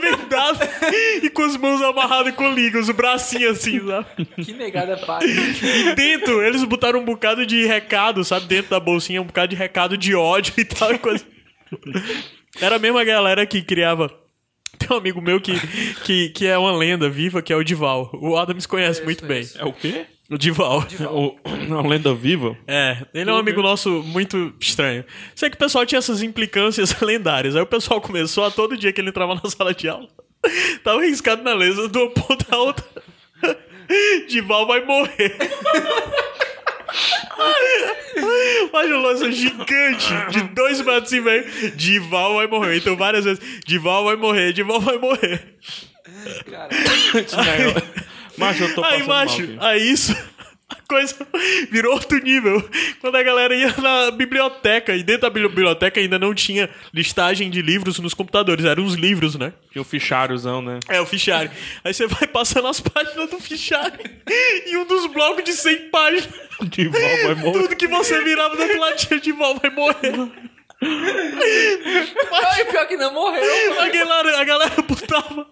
Vendado 0.00 0.60
e 1.22 1.28
com 1.30 1.42
as 1.42 1.56
mãos 1.56 1.82
amarradas 1.82 2.32
com 2.34 2.52
liga, 2.52 2.78
os 2.78 2.88
bracinhos 2.90 3.58
assim, 3.58 3.84
sabe? 3.84 4.06
Que 4.44 4.52
negada 4.52 4.96
para. 4.98 5.26
E 5.26 5.94
dentro, 5.96 6.40
eles 6.42 6.62
botaram 6.62 7.00
um 7.00 7.04
bocado 7.04 7.44
de 7.44 7.66
recado, 7.66 8.22
sabe? 8.22 8.46
Dentro 8.46 8.70
da 8.70 8.78
bolsinha, 8.78 9.20
um 9.20 9.26
bocado 9.26 9.48
de 9.48 9.56
recado 9.56 9.98
de 9.98 10.14
ódio 10.14 10.54
e 10.56 10.64
tal. 10.64 10.96
coisa. 11.00 11.24
Era 12.60 12.76
a 12.76 12.78
mesma 12.78 13.02
galera 13.02 13.44
que 13.44 13.62
criava. 13.62 14.25
Tem 14.78 14.88
um 14.90 14.98
amigo 14.98 15.20
meu 15.20 15.40
que, 15.40 15.54
que, 16.04 16.28
que 16.30 16.46
é 16.46 16.56
uma 16.56 16.76
lenda 16.76 17.08
viva, 17.08 17.42
que 17.42 17.52
é 17.52 17.56
o 17.56 17.64
Dival. 17.64 18.10
O 18.14 18.36
Adams 18.36 18.66
conhece 18.66 19.02
muito 19.02 19.24
bem. 19.24 19.48
É 19.56 19.64
o 19.64 19.72
quê? 19.72 20.06
O 20.30 20.36
Dival. 20.36 20.84
O, 21.10 21.36
uma 21.66 21.86
lenda 21.86 22.14
viva? 22.14 22.56
É, 22.66 22.98
ele 23.14 23.30
é 23.30 23.32
um 23.32 23.38
amigo 23.38 23.62
nosso 23.62 24.02
muito 24.02 24.54
estranho. 24.60 25.04
Sei 25.34 25.48
que 25.48 25.56
o 25.56 25.58
pessoal 25.58 25.86
tinha 25.86 25.98
essas 25.98 26.22
implicâncias 26.22 27.00
lendárias. 27.00 27.56
Aí 27.56 27.62
o 27.62 27.66
pessoal 27.66 28.00
começou 28.00 28.44
a 28.44 28.50
todo 28.50 28.76
dia 28.76 28.92
que 28.92 29.00
ele 29.00 29.10
entrava 29.10 29.34
na 29.34 29.50
sala 29.50 29.74
de 29.74 29.88
aula. 29.88 30.08
Tava 30.84 31.00
riscado 31.00 31.42
na 31.42 31.54
lesa 31.54 31.88
de 31.88 31.98
uma 31.98 32.10
ponta 32.10 32.44
a 32.50 32.58
outra. 32.58 32.84
Dival 34.28 34.66
vai 34.66 34.84
morrer. 34.84 35.36
Mas 38.72 38.90
um 38.90 39.00
lance 39.00 39.32
gigante 39.32 40.12
de 40.30 40.42
dois 40.54 40.80
metros 40.80 41.12
e 41.12 41.20
meio. 41.20 41.44
Dival 41.76 42.34
vai 42.34 42.46
morrer. 42.46 42.76
Então 42.78 42.96
várias 42.96 43.24
vezes, 43.24 43.40
Dival 43.66 44.04
vai 44.04 44.16
morrer, 44.16 44.52
Dival 44.52 44.80
vai 44.80 44.98
morrer. 44.98 45.56
Macho, 48.38 48.64
eu 48.64 48.74
tô 48.74 48.84
Aí, 48.84 48.90
passando 48.92 49.08
mal 49.08 49.24
macho, 49.24 49.42
aqui. 49.42 49.56
aí 49.60 49.90
isso. 49.90 50.16
A 50.68 50.76
coisa 50.88 51.14
virou 51.70 51.94
outro 51.94 52.18
nível. 52.18 52.68
Quando 53.00 53.14
a 53.14 53.22
galera 53.22 53.54
ia 53.54 53.72
na 53.76 54.10
biblioteca, 54.10 54.96
e 54.96 55.02
dentro 55.04 55.22
da 55.22 55.30
biblioteca 55.30 56.00
ainda 56.00 56.18
não 56.18 56.34
tinha 56.34 56.68
listagem 56.92 57.48
de 57.48 57.62
livros 57.62 58.00
nos 58.00 58.14
computadores, 58.14 58.64
eram 58.64 58.82
uns 58.82 58.94
livros, 58.94 59.36
né? 59.36 59.52
Tinha 59.70 59.82
o 59.82 59.84
ficháriozão, 59.84 60.60
né? 60.60 60.80
É, 60.88 61.00
o 61.00 61.06
fichário. 61.06 61.52
Aí 61.84 61.94
você 61.94 62.08
vai 62.08 62.26
passando 62.26 62.66
as 62.66 62.80
páginas 62.80 63.30
do 63.30 63.38
fichário 63.38 64.00
e 64.66 64.76
um 64.76 64.84
dos 64.86 65.06
blocos 65.06 65.44
de 65.44 65.52
100 65.52 65.90
páginas. 65.90 66.28
De 66.62 66.88
volta 66.88 67.26
vai 67.26 67.34
morrer. 67.36 67.62
Tudo 67.62 67.76
que 67.76 67.86
você 67.86 68.24
virava 68.24 68.56
do 68.56 68.62
outro 68.62 68.80
lado 68.80 68.96
tinha 68.96 69.20
de 69.20 69.32
volta 69.32 69.60
vai 69.60 69.70
morrer. 69.70 70.32
Ai, 72.32 72.64
pior 72.64 72.88
que 72.88 72.96
não 72.96 73.12
morreu. 73.14 73.80
A 73.80 73.88
galera, 73.88 74.40
a 74.40 74.44
galera 74.44 74.82
botava 74.82 75.46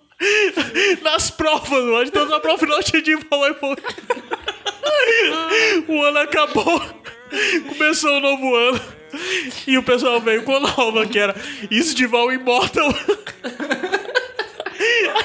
nas 1.03 1.31
provas, 1.31 1.85
mas 1.85 2.11
toda 2.11 2.37
a 2.37 2.41
prova 2.41 2.67
não 2.67 2.83
tinha 2.83 3.03
de 3.03 3.15
volta 3.15 3.39
vai 3.39 3.57
morrer. 3.61 4.44
O 5.89 6.03
ano 6.03 6.19
acabou, 6.19 6.83
começou 7.69 8.17
o 8.17 8.21
novo 8.21 8.55
ano. 8.55 8.81
E 9.67 9.79
o 9.79 9.83
pessoal 9.83 10.21
veio 10.21 10.43
com 10.43 10.57
a 10.57 10.61
nova, 10.61 11.07
que 11.07 11.19
era 11.19 11.35
Isdival 11.71 12.33
Immortal. 12.33 12.89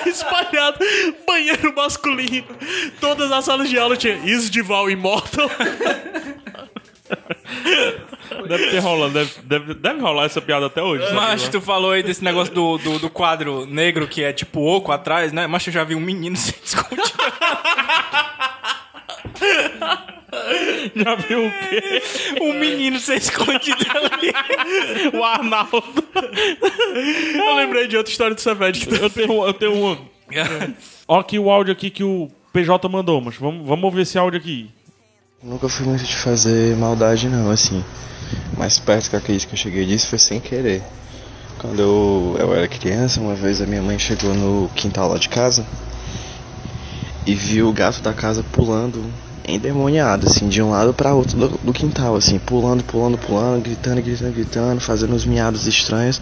Espalhado, 0.06 0.80
banheiro 1.26 1.74
masculino. 1.76 2.46
Todas 3.00 3.32
as 3.32 3.46
salas 3.46 3.70
de 3.70 3.78
aula 3.78 3.98
tinha 3.98 4.16
Isdival 4.26 4.90
Immortal. 4.90 5.50
Deve 8.48 8.70
ter 8.70 8.80
rolando, 8.80 9.14
deve, 9.14 9.32
deve, 9.44 9.74
deve 9.74 10.00
rolar 10.00 10.26
essa 10.26 10.42
piada 10.42 10.68
até 10.68 10.82
hoje. 10.82 11.12
Mas 11.14 11.48
tu 11.50 11.60
falou 11.60 11.92
aí 11.92 12.04
desse 12.04 12.24
negócio 12.24 12.54
do, 12.54 12.78
do, 12.78 13.00
do 13.00 13.10
quadro 13.10 13.66
negro 13.66 14.08
que 14.08 14.24
é 14.24 14.32
tipo 14.32 14.62
oco 14.62 14.92
atrás, 14.92 15.32
né? 15.32 15.48
Mas 15.48 15.66
eu 15.66 15.74
já 15.74 15.84
vi 15.84 15.96
um 15.96 16.00
menino 16.00 16.36
se 16.38 16.54
escondido. 16.64 17.02
Já 20.96 21.16
viu 21.16 21.48
o 21.48 21.52
quê? 21.52 22.02
um 22.42 22.54
menino 22.54 23.00
ser 23.00 23.18
escondido 23.18 23.86
ali. 24.12 24.32
O 25.18 25.24
Arnaldo. 25.24 26.04
Eu 27.36 27.56
lembrei 27.56 27.88
de 27.88 27.98
outra 27.98 28.12
história 28.12 28.36
do 28.36 28.42
Savage. 28.42 28.88
Eu 28.90 29.10
tenho, 29.10 29.46
eu 29.46 29.54
tenho 29.54 29.74
um. 29.74 29.98
Ó 31.08 31.20
aqui 31.20 31.40
o 31.40 31.50
áudio 31.50 31.74
aqui 31.74 31.90
que 31.90 32.04
o 32.04 32.30
PJ 32.54 32.88
mandou, 32.88 33.20
mas 33.22 33.36
vamos, 33.36 33.66
vamos 33.66 33.84
ouvir 33.84 34.02
esse 34.02 34.18
áudio 34.18 34.40
aqui. 34.40 34.70
Nunca 35.42 35.70
fui 35.70 35.86
muito 35.86 36.04
de 36.04 36.16
fazer 36.16 36.76
maldade 36.76 37.30
não, 37.30 37.50
assim. 37.50 37.84
Mais 38.58 38.78
perto 38.78 39.10
que 39.10 39.16
eu 39.16 39.20
acredito 39.20 39.48
que 39.48 39.54
eu 39.54 39.58
cheguei 39.58 39.86
disso 39.86 40.10
foi 40.10 40.20
sem 40.20 40.40
querer. 40.40 40.84
Quando 41.60 41.80
eu, 41.82 42.36
eu 42.40 42.54
era 42.54 42.68
criança, 42.68 43.20
uma 43.20 43.36
vez 43.36 43.62
a 43.62 43.66
minha 43.66 43.82
mãe 43.82 43.98
chegou 43.98 44.34
no 44.34 44.70
quintal 44.76 45.10
lá 45.10 45.18
de 45.18 45.30
casa 45.30 45.66
e 47.26 47.34
viu 47.34 47.70
o 47.70 47.74
gato 47.74 48.02
da 48.02 48.14
casa 48.14 48.44
pulando 48.52 49.04
endemoniado, 49.56 50.28
assim, 50.28 50.48
de 50.48 50.62
um 50.62 50.70
lado 50.70 50.94
para 50.94 51.14
outro 51.14 51.38
do, 51.38 51.48
do 51.64 51.74
quintal, 51.74 52.16
assim, 52.16 52.40
pulando, 52.40 52.84
pulando, 52.84 53.18
pulando, 53.18 53.62
gritando, 53.64 54.02
gritando, 54.02 54.34
gritando, 54.34 54.82
fazendo 54.82 55.14
uns 55.14 55.26
miados 55.26 55.68
estranhos. 55.68 56.22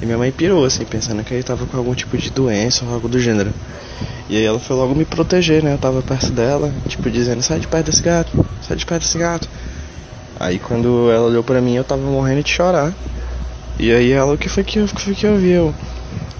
E 0.00 0.04
minha 0.06 0.18
mãe 0.18 0.30
pirou, 0.30 0.64
assim, 0.64 0.84
pensando 0.84 1.22
que 1.24 1.32
ele 1.32 1.42
tava 1.42 1.66
com 1.66 1.76
algum 1.76 1.94
tipo 1.94 2.16
de 2.18 2.30
doença 2.30 2.84
ou 2.84 2.92
algo 2.92 3.08
do 3.08 3.18
gênero. 3.18 3.52
E 4.28 4.36
aí 4.36 4.44
ela 4.44 4.58
foi 4.58 4.76
logo 4.76 4.94
me 4.94 5.04
proteger, 5.04 5.62
né? 5.62 5.74
Eu 5.74 5.78
tava 5.78 6.02
perto 6.02 6.32
dela, 6.32 6.72
tipo, 6.88 7.10
dizendo, 7.10 7.42
sai 7.42 7.60
de 7.60 7.66
perto 7.66 7.86
desse 7.86 8.02
gato, 8.02 8.46
sai 8.60 8.76
de 8.76 8.84
perto 8.84 9.02
desse 9.02 9.18
gato. 9.18 9.48
Aí 10.38 10.58
quando 10.58 11.10
ela 11.10 11.26
olhou 11.26 11.42
pra 11.42 11.60
mim, 11.60 11.74
eu 11.76 11.84
tava 11.84 12.02
morrendo 12.02 12.42
de 12.42 12.50
chorar. 12.50 12.92
E 13.78 13.92
aí 13.92 14.10
ela, 14.12 14.34
o 14.34 14.38
que 14.38 14.48
foi 14.48 14.64
que, 14.64 14.80
o 14.80 14.88
que, 14.88 15.00
foi 15.00 15.14
que 15.14 15.26
eu 15.26 15.36
vi? 15.36 15.50
Eu, 15.50 15.74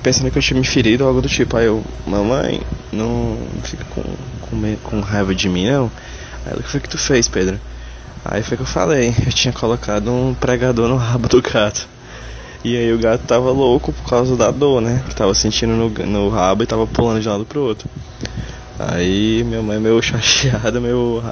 pensando 0.03 0.31
que 0.31 0.39
eu 0.39 0.43
tinha 0.43 0.59
me 0.59 0.67
ferido 0.67 1.05
algo 1.05 1.21
do 1.21 1.29
tipo. 1.29 1.57
Aí 1.57 1.67
eu, 1.67 1.85
mamãe, 2.07 2.61
não 2.93 3.37
fica 3.63 3.85
com, 3.87 4.03
com, 4.43 4.77
com 4.83 5.01
raiva 5.01 5.35
de 5.35 5.49
mim, 5.49 5.69
não. 5.69 5.91
Aí 6.45 6.53
ela, 6.53 6.61
o 6.61 6.63
que 6.63 6.71
foi 6.71 6.81
que 6.81 6.89
tu 6.89 6.99
fez, 6.99 7.29
Pedro? 7.29 7.61
Aí 8.25 8.43
foi 8.43 8.57
que 8.57 8.63
eu 8.63 8.67
falei, 8.67 9.15
eu 9.27 9.33
tinha 9.33 9.53
colocado 9.53 10.11
um 10.11 10.35
pregador 10.35 10.89
no 10.89 10.97
rabo 10.97 11.29
do 11.29 11.43
gato. 11.43 11.87
E 12.65 12.77
aí 12.77 12.93
o 12.93 12.99
gato 12.99 13.23
tava 13.25 13.51
louco 13.51 13.93
por 13.93 14.09
causa 14.09 14.35
da 14.35 14.51
dor, 14.51 14.81
né? 14.81 15.03
Que 15.09 15.15
tava 15.15 15.35
sentindo 15.35 15.73
no, 15.73 15.89
no 15.89 16.29
rabo 16.29 16.63
e 16.63 16.67
tava 16.67 16.87
pulando 16.87 17.21
de 17.21 17.29
um 17.29 17.33
lado 17.33 17.45
pro 17.45 17.61
outro. 17.61 17.89
Aí 18.79 19.45
minha 19.45 19.63
mãe 19.63 19.79
meio 19.79 20.01
chateada, 20.03 20.81
meio, 20.81 21.23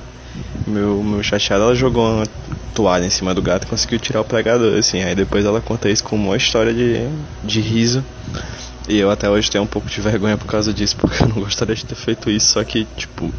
meu, 0.67 1.03
meu 1.03 1.23
chateada, 1.23 1.65
ela 1.65 1.75
jogou 1.75 2.05
uma 2.05 2.27
toalha 2.75 3.07
em 3.07 3.11
cima 3.11 3.35
do 3.35 3.43
gato 3.43 3.65
e 3.65 3.67
conseguiu 3.67 3.99
tirar 3.99 4.21
o 4.21 4.25
pregador, 4.25 4.77
assim. 4.77 5.03
Aí 5.03 5.15
depois 5.15 5.45
ela 5.45 5.61
conta 5.61 5.89
isso 5.89 6.03
com 6.05 6.17
uma 6.17 6.37
história 6.37 6.73
de, 6.73 7.09
de 7.43 7.61
riso. 7.61 8.05
E 8.89 8.99
eu 8.99 9.11
até 9.11 9.31
hoje 9.31 9.51
tenho 9.51 9.65
um 9.65 9.67
pouco 9.67 9.89
de 9.89 10.01
vergonha 10.01 10.37
por 10.37 10.47
causa 10.47 10.73
disso, 10.73 10.97
porque 10.97 11.23
eu 11.23 11.29
não 11.29 11.41
gostaria 11.41 11.75
de 11.75 11.85
ter 11.85 11.95
feito 11.95 12.29
isso, 12.29 12.49
só 12.49 12.65
que, 12.65 12.87
tipo, 12.97 13.33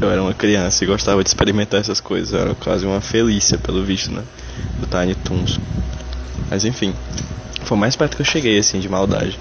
eu 0.00 0.10
era 0.10 0.22
uma 0.22 0.34
criança 0.34 0.84
e 0.84 0.86
gostava 0.86 1.22
de 1.22 1.30
experimentar 1.30 1.80
essas 1.80 2.00
coisas. 2.00 2.34
Era 2.34 2.54
quase 2.54 2.84
uma 2.84 3.00
felícia, 3.00 3.56
pelo 3.56 3.82
visto, 3.82 4.10
né? 4.10 4.22
Do 4.78 4.86
Tiny 4.86 5.14
Toons. 5.14 5.58
Mas 6.50 6.64
enfim, 6.64 6.94
foi 7.62 7.78
mais 7.78 7.96
perto 7.96 8.16
que 8.16 8.22
eu 8.22 8.26
cheguei, 8.26 8.58
assim, 8.58 8.80
de 8.80 8.88
maldade. 8.88 9.38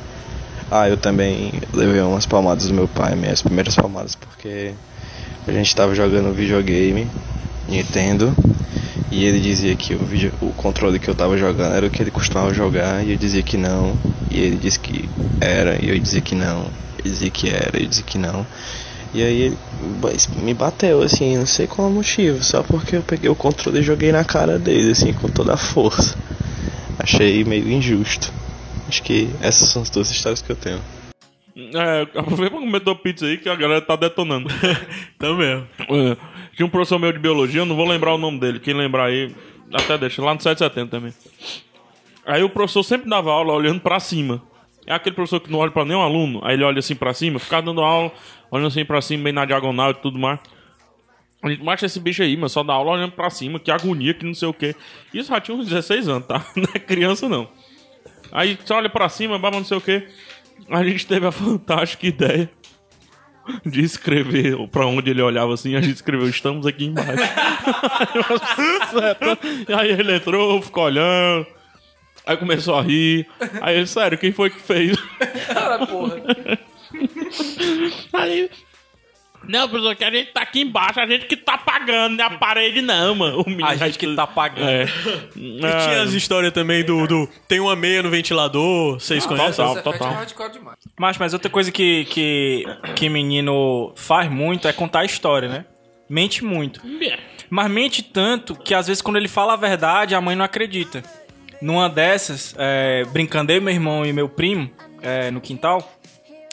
Ah, 0.72 0.88
eu 0.88 0.98
também 0.98 1.54
levei 1.74 2.00
umas 2.02 2.26
palmadas 2.26 2.68
do 2.68 2.74
meu 2.74 2.88
pai, 2.88 3.16
minhas 3.16 3.42
primeiras 3.42 3.76
palmadas, 3.76 4.16
porque 4.16 4.74
a 5.50 5.52
gente 5.52 5.76
tava 5.76 5.96
jogando 5.96 6.34
videogame, 6.34 7.08
Nintendo, 7.68 8.36
e 9.12 9.26
ele 9.26 9.40
dizia 9.40 9.76
que 9.76 9.96
o, 9.96 10.00
vídeo, 10.00 10.32
o 10.42 10.52
controle 10.54 11.00
que 11.00 11.10
eu 11.10 11.16
tava 11.16 11.38
jogando 11.38 11.74
era 11.76 11.86
o 11.86 11.90
que 11.90 12.02
ele 12.02 12.12
costumava 12.12 12.54
jogar, 12.54 13.04
e 13.04 13.12
eu 13.12 13.18
dizia 13.18 13.42
que 13.42 13.58
não, 13.58 13.98
e 14.30 14.40
ele 14.40 14.58
disse 14.58 14.80
que 14.80 15.10
era, 15.42 15.84
e 15.84 15.90
eu 15.90 16.00
dizia 16.00 16.22
que 16.22 16.36
não, 16.36 16.68
ele 17.00 17.10
dizia 17.10 17.30
que 17.30 17.50
era, 17.50 17.80
e 17.80 17.84
eu 17.84 17.90
dizia 17.90 18.04
que 18.04 18.18
não. 18.18 18.46
E 19.12 19.24
aí 19.24 19.42
ele 19.42 19.58
me 20.44 20.54
bateu, 20.54 21.02
assim, 21.02 21.36
não 21.36 21.48
sei 21.48 21.66
qual 21.66 21.88
o 21.88 21.92
motivo, 21.92 22.44
só 22.44 22.62
porque 22.62 22.96
eu 22.96 23.02
peguei 23.02 23.30
o 23.30 23.36
controle 23.36 23.80
e 23.80 23.84
joguei 23.84 24.12
na 24.12 24.24
cara 24.24 24.60
dele, 24.60 24.92
assim, 24.92 25.12
com 25.14 25.28
toda 25.28 25.54
a 25.54 25.58
força. 25.58 26.16
Achei 27.00 27.44
meio 27.44 27.68
injusto. 27.72 28.32
Acho 28.88 29.02
que 29.02 29.30
essas 29.42 29.70
são 29.70 29.82
as 29.82 29.90
duas 29.90 30.12
histórias 30.12 30.42
que 30.44 30.52
eu 30.52 30.56
tenho. 30.56 30.80
É, 31.74 32.02
aproveita 32.20 32.52
pra 32.52 32.60
comer 32.60 32.80
tua 32.80 32.96
pizza 32.96 33.26
aí 33.26 33.38
que 33.38 33.50
a 33.50 33.56
galera 33.56 33.82
tá 33.82 33.96
detonando. 33.96 34.50
Então 35.16 35.36
mesmo. 35.36 35.68
É, 35.80 36.18
Tinha 36.56 36.66
um 36.66 36.70
professor 36.70 36.98
meu 36.98 37.12
de 37.12 37.20
biologia, 37.20 37.62
eu 37.62 37.66
não 37.66 37.76
vou 37.76 37.88
lembrar 37.88 38.14
o 38.14 38.18
nome 38.18 38.40
dele. 38.40 38.60
Quem 38.60 38.74
lembrar 38.74 39.06
aí, 39.06 39.36
até 39.74 39.98
deixa, 39.98 40.24
lá 40.24 40.34
no 40.34 40.42
770 40.42 40.90
também. 40.90 41.14
Aí 42.26 42.44
o 42.44 42.50
professor 42.50 42.84
sempre 42.84 43.10
dava 43.10 43.32
aula 43.32 43.54
olhando 43.54 43.82
pra 43.82 44.00
cima. 44.00 44.42
É 44.88 44.94
aquele 44.94 45.16
professor 45.16 45.40
que 45.40 45.52
não 45.52 45.60
olha 45.60 45.72
pra 45.72 45.84
nenhum 45.86 46.02
aluno, 46.02 46.40
aí 46.44 46.56
ele 46.56 46.64
olha 46.64 46.80
assim 46.80 46.96
pra 46.96 47.14
cima, 47.14 47.38
fica 47.38 47.62
dando 47.62 47.82
aula, 47.82 48.12
olhando 48.50 48.68
assim 48.68 48.86
pra 48.86 49.02
cima, 49.02 49.26
bem 49.26 49.34
na 49.34 49.46
diagonal 49.46 49.92
e 49.92 49.96
tudo 49.96 50.18
mais. 50.18 50.40
A 51.42 51.50
gente 51.50 51.64
marcha 51.64 51.86
esse 51.86 52.00
bicho 52.00 52.22
aí, 52.22 52.36
mas 52.36 52.52
só 52.52 52.64
dá 52.64 52.74
aula 52.74 52.92
olhando 52.92 53.12
pra 53.12 53.30
cima, 53.30 53.60
que 53.60 53.72
agonia, 53.72 54.14
que 54.14 54.26
não 54.26 54.34
sei 54.34 54.48
o 54.48 54.54
quê. 54.54 54.76
Isso 55.14 55.30
já 55.30 55.40
tinha 55.40 55.56
uns 55.56 55.68
16 55.68 56.08
anos, 56.08 56.28
tá? 56.28 56.46
Não 56.56 56.68
é 56.74 56.80
criança, 56.80 57.30
não. 57.30 57.48
Aí 58.32 58.58
você 58.64 58.74
olha 58.74 58.90
pra 58.90 59.08
cima, 59.10 59.40
baba 59.40 59.58
não 59.58 59.66
sei 59.66 59.78
o 59.78 59.82
quê. 59.82 60.08
A 60.70 60.84
gente 60.84 61.06
teve 61.06 61.26
a 61.26 61.32
fantástica 61.32 62.08
ideia 62.08 62.50
de 63.66 63.82
escrever 63.82 64.56
pra 64.68 64.86
onde 64.86 65.10
ele 65.10 65.22
olhava 65.22 65.54
assim, 65.54 65.76
a 65.76 65.82
gente 65.82 65.96
escreveu, 65.96 66.30
estamos 66.30 66.66
aqui 66.66 66.86
embaixo. 66.86 67.24
aí 69.76 69.92
ele 69.92 70.16
entrou, 70.16 70.62
ficou 70.62 70.84
olhando. 70.84 71.48
Aí 72.26 72.38
começou 72.38 72.76
a 72.76 72.82
rir. 72.82 73.28
Aí 73.62 73.76
ele, 73.76 73.88
sério, 73.88 74.18
quem 74.18 74.32
foi 74.32 74.50
que 74.50 74.60
fez? 74.60 74.96
Cara, 75.48 75.86
porra. 75.88 76.18
Aí. 78.14 78.50
Não, 79.50 79.68
professor, 79.68 79.96
que 79.96 80.04
a 80.04 80.12
gente 80.12 80.32
tá 80.32 80.42
aqui 80.44 80.62
embaixo, 80.62 81.00
a 81.00 81.08
gente 81.08 81.26
que 81.26 81.36
tá 81.36 81.58
pagando, 81.58 82.16
não 82.16 82.24
é 82.24 82.28
a 82.28 82.38
parede, 82.38 82.84
não, 82.84 83.16
mano. 83.16 83.42
O 83.42 83.50
menino 83.50 83.68
A 83.68 83.76
gente 83.76 83.98
que 83.98 84.16
tá 84.16 84.28
pagando. 84.28 84.70
É. 84.70 84.86
E 85.36 85.60
tinha 85.60 86.04
as 86.04 86.14
histórias 86.14 86.54
também 86.54 86.86
do, 86.86 87.08
do. 87.08 87.28
Tem 87.48 87.60
uma 87.60 87.76
meia 87.76 88.04
no 88.04 88.12
ventilador, 88.12 89.00
vocês 89.00 89.26
conhecem? 89.26 89.66
total. 89.82 89.94
Essa 89.94 90.04
é 90.04 90.12
hardcore 90.12 90.52
demais. 90.52 90.78
Mas, 91.00 91.18
mas 91.18 91.34
outra 91.34 91.50
coisa 91.50 91.72
que, 91.72 92.06
que, 92.06 92.64
que 92.96 93.10
menino 93.10 93.92
faz 93.96 94.30
muito 94.30 94.68
é 94.68 94.74
contar 94.74 95.00
a 95.00 95.06
história, 95.06 95.50
né? 95.50 95.66
Mente 96.08 96.44
muito. 96.44 96.80
Mas 97.50 97.72
mente 97.72 98.04
tanto 98.04 98.56
que 98.56 98.76
às 98.76 98.86
vezes 98.86 99.02
quando 99.02 99.16
ele 99.16 99.28
fala 99.28 99.54
a 99.54 99.58
verdade, 99.58 100.14
a 100.14 100.22
mãe 100.22 100.36
não 100.36 100.46
acredita. 100.46 101.02
Numa 101.60 101.90
dessas, 101.90 102.54
é, 102.56 103.04
brincando 103.12 103.52
eu, 103.52 103.60
meu 103.60 103.74
irmão 103.74 104.06
e 104.06 104.14
meu 104.14 104.30
primo, 104.30 104.70
é, 105.02 105.32
no 105.32 105.42
quintal, 105.42 105.92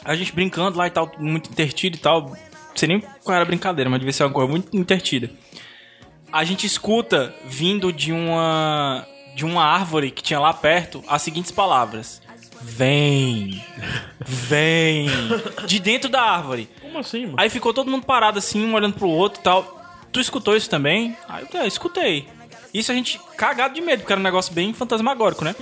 a 0.03 0.15
gente 0.15 0.33
brincando 0.33 0.79
lá 0.79 0.87
e 0.87 0.89
tal, 0.89 1.11
muito 1.19 1.51
intertido 1.51 1.95
e 1.95 1.99
tal. 1.99 2.35
Não 2.77 2.79
sei 2.79 2.87
nem 2.89 3.03
qual 3.23 3.33
era 3.33 3.41
a 3.41 3.45
brincadeira, 3.47 3.89
mas 3.89 3.99
devia 3.99 4.13
ser 4.13 4.23
uma 4.23 4.29
coisa 4.29 4.51
muito 4.51 4.77
intertida. 4.77 5.31
A 6.31 6.43
gente 6.43 6.67
escuta 6.67 7.33
vindo 7.45 7.91
de 7.91 8.11
uma 8.11 9.03
de 9.33 9.43
uma 9.45 9.63
árvore 9.63 10.11
que 10.11 10.21
tinha 10.21 10.39
lá 10.39 10.53
perto 10.53 11.03
as 11.07 11.23
seguintes 11.23 11.51
palavras: 11.51 12.21
Vem, 12.61 13.63
vem, 14.23 15.09
de 15.65 15.79
dentro 15.79 16.07
da 16.07 16.21
árvore. 16.21 16.69
Como 16.79 16.99
assim, 16.99 17.25
mano? 17.25 17.37
Aí 17.39 17.49
ficou 17.49 17.73
todo 17.73 17.89
mundo 17.89 18.05
parado 18.05 18.37
assim, 18.37 18.63
um 18.63 18.75
olhando 18.75 18.93
pro 18.93 19.09
outro 19.09 19.39
e 19.39 19.43
tal. 19.43 19.81
Tu 20.11 20.19
escutou 20.19 20.55
isso 20.55 20.69
também? 20.69 21.17
Aí 21.27 21.47
eu, 21.51 21.61
é, 21.61 21.65
escutei. 21.65 22.27
Isso 22.71 22.91
a 22.91 22.95
gente 22.95 23.19
cagado 23.35 23.73
de 23.73 23.81
medo, 23.81 24.01
porque 24.01 24.13
era 24.13 24.19
um 24.19 24.23
negócio 24.23 24.53
bem 24.53 24.71
fantasmagórico, 24.71 25.43
né? 25.43 25.55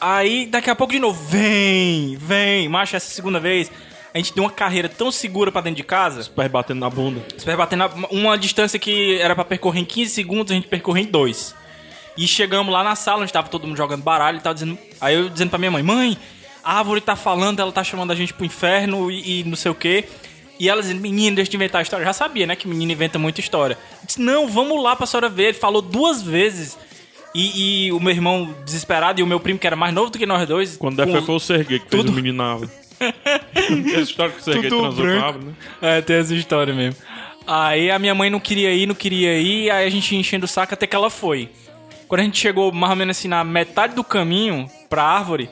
Aí 0.00 0.46
daqui 0.46 0.70
a 0.70 0.74
pouco 0.74 0.94
de 0.94 0.98
novo, 0.98 1.22
vem, 1.28 2.16
vem. 2.16 2.70
Macho, 2.70 2.96
essa 2.96 3.10
segunda 3.10 3.38
vez, 3.38 3.70
a 4.16 4.18
gente 4.18 4.34
deu 4.34 4.44
uma 4.44 4.50
carreira 4.50 4.88
tão 4.88 5.10
segura 5.12 5.52
pra 5.52 5.60
dentro 5.60 5.76
de 5.76 5.82
casa. 5.84 6.28
Pé 6.34 6.48
batendo 6.48 6.80
na 6.80 6.88
bunda. 6.90 7.22
Você 7.36 7.54
batendo 7.56 7.80
na- 7.80 7.90
uma 8.10 8.36
distância 8.38 8.78
que 8.78 9.18
era 9.20 9.34
pra 9.34 9.44
percorrer 9.44 9.80
em 9.80 9.84
15 9.84 10.10
segundos, 10.14 10.50
a 10.50 10.54
gente 10.54 10.68
percorreu 10.68 11.02
em 11.04 11.06
2. 11.06 11.54
E 12.16 12.26
chegamos 12.26 12.72
lá 12.72 12.82
na 12.82 12.94
sala, 12.96 13.22
onde 13.22 13.32
tava 13.32 13.48
todo 13.48 13.66
mundo 13.66 13.76
jogando 13.76 14.02
baralho 14.02 14.38
e 14.38 14.40
tal, 14.40 14.54
dizendo. 14.54 14.78
Aí 15.00 15.14
eu 15.14 15.28
dizendo 15.28 15.50
pra 15.50 15.58
minha 15.58 15.70
mãe, 15.70 15.82
mãe, 15.82 16.16
a 16.64 16.78
árvore 16.78 17.00
tá 17.02 17.14
falando, 17.14 17.60
ela 17.60 17.70
tá 17.70 17.84
chamando 17.84 18.10
a 18.10 18.14
gente 18.14 18.32
pro 18.32 18.44
inferno 18.46 19.10
e, 19.10 19.40
e 19.40 19.44
não 19.44 19.54
sei 19.54 19.70
o 19.70 19.74
quê. 19.74 20.04
E 20.58 20.68
ela 20.70 20.80
dizendo, 20.80 21.02
menino, 21.02 21.36
deixa 21.36 21.50
de 21.50 21.56
inventar 21.58 21.80
a 21.80 21.82
história. 21.82 22.02
Eu 22.02 22.06
já 22.06 22.14
sabia, 22.14 22.46
né, 22.46 22.56
que 22.56 22.66
menino 22.66 22.90
inventa 22.90 23.18
muita 23.18 23.40
história. 23.40 23.76
Eu 24.00 24.06
disse, 24.06 24.20
não, 24.22 24.48
vamos 24.48 24.82
lá 24.82 24.96
pra 24.96 25.04
senhora 25.06 25.28
ver. 25.28 25.48
Ele 25.48 25.52
falou 25.58 25.82
duas 25.82 26.22
vezes. 26.22 26.78
E, 27.34 27.88
e 27.88 27.92
o 27.92 28.00
meu 28.00 28.12
irmão 28.14 28.54
desesperado 28.64 29.20
e 29.20 29.22
o 29.22 29.26
meu 29.26 29.38
primo, 29.38 29.58
que 29.58 29.66
era 29.66 29.76
mais 29.76 29.92
novo 29.92 30.08
do 30.08 30.16
que 30.18 30.24
nós 30.24 30.48
dois. 30.48 30.78
Quando 30.78 30.96
der 30.96 31.20
foi 31.22 31.34
o 31.34 31.38
Serguei 31.38 31.78
que 31.80 31.90
fez 31.90 32.02
tudo- 32.02 32.10
o 32.10 32.14
menino 32.14 32.38
na 32.38 32.52
árvore. 32.52 32.70
Essa 33.00 34.00
história 34.00 34.32
que 34.32 34.40
o 34.40 34.44
Serguei 34.44 34.70
Tudo 34.70 34.82
transou 34.82 35.04
com 35.04 35.10
a 35.10 35.12
branco. 35.12 35.26
árvore, 35.26 35.44
né? 35.46 35.52
É, 35.80 36.00
tem 36.00 36.16
essa 36.16 36.34
história 36.34 36.74
mesmo. 36.74 37.00
Aí 37.46 37.90
a 37.90 37.98
minha 37.98 38.14
mãe 38.14 38.28
não 38.28 38.40
queria 38.40 38.72
ir, 38.72 38.86
não 38.86 38.94
queria 38.94 39.38
ir, 39.38 39.70
aí 39.70 39.86
a 39.86 39.90
gente 39.90 40.12
ia 40.12 40.20
enchendo 40.20 40.46
o 40.46 40.48
saco 40.48 40.74
até 40.74 40.86
que 40.86 40.96
ela 40.96 41.10
foi. 41.10 41.48
Quando 42.08 42.20
a 42.20 42.24
gente 42.24 42.38
chegou 42.38 42.72
mais 42.72 42.90
ou 42.90 42.96
menos 42.96 43.16
assim 43.16 43.28
na 43.28 43.44
metade 43.44 43.94
do 43.94 44.02
caminho 44.02 44.68
pra 44.88 45.02
árvore, 45.02 45.48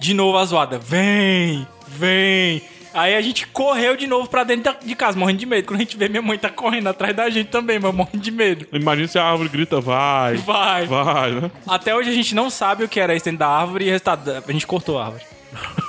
de 0.00 0.14
novo 0.14 0.38
a 0.38 0.44
zoada. 0.44 0.78
Vem, 0.78 1.66
vem. 1.88 2.62
Aí 2.94 3.14
a 3.14 3.20
gente 3.20 3.46
correu 3.48 3.94
de 3.94 4.06
novo 4.06 4.26
pra 4.26 4.42
dentro 4.42 4.74
de 4.82 4.94
casa, 4.94 5.18
morrendo 5.18 5.38
de 5.38 5.44
medo. 5.44 5.66
Quando 5.66 5.80
a 5.80 5.82
gente 5.82 5.98
vê, 5.98 6.08
minha 6.08 6.22
mãe 6.22 6.38
tá 6.38 6.48
correndo 6.48 6.88
atrás 6.88 7.14
da 7.14 7.28
gente 7.28 7.48
também, 7.48 7.78
mas 7.78 7.94
morrendo 7.94 8.22
de 8.22 8.30
medo. 8.30 8.66
Imagina 8.72 9.06
se 9.06 9.18
a 9.18 9.24
árvore 9.24 9.50
grita, 9.50 9.78
vai. 9.78 10.36
Vai. 10.36 10.86
Vai, 10.86 11.30
né? 11.32 11.50
Até 11.66 11.94
hoje 11.94 12.08
a 12.08 12.14
gente 12.14 12.34
não 12.34 12.48
sabe 12.48 12.84
o 12.84 12.88
que 12.88 12.98
era 12.98 13.14
isso 13.14 13.26
dentro 13.26 13.40
da 13.40 13.48
árvore 13.48 13.84
e 13.84 13.88
o 13.88 13.90
resultado, 13.90 14.42
a 14.48 14.52
gente 14.52 14.66
cortou 14.66 14.98
a 14.98 15.04
árvore. 15.04 15.24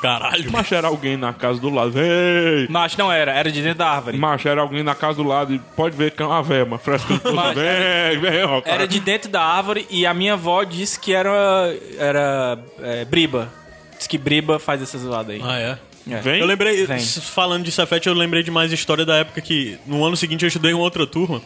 Caralho. 0.02 0.52
Macho 0.52 0.76
era 0.76 0.88
alguém 0.88 1.18
na 1.18 1.34
casa 1.34 1.60
do 1.60 1.70
lado. 1.70 1.94
Ei! 2.00 2.68
Mas 2.70 2.96
não 2.98 3.12
era, 3.12 3.32
era 3.32 3.52
de 3.52 3.62
dentro 3.62 3.80
da 3.80 3.90
árvore. 3.90 4.18
Macho 4.18 4.48
era 4.48 4.62
alguém 4.62 4.84
na 4.84 4.96
casa 4.96 5.16
do 5.18 5.24
lado 5.24 5.54
e 5.54 5.60
pode 5.76 5.96
ver 5.96 6.12
que 6.12 6.22
é 6.22 6.26
uma 6.26 6.42
véia, 6.44 6.66
mas 6.66 6.82
fresca. 6.82 7.14
Mas 7.34 7.56
Vem, 7.56 8.20
vem, 8.20 8.44
ó. 8.44 8.62
cara. 8.62 8.76
Era 8.76 8.88
de 8.88 9.00
dentro 9.00 9.30
da 9.30 9.42
árvore 9.42 9.86
e 9.90 10.06
a 10.06 10.14
minha 10.14 10.34
avó 10.34 10.64
disse 10.64 11.00
que 11.00 11.14
era, 11.14 11.76
era 11.98 12.60
é, 12.82 13.06
briba. 13.06 13.52
Diz 13.98 14.08
que 14.08 14.18
briba 14.18 14.60
faz 14.60 14.82
essa 14.82 14.98
zoada 14.98 15.34
aí. 15.34 15.42
Ah, 15.44 15.58
é? 15.60 15.78
É. 16.10 16.22
Vem? 16.22 16.40
Eu 16.40 16.46
lembrei, 16.46 16.86
Vem. 16.86 17.00
falando 17.00 17.64
de 17.64 17.72
Cefete, 17.72 18.08
eu 18.08 18.14
lembrei 18.14 18.44
de 18.44 18.52
mais 18.52 18.72
história 18.72 19.06
da 19.06 19.16
época 19.18 19.42
que 19.42 19.78
no 19.86 20.06
ano 20.06 20.16
seguinte 20.16 20.44
eu 20.44 20.48
estudei 20.48 20.72
em 20.72 20.76
outra 20.76 21.06
turma. 21.06 21.42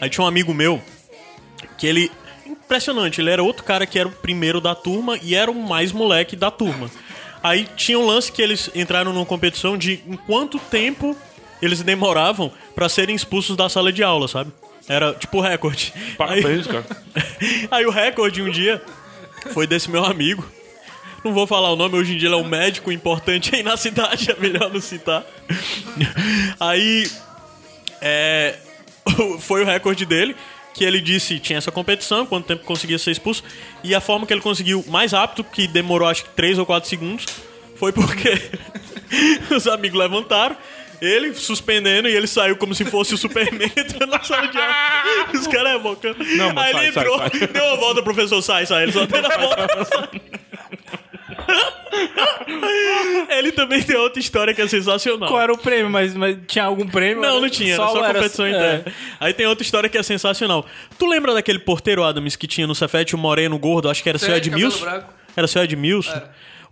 Aí 0.00 0.08
tinha 0.10 0.24
um 0.24 0.26
amigo 0.28 0.52
meu 0.52 0.80
que 1.78 1.86
ele. 1.86 2.10
Impressionante, 2.44 3.20
ele 3.20 3.30
era 3.30 3.42
outro 3.42 3.62
cara 3.64 3.86
que 3.86 3.98
era 3.98 4.08
o 4.08 4.12
primeiro 4.12 4.60
da 4.60 4.74
turma 4.74 5.18
e 5.22 5.34
era 5.34 5.50
o 5.50 5.54
mais 5.54 5.92
moleque 5.92 6.34
da 6.34 6.50
turma. 6.50 6.90
Aí 7.42 7.68
tinha 7.76 7.98
um 7.98 8.06
lance 8.06 8.30
que 8.30 8.40
eles 8.40 8.70
entraram 8.74 9.12
numa 9.12 9.26
competição 9.26 9.76
de 9.76 10.00
em 10.06 10.16
quanto 10.16 10.58
tempo 10.58 11.16
eles 11.60 11.82
demoravam 11.82 12.52
pra 12.74 12.88
serem 12.88 13.14
expulsos 13.14 13.56
da 13.56 13.68
sala 13.68 13.92
de 13.92 14.02
aula, 14.02 14.28
sabe? 14.28 14.52
Era 14.88 15.12
tipo 15.14 15.40
recorde. 15.40 15.92
Parabéns, 16.18 16.66
Aí- 16.66 16.72
cara. 16.72 16.86
Aí 17.70 17.86
o 17.86 17.90
recorde 17.90 18.42
um 18.42 18.50
dia 18.50 18.82
foi 19.52 19.66
desse 19.66 19.90
meu 19.90 20.04
amigo. 20.04 20.44
Não 21.24 21.32
vou 21.32 21.46
falar 21.46 21.70
o 21.70 21.76
nome, 21.76 21.96
hoje 21.96 22.14
em 22.14 22.18
dia 22.18 22.28
ele 22.28 22.34
é 22.34 22.38
um 22.38 22.48
médico 22.48 22.90
importante 22.90 23.54
aí 23.54 23.62
na 23.62 23.76
cidade, 23.76 24.30
é 24.32 24.36
melhor 24.40 24.72
não 24.72 24.80
citar. 24.80 25.24
Aí 26.58 27.08
é, 28.00 28.56
foi 29.40 29.62
o 29.62 29.64
recorde 29.66 30.04
dele, 30.04 30.34
que 30.74 30.84
ele 30.84 31.00
disse 31.00 31.38
tinha 31.38 31.58
essa 31.58 31.70
competição, 31.70 32.24
quanto 32.26 32.46
tempo 32.46 32.64
conseguia 32.64 32.98
ser 32.98 33.10
expulso, 33.10 33.42
e 33.82 33.94
a 33.94 34.00
forma 34.00 34.26
que 34.26 34.32
ele 34.32 34.40
conseguiu 34.40 34.84
mais 34.88 35.12
rápido, 35.12 35.44
que 35.44 35.66
demorou 35.66 36.08
acho 36.08 36.24
que 36.24 36.30
3 36.30 36.58
ou 36.58 36.66
4 36.66 36.88
segundos, 36.88 37.26
foi 37.76 37.92
porque 37.92 38.40
os 39.54 39.66
amigos 39.66 39.98
levantaram, 39.98 40.56
ele 41.00 41.34
suspendendo 41.34 42.08
e 42.08 42.14
ele 42.14 42.28
saiu 42.28 42.56
como 42.56 42.74
se 42.74 42.84
fosse 42.84 43.12
o 43.12 43.18
Superman 43.18 43.70
entrando 43.76 44.10
na 44.10 44.22
sala 44.22 44.46
de 44.46 44.56
aula. 44.56 44.74
Os 45.34 45.48
caras 45.48 45.72
é 45.72 45.78
boca. 45.78 46.14
Não, 46.36 46.50
Aí 46.56 46.72
sai, 46.72 46.84
ele 46.84 46.92
sai, 46.92 47.02
entrou, 47.02 47.18
sai. 47.18 47.46
deu 47.48 47.64
uma 47.64 47.76
volta, 47.76 48.00
o 48.00 48.04
professor 48.04 48.40
sai, 48.40 48.66
sai. 48.66 48.84
Ele 48.84 48.92
só 48.92 49.04
deu 49.04 49.26
a 49.26 49.36
volta. 49.36 50.10
ele 53.30 53.52
também 53.52 53.82
tem 53.82 53.96
outra 53.96 54.20
história 54.20 54.54
que 54.54 54.62
é 54.62 54.66
sensacional. 54.68 55.28
Qual 55.28 55.40
era 55.40 55.52
o 55.52 55.58
prêmio? 55.58 55.90
Mas, 55.90 56.14
mas 56.14 56.36
tinha 56.46 56.64
algum 56.64 56.86
prêmio? 56.86 57.22
Não, 57.22 57.30
Era 57.30 57.40
não 57.40 57.48
tinha, 57.50 57.74
era 57.74 57.86
só 57.86 58.04
era- 58.04 58.14
competição 58.14 58.46
é. 58.46 58.50
interna. 58.50 58.84
Aí 59.20 59.32
tem 59.32 59.46
outra 59.46 59.62
história 59.62 59.88
que 59.88 59.98
é 59.98 60.02
sensacional. 60.02 60.64
Tu 60.98 61.06
lembra 61.06 61.34
daquele 61.34 61.58
porteiro 61.58 62.02
Adams 62.04 62.36
que 62.36 62.46
tinha 62.46 62.66
no 62.66 62.74
Cefete 62.74 63.14
o 63.14 63.18
moreno 63.18 63.58
gordo? 63.58 63.88
Acho 63.88 64.02
que 64.02 64.08
era 64.08 64.18
Sei, 64.18 64.28
seu 64.28 64.36
Edmilson. 64.36 64.86
Era 65.36 65.46
seu 65.46 65.62
Edmilson. 65.62 66.20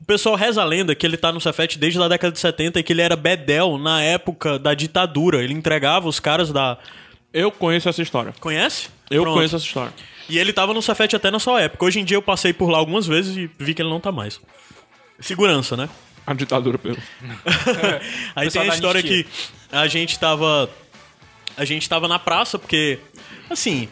O 0.01 0.05
pessoal 0.05 0.35
reza 0.35 0.63
a 0.63 0.65
lenda 0.65 0.95
que 0.95 1.07
ele 1.07 1.17
tá 1.17 1.31
no 1.31 1.41
Cefete 1.41 1.79
desde 1.79 2.01
a 2.03 2.09
década 2.09 2.33
de 2.33 2.39
70 2.39 2.81
e 2.81 2.83
que 2.83 2.93
ele 2.93 3.03
era 3.03 3.17
bedel 3.17 3.77
na 3.79 4.03
época 4.03 4.59
da 4.59 4.73
ditadura. 4.75 5.43
Ele 5.43 5.53
entregava 5.53 6.09
os 6.09 6.19
caras 6.19 6.51
da. 6.51 6.79
Eu 7.33 7.51
conheço 7.53 7.89
essa 7.89 8.01
história. 8.03 8.35
Conhece? 8.41 8.89
Eu 9.11 9.23
Pronto. 9.23 9.37
conheço 9.37 9.57
essa 9.57 9.65
história. 9.65 9.93
E 10.31 10.39
ele 10.39 10.53
tava 10.53 10.73
no 10.73 10.81
Cefete 10.81 11.17
até 11.17 11.31
na 11.31 11.39
sua 11.39 11.61
época. 11.61 11.85
Hoje 11.85 12.01
em 12.01 12.05
dia 12.05 12.17
eu 12.17 12.23
passei 12.23 12.53
por 12.53 12.71
lá 12.71 12.79
algumas 12.79 13.07
vezes 13.07 13.37
e 13.37 13.51
vi 13.59 13.75
que 13.75 13.83
ele 13.83 13.91
não 13.91 14.01
tá 14.01 14.11
mais. 14.13 14.41
Segurança, 15.21 15.77
né? 15.77 15.89
A 16.27 16.33
ditadura 16.33 16.79
pelo. 16.79 16.97
Aí 18.37 18.47
Pessoal 18.47 18.65
tem 18.65 18.71
a 18.71 18.75
história 18.75 19.01
anistia. 19.01 19.25
que 19.25 19.31
a 19.77 19.87
gente 19.87 20.19
tava. 20.19 20.71
A 21.57 21.65
gente 21.65 21.89
tava 21.89 22.07
na 22.09 22.19
praça, 22.19 22.59
porque. 22.59 22.99
Assim. 23.51 23.89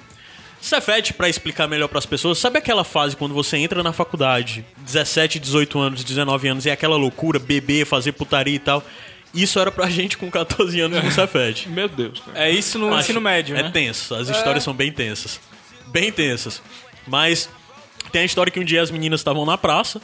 Cefete, 0.60 1.12
pra 1.14 1.28
explicar 1.28 1.68
melhor 1.68 1.86
pras 1.86 2.04
pessoas, 2.04 2.36
sabe 2.36 2.58
aquela 2.58 2.82
fase 2.82 3.14
quando 3.16 3.32
você 3.32 3.56
entra 3.58 3.80
na 3.80 3.92
faculdade, 3.92 4.64
17, 4.78 5.38
18 5.38 5.78
anos, 5.78 6.02
19 6.02 6.48
anos, 6.48 6.66
e 6.66 6.68
é 6.68 6.72
aquela 6.72 6.96
loucura, 6.96 7.38
beber, 7.38 7.86
fazer 7.86 8.10
putaria 8.10 8.56
e 8.56 8.58
tal? 8.58 8.82
Isso 9.32 9.60
era 9.60 9.70
pra 9.70 9.86
gente 9.90 10.18
com 10.18 10.28
14 10.28 10.80
anos 10.80 11.00
no 11.04 11.12
Cefete. 11.12 11.68
Meu 11.68 11.88
Deus, 11.88 12.18
cara. 12.18 12.44
É 12.44 12.50
isso 12.50 12.76
no 12.76 12.88
Acho- 12.88 12.98
ensino 13.02 13.20
médio, 13.20 13.56
É 13.56 13.62
né? 13.62 13.70
tenso, 13.70 14.12
as 14.16 14.28
histórias 14.28 14.64
são 14.64 14.74
bem 14.74 14.90
tensas. 14.90 15.38
Bem 15.90 16.12
tensas. 16.12 16.62
Mas 17.06 17.48
tem 18.12 18.22
a 18.22 18.24
história 18.24 18.50
que 18.50 18.60
um 18.60 18.64
dia 18.64 18.82
as 18.82 18.90
meninas 18.90 19.20
estavam 19.20 19.44
na 19.44 19.58
praça, 19.58 20.00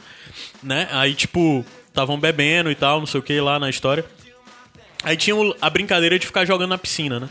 né? 0.61 0.87
Aí, 0.91 1.13
tipo, 1.13 1.65
estavam 1.87 2.19
bebendo 2.19 2.69
e 2.69 2.75
tal, 2.75 2.99
não 2.99 3.07
sei 3.07 3.19
o 3.19 3.23
que 3.23 3.39
lá 3.39 3.59
na 3.59 3.69
história. 3.69 4.05
Aí 5.03 5.15
tinha 5.15 5.35
a 5.61 5.69
brincadeira 5.69 6.17
de 6.17 6.25
ficar 6.25 6.45
jogando 6.45 6.69
na 6.71 6.77
piscina, 6.77 7.19
né? 7.19 7.29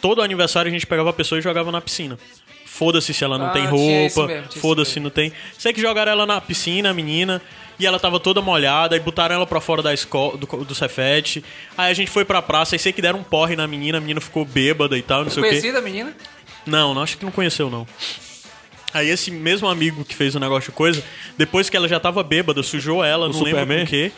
Todo 0.00 0.20
aniversário 0.22 0.68
a 0.68 0.72
gente 0.72 0.86
pegava 0.86 1.10
a 1.10 1.12
pessoa 1.12 1.38
e 1.38 1.42
jogava 1.42 1.72
na 1.72 1.80
piscina. 1.80 2.18
Foda-se 2.66 3.14
se 3.14 3.24
ela 3.24 3.38
não 3.38 3.46
Ah, 3.46 3.50
tem 3.50 3.64
roupa, 3.64 4.28
foda-se 4.60 5.00
não 5.00 5.08
tem. 5.08 5.32
Sei 5.58 5.72
que 5.72 5.80
jogaram 5.80 6.12
ela 6.12 6.26
na 6.26 6.38
piscina, 6.42 6.90
a 6.90 6.94
menina, 6.94 7.40
e 7.78 7.86
ela 7.86 7.98
tava 7.98 8.20
toda 8.20 8.42
molhada, 8.42 8.94
e 8.94 9.00
botaram 9.00 9.36
ela 9.36 9.46
pra 9.46 9.62
fora 9.62 9.82
da 9.82 9.94
escola, 9.94 10.36
do, 10.36 10.46
do 10.46 10.74
Cefete. 10.74 11.42
Aí 11.76 11.90
a 11.90 11.94
gente 11.94 12.10
foi 12.10 12.22
pra 12.26 12.42
praça, 12.42 12.76
e 12.76 12.78
sei 12.78 12.92
que 12.92 13.00
deram 13.00 13.20
um 13.20 13.24
porre 13.24 13.56
na 13.56 13.66
menina, 13.66 13.96
a 13.96 14.00
menina 14.00 14.20
ficou 14.20 14.44
bêbada 14.44 14.98
e 14.98 15.02
tal, 15.02 15.24
não 15.24 15.30
sei 15.30 15.40
o 15.42 15.44
quê. 15.44 15.50
Conhecida 15.52 15.78
a 15.78 15.82
menina? 15.82 16.14
Não, 16.66 16.92
não 16.94 17.02
acho 17.02 17.16
que 17.16 17.24
não 17.24 17.32
conheceu, 17.32 17.70
não. 17.70 17.86
Aí 18.92 19.08
esse 19.08 19.30
mesmo 19.30 19.68
amigo 19.68 20.04
que 20.04 20.14
fez 20.14 20.34
o 20.34 20.40
negócio 20.40 20.70
de 20.70 20.76
coisa, 20.76 21.02
depois 21.36 21.68
que 21.68 21.76
ela 21.76 21.86
já 21.88 22.00
tava 22.00 22.22
bêbada, 22.22 22.62
sujou 22.62 23.04
ela, 23.04 23.28
não 23.28 23.34
lembro 23.42 23.60
Superman? 23.60 23.84
por 23.84 23.90
quê, 23.90 24.12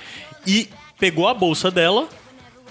e 0.47 0.69
pegou 0.99 1.27
a 1.27 1.35
bolsa 1.35 1.71
dela 1.71 2.09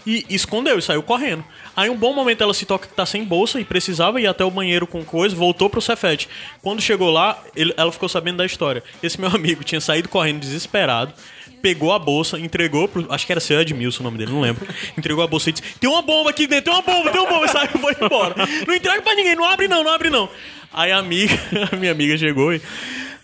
e 0.05 0.25
escondeu 0.29 0.79
e 0.79 0.81
saiu 0.81 1.03
correndo. 1.03 1.43
Aí 1.75 1.89
um 1.89 1.97
bom 1.97 2.13
momento 2.13 2.41
ela 2.41 2.53
se 2.53 2.65
toca 2.65 2.87
que 2.87 2.93
tá 2.93 3.05
sem 3.05 3.25
bolsa 3.25 3.59
e 3.59 3.65
precisava 3.65 4.21
ir 4.21 4.27
até 4.27 4.45
o 4.45 4.49
banheiro 4.51 4.87
com 4.87 5.03
coisa, 5.03 5.35
voltou 5.35 5.69
pro 5.69 5.81
Cefete. 5.81 6.29
Quando 6.61 6.81
chegou 6.81 7.11
lá, 7.11 7.43
ele- 7.53 7.73
ela 7.75 7.91
ficou 7.91 8.07
sabendo 8.07 8.37
da 8.37 8.45
história. 8.45 8.81
Esse 9.03 9.19
meu 9.19 9.29
amigo 9.35 9.63
tinha 9.65 9.81
saído 9.81 10.07
correndo 10.07 10.39
desesperado, 10.39 11.13
pegou 11.67 11.91
a 11.91 11.99
bolsa, 11.99 12.39
entregou 12.39 12.87
pro. 12.87 13.05
Acho 13.11 13.25
que 13.25 13.33
era 13.33 13.41
seu 13.41 13.59
Edmilson 13.59 14.01
o 14.01 14.03
nome 14.05 14.17
dele, 14.17 14.31
não 14.31 14.39
lembro. 14.39 14.65
Entregou 14.97 15.21
a 15.21 15.27
bolsa 15.27 15.49
e 15.49 15.53
disse: 15.53 15.75
Tem 15.77 15.89
uma 15.89 16.01
bomba 16.01 16.29
aqui 16.29 16.47
dentro, 16.47 16.71
tem 16.71 16.73
uma 16.73 16.81
bomba, 16.81 17.11
tem 17.11 17.19
uma 17.19 17.29
bomba. 17.29 17.47
Saiu 17.51 17.69
e 17.75 17.77
foi 17.77 17.93
embora. 18.01 18.35
Não 18.65 18.73
entrega 18.73 19.01
pra 19.01 19.15
ninguém, 19.15 19.35
não 19.35 19.43
abre 19.43 19.67
não, 19.67 19.83
não 19.83 19.91
abre 19.91 20.09
não. 20.09 20.29
Aí 20.73 20.91
a 20.91 20.97
amiga, 20.97 21.37
a 21.71 21.75
minha 21.75 21.91
amiga 21.91 22.17
chegou 22.17 22.53
e. 22.53 22.61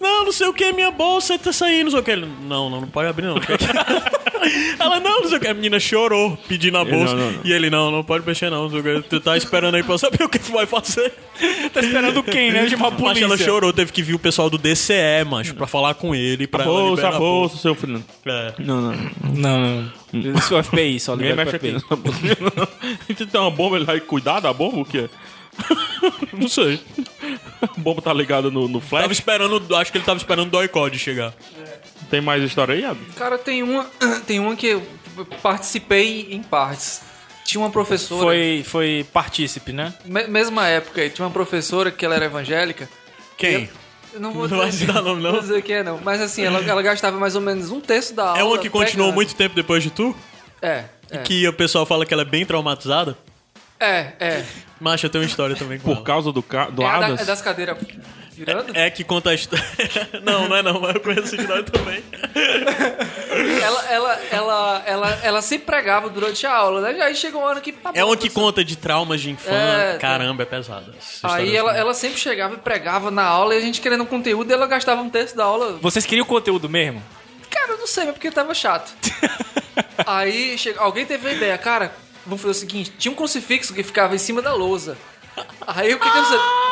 Não, 0.03 0.25
não 0.25 0.31
sei 0.33 0.47
o 0.47 0.53
que, 0.53 0.73
minha 0.73 0.91
bolsa 0.91 1.39
tá 1.39 1.53
saindo, 1.53 1.85
não 1.85 1.91
sei 1.91 1.99
o 2.01 2.03
que. 2.03 2.11
Ele, 2.11 2.27
não, 2.41 2.69
não, 2.69 2.81
não 2.81 2.87
pode 2.89 3.07
abrir 3.07 3.25
não. 3.25 3.37
Ela, 4.77 4.99
não, 4.99 5.21
não 5.21 5.29
sei 5.29 5.37
o 5.37 5.39
que. 5.39 5.47
A 5.47 5.53
menina 5.53 5.79
chorou 5.79 6.37
pedindo 6.45 6.77
a 6.77 6.83
bolsa. 6.83 7.15
não, 7.15 7.23
não, 7.23 7.31
não. 7.31 7.39
E 7.45 7.53
ele, 7.53 7.69
não, 7.69 7.89
não 7.89 8.03
pode 8.03 8.25
mexer 8.27 8.49
não. 8.49 8.63
não 8.63 8.69
sei 8.69 8.79
o 8.81 8.83
que. 9.01 9.09
Tu 9.09 9.21
tá 9.21 9.37
esperando 9.37 9.75
aí 9.75 9.83
pra 9.83 9.97
saber 9.97 10.21
o 10.21 10.27
que 10.27 10.37
tu 10.37 10.51
vai 10.51 10.65
fazer. 10.65 11.13
Tá 11.73 11.79
esperando 11.79 12.21
quem, 12.21 12.51
né? 12.51 12.65
De 12.65 12.75
uma 12.75 12.91
Mas 12.91 12.99
polícia. 12.99 13.23
ela 13.23 13.37
chorou, 13.37 13.71
teve 13.71 13.93
que 13.93 14.03
vir 14.03 14.13
o 14.13 14.19
pessoal 14.19 14.49
do 14.49 14.57
DCE, 14.57 15.23
macho, 15.25 15.55
pra 15.55 15.67
falar 15.67 15.93
com 15.93 16.13
ele. 16.13 16.47
Pra 16.47 16.63
A 16.63 16.65
ela 16.65 16.73
bolsa, 16.73 16.95
liberar 16.95 17.15
a 17.15 17.19
bolsa, 17.19 17.57
seu 17.57 17.73
filho. 17.73 18.03
É. 18.25 18.53
Não, 18.59 18.81
não. 18.81 18.91
não. 18.91 19.59
Não, 19.59 19.91
não. 20.11 20.37
Isso 20.37 20.53
é 20.53 20.59
o 20.59 20.63
FBI, 20.63 20.99
só 20.99 21.15
Ninguém 21.15 21.31
libera 21.31 21.55
aqui 21.55 21.71
bolsa. 21.71 21.85
A 22.81 23.03
gente 23.07 23.25
tem 23.25 23.39
uma 23.39 23.49
bomba, 23.49 23.77
ele 23.77 23.85
vai 23.85 24.01
cuidar 24.01 24.41
da 24.41 24.51
bomba, 24.51 24.79
o 24.79 24.85
quê? 24.85 25.09
Não 26.33 26.47
sei. 26.47 26.81
A 27.61 27.67
bomba 27.79 28.01
tá 28.01 28.13
ligada 28.13 28.49
no, 28.49 28.67
no 28.67 28.79
Tava 28.81 29.03
flash. 29.03 29.11
esperando, 29.11 29.75
acho 29.75 29.91
que 29.91 29.97
ele 29.97 30.05
tava 30.05 30.17
esperando 30.17 30.47
o 30.47 30.51
Doicode 30.51 30.97
chegar. 30.99 31.33
Tem 32.09 32.21
mais 32.21 32.43
história 32.43 32.75
aí, 32.75 32.83
Adam? 32.83 33.03
Cara, 33.15 33.37
tem 33.37 33.63
uma, 33.63 33.85
tem 34.27 34.39
uma 34.39 34.55
que 34.55 34.67
eu 34.67 34.83
participei 35.41 36.27
em 36.31 36.41
partes. 36.43 37.01
Tinha 37.45 37.61
uma 37.61 37.69
professora. 37.69 38.23
Foi, 38.23 38.63
foi 38.65 39.05
partícipe, 39.11 39.71
né? 39.73 39.93
me- 40.05 40.27
mesma 40.27 40.67
época 40.67 41.01
aí, 41.01 41.09
tinha 41.09 41.25
uma 41.25 41.31
professora 41.31 41.91
que 41.91 42.05
ela 42.05 42.15
era 42.15 42.25
evangélica. 42.25 42.89
Quem? 43.37 43.69
Eu 44.13 44.19
não 44.19 44.31
vou 44.31 44.47
Não 44.47 44.57
vai 44.59 44.69
dizer, 44.69 44.85
citar 44.87 45.01
nome, 45.03 45.21
não? 45.21 45.31
vou 45.31 45.41
dizer 45.41 45.61
quem 45.61 45.75
é, 45.77 45.83
não. 45.83 45.99
Mas 46.03 46.21
assim, 46.21 46.43
ela, 46.43 46.59
ela 46.61 46.81
gastava 46.81 47.17
mais 47.17 47.35
ou 47.35 47.41
menos 47.41 47.69
um 47.71 47.81
terço 47.81 48.13
da 48.13 48.27
aula. 48.29 48.39
É 48.39 48.43
uma 48.43 48.57
que 48.57 48.69
continuou 48.69 49.07
pegando. 49.09 49.15
muito 49.15 49.35
tempo 49.35 49.55
depois 49.55 49.83
de 49.83 49.89
tu? 49.89 50.15
É, 50.61 50.85
é. 51.09 51.17
Que 51.19 51.45
o 51.47 51.51
pessoal 51.53 51.85
fala 51.85 52.05
que 52.05 52.13
ela 52.13 52.21
é 52.21 52.25
bem 52.25 52.45
traumatizada? 52.45 53.17
É, 53.85 54.13
é. 54.19 54.43
Macho, 54.79 55.05
eu 55.05 55.09
tenho 55.09 55.23
uma 55.23 55.27
história 55.29 55.55
também 55.55 55.77
com 55.79 55.85
Por 55.85 55.95
ela. 55.97 56.03
causa 56.03 56.31
do, 56.31 56.41
ca... 56.43 56.69
do 56.69 56.81
É, 56.81 56.85
a 56.85 56.99
da- 56.99 57.05
Adams? 57.05 57.21
é 57.21 57.25
das 57.25 57.41
cadeiras 57.41 57.77
virando? 58.31 58.75
É 58.75 58.89
que 58.89 59.03
conta 59.03 59.29
a 59.29 59.33
história. 59.33 59.63
não, 60.23 60.47
não 60.49 60.55
é 60.57 60.61
não, 60.63 60.79
mas 60.81 60.95
eu 60.95 61.01
conheço 61.01 61.23
essa 61.33 61.35
história 61.35 61.63
também. 61.63 62.03
Ela, 63.63 63.85
ela, 63.91 64.19
ela, 64.31 64.83
ela, 64.85 65.19
ela 65.23 65.41
sempre 65.41 65.65
pregava 65.65 66.09
durante 66.09 66.45
a 66.45 66.53
aula, 66.53 66.81
né? 66.81 67.01
Aí 67.01 67.15
chegou 67.15 67.41
um 67.41 67.47
ano 67.47 67.61
que. 67.61 67.71
tá 67.71 67.89
É 67.93 68.01
bom, 68.01 68.07
uma 68.09 68.15
que 68.17 68.23
professor. 68.29 68.41
conta 68.41 68.63
de 68.65 68.75
traumas 68.75 69.21
de 69.21 69.31
infância. 69.31 69.53
É, 69.55 69.93
tá. 69.93 69.99
Caramba, 69.99 70.43
é 70.43 70.45
pesada. 70.45 70.93
essa 70.97 71.15
história 71.15 71.35
Aí 71.45 71.55
ela, 71.55 71.71
assim. 71.71 71.79
ela 71.79 71.93
sempre 71.93 72.19
chegava 72.19 72.53
e 72.55 72.57
pregava 72.57 73.09
na 73.09 73.23
aula 73.23 73.55
e 73.55 73.57
a 73.57 73.61
gente 73.61 73.81
querendo 73.81 74.03
um 74.03 74.05
conteúdo 74.05 74.49
e 74.51 74.53
ela 74.53 74.67
gastava 74.67 75.01
um 75.01 75.09
terço 75.09 75.35
da 75.35 75.45
aula. 75.45 75.77
Vocês 75.81 76.05
queriam 76.05 76.25
conteúdo 76.25 76.69
mesmo? 76.69 77.01
Cara, 77.49 77.71
eu 77.73 77.77
não 77.79 77.87
sei, 77.87 78.03
mas 78.05 78.13
porque 78.13 78.29
tava 78.29 78.53
chato. 78.53 78.93
Aí 80.05 80.57
chega, 80.57 80.79
alguém 80.81 81.05
teve 81.05 81.27
a 81.29 81.33
ideia, 81.33 81.57
cara, 81.57 81.91
vamos 82.25 82.41
fazer 82.41 82.51
o 82.51 82.53
seguinte: 82.59 82.91
tinha 82.97 83.11
um 83.11 83.15
crucifixo 83.15 83.73
que 83.73 83.83
ficava 83.83 84.15
em 84.15 84.17
cima 84.19 84.41
da 84.41 84.53
lousa. 84.53 84.97
Aí 85.65 85.91
o 85.93 85.99
que 85.99 86.09
que? 86.11 86.19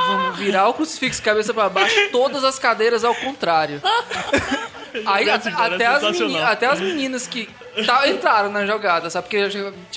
Vamos 0.07 0.38
virar 0.38 0.68
o 0.68 0.73
crucifixo 0.76 1.22
cabeça 1.23 1.52
pra 1.53 1.68
baixo, 1.68 1.95
todas 2.11 2.44
as 2.44 2.60
cadeiras 2.60 3.03
ao 3.03 3.15
contrário. 3.15 3.82
Aí 5.06 5.30
até, 5.30 5.49
é 5.49 5.53
até 5.53 5.86
as 5.86 6.02
sensacional. 6.02 6.28
meni- 6.34 6.41
até 6.44 6.65
as 6.68 6.80
meninas 6.80 7.26
que 7.26 7.49
tá- 7.86 8.07
entraram 8.10 8.52
na 8.52 8.65
jogada, 8.65 9.10
sabe? 9.10 9.28
Porque 9.30 9.38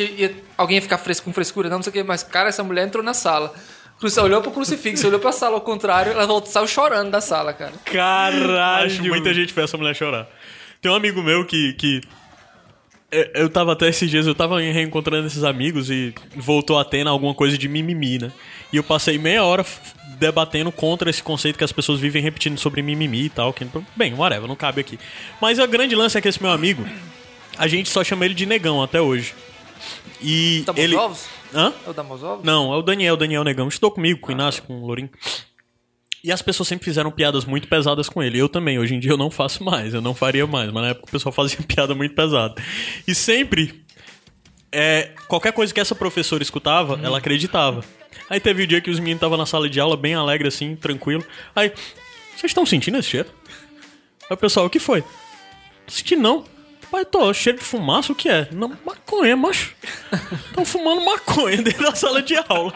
ia- 0.03 0.37
alguém 0.57 0.77
ia 0.77 0.83
ficar 0.83 0.99
fresco, 0.99 1.25
com 1.25 1.33
frescura, 1.33 1.69
não, 1.69 1.79
não 1.79 1.83
sei 1.83 1.91
o 1.91 1.93
que, 1.93 2.03
mas 2.05 2.23
cara, 2.23 2.49
essa 2.49 2.63
mulher 2.63 2.87
entrou 2.87 3.03
na 3.03 3.13
sala. 3.13 3.53
Cruci- 3.99 4.21
Olhou 4.21 4.41
pro 4.41 4.51
crucifixo, 4.53 5.07
olhou 5.09 5.19
pra 5.21 5.33
sala 5.33 5.57
ao 5.57 5.61
contrário, 5.61 6.13
ela 6.13 6.27
voltou, 6.27 6.51
saiu 6.51 6.67
chorando 6.69 7.11
da 7.11 7.21
sala, 7.21 7.53
cara. 7.53 7.73
Caralho! 7.85 8.87
Acho 8.87 9.03
muita 9.03 9.35
gente 9.35 9.53
fez 9.53 9.65
essa 9.65 9.77
mulher 9.77 9.95
chorar. 9.95 10.29
Tem 10.81 10.91
um 10.91 10.95
amigo 10.95 11.23
meu 11.23 11.45
que. 11.45 11.73
que 11.75 12.01
eu 13.35 13.49
tava 13.49 13.73
até 13.73 13.89
esses 13.89 14.11
dias, 14.11 14.27
eu 14.27 14.35
tava 14.35 14.61
reencontrando 14.61 15.27
esses 15.27 15.45
amigos 15.45 15.91
e 15.91 16.15
voltou 16.37 16.79
a 16.79 16.85
ter 16.85 17.07
alguma 17.07 17.35
coisa 17.35 17.57
de 17.57 17.69
mimimi, 17.69 18.19
né? 18.19 18.33
E 18.73 18.77
eu 18.77 18.83
passei 18.83 19.19
meia 19.19 19.45
hora 19.45 19.65
debatendo 20.19 20.71
contra 20.73 21.11
esse 21.11 21.23
conceito 21.23 21.57
que 21.59 21.65
as 21.65 21.73
pessoas 21.73 22.01
vivem 22.01 22.23
repetindo 22.23 22.59
sobre 22.59 22.83
mimimi 22.83 23.25
e 23.25 23.29
tal. 23.29 23.53
Que, 23.53 23.67
bem, 23.97 24.15
whatever, 24.15 24.49
não 24.49 24.57
cabe 24.57 24.81
aqui. 24.81 24.99
Mas 25.41 25.59
o 25.59 25.67
grande 25.67 25.95
lance 25.95 26.17
é 26.17 26.21
que 26.21 26.29
esse 26.29 26.43
meu 26.43 26.51
amigo, 26.51 26.85
a 27.57 27.67
gente 27.67 27.89
só 27.89 28.03
chama 28.03 28.25
ele 28.25 28.35
de 28.35 28.47
negão 28.47 28.83
até 28.83 29.01
hoje. 29.01 29.35
E 30.23 30.63
Tá 30.65 30.73
bom, 30.73 30.81
ele. 30.81 30.97
ovos? 30.97 31.27
Hã? 31.53 31.73
É 31.87 31.91
o 31.91 31.93
da 31.93 32.03
Mosovos? 32.03 32.45
Não, 32.45 32.73
é 32.73 32.77
o 32.77 32.83
Daniel, 32.83 33.15
o 33.15 33.17
Daniel 33.17 33.45
Negão. 33.45 33.69
Estudou 33.69 33.91
comigo, 33.91 34.19
com 34.21 34.29
o 34.31 34.33
Inácio, 34.33 34.63
com 34.63 34.81
o 34.81 34.87
Lourinho. 34.87 35.11
E 36.25 36.33
as 36.33 36.41
pessoas 36.41 36.67
sempre 36.67 36.87
fizeram 36.87 37.11
piadas 37.11 37.45
muito 37.45 37.69
pesadas 37.69 38.09
com 38.09 38.23
ele. 38.23 38.39
Eu 38.39 38.49
também. 38.49 38.79
Hoje 38.79 38.95
em 38.95 38.99
dia 38.99 39.11
eu 39.11 39.17
não 39.19 39.31
faço 39.31 39.63
mais, 39.63 39.93
eu 39.93 40.01
não 40.01 40.15
faria 40.15 40.47
mais. 40.47 40.73
Mas 40.73 40.83
na 40.83 40.89
época 40.89 41.07
o 41.07 41.11
pessoal 41.11 41.35
fazia 41.35 41.59
piada 41.69 41.95
muito 41.95 42.15
pesada. 42.15 42.55
E 43.07 43.15
sempre, 43.15 43.85
é, 44.73 45.11
qualquer 45.29 45.53
coisa 45.53 45.75
que 45.75 45.79
essa 45.79 45.95
professora 45.95 46.43
escutava, 46.43 46.99
ela 47.03 47.19
acreditava. 47.19 47.85
Aí 48.31 48.41
teve 48.41 48.63
o 48.63 48.67
dia 48.67 48.81
que 48.81 48.89
os 48.89 48.99
meninos 48.99 49.19
estavam 49.19 49.37
na 49.37 49.45
sala 49.45 49.69
de 49.69 49.79
aula, 49.79 49.99
bem 49.99 50.15
alegre 50.15 50.49
assim, 50.49 50.75
tranquilo. 50.75 51.23
Aí, 51.55 51.71
vocês 52.35 52.45
estão 52.51 52.65
sentindo 52.65 52.97
esse 52.97 53.11
cheiro? 53.11 53.29
Aí 54.23 54.35
o 54.35 54.37
pessoal, 54.39 54.65
o 54.65 54.71
que 54.71 54.79
foi? 54.79 55.03
Tô 55.03 55.91
sentindo 55.91 56.23
não. 56.23 56.45
Pai, 56.91 57.05
tô 57.05 57.35
cheiro 57.35 57.59
de 57.59 57.65
fumaça, 57.65 58.13
o 58.13 58.15
que 58.15 58.31
é? 58.31 58.49
Não, 58.51 58.73
maconha, 58.87 59.37
macho. 59.37 59.75
Estão 60.49 60.65
fumando 60.65 61.05
maconha 61.05 61.61
dentro 61.61 61.83
da 61.83 61.95
sala 61.95 62.23
de 62.23 62.37
aula. 62.37 62.73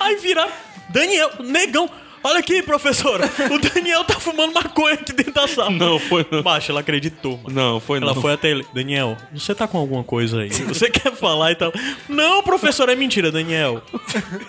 Aí 0.00 0.16
vira 0.16 0.50
Daniel, 0.88 1.30
negão. 1.44 1.88
Olha 2.26 2.40
aqui, 2.40 2.60
professora. 2.60 3.24
O 3.52 3.58
Daniel 3.58 4.02
tá 4.04 4.18
fumando 4.18 4.52
maconha 4.52 4.94
aqui 4.94 5.12
dentro 5.12 5.32
da 5.32 5.46
sala. 5.46 5.70
Não, 5.70 5.98
foi 5.98 6.26
não. 6.28 6.42
Baixo, 6.42 6.72
ela 6.72 6.80
acreditou, 6.80 7.38
mano. 7.38 7.54
Não, 7.54 7.80
foi 7.80 7.98
Ela 7.98 8.12
não. 8.12 8.20
foi 8.20 8.32
até 8.32 8.50
ele. 8.50 8.66
Daniel, 8.74 9.16
você 9.32 9.54
tá 9.54 9.68
com 9.68 9.78
alguma 9.78 10.02
coisa 10.02 10.40
aí? 10.40 10.48
Você 10.50 10.90
quer 10.90 11.12
falar 11.14 11.52
e 11.52 11.54
tal? 11.54 11.72
Não, 12.08 12.42
professor, 12.42 12.88
é 12.88 12.96
mentira, 12.96 13.30
Daniel. 13.30 13.80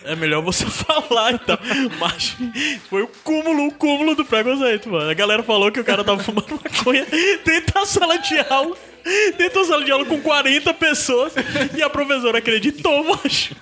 É 0.03 0.15
melhor 0.15 0.41
você 0.41 0.65
falar 0.67 1.35
e 1.35 1.39
tal. 1.39 1.59
Mas 1.99 2.35
foi 2.89 3.03
o 3.03 3.07
cúmulo, 3.23 3.67
o 3.67 3.71
cúmulo 3.73 4.15
do 4.15 4.25
preconceito, 4.25 4.89
mano. 4.89 5.09
A 5.09 5.13
galera 5.13 5.43
falou 5.43 5.71
que 5.71 5.79
o 5.79 5.83
cara 5.85 6.03
tava 6.03 6.21
fumando 6.23 6.59
maconha 6.63 7.05
dentro 7.45 7.73
da 7.75 7.85
sala 7.85 8.17
de 8.17 8.39
aula. 8.49 8.75
Dentro 9.37 9.61
da 9.61 9.67
sala 9.67 9.85
de 9.85 9.91
aula 9.91 10.03
com 10.05 10.19
40 10.19 10.73
pessoas. 10.73 11.33
E 11.77 11.81
a 11.83 11.89
professora 11.89 12.39
acreditou, 12.39 13.03
macho. 13.03 13.55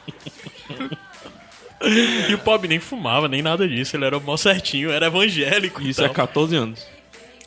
E 2.30 2.34
o 2.34 2.38
pobre 2.38 2.68
nem 2.68 2.80
fumava, 2.80 3.27
nem 3.27 3.41
nada 3.41 3.68
disso. 3.68 3.95
Ele 3.95 4.06
era 4.06 4.19
mó 4.19 4.38
certinho, 4.38 4.91
era 4.91 5.07
evangélico. 5.07 5.81
Isso 5.81 6.02
é 6.02 6.06
tal. 6.06 6.14
14 6.14 6.56
anos. 6.56 6.88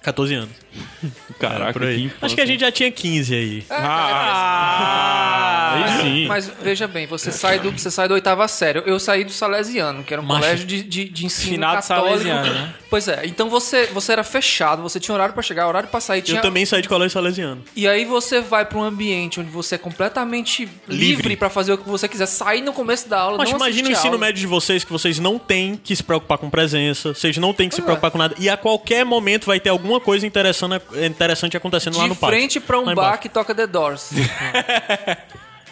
14 0.03 0.35
anos. 0.35 0.55
Caraca, 1.39 1.73
por 1.73 1.85
aí. 1.85 2.09
que. 2.11 2.25
Acho 2.25 2.35
que 2.35 2.41
a 2.41 2.47
gente 2.47 2.61
já 2.61 2.73
tinha 2.73 2.91
15 2.91 3.35
aí. 3.35 3.65
Ah, 3.71 5.73
aí 5.75 6.03
sim. 6.03 6.27
Mas 6.27 6.51
veja 6.63 6.87
bem, 6.89 7.07
você 7.07 7.31
sai 7.31 7.59
do, 7.59 7.71
você 7.71 7.91
sai 7.91 8.09
do 8.09 8.15
oitava 8.15 8.47
série. 8.49 8.83
Eu 8.87 8.99
saí 8.99 9.25
do 9.25 9.33
Salesiano, 9.33 10.03
que 10.03 10.13
era 10.13 10.23
um 10.23 10.27
Macho. 10.27 10.41
colégio 10.43 10.67
de, 10.67 10.83
de, 10.83 11.05
de 11.05 11.27
ensino 11.27 11.53
Finado 11.53 11.83
católico. 11.87 12.09
salesiano, 12.19 12.55
né? 12.55 12.75
Pois 12.91 13.07
é, 13.09 13.23
então 13.27 13.51
você, 13.51 13.87
você 13.87 14.13
era 14.13 14.25
fechado, 14.25 14.83
você 14.83 14.99
tinha 14.99 15.15
horário 15.15 15.35
pra 15.35 15.43
chegar, 15.43 15.69
horário 15.69 15.89
pra 15.89 16.01
sair. 16.01 16.23
Tinha... 16.23 16.39
Eu 16.39 16.43
também 16.43 16.65
saí 16.65 16.83
de 16.83 16.89
colégio 16.89 17.13
salesiano. 17.13 17.63
E 17.77 17.87
aí 17.87 18.05
você 18.05 18.41
vai 18.41 18.65
pra 18.65 18.79
um 18.79 18.83
ambiente 18.83 19.41
onde 19.41 19.51
você 19.51 19.75
é 19.75 19.79
completamente 19.79 20.69
livre, 20.89 21.23
Livre. 21.23 21.37
pra 21.37 21.51
fazer 21.51 21.73
o 21.73 21.79
que 21.79 21.89
você 21.89 22.09
quiser. 22.09 22.27
Sair 22.27 22.63
no 22.63 22.73
começo 22.73 23.09
da 23.09 23.21
aula, 23.21 23.39
Mas 23.39 23.51
não 23.51 23.57
imagina 23.57 23.89
o 23.89 23.93
ensino 23.93 24.15
aula. 24.15 24.19
médio 24.27 24.41
de 24.41 24.47
vocês 24.47 24.85
que 24.85 24.93
vocês 24.93 25.19
não 25.19 25.39
têm 25.39 25.77
que 25.83 25.95
se 25.95 26.03
preocupar 26.03 26.39
com 26.39 26.51
presença, 26.51 27.15
vocês 27.15 27.37
não 27.39 27.53
têm 27.53 27.69
que 27.69 27.75
se 27.75 27.81
Pois 27.81 27.85
é. 27.85 27.87
preocupar 27.87 28.11
com 28.11 28.19
nada. 28.19 28.35
E 28.39 28.49
a 28.49 28.57
qualquer 28.57 29.05
momento 29.05 29.47
vai 29.47 29.61
ter 29.61 29.69
alguma 29.71 30.01
coisa 30.01 30.27
interessante, 30.27 30.58
interessante 31.07 31.57
acontecendo 31.57 31.97
lá 31.97 32.05
De 32.05 32.09
no 32.11 32.17
pátio. 32.17 32.37
frente 32.37 32.61
pra 32.61 32.79
um 32.79 32.85
Lá 32.85 32.95
bar 32.95 33.03
embaixo. 33.05 33.23
que 33.23 33.29
toca 33.29 33.55
The 33.55 33.67
Doors. 33.67 34.11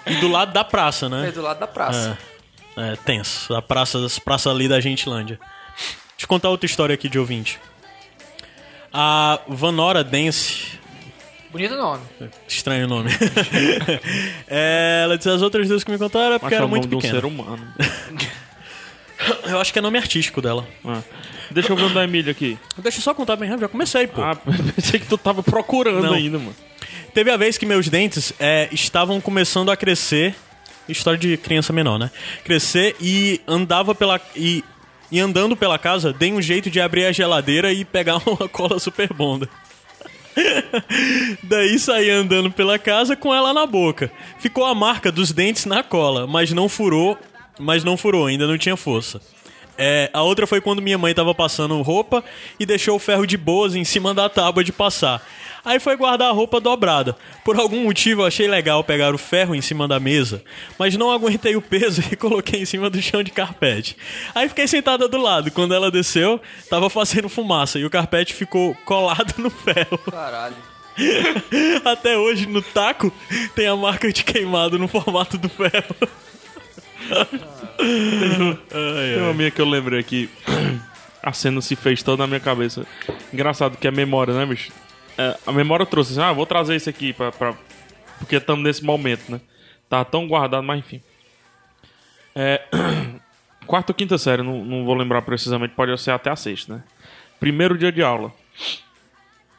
E 0.08 0.14
do 0.20 0.28
lado 0.28 0.52
da 0.52 0.62
praça, 0.62 1.06
é 1.06 1.08
né? 1.08 1.30
do 1.32 1.42
lado 1.42 1.58
da 1.58 1.66
praça. 1.66 2.16
É, 2.76 2.92
é 2.92 2.96
tenso. 2.96 3.52
A 3.52 3.60
praça, 3.60 3.98
as 4.06 4.20
praças 4.20 4.52
ali 4.52 4.68
da 4.68 4.78
Gentilândia. 4.78 5.36
Deixa 5.76 6.22
eu 6.22 6.28
contar 6.28 6.48
outra 6.48 6.64
história 6.64 6.94
aqui 6.94 7.08
de 7.08 7.18
ouvinte. 7.18 7.58
A 8.92 9.40
Vanora 9.48 10.04
Dance 10.04 10.78
Bonito 11.50 11.74
nome. 11.74 12.02
Estranho 12.46 12.84
o 12.86 12.88
nome. 12.88 13.10
É, 14.48 15.00
ela 15.04 15.16
disse 15.16 15.28
as 15.30 15.42
outras 15.42 15.68
duas 15.68 15.82
que 15.82 15.90
me 15.90 15.98
contaram 15.98 16.34
é 16.34 16.38
porque 16.38 16.54
Acho 16.54 16.62
é 16.62 16.64
era 16.64 16.68
muito 16.68 16.86
de 16.86 16.94
um 16.94 17.00
ser 17.00 17.24
humano. 17.24 17.66
Eu 19.48 19.60
acho 19.60 19.72
que 19.72 19.78
é 19.78 19.82
nome 19.82 19.98
artístico 19.98 20.40
dela. 20.40 20.66
Ah. 20.84 21.02
Deixa 21.50 21.72
eu 21.72 21.76
ver 21.76 21.84
o 21.84 21.88
da 21.90 22.04
Emília 22.04 22.32
aqui. 22.32 22.58
Deixa 22.78 22.98
eu 22.98 23.02
só 23.02 23.14
contar 23.14 23.36
bem 23.36 23.48
rápido, 23.48 23.62
já 23.62 23.68
comecei, 23.68 24.06
pô. 24.06 24.22
Ah, 24.22 24.36
pensei 24.74 24.98
que 25.00 25.06
tu 25.06 25.16
tava 25.16 25.42
procurando 25.42 26.02
Não. 26.02 26.14
ainda, 26.14 26.38
mano. 26.38 26.56
Teve 27.14 27.30
a 27.30 27.36
vez 27.36 27.56
que 27.56 27.64
meus 27.64 27.88
dentes 27.88 28.32
é, 28.38 28.68
estavam 28.72 29.20
começando 29.20 29.70
a 29.70 29.76
crescer. 29.76 30.34
História 30.88 31.18
de 31.18 31.36
criança 31.36 31.72
menor, 31.72 31.98
né? 31.98 32.10
Crescer 32.44 32.94
e 33.00 33.40
andava 33.46 33.94
pela. 33.94 34.20
E, 34.36 34.62
e 35.10 35.18
andando 35.18 35.56
pela 35.56 35.78
casa, 35.78 36.12
dei 36.12 36.32
um 36.32 36.40
jeito 36.40 36.70
de 36.70 36.80
abrir 36.80 37.06
a 37.06 37.12
geladeira 37.12 37.72
e 37.72 37.84
pegar 37.84 38.20
uma 38.26 38.48
cola 38.48 38.78
super 38.78 39.12
bonda. 39.12 39.48
Daí 41.42 41.78
saí 41.78 42.10
andando 42.10 42.50
pela 42.50 42.78
casa 42.78 43.16
com 43.16 43.34
ela 43.34 43.52
na 43.52 43.66
boca. 43.66 44.10
Ficou 44.38 44.64
a 44.64 44.74
marca 44.74 45.10
dos 45.10 45.32
dentes 45.32 45.64
na 45.64 45.82
cola, 45.82 46.26
mas 46.26 46.52
não 46.52 46.68
furou, 46.68 47.18
mas 47.58 47.84
não 47.84 47.96
furou, 47.96 48.26
ainda 48.26 48.46
não 48.46 48.58
tinha 48.58 48.76
força. 48.76 49.20
É, 49.78 50.08
a 50.12 50.22
outra 50.22 50.46
foi 50.46 50.60
quando 50.60 50.80
minha 50.80 50.96
mãe 50.96 51.14
tava 51.14 51.34
passando 51.34 51.80
roupa 51.82 52.24
e 52.58 52.64
deixou 52.64 52.96
o 52.96 52.98
ferro 52.98 53.26
de 53.26 53.36
boas 53.36 53.74
em 53.74 53.84
cima 53.84 54.14
da 54.14 54.28
tábua 54.28 54.64
de 54.64 54.72
passar. 54.72 55.22
Aí 55.64 55.80
foi 55.80 55.96
guardar 55.96 56.28
a 56.28 56.32
roupa 56.32 56.60
dobrada. 56.60 57.16
Por 57.44 57.58
algum 57.58 57.84
motivo 57.84 58.22
eu 58.22 58.26
achei 58.26 58.46
legal 58.46 58.82
pegar 58.84 59.14
o 59.14 59.18
ferro 59.18 59.54
em 59.54 59.60
cima 59.60 59.86
da 59.86 59.98
mesa, 60.00 60.42
mas 60.78 60.96
não 60.96 61.10
aguentei 61.10 61.56
o 61.56 61.62
peso 61.62 62.02
e 62.10 62.16
coloquei 62.16 62.62
em 62.62 62.64
cima 62.64 62.88
do 62.88 63.02
chão 63.02 63.22
de 63.22 63.30
carpete. 63.30 63.96
Aí 64.34 64.48
fiquei 64.48 64.66
sentada 64.66 65.08
do 65.08 65.18
lado. 65.18 65.50
Quando 65.50 65.74
ela 65.74 65.90
desceu, 65.90 66.40
tava 66.70 66.88
fazendo 66.88 67.28
fumaça 67.28 67.78
e 67.78 67.84
o 67.84 67.90
carpete 67.90 68.32
ficou 68.32 68.74
colado 68.84 69.34
no 69.38 69.50
ferro. 69.50 69.98
Caralho. 70.10 70.56
Até 71.84 72.16
hoje 72.16 72.46
no 72.46 72.62
taco 72.62 73.12
tem 73.54 73.66
a 73.66 73.76
marca 73.76 74.10
de 74.10 74.24
queimado 74.24 74.78
no 74.78 74.88
formato 74.88 75.36
do 75.36 75.48
ferro. 75.48 75.94
Tem 78.68 79.22
uma 79.22 79.34
minha 79.34 79.50
que 79.50 79.60
eu 79.60 79.68
lembrei 79.68 80.00
aqui. 80.00 80.30
A 81.22 81.32
cena 81.32 81.60
se 81.60 81.74
fez 81.74 82.02
toda 82.02 82.22
na 82.22 82.26
minha 82.26 82.40
cabeça. 82.40 82.86
Engraçado 83.32 83.76
que 83.76 83.88
é 83.88 83.90
memória, 83.90 84.32
né, 84.32 84.46
bicho? 84.46 84.72
É, 85.18 85.36
a 85.46 85.52
memória 85.52 85.84
trouxe 85.86 86.12
assim, 86.12 86.20
ah, 86.20 86.32
vou 86.32 86.46
trazer 86.46 86.76
isso 86.76 86.88
aqui 86.88 87.12
pra. 87.12 87.32
pra... 87.32 87.54
Porque 88.18 88.36
estamos 88.36 88.62
nesse 88.62 88.84
momento, 88.84 89.30
né? 89.30 89.40
Tá 89.88 90.04
tão 90.04 90.26
guardado, 90.26 90.62
mas 90.62 90.78
enfim. 90.78 91.00
É. 92.34 92.62
Quarta 93.66 93.90
ou 93.90 93.96
quinta 93.96 94.16
série, 94.16 94.42
não, 94.42 94.64
não 94.64 94.84
vou 94.84 94.94
lembrar 94.94 95.22
precisamente, 95.22 95.74
pode 95.74 96.00
ser 96.00 96.12
até 96.12 96.30
a 96.30 96.36
sexta, 96.36 96.76
né? 96.76 96.84
Primeiro 97.40 97.76
dia 97.76 97.90
de 97.90 98.02
aula. 98.02 98.32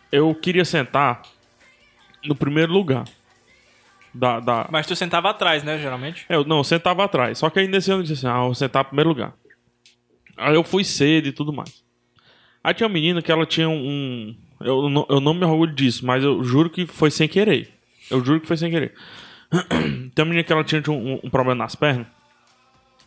Eu 0.09 0.33
queria 0.33 0.63
sentar 0.63 1.23
no 2.23 2.33
primeiro 2.33 2.71
lugar. 2.71 3.03
Da, 4.17 4.39
da, 4.39 4.67
Mas 4.71 4.87
tu 4.87 4.95
sentava 4.95 5.29
atrás, 5.29 5.63
né, 5.63 5.77
geralmente? 5.77 6.25
eu, 6.27 6.43
não, 6.43 6.57
eu 6.57 6.63
sentava 6.63 7.03
atrás. 7.03 7.37
Só 7.37 7.49
que 7.49 7.59
aí 7.59 7.67
nesse 7.67 7.91
ano 7.91 7.99
eu 7.99 8.03
disse 8.03 8.25
assim, 8.25 8.35
ah, 8.35 8.39
eu 8.41 8.45
vou 8.45 8.55
sentar 8.55 8.83
em 8.83 8.87
primeiro 8.87 9.09
lugar. 9.09 9.33
Aí 10.35 10.55
eu 10.55 10.63
fui 10.63 10.83
cedo 10.83 11.27
e 11.27 11.31
tudo 11.31 11.53
mais. 11.53 11.83
Aí 12.63 12.73
tinha 12.73 12.87
uma 12.87 12.93
menina 12.93 13.21
que 13.21 13.31
ela 13.31 13.45
tinha 13.45 13.69
um... 13.69 14.35
Eu, 14.59 14.89
não- 14.89 15.05
eu 15.09 15.19
não 15.19 15.33
me 15.33 15.45
orgulho 15.45 15.73
disso, 15.73 16.05
mas 16.05 16.23
eu 16.23 16.43
juro 16.43 16.69
que 16.69 16.85
foi 16.87 17.11
sem 17.11 17.27
querer. 17.27 17.69
Eu 18.09 18.23
juro 18.25 18.41
que 18.41 18.47
foi 18.47 18.57
sem 18.57 18.71
querer. 18.71 18.93
Tem 20.15 20.23
uma 20.23 20.25
menina 20.25 20.43
que 20.43 20.51
ela 20.51 20.63
tinha 20.63 20.81
um, 20.89 21.19
um 21.23 21.29
problema 21.29 21.63
nas 21.63 21.75
pernas. 21.75 22.07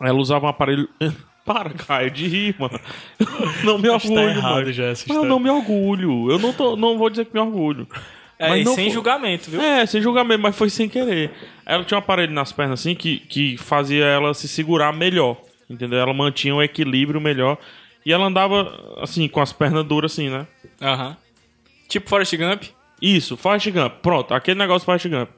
Ela 0.01 0.19
usava 0.19 0.47
um 0.47 0.49
aparelho... 0.49 0.89
Para, 1.43 1.70
Caio, 1.70 2.11
de 2.11 2.28
rir, 2.28 2.55
mano. 2.59 2.78
Não 3.65 3.78
me 3.78 3.89
tá 3.89 3.95
orgulho, 3.95 4.20
errado 4.20 4.55
mano. 4.57 4.73
já 4.73 4.93
eu 5.09 5.24
não 5.24 5.41
me 5.41 5.49
orgulho. 5.51 6.31
Eu 6.31 6.39
não, 6.39 6.53
tô, 6.53 6.77
não 6.77 6.99
vou 6.99 7.09
dizer 7.11 7.24
que 7.24 7.32
me 7.35 7.41
orgulho. 7.41 7.89
É, 8.43 8.49
Mas 8.49 8.62
e 8.62 8.65
não 8.65 8.75
sem 8.75 8.85
foi- 8.87 8.95
julgamento, 8.95 9.51
viu? 9.51 9.61
é, 9.61 9.85
sem 9.85 10.01
julgamento, 10.01 10.41
mas 10.43 10.57
foi 10.57 10.71
sem 10.71 10.89
querer. 10.89 11.31
Ela 11.67 11.85
tinha 11.85 11.97
um 11.97 11.99
aparelho 12.01 12.33
nas 12.33 12.51
pernas 12.51 12.81
assim 12.81 12.95
que, 12.95 13.19
que 13.21 13.59
fazia 13.59 14.05
ela 14.07 14.33
se 14.33 14.49
segurar 14.49 14.93
melhor. 14.95 15.37
Entendeu? 15.69 15.99
Ela 16.01 16.15
mantinha 16.15 16.55
um 16.55 16.62
equilíbrio 16.62 17.21
melhor. 17.21 17.59
E 18.05 18.11
ela 18.12 18.25
andava 18.25 18.97
assim, 19.03 19.29
com 19.29 19.41
as 19.43 19.53
pernas 19.53 19.85
duras 19.85 20.12
assim, 20.12 20.31
né? 20.31 20.47
Aham. 20.81 21.17
Tipo 21.87 22.09
Forrest 22.09 22.35
Gump. 22.35 22.62
Isso, 23.01 23.37
Forrest 23.37 23.71
Gump. 23.71 23.93
Pronto, 24.01 24.33
aquele 24.33 24.59
negócio 24.59 24.87
Forrest 24.87 25.07
Gump. 25.07 25.29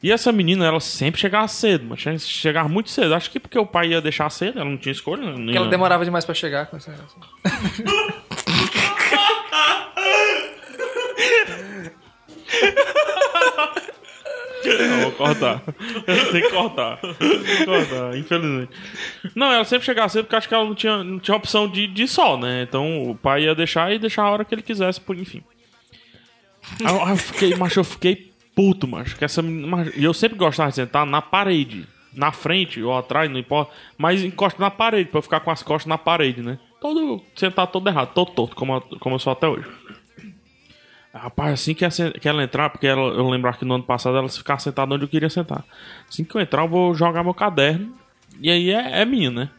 E 0.00 0.10
essa 0.12 0.30
menina, 0.32 0.64
ela 0.66 0.80
sempre 0.80 1.20
chegava 1.20 1.46
cedo, 1.48 1.86
mas 1.88 2.00
che- 2.00 2.18
chegava 2.20 2.68
muito 2.68 2.88
cedo. 2.90 3.14
Acho 3.14 3.30
que 3.30 3.40
porque 3.40 3.58
o 3.58 3.66
pai 3.66 3.88
ia 3.88 4.00
deixar 4.00 4.30
cedo, 4.30 4.60
ela 4.60 4.68
não 4.70 4.76
tinha 4.76 4.92
escolha. 4.92 5.22
né? 5.24 5.32
Porque 5.44 5.56
ela 5.56 5.68
demorava 5.68 6.04
demais 6.04 6.24
pra 6.24 6.34
chegar 6.34 6.66
com 6.66 6.76
esse 6.76 6.88
negócio. 6.88 7.18
Não, 14.64 15.00
vou 15.02 15.12
cortar. 15.12 15.60
Tem 16.30 16.42
que 16.42 16.50
cortar. 16.50 16.96
Tem 16.98 17.56
que 17.56 17.64
cortar, 17.64 18.16
infelizmente. 18.16 18.70
Não, 19.34 19.52
ela 19.52 19.64
sempre 19.64 19.84
chegava 19.84 20.08
cedo 20.08 20.24
porque 20.24 20.36
acho 20.36 20.48
que 20.48 20.54
ela 20.54 20.64
não 20.64 20.74
tinha, 20.74 21.02
não 21.02 21.18
tinha 21.18 21.36
opção 21.36 21.68
de, 21.68 21.86
de 21.86 22.06
sol, 22.06 22.38
né? 22.38 22.62
Então 22.62 23.10
o 23.10 23.14
pai 23.14 23.44
ia 23.44 23.54
deixar 23.54 23.92
e 23.92 23.98
deixar 23.98 24.22
a 24.22 24.30
hora 24.30 24.44
que 24.44 24.54
ele 24.54 24.62
quisesse, 24.62 25.00
por 25.00 25.16
enfim. 25.16 25.42
Aí 26.84 27.10
eu, 27.10 27.16
fiquei, 27.16 27.54
macho, 27.56 27.80
eu 27.80 27.84
fiquei 27.84 28.32
puto, 28.54 28.86
macho. 28.86 29.16
Que 29.16 29.24
essa 29.24 29.42
e 29.96 30.04
eu 30.04 30.14
sempre 30.14 30.38
gostava 30.38 30.70
de 30.70 30.76
sentar 30.76 31.04
na 31.06 31.20
parede. 31.20 31.86
Na 32.14 32.30
frente 32.30 32.82
ou 32.82 32.96
atrás, 32.96 33.30
não 33.30 33.38
importa. 33.38 33.72
Mas 33.96 34.22
encosta 34.22 34.60
na 34.60 34.70
parede, 34.70 35.08
pra 35.08 35.18
eu 35.18 35.22
ficar 35.22 35.40
com 35.40 35.50
as 35.50 35.62
costas 35.62 35.88
na 35.88 35.96
parede, 35.96 36.42
né? 36.42 36.58
Todo, 36.80 37.22
sentar 37.34 37.66
todo 37.68 37.88
errado, 37.88 38.12
todo 38.12 38.32
torto, 38.32 38.54
como, 38.54 38.80
como 39.00 39.14
eu 39.14 39.18
sou 39.18 39.32
até 39.32 39.48
hoje. 39.48 39.66
Rapaz, 41.14 41.52
assim 41.54 41.74
que, 41.74 41.84
essa- 41.84 42.10
que 42.12 42.26
ela 42.26 42.42
entrar, 42.42 42.70
porque 42.70 42.86
ela- 42.86 43.12
eu 43.14 43.28
lembrar 43.28 43.58
que 43.58 43.64
no 43.66 43.74
ano 43.74 43.84
passado 43.84 44.16
ela 44.16 44.28
ficava 44.28 44.58
sentada 44.60 44.94
onde 44.94 45.04
eu 45.04 45.08
queria 45.08 45.28
sentar. 45.28 45.62
Assim 46.08 46.24
que 46.24 46.34
eu 46.34 46.40
entrar, 46.40 46.62
eu 46.62 46.68
vou 46.68 46.94
jogar 46.94 47.22
meu 47.22 47.34
caderno. 47.34 47.94
E 48.40 48.50
aí 48.50 48.70
é, 48.70 49.02
é 49.02 49.04
minha, 49.04 49.30
né? 49.30 49.50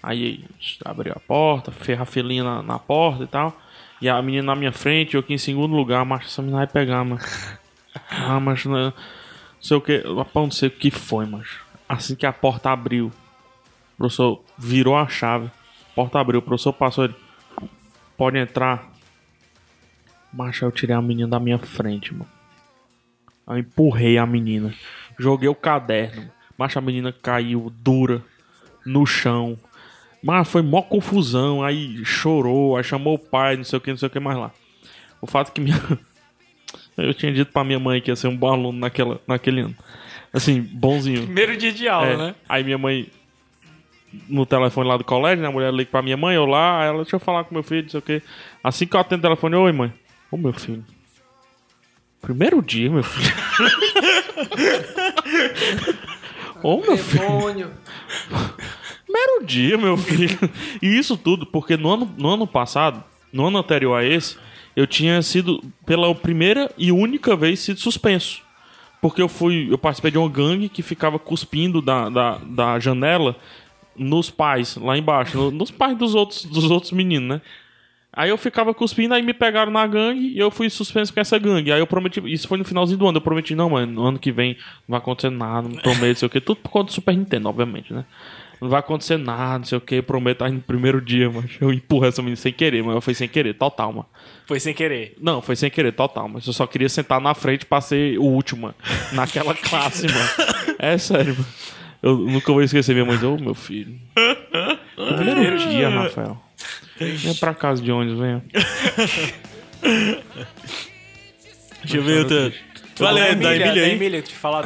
Aí 0.00 0.44
abriu 0.84 1.12
a 1.14 1.20
porta, 1.20 1.72
fez 1.72 2.00
a 2.00 2.04
filinha 2.04 2.44
na, 2.44 2.62
na 2.62 2.78
porta 2.78 3.24
e 3.24 3.26
tal. 3.26 3.56
E 4.00 4.08
a 4.08 4.20
menina 4.22 4.44
na 4.44 4.54
minha 4.56 4.72
frente, 4.72 5.14
eu 5.14 5.20
aqui 5.20 5.34
em 5.34 5.38
segundo 5.38 5.74
lugar, 5.74 6.04
mas 6.04 6.26
essa 6.26 6.40
menina 6.42 6.58
vai 6.58 6.66
pegar, 6.66 7.04
mano. 7.04 7.20
Ah, 8.10 8.40
mas 8.40 8.64
não, 8.64 8.84
não 8.86 8.92
sei 9.60 9.76
o 9.76 9.80
que. 9.80 9.98
Rapaz, 9.98 10.34
não 10.46 10.50
sei 10.50 10.68
o 10.68 10.72
que 10.72 10.90
foi, 10.90 11.26
mas. 11.26 11.46
Assim 11.86 12.14
que 12.14 12.24
a 12.24 12.32
porta 12.32 12.70
abriu, 12.70 13.08
o 13.08 13.96
professor 13.98 14.42
virou 14.56 14.96
a 14.96 15.06
chave. 15.08 15.46
A 15.90 15.94
porta 15.94 16.18
abriu, 16.18 16.38
o 16.40 16.42
professor 16.42 16.72
passou 16.72 17.04
ele. 17.04 17.14
Pode 18.16 18.38
entrar. 18.38 18.90
Mas 20.32 20.60
eu 20.60 20.70
tirei 20.72 20.96
a 20.96 21.02
menina 21.02 21.28
da 21.28 21.40
minha 21.40 21.58
frente, 21.58 22.12
mano. 22.12 22.28
Eu 23.48 23.58
empurrei 23.58 24.16
a 24.18 24.24
menina. 24.26 24.72
Joguei 25.18 25.48
o 25.48 25.54
caderno. 25.54 26.30
Mas 26.56 26.76
a 26.76 26.80
menina 26.80 27.12
caiu 27.12 27.72
dura 27.82 28.22
no 28.86 29.04
chão. 29.06 29.58
Mas 30.22 30.48
foi 30.48 30.62
mó 30.62 30.80
confusão. 30.82 31.62
Aí 31.62 32.04
chorou, 32.04 32.76
aí 32.76 32.84
chamou 32.84 33.14
o 33.14 33.18
pai, 33.18 33.56
não 33.56 33.64
sei 33.64 33.76
o 33.76 33.80
que, 33.80 33.90
não 33.90 33.96
sei 33.98 34.06
o 34.06 34.10
que 34.10 34.20
mais 34.20 34.38
lá. 34.38 34.50
O 35.20 35.26
fato 35.26 35.48
é 35.48 35.52
que 35.52 35.60
minha. 35.60 35.76
Eu 36.96 37.14
tinha 37.14 37.32
dito 37.32 37.50
pra 37.52 37.64
minha 37.64 37.78
mãe 37.80 38.00
que 38.00 38.10
ia 38.10 38.16
ser 38.16 38.28
um 38.28 38.36
bom 38.36 38.52
aluno 38.52 38.78
naquela, 38.78 39.20
naquele 39.26 39.62
ano. 39.62 39.74
Assim, 40.32 40.60
bonzinho. 40.60 41.22
Primeiro 41.24 41.56
dia 41.56 41.72
de 41.72 41.88
aula, 41.88 42.06
É. 42.06 42.16
né? 42.16 42.34
Aí 42.48 42.62
minha 42.62 42.76
mãe, 42.78 43.08
no 44.28 44.44
telefone 44.44 44.88
lá 44.88 44.96
do 44.98 45.04
colégio, 45.04 45.42
né? 45.42 45.48
A 45.48 45.52
mulher 45.52 45.72
liga 45.72 45.90
pra 45.90 46.02
minha 46.02 46.16
mãe, 46.18 46.36
eu 46.36 46.44
lá, 46.44 46.82
aí 46.82 46.88
ela, 46.88 46.98
deixa 47.02 47.16
eu 47.16 47.20
falar 47.20 47.44
com 47.44 47.54
meu 47.54 47.62
filho, 47.62 47.82
não 47.84 47.88
sei 47.90 47.98
o 47.98 48.02
quê. 48.02 48.22
Assim 48.62 48.86
que 48.86 48.94
eu 48.94 49.00
atendo 49.00 49.20
o 49.20 49.22
telefone, 49.22 49.56
oi 49.56 49.72
mãe. 49.72 49.92
Ô 50.32 50.36
meu 50.36 50.52
filho. 50.52 50.84
Primeiro 52.20 52.60
dia, 52.62 52.90
meu 52.90 53.02
filho. 53.04 53.32
Ô 56.62 56.80
meu 56.80 56.96
filho. 56.96 57.70
Primeiro 59.04 59.44
dia, 59.44 59.76
meu 59.76 59.96
filho. 59.96 60.38
E 60.80 60.86
isso 60.98 61.16
tudo 61.16 61.44
porque 61.46 61.76
no 61.76 61.92
ano, 61.92 62.14
no 62.16 62.28
ano 62.30 62.46
passado, 62.46 63.02
no 63.32 63.46
ano 63.46 63.58
anterior 63.58 63.94
a 63.96 64.04
esse, 64.04 64.36
eu 64.74 64.86
tinha 64.86 65.20
sido, 65.22 65.62
pela 65.84 66.12
primeira 66.14 66.70
e 66.78 66.90
única 66.92 67.36
vez, 67.36 67.60
sido 67.60 67.80
suspenso. 67.80 68.40
Porque 69.00 69.20
eu 69.20 69.28
fui. 69.28 69.66
Eu 69.70 69.76
participei 69.76 70.12
de 70.12 70.18
uma 70.18 70.28
gangue 70.28 70.68
que 70.68 70.82
ficava 70.82 71.18
cuspindo 71.18 71.82
da, 71.82 72.08
da, 72.08 72.38
da 72.38 72.78
janela 72.78 73.36
nos 73.96 74.30
pais, 74.30 74.76
lá 74.76 74.96
embaixo. 74.96 75.36
no- 75.36 75.50
nos 75.50 75.72
pais 75.72 75.98
dos 75.98 76.14
outros, 76.14 76.44
dos 76.44 76.70
outros 76.70 76.92
meninos, 76.92 77.28
né? 77.28 77.40
Aí 78.14 78.28
eu 78.28 78.36
ficava 78.36 78.74
cuspindo, 78.74 79.14
aí 79.14 79.22
me 79.22 79.32
pegaram 79.32 79.72
na 79.72 79.86
gangue 79.86 80.34
e 80.34 80.38
eu 80.38 80.50
fui 80.50 80.68
suspenso 80.68 81.14
com 81.14 81.20
essa 81.20 81.38
gangue. 81.38 81.72
Aí 81.72 81.80
eu 81.80 81.86
prometi, 81.86 82.20
isso 82.30 82.46
foi 82.46 82.58
no 82.58 82.64
finalzinho 82.64 82.98
do 82.98 83.08
ano, 83.08 83.16
eu 83.16 83.22
prometi, 83.22 83.54
não, 83.54 83.70
mano, 83.70 83.90
no 83.90 84.02
ano 84.02 84.18
que 84.18 84.30
vem 84.30 84.54
não 84.86 84.92
vai 84.92 84.98
acontecer 84.98 85.30
nada, 85.30 85.66
não 85.66 85.76
prometo, 85.76 86.08
não 86.08 86.14
sei 86.16 86.26
o 86.26 86.30
que. 86.30 86.40
Tudo 86.40 86.58
por 86.58 86.70
conta 86.70 86.86
do 86.86 86.92
Super 86.92 87.16
Nintendo, 87.16 87.48
obviamente, 87.48 87.92
né? 87.92 88.04
Não 88.60 88.68
vai 88.68 88.80
acontecer 88.80 89.16
nada, 89.16 89.58
não 89.58 89.64
sei 89.64 89.78
o 89.78 89.80
que, 89.80 90.02
prometo 90.02 90.44
aí 90.44 90.52
no 90.52 90.60
primeiro 90.60 91.00
dia, 91.00 91.30
mas 91.30 91.50
eu 91.58 91.72
empurro 91.72 92.04
essa 92.04 92.20
menina 92.20 92.36
sem 92.36 92.52
querer, 92.52 92.84
mas 92.84 93.02
foi 93.02 93.14
sem 93.14 93.26
querer, 93.26 93.54
total, 93.54 93.92
mano. 93.92 94.06
Foi 94.46 94.60
sem 94.60 94.74
querer. 94.74 95.16
Não, 95.20 95.40
foi 95.40 95.56
sem 95.56 95.70
querer, 95.70 95.92
total, 95.92 96.28
mas 96.28 96.46
eu 96.46 96.52
só 96.52 96.66
queria 96.66 96.88
sentar 96.88 97.20
na 97.20 97.34
frente 97.34 97.64
pra 97.64 97.80
ser 97.80 98.18
o 98.18 98.24
último, 98.24 98.62
mano, 98.62 98.74
naquela 99.12 99.54
classe, 99.54 100.06
mano. 100.06 100.76
É 100.78 100.98
sério, 100.98 101.34
mano. 101.34 101.46
Eu 102.02 102.18
nunca 102.18 102.52
vou 102.52 102.62
esquecer 102.62 102.92
minha 102.92 103.04
mãe, 103.04 103.16
ô 103.24 103.36
meu 103.38 103.54
filho. 103.54 103.98
Primeiro 105.16 105.58
dia, 105.58 105.88
Rafael. 105.88 106.51
Vem 106.98 107.34
pra 107.34 107.54
casa 107.54 107.82
de 107.82 107.90
ônibus, 107.90 108.18
venha. 108.20 108.42
Deixa 111.82 111.96
eu 111.96 112.02
ver 112.02 112.18
outra. 112.20 112.52
Valeu, 112.98 113.24
é 113.24 113.34
da 113.34 113.54
Emília 113.56 113.74
da 113.74 113.80
aí. 113.80 113.90
Emília, 113.92 114.22
que 114.22 114.28
te 114.28 114.34
falar. 114.34 114.64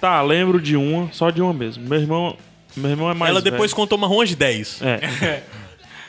Tá, 0.00 0.22
lembro 0.22 0.60
de 0.60 0.76
uma, 0.76 1.12
só 1.12 1.30
de 1.30 1.42
uma 1.42 1.52
mesmo. 1.52 1.86
Meu 1.86 2.00
irmão, 2.00 2.36
meu 2.76 2.90
irmão 2.90 3.10
é 3.10 3.14
mais 3.14 3.30
Ela 3.30 3.40
velho. 3.40 3.52
depois 3.52 3.72
contou 3.74 3.98
uma 3.98 4.06
ruma 4.06 4.24
de 4.26 4.34
10. 4.36 4.80
É. 4.82 5.42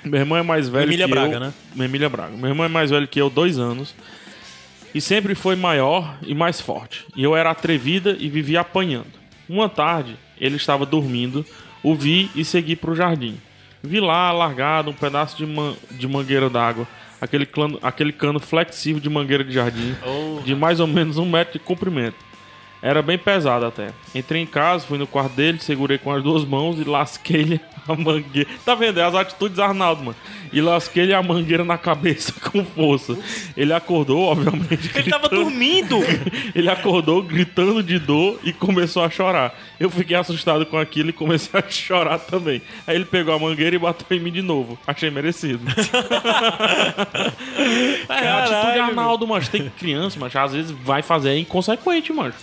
Meu 0.04 0.20
irmão 0.20 0.38
é 0.38 0.44
mais 0.44 0.68
velho 0.68 0.84
Emília 0.90 1.06
que 1.06 1.12
Braga, 1.14 1.36
eu. 1.36 1.40
né? 1.40 1.54
Emília 1.80 2.10
Braga. 2.10 2.36
Meu 2.36 2.50
irmão 2.50 2.66
é 2.66 2.68
mais 2.68 2.90
velho 2.90 3.08
que 3.08 3.22
eu, 3.22 3.30
dois 3.30 3.58
anos. 3.58 3.96
E 4.94 5.00
sempre 5.00 5.34
foi 5.34 5.56
maior 5.56 6.18
e 6.28 6.36
mais 6.36 6.60
forte. 6.60 7.06
E 7.16 7.24
eu 7.24 7.34
era 7.38 7.50
atrevida 7.50 8.14
e 8.20 8.28
vivia 8.28 8.60
apanhando. 8.60 9.08
Uma 9.48 9.70
tarde, 9.70 10.18
ele 10.38 10.58
estava 10.58 10.86
dormindo, 10.86 11.46
o 11.82 11.96
vi 11.96 12.30
e 12.36 12.44
segui 12.44 12.76
pro 12.76 12.94
jardim. 12.94 13.38
Vi 13.86 14.00
lá, 14.00 14.32
largado, 14.32 14.90
um 14.90 14.94
pedaço 14.94 15.36
de, 15.38 15.46
man- 15.46 15.76
de 15.92 16.08
mangueira 16.08 16.50
d'água. 16.50 16.88
Aquele, 17.20 17.48
aquele 17.82 18.12
cano 18.14 18.40
flexível 18.40 19.02
de 19.02 19.10
mangueira 19.10 19.44
de 19.44 19.52
jardim, 19.54 19.96
de 20.44 20.56
mais 20.56 20.80
ou 20.80 20.88
menos 20.88 21.18
um 21.18 21.30
metro 21.30 21.54
de 21.54 21.60
comprimento. 21.60 22.16
Era 22.84 23.02
bem 23.02 23.18
pesado 23.18 23.66
até. 23.66 23.92
Entrei 24.14 24.42
em 24.42 24.46
casa, 24.46 24.86
fui 24.86 24.98
no 24.98 25.08
quarto 25.08 25.32
dele, 25.32 25.58
segurei 25.62 25.98
com 25.98 26.12
as 26.12 26.22
duas 26.22 26.44
mãos 26.44 26.78
e 26.78 26.84
lasquei-lhe 26.84 27.62
a 27.88 27.96
mangueira. 27.96 28.50
Tá 28.66 28.76
vendo? 28.76 29.00
É 29.00 29.04
as 29.06 29.16
atitudes 29.16 29.56
do 29.56 29.64
Arnaldo, 29.64 30.04
mano. 30.04 30.18
E 30.52 30.60
lasquei-lhe 30.60 31.14
a 31.14 31.24
mangueira 31.24 31.64
na 31.64 31.78
cabeça 31.78 32.34
com 32.52 32.66
força. 32.66 33.18
Ele 33.56 33.72
acordou, 33.72 34.24
obviamente. 34.24 34.92
Ele 34.96 35.10
tava 35.10 35.30
gritando. 35.30 35.44
dormindo! 35.46 35.98
Ele 36.54 36.70
acordou 36.70 37.24
gritando 37.24 37.82
de 37.82 37.98
dor 37.98 38.38
e 38.44 38.52
começou 38.52 39.02
a 39.02 39.10
chorar. 39.10 39.58
Eu 39.80 39.90
fiquei 39.90 40.18
assustado 40.18 40.66
com 40.66 40.78
aquilo 40.78 41.12
e 41.12 41.14
comecei 41.14 41.58
a 41.58 41.64
chorar 41.70 42.20
também. 42.20 42.62
Aí 42.86 42.98
ele 42.98 43.06
pegou 43.06 43.34
a 43.34 43.40
mangueira 43.40 43.78
e 43.78 43.80
bateu 43.80 44.06
em 44.18 44.20
mim 44.20 44.32
de 44.32 44.42
novo. 44.42 44.78
Achei 44.86 45.10
merecido. 45.10 45.62
é, 48.10 48.28
a 48.28 48.44
atitude 48.44 48.74
de 48.74 48.80
Arnaldo, 48.80 49.26
mano. 49.26 49.46
Tem 49.48 49.70
criança, 49.70 50.18
mas 50.20 50.36
às 50.36 50.52
vezes 50.52 50.72
vai 50.72 51.02
fazer 51.02 51.30
é 51.30 51.38
inconsequente, 51.38 52.12
mano. 52.12 52.34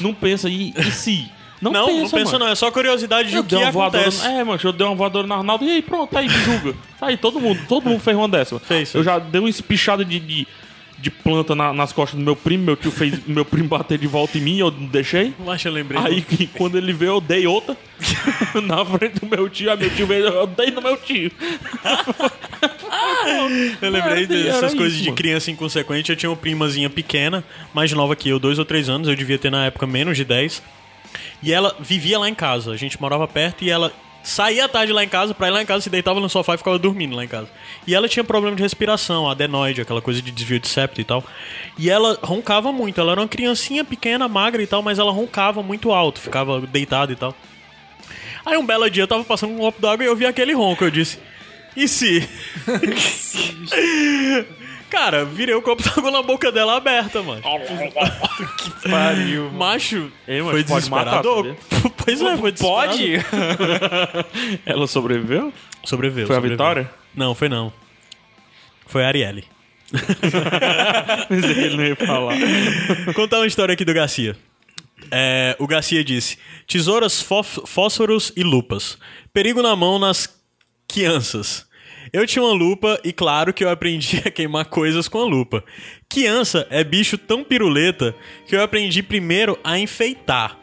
Não 0.00 0.14
pensa, 0.14 0.48
e, 0.48 0.72
e 0.76 0.90
se? 0.90 1.30
Não, 1.60 1.70
Não, 1.70 1.86
pensa, 1.86 2.02
não 2.02 2.10
pensa 2.10 2.38
não. 2.40 2.48
É 2.48 2.54
só 2.56 2.70
curiosidade 2.72 3.28
de 3.30 3.36
Eu 3.36 3.42
o 3.42 3.44
que 3.44 3.54
uma 3.54 3.70
voadora. 3.70 4.08
acontece. 4.08 4.26
É, 4.26 4.42
mano, 4.42 4.60
eu 4.62 4.72
dei 4.72 4.84
uma 4.84 4.96
voadora 4.96 5.26
no 5.28 5.34
Arnaldo. 5.34 5.64
E 5.64 5.70
aí, 5.70 5.82
pronto, 5.82 6.10
tá 6.10 6.18
aí, 6.18 6.28
me 6.28 6.34
julga. 6.34 6.74
Tá 6.98 7.06
aí, 7.06 7.16
todo 7.16 7.38
mundo. 7.40 7.60
Todo 7.68 7.88
mundo 7.88 8.00
fez 8.00 8.16
uma 8.16 8.28
dessa. 8.28 8.58
Fez, 8.58 8.92
Eu 8.94 9.04
já 9.04 9.20
dei 9.20 9.40
uma 9.40 9.48
espichada 9.48 10.04
de, 10.04 10.18
de, 10.18 10.48
de 11.02 11.10
planta 11.10 11.54
na- 11.54 11.72
nas 11.72 11.92
costas 11.92 12.18
do 12.18 12.24
meu 12.24 12.36
primo. 12.36 12.62
Meu 12.64 12.76
tio 12.76 12.90
fez 12.92 13.26
meu 13.26 13.44
primo 13.44 13.68
bater 13.68 13.98
de 13.98 14.06
volta 14.06 14.38
em 14.38 14.40
mim, 14.40 14.58
eu 14.58 14.70
não 14.70 14.86
deixei. 14.86 15.34
Que 15.58 15.68
eu 15.68 15.72
lembrei. 15.72 16.00
Aí 16.00 16.22
que 16.22 16.46
quando 16.46 16.78
ele 16.78 16.92
veio, 16.92 17.12
eu 17.14 17.20
dei 17.20 17.46
outra 17.46 17.76
na 18.62 18.84
frente 18.84 19.18
do 19.20 19.26
meu 19.26 19.48
tio. 19.50 19.70
Aí 19.70 19.76
meu 19.76 19.90
tio 19.90 20.06
veio, 20.06 20.26
eu 20.26 20.46
dei 20.46 20.70
no 20.70 20.80
meu 20.80 20.96
tio. 20.96 21.30
Eu 23.80 23.90
lembrei 23.90 24.24
Era- 24.24 24.34
era 24.34 24.44
dessas 24.44 24.68
isso, 24.70 24.76
coisas 24.76 24.98
de 24.98 25.04
mano. 25.04 25.16
criança 25.16 25.50
inconsequente. 25.50 26.10
Eu 26.10 26.16
tinha 26.16 26.30
uma 26.30 26.36
primazinha 26.36 26.88
pequena, 26.88 27.44
mais 27.74 27.92
nova 27.92 28.14
que 28.14 28.28
eu, 28.28 28.38
dois 28.38 28.58
ou 28.58 28.64
três 28.64 28.88
anos. 28.88 29.08
Eu 29.08 29.16
devia 29.16 29.38
ter 29.38 29.50
na 29.50 29.66
época 29.66 29.86
menos 29.86 30.16
de 30.16 30.24
10. 30.24 30.62
E 31.42 31.52
ela 31.52 31.74
vivia 31.80 32.18
lá 32.18 32.28
em 32.28 32.34
casa. 32.34 32.70
A 32.72 32.76
gente 32.76 33.00
morava 33.00 33.26
perto 33.26 33.64
e 33.64 33.70
ela 33.70 33.92
saía 34.22 34.64
à 34.64 34.68
tarde 34.68 34.92
lá 34.92 35.02
em 35.02 35.08
casa, 35.08 35.34
pra 35.34 35.48
ir 35.48 35.50
lá 35.50 35.62
em 35.62 35.66
casa, 35.66 35.82
se 35.82 35.90
deitava 35.90 36.20
no 36.20 36.28
sofá 36.28 36.54
e 36.54 36.58
ficava 36.58 36.78
dormindo 36.78 37.14
lá 37.14 37.24
em 37.24 37.28
casa. 37.28 37.48
E 37.86 37.94
ela 37.94 38.08
tinha 38.08 38.24
problema 38.24 38.56
de 38.56 38.62
respiração, 38.62 39.28
adenoide, 39.28 39.80
aquela 39.80 40.00
coisa 40.00 40.22
de 40.22 40.30
desvio 40.30 40.60
de 40.60 40.68
septo 40.68 41.00
e 41.00 41.04
tal. 41.04 41.24
E 41.78 41.90
ela 41.90 42.18
roncava 42.22 42.72
muito. 42.72 43.00
Ela 43.00 43.12
era 43.12 43.20
uma 43.20 43.28
criancinha 43.28 43.84
pequena, 43.84 44.28
magra 44.28 44.62
e 44.62 44.66
tal, 44.66 44.82
mas 44.82 44.98
ela 44.98 45.12
roncava 45.12 45.62
muito 45.62 45.92
alto, 45.92 46.20
ficava 46.20 46.60
deitada 46.60 47.12
e 47.12 47.16
tal. 47.16 47.34
Aí 48.44 48.56
um 48.56 48.66
belo 48.66 48.88
dia 48.90 49.04
eu 49.04 49.08
tava 49.08 49.24
passando 49.24 49.54
um 49.54 49.58
copo 49.58 49.80
d'água 49.80 50.04
e 50.04 50.08
eu 50.08 50.16
vi 50.16 50.26
aquele 50.26 50.52
ronco. 50.52 50.84
Eu 50.84 50.90
disse: 50.90 51.18
E 51.76 51.86
se? 51.88 52.28
Cara, 54.92 55.24
virei 55.24 55.54
o 55.54 55.62
copo 55.62 55.82
d'água 55.82 56.10
na 56.10 56.22
boca 56.22 56.52
dela 56.52 56.76
aberta, 56.76 57.22
mano. 57.22 57.40
Pariu. 58.90 59.50
Macho, 59.50 60.12
Ei, 60.28 60.42
mas 60.42 60.50
foi 60.50 60.64
pode 60.64 60.90
matar, 60.90 61.22
desesperador. 61.22 61.56
pois 61.96 62.20
é, 62.20 62.36
foi. 62.36 62.52
Pode? 62.52 63.12
Ela 64.66 64.86
sobreviveu? 64.86 65.50
Sobreviveu. 65.82 66.26
Foi 66.26 66.36
a 66.36 66.38
sobreviveu. 66.40 66.58
vitória? 66.58 66.90
Não, 67.14 67.34
foi 67.34 67.48
não. 67.48 67.72
Foi 68.86 69.02
a 69.02 69.08
Arielle. 69.08 69.44
Mas 71.30 71.44
ele 71.44 71.76
não 71.76 71.84
ia 71.84 71.96
falar. 71.96 72.34
Contar 73.14 73.38
uma 73.38 73.46
história 73.46 73.72
aqui 73.72 73.86
do 73.86 73.94
Garcia. 73.94 74.36
É, 75.10 75.56
o 75.58 75.66
Garcia 75.66 76.04
disse: 76.04 76.36
Tesouras, 76.66 77.22
fósforos 77.66 78.30
e 78.36 78.42
lupas. 78.42 78.98
Perigo 79.32 79.62
na 79.62 79.74
mão 79.74 79.98
nas 79.98 80.28
crianças. 80.86 81.66
Eu 82.12 82.26
tinha 82.26 82.42
uma 82.42 82.52
lupa 82.52 83.00
e 83.02 83.10
claro 83.10 83.54
que 83.54 83.64
eu 83.64 83.70
aprendi 83.70 84.20
a 84.26 84.30
queimar 84.30 84.66
coisas 84.66 85.08
com 85.08 85.18
a 85.18 85.24
lupa. 85.24 85.64
Criança 86.10 86.66
é 86.68 86.84
bicho 86.84 87.16
tão 87.16 87.42
piruleta 87.42 88.14
que 88.46 88.54
eu 88.54 88.62
aprendi 88.62 89.02
primeiro 89.02 89.58
a 89.64 89.78
enfeitar. 89.78 90.58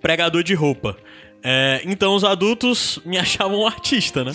Pregador 0.00 0.42
de 0.42 0.54
roupa. 0.54 0.96
É, 1.44 1.80
então 1.84 2.16
os 2.16 2.24
adultos 2.24 2.98
me 3.04 3.16
achavam 3.18 3.60
um 3.60 3.66
artista, 3.68 4.24
né? 4.24 4.32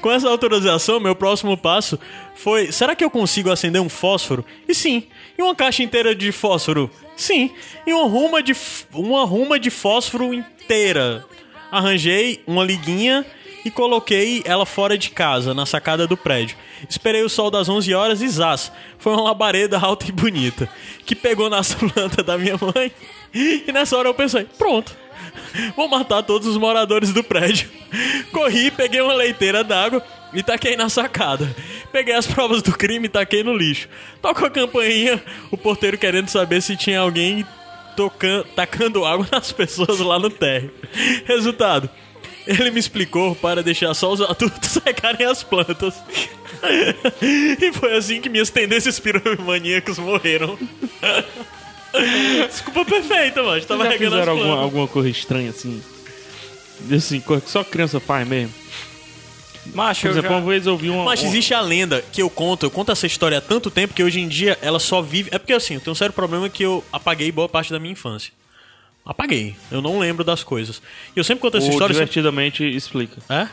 Com 0.00 0.12
essa 0.12 0.28
autorização, 0.28 1.00
meu 1.00 1.16
próximo 1.16 1.56
passo 1.56 1.98
foi: 2.36 2.70
será 2.70 2.94
que 2.94 3.02
eu 3.02 3.10
consigo 3.10 3.50
acender 3.50 3.82
um 3.82 3.88
fósforo? 3.88 4.44
E 4.68 4.74
sim. 4.74 5.08
E 5.36 5.42
uma 5.42 5.54
caixa 5.56 5.82
inteira 5.82 6.14
de 6.14 6.30
fósforo? 6.30 6.88
Sim. 7.16 7.50
E 7.84 7.92
uma 7.92 8.08
ruma 8.08 8.40
de, 8.40 8.52
uma 8.92 9.24
ruma 9.24 9.58
de 9.58 9.70
fósforo 9.70 10.32
inteira. 10.32 11.24
Arranjei 11.72 12.40
uma 12.46 12.62
liguinha 12.62 13.26
e 13.66 13.70
coloquei 13.72 14.42
ela 14.44 14.64
fora 14.64 14.96
de 14.96 15.10
casa, 15.10 15.52
na 15.52 15.66
sacada 15.66 16.06
do 16.06 16.16
prédio. 16.16 16.56
Esperei 16.88 17.24
o 17.24 17.28
sol 17.28 17.50
das 17.50 17.68
11 17.68 17.92
horas 17.94 18.22
e 18.22 18.28
zás. 18.28 18.70
Foi 18.96 19.12
uma 19.12 19.24
labareda 19.24 19.76
alta 19.76 20.06
e 20.08 20.12
bonita, 20.12 20.68
que 21.04 21.16
pegou 21.16 21.50
nas 21.50 21.74
plantas 21.74 22.24
da 22.24 22.38
minha 22.38 22.56
mãe. 22.56 22.92
E 23.34 23.64
nessa 23.72 23.96
hora 23.96 24.08
eu 24.08 24.14
pensei, 24.14 24.46
pronto. 24.56 24.96
Vou 25.74 25.88
matar 25.88 26.22
todos 26.22 26.46
os 26.46 26.56
moradores 26.56 27.12
do 27.12 27.24
prédio. 27.24 27.68
Corri, 28.30 28.70
peguei 28.70 29.00
uma 29.00 29.14
leiteira 29.14 29.64
d'água 29.64 30.00
e 30.32 30.44
taquei 30.44 30.76
na 30.76 30.88
sacada. 30.88 31.52
Peguei 31.90 32.14
as 32.14 32.24
provas 32.24 32.62
do 32.62 32.70
crime 32.70 33.06
e 33.06 33.10
taquei 33.10 33.42
no 33.42 33.56
lixo. 33.56 33.88
Tocou 34.22 34.46
a 34.46 34.50
campainha, 34.50 35.20
o 35.50 35.56
porteiro 35.56 35.98
querendo 35.98 36.28
saber 36.28 36.62
se 36.62 36.76
tinha 36.76 37.00
alguém 37.00 37.44
tocando, 37.96 38.44
tacando 38.54 39.04
água 39.04 39.26
nas 39.32 39.50
pessoas 39.50 39.98
lá 39.98 40.20
no 40.20 40.30
térreo. 40.30 40.72
Resultado, 41.24 41.90
ele 42.46 42.70
me 42.70 42.78
explicou 42.78 43.34
para 43.34 43.62
deixar 43.62 43.92
só 43.94 44.12
os 44.12 44.20
adultos 44.20 44.70
secarem 44.70 45.26
as 45.26 45.42
plantas. 45.42 45.94
e 47.20 47.72
foi 47.72 47.96
assim 47.96 48.20
que 48.20 48.28
minhas 48.28 48.50
tendências 48.50 48.98
piromaníacas 48.98 49.98
morreram. 49.98 50.58
Desculpa 52.48 52.84
perfeita, 52.84 53.42
mano. 53.42 53.62
Tava 53.64 53.84
já 53.84 53.90
regando 53.90 54.16
as 54.16 54.20
fizeram 54.20 54.36
plantas. 54.36 54.50
alguma, 54.50 54.62
alguma 54.62 54.88
coisa 54.88 55.08
estranha 55.08 55.50
assim? 55.50 55.82
Assim, 56.94 57.20
coisa 57.20 57.42
que 57.42 57.50
só 57.50 57.64
criança 57.64 57.98
faz 57.98 58.26
mesmo. 58.26 58.54
Macho, 59.74 60.02
Por 60.02 60.06
eu 60.08 60.12
exemplo, 60.12 60.30
já... 60.30 60.36
uma 60.36 60.48
vez 60.48 60.66
eu 60.66 60.76
vi 60.76 60.90
uma. 60.90 61.04
Mas 61.04 61.24
existe 61.24 61.52
a 61.52 61.60
lenda 61.60 62.04
que 62.12 62.22
eu 62.22 62.30
conto, 62.30 62.66
eu 62.66 62.70
conto 62.70 62.92
essa 62.92 63.06
história 63.06 63.38
há 63.38 63.40
tanto 63.40 63.70
tempo 63.70 63.94
que 63.94 64.02
hoje 64.02 64.20
em 64.20 64.28
dia 64.28 64.56
ela 64.62 64.78
só 64.78 65.02
vive. 65.02 65.30
É 65.32 65.38
porque 65.38 65.52
assim, 65.52 65.74
eu 65.74 65.80
tenho 65.80 65.92
um 65.92 65.96
sério 65.96 66.12
problema 66.12 66.48
que 66.48 66.62
eu 66.62 66.84
apaguei 66.92 67.32
boa 67.32 67.48
parte 67.48 67.72
da 67.72 67.78
minha 67.78 67.92
infância. 67.92 68.32
Apaguei. 69.06 69.54
Eu 69.70 69.80
não 69.80 69.98
lembro 70.00 70.24
das 70.24 70.42
coisas. 70.42 70.82
E 71.14 71.18
eu 71.18 71.22
sempre 71.22 71.40
conto 71.40 71.56
essa 71.56 71.66
Ou 71.66 71.72
história. 71.72 71.94
sempre- 71.94 72.06
divertidamente 72.10 72.64
explica. 72.64 73.22
É? 73.28 73.46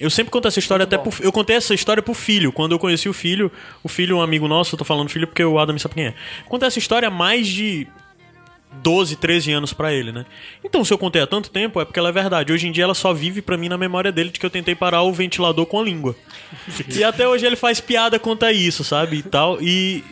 Eu 0.00 0.08
sempre 0.08 0.30
conto 0.30 0.48
essa 0.48 0.58
história 0.58 0.84
até 0.84 0.96
pro. 0.96 1.12
Eu 1.20 1.30
contei 1.30 1.54
essa 1.56 1.74
história 1.74 2.02
pro 2.02 2.14
filho. 2.14 2.50
Quando 2.50 2.72
eu 2.72 2.78
conheci 2.78 3.06
o 3.06 3.12
filho, 3.12 3.52
o 3.82 3.88
filho, 3.88 4.16
um 4.16 4.22
amigo 4.22 4.48
nosso, 4.48 4.74
eu 4.74 4.78
tô 4.78 4.84
falando 4.84 5.10
filho 5.10 5.26
porque 5.26 5.44
o 5.44 5.58
Adam 5.58 5.78
sabe 5.78 5.94
quem 5.96 6.06
é. 6.06 6.14
Contei 6.48 6.66
essa 6.66 6.78
história 6.78 7.08
há 7.08 7.10
mais 7.10 7.46
de 7.46 7.86
12, 8.82 9.16
13 9.16 9.52
anos 9.52 9.74
pra 9.74 9.92
ele, 9.92 10.10
né? 10.10 10.24
Então, 10.64 10.82
se 10.82 10.92
eu 10.94 10.96
contei 10.96 11.20
há 11.20 11.26
tanto 11.26 11.50
tempo, 11.50 11.78
é 11.78 11.84
porque 11.84 11.98
ela 11.98 12.08
é 12.08 12.12
verdade. 12.12 12.50
Hoje 12.50 12.66
em 12.66 12.72
dia 12.72 12.84
ela 12.84 12.94
só 12.94 13.12
vive 13.12 13.42
pra 13.42 13.58
mim 13.58 13.68
na 13.68 13.76
memória 13.76 14.10
dele 14.10 14.30
de 14.30 14.40
que 14.40 14.46
eu 14.46 14.50
tentei 14.50 14.74
parar 14.74 15.02
o 15.02 15.12
ventilador 15.12 15.66
com 15.66 15.78
a 15.78 15.84
língua. 15.84 16.16
e 16.96 17.04
até 17.04 17.28
hoje 17.28 17.44
ele 17.44 17.56
faz 17.56 17.80
piada 17.80 18.18
contra 18.18 18.50
isso, 18.50 18.82
sabe? 18.82 19.18
E 19.18 19.22
tal. 19.22 19.60
E. 19.60 20.02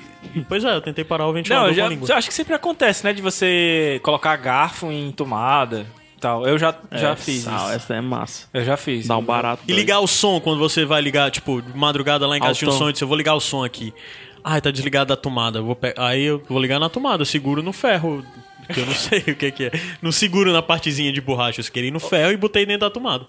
Pois 0.49 0.65
é, 0.65 0.75
eu 0.75 0.81
tentei 0.81 1.05
parar 1.05 1.27
o 1.29 1.33
ventilador 1.33 1.69
Não, 1.69 1.75
com 1.75 1.81
a 1.81 1.85
já, 1.85 1.89
língua. 1.89 2.09
eu 2.11 2.17
acho 2.17 2.29
que 2.29 2.35
sempre 2.35 2.55
acontece, 2.55 3.05
né? 3.05 3.13
De 3.13 3.23
você 3.23 4.01
colocar 4.03 4.37
garfo 4.37 4.91
em 4.91 5.11
tomada 5.13 5.87
e 6.17 6.21
tal. 6.21 6.47
Eu 6.47 6.59
já, 6.59 6.75
já 6.93 7.11
É, 7.11 7.17
fiz 7.17 7.43
sal, 7.45 7.55
isso. 7.67 7.77
Essa 7.77 7.95
é 7.97 8.01
massa. 8.01 8.47
Eu 8.53 8.65
já 8.65 8.77
fiz. 8.77 9.07
Dá 9.07 9.17
um 9.17 9.23
barato. 9.23 9.63
E 9.67 9.73
ligar 9.73 10.01
o 10.01 10.07
som 10.07 10.41
quando 10.41 10.59
você 10.59 10.85
vai 10.85 11.01
ligar, 11.01 11.31
tipo, 11.31 11.63
de 11.63 11.77
madrugada 11.77 12.27
lá 12.27 12.37
em 12.37 12.41
casa 12.41 12.55
tinha 12.55 12.69
um 12.71 12.73
som 12.77 12.89
e 12.89 12.93
disse, 12.93 13.05
eu 13.05 13.09
vou 13.09 13.17
ligar 13.17 13.35
o 13.35 13.41
som 13.41 13.65
aqui. 13.65 13.95
Ai, 14.43 14.61
tá 14.61 14.71
desligado 14.71 15.09
da 15.09 15.17
tomada. 15.17 15.61
Vou 15.63 15.75
pe- 15.77 15.95
Aí 15.97 16.25
eu 16.25 16.43
vou 16.49 16.61
ligar 16.61 16.79
na 16.81 16.89
tomada, 16.89 17.23
eu 17.23 17.27
seguro 17.27 17.63
no 17.63 17.73
ferro. 17.73 18.25
Que 18.73 18.81
eu 18.81 18.87
não 18.87 18.93
sei 18.95 19.21
o 19.21 19.35
que, 19.37 19.51
que 19.51 19.65
é. 19.65 19.71
Não 20.03 20.13
seguro 20.13 20.53
na 20.53 20.61
partezinha 20.63 21.13
de 21.13 21.21
borracha, 21.21 21.61
eu 21.61 21.65
queria 21.73 21.89
ir 21.89 21.93
no 21.93 22.01
ferro 22.01 22.33
e 22.33 22.37
botei 22.37 22.67
dentro 22.67 22.81
da 22.89 22.91
tomada. 22.91 23.25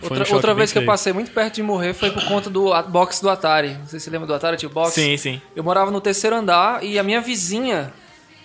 Foi 0.00 0.16
um 0.16 0.20
Outra, 0.20 0.34
outra 0.34 0.54
vez 0.54 0.72
que 0.72 0.78
eu 0.78 0.82
passei 0.86 1.12
muito 1.12 1.30
perto 1.30 1.54
de 1.56 1.62
morrer 1.62 1.92
foi 1.94 2.10
por 2.10 2.24
conta 2.24 2.48
do 2.48 2.70
box 2.84 3.20
do 3.20 3.28
Atari. 3.28 3.74
Não 3.74 3.86
sei 3.86 3.98
se 4.00 4.04
você 4.04 4.10
lembra 4.10 4.26
do 4.26 4.34
Atari, 4.34 4.56
tio 4.56 4.70
box. 4.70 4.92
Sim, 4.94 5.16
sim. 5.16 5.40
Eu 5.54 5.62
morava 5.62 5.90
no 5.90 6.00
terceiro 6.00 6.34
andar 6.36 6.82
e 6.82 6.98
a 6.98 7.02
minha 7.02 7.20
vizinha 7.20 7.92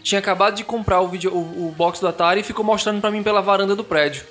tinha 0.03 0.19
acabado 0.19 0.55
de 0.55 0.63
comprar 0.63 0.99
o, 1.01 1.07
vídeo, 1.07 1.31
o, 1.33 1.67
o 1.69 1.71
box 1.75 1.99
do 2.01 2.07
Atari 2.07 2.41
e 2.41 2.43
ficou 2.43 2.63
mostrando 2.63 2.99
pra 3.01 3.09
mim 3.09 3.23
pela 3.23 3.41
varanda 3.41 3.75
do 3.75 3.83
prédio. 3.83 4.23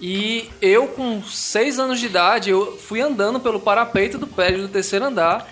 E 0.00 0.50
eu, 0.60 0.88
com 0.88 1.22
seis 1.22 1.78
anos 1.78 1.98
de 1.98 2.06
idade, 2.06 2.50
eu 2.50 2.76
fui 2.76 3.00
andando 3.00 3.40
pelo 3.40 3.58
parapeito 3.58 4.18
do 4.18 4.26
prédio 4.26 4.62
do 4.62 4.68
terceiro 4.68 5.06
andar 5.06 5.48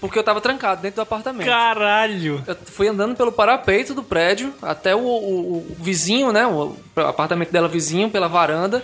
porque 0.00 0.18
eu 0.18 0.24
tava 0.24 0.40
trancado 0.40 0.82
dentro 0.82 0.96
do 0.96 1.02
apartamento. 1.02 1.46
Caralho! 1.46 2.42
Eu 2.46 2.56
fui 2.64 2.88
andando 2.88 3.14
pelo 3.14 3.30
parapeito 3.30 3.94
do 3.94 4.02
prédio 4.02 4.52
até 4.60 4.96
o, 4.96 4.98
o- 4.98 5.58
o 5.58 5.76
vizinho, 5.78 6.32
né? 6.32 6.44
O 6.46 6.74
apartamento 6.96 7.52
dela 7.52 7.68
vizinho, 7.68 8.10
pela 8.10 8.26
varanda, 8.28 8.82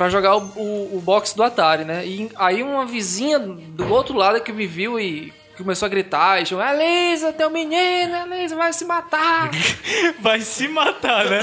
pra 0.00 0.08
jogar 0.08 0.34
o, 0.34 0.40
o, 0.56 0.96
o 0.96 1.02
box 1.04 1.34
do 1.34 1.42
Atari, 1.42 1.84
né? 1.84 2.06
E 2.06 2.30
aí 2.36 2.62
uma 2.62 2.86
vizinha 2.86 3.38
do 3.38 3.92
outro 3.92 4.16
lado 4.16 4.40
que 4.40 4.50
me 4.50 4.66
viu 4.66 4.98
e 4.98 5.30
começou 5.58 5.84
a 5.84 5.90
gritar 5.90 6.40
e 6.40 6.46
chamou: 6.46 6.64
Elisa, 6.64 7.34
teu 7.34 7.50
menino, 7.50 8.16
Elisa 8.32 8.56
vai 8.56 8.72
se 8.72 8.86
matar. 8.86 9.50
Vai 10.20 10.40
se 10.40 10.68
matar, 10.68 11.26
né? 11.26 11.40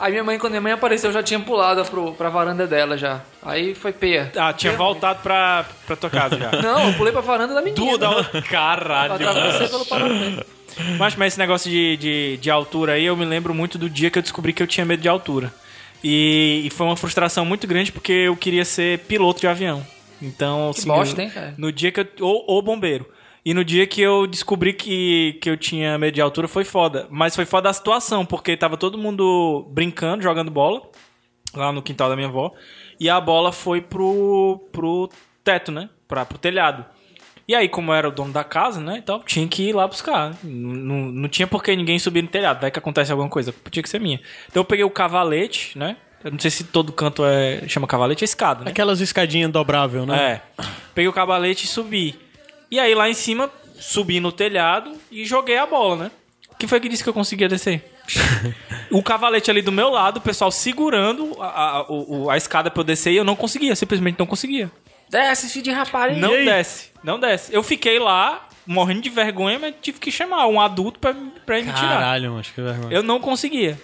aí 0.00 0.12
minha 0.12 0.22
mãe, 0.22 0.38
quando 0.38 0.52
minha 0.52 0.60
mãe 0.60 0.72
apareceu, 0.72 1.10
eu 1.10 1.14
já 1.14 1.24
tinha 1.24 1.40
pulado 1.40 1.84
pro, 1.86 2.12
pra 2.12 2.28
varanda 2.28 2.68
dela 2.68 2.96
já. 2.96 3.20
Aí 3.42 3.74
foi 3.74 3.92
peia. 3.92 4.30
Ah, 4.36 4.52
tinha 4.52 4.74
voltado 4.74 5.20
pra, 5.20 5.64
pra 5.84 5.96
tua 5.96 6.10
casa 6.10 6.38
já. 6.38 6.52
Não, 6.62 6.86
eu 6.86 6.94
pulei 6.94 7.12
pra 7.12 7.20
varanda 7.20 7.52
da 7.52 7.62
menina. 7.62 7.84
Tudo. 7.84 8.24
Pra 8.24 8.42
Caralho. 8.42 9.18
pelo 9.68 9.86
parapeito. 9.86 10.46
Mas, 10.98 11.16
mas 11.16 11.32
esse 11.32 11.38
negócio 11.38 11.68
de, 11.68 11.96
de, 11.96 12.36
de 12.36 12.50
altura 12.50 12.92
aí, 12.92 13.04
eu 13.04 13.16
me 13.16 13.24
lembro 13.24 13.52
muito 13.52 13.76
do 13.76 13.90
dia 13.90 14.08
que 14.08 14.18
eu 14.18 14.22
descobri 14.22 14.52
que 14.52 14.62
eu 14.62 14.68
tinha 14.68 14.86
medo 14.86 15.02
de 15.02 15.08
altura. 15.08 15.52
E, 16.02 16.62
e 16.64 16.70
foi 16.70 16.86
uma 16.86 16.96
frustração 16.96 17.44
muito 17.44 17.66
grande 17.66 17.92
porque 17.92 18.12
eu 18.12 18.36
queria 18.36 18.64
ser 18.64 19.00
piloto 19.00 19.40
de 19.40 19.46
avião. 19.46 19.86
Então, 20.20 20.70
assim, 20.70 20.88
bosta, 20.88 21.20
eu- 21.20 21.24
hein, 21.26 21.30
cara? 21.30 21.54
No 21.58 21.72
dia 21.72 21.90
que 21.92 22.00
eu. 22.00 22.06
Ou, 22.20 22.44
ou 22.48 22.62
bombeiro. 22.62 23.06
E 23.44 23.52
no 23.52 23.64
dia 23.64 23.86
que 23.88 24.00
eu 24.00 24.24
descobri 24.26 24.72
que, 24.72 25.36
que 25.42 25.50
eu 25.50 25.56
tinha 25.56 25.98
medo 25.98 26.14
de 26.14 26.20
altura 26.20 26.46
foi 26.46 26.64
foda. 26.64 27.08
Mas 27.10 27.34
foi 27.34 27.44
foda 27.44 27.68
a 27.68 27.72
situação, 27.72 28.24
porque 28.24 28.56
tava 28.56 28.76
todo 28.76 28.96
mundo 28.96 29.66
brincando, 29.70 30.22
jogando 30.22 30.48
bola, 30.50 30.80
lá 31.52 31.72
no 31.72 31.82
quintal 31.82 32.08
da 32.08 32.14
minha 32.14 32.28
avó. 32.28 32.52
E 33.00 33.10
a 33.10 33.20
bola 33.20 33.50
foi 33.50 33.80
pro, 33.80 34.60
pro 34.70 35.08
teto, 35.42 35.72
né? 35.72 35.88
Pra, 36.06 36.24
pro 36.24 36.38
telhado. 36.38 36.84
E 37.52 37.54
aí, 37.54 37.68
como 37.68 37.92
era 37.92 38.08
o 38.08 38.10
dono 38.10 38.32
da 38.32 38.42
casa, 38.42 38.80
né, 38.80 38.96
e 38.96 39.02
tal, 39.02 39.22
tinha 39.24 39.46
que 39.46 39.68
ir 39.68 39.74
lá 39.74 39.86
buscar. 39.86 40.34
Não, 40.42 40.96
não, 41.12 41.28
tinha 41.28 41.46
por 41.46 41.62
que 41.62 41.76
ninguém 41.76 41.98
subir 41.98 42.22
no 42.22 42.28
telhado. 42.28 42.62
Vai 42.62 42.70
que 42.70 42.78
acontece 42.78 43.12
alguma 43.12 43.28
coisa. 43.28 43.54
Tinha 43.70 43.82
que 43.82 43.90
ser 43.90 44.00
minha. 44.00 44.18
Então 44.48 44.62
eu 44.62 44.64
peguei 44.64 44.86
o 44.86 44.88
cavalete, 44.88 45.76
né? 45.78 45.98
Eu 46.24 46.30
não 46.30 46.38
sei 46.38 46.50
se 46.50 46.64
todo 46.64 46.90
canto 46.94 47.22
é 47.26 47.60
chama 47.68 47.86
cavalete, 47.86 48.24
é 48.24 48.26
escada, 48.26 48.64
né? 48.64 48.70
Aquelas 48.70 49.02
escadinhas 49.02 49.50
dobrável, 49.50 50.06
né? 50.06 50.40
É. 50.58 50.62
Peguei 50.94 51.08
o 51.08 51.12
cavalete 51.12 51.66
e 51.66 51.68
subi. 51.68 52.18
E 52.70 52.80
aí 52.80 52.94
lá 52.94 53.10
em 53.10 53.12
cima, 53.12 53.50
subi 53.78 54.18
no 54.18 54.32
telhado 54.32 54.90
e 55.10 55.26
joguei 55.26 55.58
a 55.58 55.66
bola, 55.66 56.04
né? 56.04 56.10
Quem 56.58 56.66
foi 56.66 56.80
que 56.80 56.88
disse 56.88 57.02
que 57.02 57.08
eu 57.10 57.12
conseguia 57.14 57.50
descer? 57.50 57.84
o 58.90 59.02
cavalete 59.02 59.50
ali 59.50 59.60
do 59.60 59.70
meu 59.72 59.90
lado, 59.90 60.16
o 60.16 60.20
pessoal 60.22 60.50
segurando 60.50 61.36
a, 61.38 61.46
a, 61.80 61.92
o- 61.92 62.30
a 62.30 62.36
escada 62.38 62.70
pra 62.70 62.80
eu 62.80 62.84
descer 62.84 63.12
e 63.12 63.16
eu 63.16 63.24
não 63.24 63.36
conseguia, 63.36 63.76
simplesmente 63.76 64.18
não 64.18 64.26
conseguia. 64.26 64.70
Desce, 65.12 65.48
filho 65.50 65.64
de 65.64 65.70
rapariga. 65.70 66.18
Não 66.18 66.30
desce, 66.44 66.88
não 67.04 67.20
desce. 67.20 67.52
Eu 67.54 67.62
fiquei 67.62 67.98
lá, 67.98 68.48
morrendo 68.66 69.02
de 69.02 69.10
vergonha, 69.10 69.58
mas 69.58 69.74
tive 69.82 70.00
que 70.00 70.10
chamar 70.10 70.46
um 70.46 70.58
adulto 70.58 70.98
pra, 70.98 71.14
pra 71.44 71.56
me 71.56 71.64
tirar. 71.64 71.74
Caralho, 71.76 72.38
acho 72.38 72.54
que 72.54 72.62
vergonha. 72.62 72.94
Eu 72.96 73.02
não 73.02 73.20
conseguia. 73.20 73.78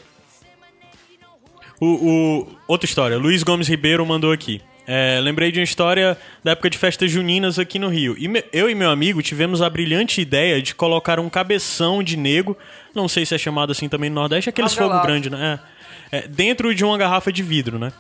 O, 1.81 1.87
o- 1.87 2.49
outra 2.67 2.87
história, 2.87 3.17
Luiz 3.19 3.43
Gomes 3.43 3.69
Ribeiro 3.69 4.05
mandou 4.05 4.33
aqui. 4.33 4.61
É, 4.91 5.21
lembrei 5.21 5.53
de 5.53 5.61
uma 5.61 5.65
história 5.65 6.17
da 6.43 6.53
época 6.53 6.71
de 6.71 6.79
festas 6.79 7.11
juninas 7.11 7.59
aqui 7.59 7.79
no 7.79 7.89
Rio. 7.89 8.17
E 8.19 8.27
me- 8.27 8.43
eu 8.51 8.71
e 8.71 8.75
meu 8.75 8.89
amigo 8.91 9.21
tivemos 9.23 9.61
a 9.61 9.69
brilhante 9.69 10.21
ideia 10.23 10.63
de 10.63 10.75
colocar 10.75 11.21
um 11.21 11.29
cabeção 11.29 12.03
de 12.03 12.17
nego, 12.17 12.57
não 12.95 13.07
sei 13.07 13.27
se 13.27 13.35
é 13.35 13.39
chamado 13.39 13.71
assim 13.71 13.87
também 13.87 14.09
no 14.09 14.17
Nordeste, 14.17 14.49
aqueles 14.49 14.73
fogo 14.73 14.95
grande, 15.07 15.29
né? 15.29 15.61
É, 16.11 16.19
é, 16.21 16.23
dentro 16.27 16.75
de 16.75 16.87
uma 16.87 16.97
garrafa 16.97 17.31
de 17.31 17.43
vidro, 17.43 17.79
né? 17.79 17.93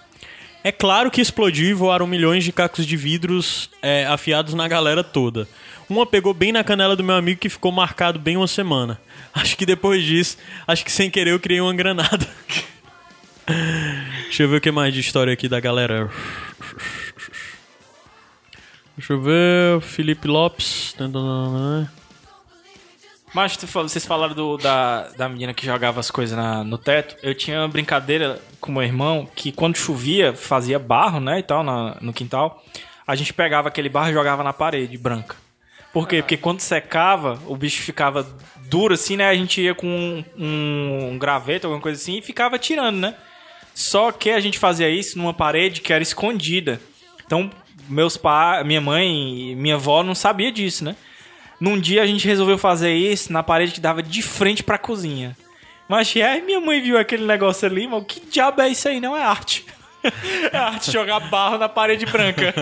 É 0.62 0.72
claro 0.72 1.10
que 1.10 1.20
explodiu 1.20 1.68
e 1.68 1.72
voaram 1.72 2.06
milhões 2.06 2.44
de 2.44 2.52
cacos 2.52 2.84
de 2.84 2.96
vidros 2.96 3.70
é, 3.80 4.06
afiados 4.06 4.54
na 4.54 4.66
galera 4.66 5.04
toda. 5.04 5.48
Uma 5.88 6.04
pegou 6.04 6.34
bem 6.34 6.52
na 6.52 6.62
canela 6.62 6.94
do 6.94 7.04
meu 7.04 7.14
amigo 7.14 7.40
que 7.40 7.48
ficou 7.48 7.72
marcado 7.72 8.18
bem 8.18 8.36
uma 8.36 8.46
semana. 8.46 9.00
Acho 9.32 9.56
que 9.56 9.64
depois 9.64 10.02
disso, 10.02 10.36
acho 10.66 10.84
que 10.84 10.90
sem 10.90 11.08
querer 11.08 11.30
eu 11.30 11.38
criei 11.38 11.60
uma 11.60 11.72
granada. 11.72 12.26
Deixa 14.24 14.42
eu 14.42 14.48
ver 14.48 14.56
o 14.56 14.60
que 14.60 14.70
mais 14.70 14.92
de 14.92 15.00
história 15.00 15.32
aqui 15.32 15.48
da 15.48 15.60
galera. 15.60 16.10
Deixa 18.96 19.12
eu 19.12 19.22
ver. 19.22 19.80
Felipe 19.80 20.26
Lopes. 20.26 20.94
Mas 23.38 23.56
vocês 23.56 24.04
falaram 24.04 24.34
do- 24.34 24.56
da, 24.56 25.08
da 25.16 25.28
menina 25.28 25.54
que 25.54 25.64
jogava 25.64 26.00
as 26.00 26.10
coisas 26.10 26.36
na- 26.36 26.64
no 26.64 26.76
teto. 26.76 27.14
Eu 27.22 27.34
tinha 27.36 27.60
uma 27.60 27.68
brincadeira 27.68 28.40
com 28.60 28.72
meu 28.72 28.82
irmão 28.82 29.28
que 29.32 29.52
quando 29.52 29.76
chovia, 29.76 30.32
fazia 30.34 30.76
barro, 30.76 31.20
né, 31.20 31.38
e 31.38 31.42
tal, 31.44 31.62
na- 31.62 31.96
no 32.00 32.12
quintal. 32.12 32.60
A 33.06 33.14
gente 33.14 33.32
pegava 33.32 33.68
aquele 33.68 33.88
barro 33.88 34.10
e 34.10 34.12
jogava 34.12 34.42
na 34.42 34.52
parede 34.52 34.98
branca. 34.98 35.36
Por 35.92 36.08
quê? 36.08 36.20
Porque 36.20 36.36
quando 36.36 36.58
secava, 36.60 37.40
o 37.46 37.56
bicho 37.56 37.80
ficava 37.82 38.26
duro 38.68 38.94
assim, 38.94 39.16
né? 39.16 39.28
A 39.28 39.34
gente 39.36 39.60
ia 39.60 39.72
com 39.74 39.86
um, 39.86 40.24
um, 40.36 41.08
um 41.12 41.18
graveto, 41.18 41.66
alguma 41.68 41.80
coisa 41.80 42.00
assim, 42.00 42.18
e 42.18 42.22
ficava 42.22 42.58
tirando, 42.58 42.96
né? 42.96 43.14
Só 43.72 44.10
que 44.10 44.30
a 44.30 44.40
gente 44.40 44.58
fazia 44.58 44.90
isso 44.90 45.16
numa 45.16 45.32
parede 45.32 45.80
que 45.80 45.92
era 45.92 46.02
escondida. 46.02 46.80
Então, 47.24 47.48
meus 47.88 48.16
pais, 48.16 48.66
minha 48.66 48.80
mãe 48.80 49.52
e 49.52 49.54
minha 49.54 49.76
avó 49.76 50.02
não 50.02 50.14
sabia 50.14 50.50
disso, 50.50 50.84
né? 50.84 50.96
Num 51.60 51.78
dia 51.78 52.02
a 52.02 52.06
gente 52.06 52.26
resolveu 52.26 52.56
fazer 52.56 52.92
isso 52.94 53.32
na 53.32 53.42
parede 53.42 53.72
que 53.72 53.80
dava 53.80 54.02
de 54.02 54.22
frente 54.22 54.62
pra 54.62 54.78
cozinha. 54.78 55.36
Mas 55.88 56.14
aí 56.16 56.42
minha 56.42 56.60
mãe 56.60 56.80
viu 56.80 56.98
aquele 56.98 57.24
negócio 57.24 57.66
ali, 57.66 57.86
mas 57.88 58.04
que 58.06 58.20
diabo 58.20 58.60
é 58.60 58.68
isso 58.68 58.88
aí? 58.88 59.00
Não 59.00 59.16
é 59.16 59.22
arte. 59.22 59.64
É 60.52 60.56
arte 60.56 60.92
jogar 60.92 61.18
barro 61.20 61.58
na 61.58 61.68
parede 61.68 62.06
branca. 62.06 62.54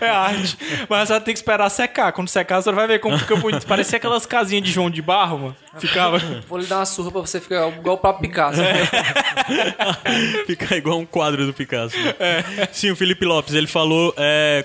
É 0.00 0.08
arte. 0.08 0.56
Mas 0.88 1.08
você 1.08 1.12
vai 1.12 1.20
ter 1.20 1.32
que 1.32 1.38
esperar 1.38 1.68
secar. 1.68 2.10
Quando 2.12 2.28
secar, 2.28 2.60
você 2.60 2.72
vai 2.72 2.86
ver 2.86 2.98
como 2.98 3.18
fica 3.18 3.36
bonito. 3.36 3.66
Parecia 3.66 3.98
aquelas 3.98 4.24
casinhas 4.26 4.64
de 4.64 4.72
João 4.72 4.90
de 4.90 5.02
barro, 5.02 5.38
mano. 5.38 5.56
Ficava. 5.78 6.18
Vou 6.48 6.58
lhe 6.58 6.66
dar 6.66 6.78
uma 6.78 6.86
surra 6.86 7.10
pra 7.12 7.20
você 7.20 7.38
ficar 7.40 7.68
igual 7.68 7.96
o 7.96 7.98
próprio 7.98 8.28
Picasso. 8.28 8.60
Fica 10.46 10.76
igual 10.76 10.98
um 10.98 11.06
quadro 11.06 11.46
do 11.46 11.52
Picasso. 11.52 11.94
Sim, 12.72 12.90
o 12.90 12.96
Felipe 12.96 13.24
Lopes, 13.24 13.54
ele 13.54 13.66
falou, 13.66 14.14
é, 14.16 14.64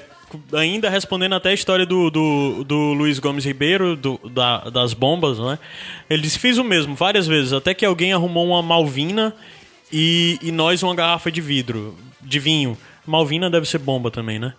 ainda 0.54 0.90
respondendo 0.90 1.34
até 1.36 1.50
a 1.50 1.54
história 1.54 1.86
do, 1.86 2.10
do, 2.10 2.64
do 2.64 2.94
Luiz 2.94 3.20
Gomes 3.20 3.46
Ribeiro, 3.46 3.96
do, 3.96 4.20
da- 4.30 4.70
das 4.70 4.94
bombas, 4.94 5.40
né? 5.40 5.60
Ele 6.10 6.22
disse, 6.22 6.40
fiz 6.40 6.58
o 6.58 6.64
mesmo 6.64 6.96
várias 6.96 7.28
vezes, 7.28 7.54
até 7.54 7.74
que 7.74 7.86
alguém 7.86 8.14
arrumou 8.14 8.48
uma 8.48 8.62
Malvina 8.62 9.34
e, 9.92 10.38
e 10.42 10.52
nós 10.52 10.82
uma 10.84 10.96
garrafa 10.96 11.32
de 11.32 11.42
vidro, 11.42 11.96
de 12.22 12.40
vinho. 12.40 12.78
Malvina 13.06 13.50
deve 13.50 13.68
ser 13.68 13.78
bomba 13.78 14.10
também, 14.10 14.40
né? 14.40 14.54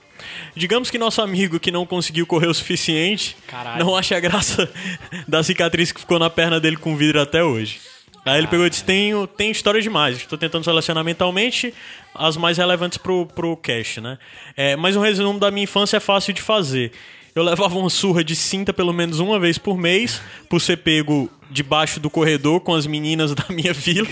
Digamos 0.54 0.90
que 0.90 0.98
nosso 0.98 1.20
amigo 1.20 1.58
que 1.60 1.70
não 1.70 1.84
conseguiu 1.84 2.26
correr 2.26 2.46
o 2.46 2.54
suficiente 2.54 3.36
Caralho. 3.46 3.84
não 3.84 3.94
acha 3.96 4.18
graça 4.20 4.70
da 5.28 5.42
cicatriz 5.42 5.92
que 5.92 6.00
ficou 6.00 6.18
na 6.18 6.30
perna 6.30 6.58
dele 6.60 6.76
com 6.76 6.96
vidro 6.96 7.20
até 7.20 7.42
hoje. 7.42 7.80
Aí 8.26 8.38
ele 8.38 8.48
pegou 8.48 8.66
e 8.66 8.70
disse: 8.70 8.84
Tenho, 8.84 9.26
tem 9.26 9.52
histórias 9.52 9.84
demais. 9.84 10.16
Estou 10.16 10.36
tentando 10.36 10.64
selecionar 10.64 11.04
mentalmente 11.04 11.72
as 12.12 12.36
mais 12.36 12.58
relevantes 12.58 12.98
pro, 12.98 13.24
pro 13.26 13.56
cast, 13.56 14.00
né? 14.00 14.18
É, 14.56 14.74
mas 14.74 14.96
um 14.96 15.00
resumo 15.00 15.38
da 15.38 15.50
minha 15.50 15.64
infância 15.64 15.98
é 15.98 16.00
fácil 16.00 16.34
de 16.34 16.42
fazer. 16.42 16.90
Eu 17.34 17.44
levava 17.44 17.78
uma 17.78 17.90
surra 17.90 18.24
de 18.24 18.34
cinta 18.34 18.72
pelo 18.72 18.92
menos 18.92 19.20
uma 19.20 19.38
vez 19.38 19.58
por 19.58 19.78
mês, 19.78 20.20
por 20.48 20.60
ser 20.60 20.78
pego 20.78 21.30
debaixo 21.50 22.00
do 22.00 22.10
corredor 22.10 22.60
com 22.60 22.74
as 22.74 22.86
meninas 22.86 23.32
da 23.36 23.44
minha 23.48 23.72
vila, 23.72 24.08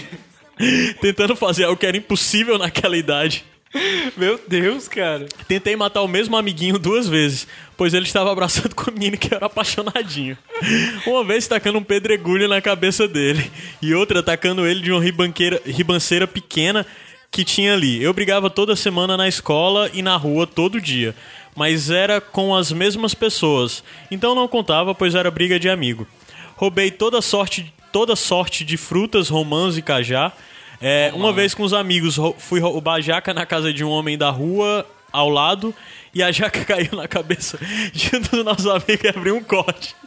tentando 1.01 1.35
fazer 1.35 1.65
algo 1.65 1.77
que 1.77 1.86
era 1.86 1.97
impossível 1.97 2.57
naquela 2.57 2.97
idade. 2.97 3.45
Meu 4.16 4.40
Deus, 4.46 4.88
cara. 4.88 5.26
Tentei 5.48 5.76
matar 5.76 6.02
o 6.02 6.09
mesmo 6.09 6.36
amiguinho 6.36 6.78
duas 6.78 7.09
vezes, 7.09 7.46
pois 7.76 7.94
ele 7.94 8.06
estava 8.06 8.30
abraçando 8.30 8.74
com 8.76 8.90
o 8.90 8.94
menino 8.94 9.18
que 9.18 9.34
era 9.34 9.46
apaixonadinho. 9.46 10.36
Uma 11.06 11.24
vez 11.24 11.46
tacando 11.46 11.78
um 11.78 11.84
pedregulho 11.84 12.48
na 12.48 12.60
cabeça 12.60 13.06
dele, 13.09 13.51
e 13.82 13.94
outra 13.94 14.22
tacando 14.22 14.66
ele 14.66 14.80
de 14.80 14.92
uma 14.92 15.02
ribanceira 15.66 16.26
pequena 16.26 16.86
que 17.30 17.44
tinha 17.44 17.74
ali. 17.74 18.02
Eu 18.02 18.14
brigava 18.14 18.48
toda 18.48 18.76
semana 18.76 19.16
na 19.16 19.26
escola 19.26 19.90
e 19.92 20.02
na 20.02 20.16
rua 20.16 20.46
todo 20.46 20.80
dia, 20.80 21.14
mas 21.56 21.90
era 21.90 22.20
com 22.20 22.55
as 22.55 22.70
mesmas 22.70 23.14
pessoas, 23.14 23.82
então 24.10 24.34
não 24.34 24.46
contava, 24.46 24.94
pois 24.94 25.14
era 25.14 25.30
briga 25.30 25.59
de 25.59 25.68
amigo. 25.68 26.06
Roubei 26.56 26.92
toda 26.92 27.20
sorte, 27.20 27.72
toda 27.92 28.14
sorte 28.14 28.64
de 28.64 28.76
frutas, 28.76 29.28
romãs 29.28 29.76
e 29.76 29.82
cajá. 29.82 30.32
É, 30.86 31.11
uma 31.15 31.32
vez 31.32 31.55
com 31.55 31.62
os 31.62 31.73
amigos, 31.73 32.16
rou- 32.19 32.36
fui 32.39 32.61
roubar 32.61 33.01
jaca 33.01 33.32
na 33.32 33.47
casa 33.47 33.73
de 33.73 33.82
um 33.82 33.89
homem 33.89 34.19
da 34.19 34.28
rua 34.28 34.86
ao 35.11 35.31
lado 35.31 35.74
e 36.15 36.23
a 36.23 36.31
jaca 36.31 36.62
caiu 36.66 36.90
na 36.93 37.09
cabeça 37.09 37.59
de 37.93 38.15
um 38.15 38.20
dos 38.20 38.44
nossos 38.44 38.66
amigos 38.66 39.02
e 39.02 39.09
abriu 39.09 39.35
um 39.36 39.43
corte. 39.43 39.94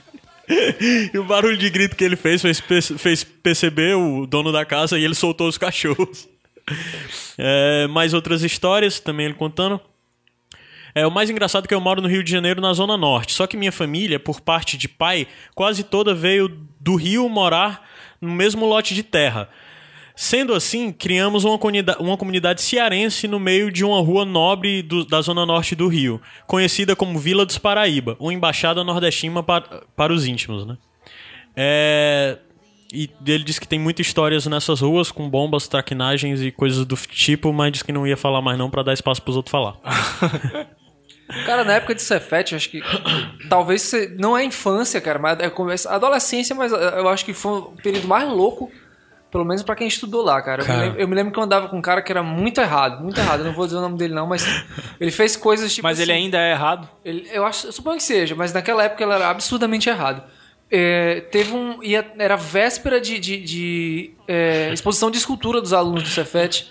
E 1.13 1.17
o 1.17 1.25
barulho 1.25 1.57
de 1.57 1.69
grito 1.69 1.93
que 1.95 2.03
ele 2.05 2.15
fez 2.15 2.41
fez, 2.41 2.61
fez 2.97 3.21
perceber 3.23 3.97
o 3.97 4.25
dono 4.25 4.49
da 4.49 4.63
casa 4.63 4.97
e 4.97 5.03
ele 5.03 5.13
soltou 5.15 5.47
os 5.47 5.57
cachorros. 5.57 6.27
É, 7.37 7.87
mais 7.87 8.13
outras 8.13 8.43
histórias 8.43 8.99
também 8.99 9.25
ele 9.27 9.35
contando. 9.35 9.79
É, 10.93 11.05
o 11.07 11.11
mais 11.11 11.29
engraçado 11.29 11.63
é 11.65 11.67
que 11.67 11.73
eu 11.73 11.79
moro 11.79 12.01
no 12.01 12.07
Rio 12.07 12.23
de 12.23 12.31
Janeiro, 12.31 12.59
na 12.59 12.73
Zona 12.73 12.97
Norte. 12.97 13.33
Só 13.33 13.45
que 13.47 13.55
minha 13.55 13.71
família, 13.71 14.19
por 14.19 14.41
parte 14.41 14.75
de 14.77 14.87
pai, 14.87 15.27
quase 15.55 15.83
toda 15.83 16.13
veio 16.13 16.49
do 16.79 16.95
Rio 16.95 17.29
morar 17.29 17.87
no 18.19 18.31
mesmo 18.31 18.65
lote 18.65 18.95
de 18.95 19.03
terra. 19.03 19.47
Sendo 20.19 20.55
assim, 20.55 20.91
criamos 20.91 21.45
uma, 21.45 21.59
comunida- 21.59 21.95
uma 21.99 22.17
comunidade 22.17 22.59
cearense 22.63 23.27
no 23.27 23.39
meio 23.39 23.71
de 23.71 23.85
uma 23.85 24.01
rua 24.01 24.25
nobre 24.25 24.81
do- 24.81 25.05
da 25.05 25.21
Zona 25.21 25.45
Norte 25.45 25.75
do 25.75 25.87
Rio, 25.87 26.19
conhecida 26.47 26.95
como 26.95 27.19
Vila 27.19 27.45
dos 27.45 27.59
Paraíba, 27.59 28.17
uma 28.19 28.33
embaixada 28.33 28.83
nordestina 28.83 29.43
para, 29.43 29.83
para 29.95 30.11
os 30.11 30.25
íntimos. 30.25 30.65
Né? 30.65 30.75
É, 31.55 32.39
e 32.91 33.07
ele 33.27 33.43
disse 33.43 33.61
que 33.61 33.67
tem 33.67 33.77
muitas 33.77 34.07
histórias 34.07 34.47
nessas 34.47 34.81
ruas 34.81 35.11
com 35.11 35.29
bombas, 35.29 35.67
traquinagens 35.67 36.41
e 36.41 36.49
coisas 36.51 36.83
do 36.83 36.95
tipo, 36.95 37.53
mas 37.53 37.71
disse 37.73 37.83
que 37.83 37.91
não 37.93 38.07
ia 38.07 38.17
falar 38.17 38.41
mais 38.41 38.57
não 38.57 38.71
para 38.71 38.81
dar 38.81 38.93
espaço 38.93 39.21
para 39.21 39.29
os 39.29 39.37
outros 39.37 39.51
falar. 39.51 39.75
Cara, 41.45 41.63
na 41.65 41.73
época 41.73 41.93
de 41.93 42.01
Cefete, 42.01 42.55
acho 42.55 42.69
que. 42.69 42.81
talvez 43.49 43.91
não 44.17 44.37
é 44.37 44.45
infância, 44.45 45.01
cara, 45.01 45.19
mas 45.19 45.37
é 45.41 45.49
começo, 45.49 45.87
adolescência, 45.89 46.55
mas 46.55 46.71
eu 46.71 47.07
acho 47.09 47.25
que 47.25 47.33
foi 47.33 47.59
o 47.59 47.61
período 47.83 48.07
mais 48.07 48.29
louco, 48.29 48.71
pelo 49.31 49.43
menos 49.45 49.61
pra 49.63 49.75
quem 49.75 49.87
estudou 49.87 50.23
lá, 50.23 50.41
cara. 50.41 50.61
Eu, 50.61 50.65
Cara. 50.65 50.77
me 50.79 50.85
lembro, 50.85 51.01
eu 51.01 51.07
me 51.07 51.15
lembro 51.15 51.33
que 51.33 51.39
eu 51.39 51.43
andava 51.43 51.67
com 51.67 51.77
um 51.77 51.81
cara 51.81 52.01
que 52.01 52.11
era 52.11 52.23
muito 52.23 52.59
errado, 52.61 53.03
muito 53.03 53.19
errado. 53.19 53.39
Eu 53.41 53.45
não 53.45 53.53
vou 53.53 53.65
dizer 53.65 53.77
o 53.77 53.81
nome 53.81 53.97
dele, 53.97 54.13
não, 54.13 54.25
mas 54.27 54.45
ele 54.99 55.11
fez 55.11 55.35
coisas 55.35 55.73
tipo. 55.73 55.87
Mas 55.87 55.99
ele 55.99 56.11
assim, 56.11 56.21
ainda 56.23 56.37
é 56.39 56.51
errado. 56.51 56.89
ele- 57.03 57.27
eu 57.31 57.45
acho, 57.45 57.67
eu 57.67 57.71
suponho 57.71 57.97
que 57.97 58.03
seja, 58.03 58.35
mas 58.35 58.53
naquela 58.53 58.83
época 58.83 59.03
ele 59.03 59.13
era 59.13 59.29
absurdamente 59.29 59.89
errado. 59.89 60.23
É, 60.69 61.21
teve 61.31 61.53
um. 61.53 61.81
Ia, 61.81 62.05
era 62.19 62.35
véspera 62.35 62.99
de, 62.99 63.17
de, 63.19 63.37
de, 63.41 64.11
é, 64.27 64.69
exposição 64.73 65.09
de 65.09 65.17
escultura 65.17 65.61
dos 65.61 65.71
alunos 65.71 66.03
do 66.03 66.09
Cefete. 66.09 66.69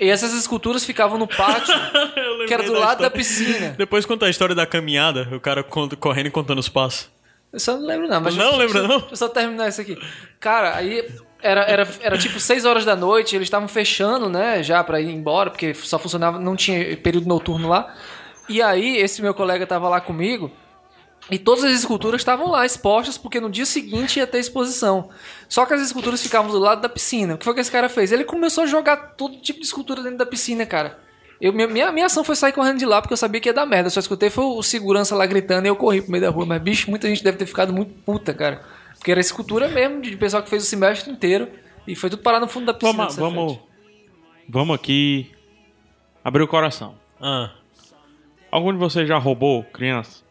E 0.00 0.08
essas 0.08 0.32
esculturas 0.34 0.84
ficavam 0.84 1.16
no 1.18 1.28
pátio, 1.28 1.72
que 2.48 2.52
era 2.54 2.64
do 2.64 2.72
da 2.72 2.78
lado 2.80 2.98
da 3.02 3.06
história. 3.06 3.10
piscina. 3.10 3.74
Depois 3.78 4.04
conta 4.04 4.26
a 4.26 4.30
história 4.30 4.54
da 4.54 4.66
caminhada, 4.66 5.28
o 5.32 5.38
cara 5.38 5.62
correndo 5.62 6.26
e 6.26 6.30
contando 6.30 6.58
os 6.58 6.68
passos. 6.68 7.08
Eu 7.52 7.60
só 7.60 7.76
não 7.76 7.86
lembro, 7.86 8.08
não. 8.08 8.20
Mas 8.20 8.34
Não 8.34 8.58
deixa- 8.58 8.82
não? 8.82 8.88
Deixa 8.98 9.06
eu 9.12 9.16
só 9.16 9.28
terminar 9.28 9.68
isso 9.68 9.80
aqui. 9.80 9.96
Cara, 10.40 10.74
aí 10.76 11.04
era, 11.42 11.62
era, 11.62 11.88
era 12.00 12.18
tipo 12.18 12.38
6 12.38 12.64
horas 12.64 12.84
da 12.84 12.96
noite, 12.96 13.34
eles 13.34 13.46
estavam 13.46 13.68
fechando, 13.68 14.28
né, 14.28 14.62
já 14.62 14.82
pra 14.82 15.00
ir 15.00 15.10
embora, 15.10 15.50
porque 15.50 15.74
só 15.74 15.98
funcionava, 15.98 16.38
não 16.38 16.56
tinha 16.56 16.96
período 16.96 17.26
noturno 17.26 17.68
lá. 17.68 17.94
E 18.48 18.60
aí, 18.60 18.96
esse 18.96 19.22
meu 19.22 19.32
colega 19.32 19.66
tava 19.66 19.88
lá 19.88 20.00
comigo, 20.00 20.50
e 21.30 21.38
todas 21.38 21.64
as 21.64 21.72
esculturas 21.72 22.20
estavam 22.20 22.48
lá 22.48 22.64
expostas, 22.64 23.18
porque 23.18 23.40
no 23.40 23.50
dia 23.50 23.66
seguinte 23.66 24.18
ia 24.18 24.26
ter 24.26 24.38
exposição. 24.38 25.10
Só 25.48 25.66
que 25.66 25.74
as 25.74 25.82
esculturas 25.82 26.22
ficavam 26.22 26.50
do 26.50 26.58
lado 26.58 26.80
da 26.80 26.88
piscina. 26.88 27.34
O 27.34 27.38
que 27.38 27.44
foi 27.44 27.54
que 27.54 27.60
esse 27.60 27.70
cara 27.70 27.88
fez? 27.88 28.10
Ele 28.10 28.24
começou 28.24 28.64
a 28.64 28.66
jogar 28.66 29.14
todo 29.16 29.36
tipo 29.40 29.60
de 29.60 29.66
escultura 29.66 30.02
dentro 30.02 30.18
da 30.18 30.26
piscina, 30.26 30.66
cara. 30.66 30.98
Eu, 31.40 31.52
minha, 31.52 31.90
minha, 31.90 32.06
ação 32.06 32.22
foi 32.24 32.36
sair 32.36 32.52
correndo 32.52 32.78
de 32.78 32.86
lá 32.86 33.00
porque 33.00 33.12
eu 33.14 33.16
sabia 33.16 33.40
que 33.40 33.48
ia 33.48 33.52
dar 33.52 33.64
merda. 33.64 33.88
Só 33.90 34.00
escutei 34.00 34.28
foi 34.28 34.44
o 34.44 34.62
segurança 34.62 35.14
lá 35.14 35.24
gritando 35.24 35.66
e 35.66 35.68
eu 35.68 35.76
corri 35.76 36.02
pro 36.02 36.10
meio 36.10 36.22
da 36.22 36.30
rua. 36.30 36.44
Mas, 36.44 36.60
bicho, 36.60 36.90
muita 36.90 37.08
gente 37.08 37.22
deve 37.22 37.38
ter 37.38 37.46
ficado 37.46 37.72
muito 37.72 37.92
puta, 38.04 38.34
cara. 38.34 38.62
Porque 39.00 39.10
era 39.10 39.20
escultura 39.20 39.66
mesmo, 39.66 40.00
de 40.02 40.14
pessoal 40.16 40.42
que 40.42 40.48
fez 40.50 40.62
o 40.62 40.66
semestre 40.66 41.10
inteiro. 41.10 41.48
E 41.88 41.96
foi 41.96 42.08
tudo 42.10 42.22
parar 42.22 42.38
no 42.38 42.46
fundo 42.46 42.66
da 42.66 42.74
piscina. 42.74 43.08
Vamos, 43.08 43.16
vamos, 43.16 43.58
vamos 44.48 44.74
aqui 44.76 45.32
abrir 46.22 46.42
o 46.42 46.46
coração. 46.48 46.94
Ah, 47.20 47.50
Algum 48.52 48.72
de 48.72 48.78
vocês 48.78 49.08
já 49.08 49.16
roubou 49.18 49.64
criança? 49.64 50.22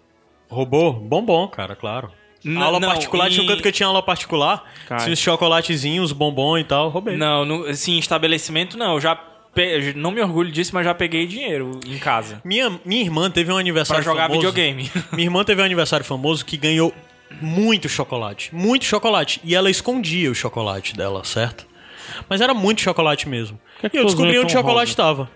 roubou? 0.49 0.93
Bombom, 0.93 1.47
cara, 1.47 1.75
claro. 1.75 2.11
Não, 2.43 2.61
aula 2.63 2.79
não, 2.79 2.89
particular, 2.89 3.29
tinha 3.29 3.43
um 3.43 3.47
canto 3.47 3.61
que 3.61 3.67
eu 3.67 3.71
tinha 3.71 3.85
aula 3.87 4.01
particular, 4.01 4.63
tinha 5.01 5.13
os 5.13 5.19
chocolatezinhos, 5.19 6.11
bombom 6.11 6.57
e 6.57 6.63
tal, 6.63 6.89
roubei. 6.89 7.17
Não, 7.17 7.43
no, 7.45 7.65
assim, 7.65 7.97
estabelecimento 7.99 8.77
não. 8.77 8.93
Eu 8.93 9.01
já 9.01 9.15
pe- 9.15 9.93
não 9.95 10.09
me 10.11 10.21
orgulho 10.21 10.51
disso, 10.51 10.71
mas 10.73 10.85
já 10.85 10.93
peguei 10.95 11.27
dinheiro 11.27 11.79
em 11.85 11.97
casa. 11.99 12.41
Minha, 12.45 12.79
minha 12.85 13.01
irmã 13.01 13.29
teve 13.29 13.51
um 13.51 13.55
Pra 13.55 13.59
aniversário 13.59 14.03
jogar 14.03 14.23
famoso. 14.29 14.39
videogame. 14.39 14.89
Minha 15.11 15.25
irmã 15.27 15.43
teve 15.43 15.61
um 15.61 15.65
aniversário 15.65 16.05
famoso 16.05 16.45
que 16.45 16.55
ganhou 16.57 16.93
muito 17.41 17.88
chocolate. 17.88 18.53
Muito 18.53 18.85
chocolate. 18.85 19.39
E 19.43 19.56
ela 19.56 19.69
escondia 19.69 20.31
o 20.31 20.35
chocolate 20.35 20.95
dela, 20.95 21.23
certo? 21.23 21.68
Mas 22.27 22.41
era 22.41 22.53
muito 22.53 22.81
chocolate 22.81 23.27
mesmo. 23.30 23.60
Que 23.80 23.85
é 23.85 23.89
que 23.89 23.97
e 23.97 23.99
eu 23.99 24.06
descobri 24.06 24.38
onde 24.38 24.47
o 24.47 24.49
chocolate 24.49 24.80
rosa? 24.80 24.91
estava. 24.91 25.31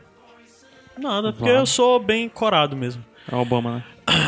Nada, 0.98 1.34
porque 1.34 1.50
eu 1.50 1.66
sou 1.66 2.00
bem 2.00 2.30
corado 2.30 2.76
mesmo. 2.76 3.04
É 3.32 3.36
Obama, 3.36 3.76
né? 3.78 3.84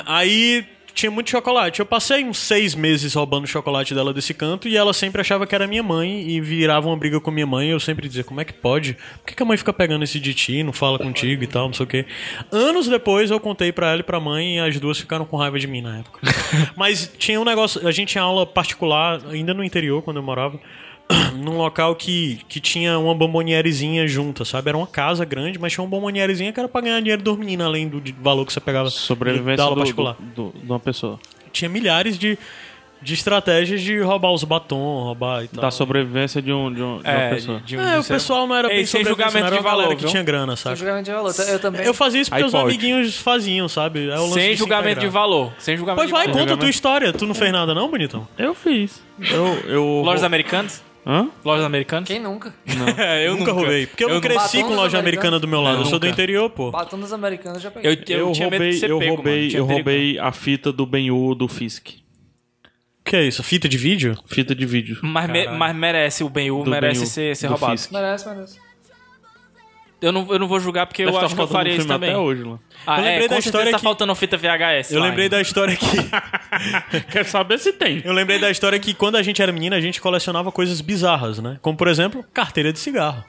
Aí 0.06 0.66
tinha 0.96 1.12
muito 1.12 1.30
chocolate. 1.30 1.82
Eu 1.82 1.86
passei 1.86 2.24
uns 2.24 2.38
seis 2.38 2.74
meses 2.74 3.14
roubando 3.14 3.46
chocolate 3.46 3.94
dela 3.94 4.14
desse 4.14 4.34
canto 4.34 4.68
e 4.68 4.78
ela 4.78 4.94
sempre 4.94 5.22
achava 5.22 5.46
que 5.46 5.54
era 5.54 5.68
minha 5.68 5.84
mãe 5.84 6.28
e 6.28 6.40
virava 6.40 6.88
uma 6.88 6.96
briga 6.96 7.20
com 7.20 7.30
minha 7.30 7.46
mãe. 7.46 7.68
E 7.68 7.72
eu 7.72 7.80
sempre 7.80 8.08
dizia: 8.08 8.24
Como 8.24 8.40
é 8.40 8.46
que 8.46 8.54
pode? 8.54 8.94
Por 8.94 9.26
que, 9.26 9.36
que 9.36 9.44
a 9.44 9.46
mãe 9.46 9.58
fica 9.58 9.74
pegando 9.74 10.04
esse 10.04 10.20
de 10.20 10.34
ti, 10.34 10.64
não 10.64 10.72
fala 10.72 10.98
contigo 10.98 11.44
e 11.44 11.48
tal, 11.48 11.68
não 11.68 11.74
sei 11.74 11.84
o 11.84 11.88
quê. 11.88 12.06
Anos 12.52 12.88
depois 12.88 13.30
eu 13.30 13.40
contei 13.40 13.72
pra 13.72 13.92
ela 13.92 14.00
e 14.00 14.04
pra 14.04 14.20
mãe 14.20 14.56
e 14.56 14.60
as 14.60 14.80
duas 14.80 14.98
ficaram 14.98 15.26
com 15.26 15.36
raiva 15.36 15.60
de 15.60 15.68
mim 15.68 15.82
na 15.82 16.00
época. 16.00 16.22
Mas 16.78 17.12
tinha 17.18 17.40
um 17.40 17.46
negócio, 17.46 17.86
a 17.86 17.92
gente 17.92 18.10
tinha 18.10 18.24
aula 18.24 18.46
particular 18.46 19.22
ainda 19.30 19.54
no 19.54 19.64
interior 19.64 20.02
quando 20.02 20.18
eu 20.18 20.24
morava. 20.24 20.60
Num 21.36 21.58
local 21.58 21.96
que, 21.96 22.40
que 22.50 22.60
tinha 22.60 22.98
uma 22.98 23.14
bombonierezinha 23.14 24.08
junta, 24.08 24.44
sabe? 24.46 24.70
Era 24.70 24.78
uma 24.78 24.88
casa 24.88 25.24
grande, 25.26 25.60
mas 25.60 25.72
tinha 25.74 25.84
uma 25.84 25.90
bombonierezinha 25.90 26.52
que 26.52 26.60
era 26.60 26.68
pra 26.68 26.82
ganhar 26.82 27.00
dinheiro 27.00 27.22
dos 27.22 27.38
meninos, 27.38 27.66
além 27.66 27.88
do 27.88 28.02
de- 28.02 28.12
valor 28.14 28.46
que 28.46 28.52
você 28.54 28.60
pegava 28.60 28.90
Sobrevivência 28.90 29.58
da 29.58 29.64
aula 29.64 29.76
do, 29.76 29.80
particular 29.80 30.16
do- 30.20 30.50
do- 30.52 30.60
de 30.60 30.66
uma 30.66 30.80
pessoa. 30.80 31.20
tinha 31.52 31.70
milhares 31.70 32.18
de, 32.18 32.40
de 33.02 33.14
estratégias 33.14 33.82
de 33.82 34.00
roubar 34.00 34.32
os 34.32 34.44
batom, 34.44 35.04
roubar 35.04 35.44
e 35.44 35.48
tal. 35.48 35.62
Da 35.62 35.70
sobrevivência 35.70 36.42
de, 36.42 36.52
um, 36.52 36.74
de, 36.74 36.82
um- 36.82 36.98
de 37.02 37.08
uma 37.08 37.14
É, 37.14 37.30
pessoa. 37.30 37.60
de 37.64 37.78
um- 37.78 37.82
É, 37.82 38.00
o 38.00 38.02
de- 38.02 38.08
pessoal 38.08 38.48
não 38.48 38.56
era 38.56 38.68
Ei, 38.70 38.78
bem 38.78 38.86
sem 38.88 39.04
julgamento 39.06 39.38
era 39.46 39.58
de 39.58 39.62
valor, 39.62 39.90
que 39.90 40.02
viu? 40.02 40.10
tinha 40.10 40.24
grana, 40.24 40.56
Sem 40.56 40.64
saca? 40.64 40.76
julgamento 40.76 41.06
de 41.06 41.12
valor. 41.12 41.34
Eu 41.48 41.60
também. 41.60 41.86
Eu 41.86 41.94
fazia 41.94 42.22
isso 42.22 42.32
porque 42.32 42.42
Aí 42.42 42.48
os 42.48 42.52
pode. 42.52 42.64
amiguinhos 42.64 43.18
faziam, 43.18 43.68
sabe? 43.70 44.10
É 44.10 44.18
o 44.18 44.24
lance 44.24 44.34
Sem 44.34 44.44
de 44.50 44.54
se 44.54 44.56
julgamento 44.58 45.00
de 45.02 45.08
valor. 45.08 45.54
Sem 45.60 45.78
julgamento 45.78 46.00
Pois 46.02 46.10
vai, 46.10 46.26
de 46.26 46.32
valor. 46.34 46.42
conta 46.48 46.54
a 46.56 46.58
tua 46.58 46.70
história. 46.70 47.14
Tu 47.14 47.28
não 47.28 47.36
fez 47.36 47.52
nada 47.52 47.76
não, 47.76 47.92
bonitão? 47.92 48.28
Eu 48.40 48.56
fiz. 48.56 49.04
Eu, 49.20 49.46
eu, 49.70 50.02
Lojas 50.04 50.24
americanas? 50.24 50.84
Hã? 51.08 51.30
Lojas 51.44 51.66
americanas? 51.66 52.08
Quem 52.08 52.20
nunca? 52.20 52.54
É, 52.98 53.28
eu 53.28 53.38
nunca 53.38 53.52
roubei. 53.52 53.86
Porque 53.86 54.04
eu, 54.04 54.10
não 54.10 54.20
cresci 54.22 54.58
Batom 54.58 54.62
com 54.64 54.68
dos 54.70 54.78
loja 54.78 54.98
americana 54.98 55.38
americanos. 55.38 55.42
do 55.42 55.48
meu 55.48 55.62
lado. 55.62 55.82
Eu 55.82 55.86
sou 55.86 56.00
do 56.00 56.06
Nunca. 56.08 56.14
interior, 56.14 56.50
pô. 56.50 56.72
Batom 56.72 56.98
dos 57.00 57.14
americanos 57.14 57.58
eu 57.58 57.64
já 57.64 57.72
peguei. 57.72 57.92
Eu, 57.92 57.96
eu, 58.18 58.28
Eu, 58.28 58.32
tinha 58.34 58.50
medo 58.50 58.62
roubei, 58.62 58.72
de 58.74 58.80
ser 58.80 58.90
eu 58.90 59.00
pego, 59.00 59.16
roubei. 59.16 59.48
Tinha 59.50 59.60
eu 59.60 59.68
perigo. 59.68 59.90
roubei 59.90 60.20
a 60.20 60.32
fita 60.32 60.72
do 60.72 60.86
Benhu 60.86 61.36
do 61.36 61.48
Fisk. 61.48 61.90
O 61.90 63.10
que 63.10 63.16
é 63.16 63.24
isso? 63.24 63.44
Fita 63.44 63.70
de 63.70 63.78
vídeo? 63.78 64.18
Fita 64.26 64.56
de 64.56 64.66
vídeo. 64.66 64.98
Mas, 65.04 65.30
me- 65.30 65.48
mas 65.50 65.76
merece, 65.76 66.24
o 66.24 66.30
Ben-U 66.30 66.64
Do 66.64 66.72
merece 66.72 67.02
Ben-U, 67.02 67.08
ser, 67.12 67.36
ser 67.36 67.48
do 67.48 67.52
roubado. 67.52 67.78
Fisk. 67.78 67.92
Merece, 67.92 68.28
merece. 68.28 68.60
Eu 70.02 70.12
não, 70.12 70.28
eu 70.30 70.38
não 70.38 70.48
vou 70.48 70.60
julgar 70.60 70.86
porque 70.86 71.04
Deve 71.06 71.16
eu 71.16 71.20
tá 71.20 71.26
acho 71.26 71.36
que 71.36 71.42
eu 71.42 71.48
faria 71.48 71.72
isso 71.74 71.82
filme 71.84 71.94
também. 71.94 72.10
até 72.12 72.20
hoje. 72.20 72.44
Ah, 72.86 72.98
Eu 73.00 73.04
lembrei 73.04 73.26
é, 73.26 73.28
da 73.30 73.40
história 73.40 73.72
tá 73.72 73.78
que- 73.78 73.84
faltando 73.84 74.14
fita 74.14 74.38
VHS 74.38 74.92
Eu 74.92 75.00
lá 75.00 75.06
lembrei 75.08 75.26
ainda. 75.26 75.38
da 75.38 75.42
história 75.42 75.76
que. 75.76 75.88
Quer 77.12 77.26
saber 77.26 77.58
se 77.60 77.72
tem. 77.74 78.02
Eu 78.04 78.14
lembrei 78.14 78.38
da 78.38 78.52
história 78.52 78.78
que 78.80 78.94
quando 78.94 79.16
a 79.16 79.24
gente 79.24 79.42
era 79.42 79.52
menina, 79.52 79.76
a 79.78 79.82
gente 79.82 80.02
colecionava 80.02 80.52
coisas 80.52 80.82
bizarras, 80.82 81.40
né? 81.40 81.58
Como, 81.62 81.78
por 81.78 81.88
exemplo, 81.88 82.24
carteira 82.34 82.72
de 82.74 82.80
cigarro. 82.80 83.24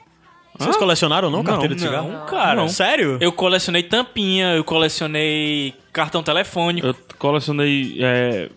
Vocês 0.57 0.75
Hã? 0.75 0.79
colecionaram 0.79 1.29
não, 1.31 1.43
carteira 1.43 1.73
de 1.75 1.81
não, 1.83 1.87
cigarro? 1.89 2.11
Não, 2.11 2.25
cara. 2.25 2.55
Não. 2.55 2.67
Sério? 2.67 3.17
Eu 3.21 3.31
colecionei 3.31 3.83
tampinha, 3.83 4.53
eu 4.55 4.63
colecionei 4.63 5.73
cartão 5.93 6.21
telefônico, 6.23 6.87
Eu 6.87 6.95
colecionei 7.19 7.97
é, 8.01 8.49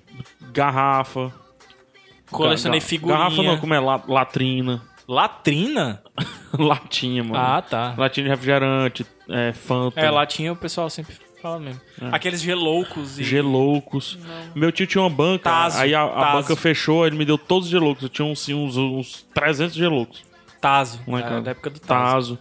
garrafa. 0.52 1.30
colecionei 2.30 2.80
figurinha. 2.80 3.18
Garrafa 3.18 3.42
não, 3.42 3.56
como 3.58 3.74
é? 3.74 3.80
La- 3.80 4.02
latrina. 4.08 4.82
Latrina? 5.10 6.00
Latinha, 6.56 7.24
mano. 7.24 7.36
Ah, 7.36 7.60
tá. 7.60 7.94
Latinha 7.98 8.24
de 8.24 8.30
refrigerante, 8.30 9.04
é, 9.28 9.52
Fanta. 9.52 10.00
É, 10.00 10.08
latinha 10.08 10.52
o 10.52 10.56
pessoal 10.56 10.88
sempre 10.88 11.16
fala 11.42 11.58
mesmo. 11.58 11.80
Aqueles 12.12 12.40
geloucos 12.40 13.18
e... 13.18 13.24
Geloucos. 13.24 14.16
Meu 14.54 14.70
tio 14.70 14.86
tinha 14.86 15.02
uma 15.02 15.10
banca, 15.10 15.50
Tazo, 15.50 15.80
aí 15.80 15.96
a, 15.96 16.02
a 16.02 16.32
banca 16.34 16.54
fechou, 16.54 17.04
ele 17.04 17.16
me 17.16 17.24
deu 17.24 17.36
todos 17.36 17.64
os 17.64 17.70
geloucos. 17.72 18.04
Eu 18.04 18.08
tinha 18.08 18.24
uns, 18.24 18.48
uns, 18.48 18.76
uns 18.76 19.26
300 19.34 19.74
geloucos. 19.74 20.22
Tazo. 20.60 21.00
É, 21.08 21.40
da 21.40 21.50
época 21.50 21.70
do 21.70 21.80
Tazo. 21.80 22.36
Tazo. 22.36 22.38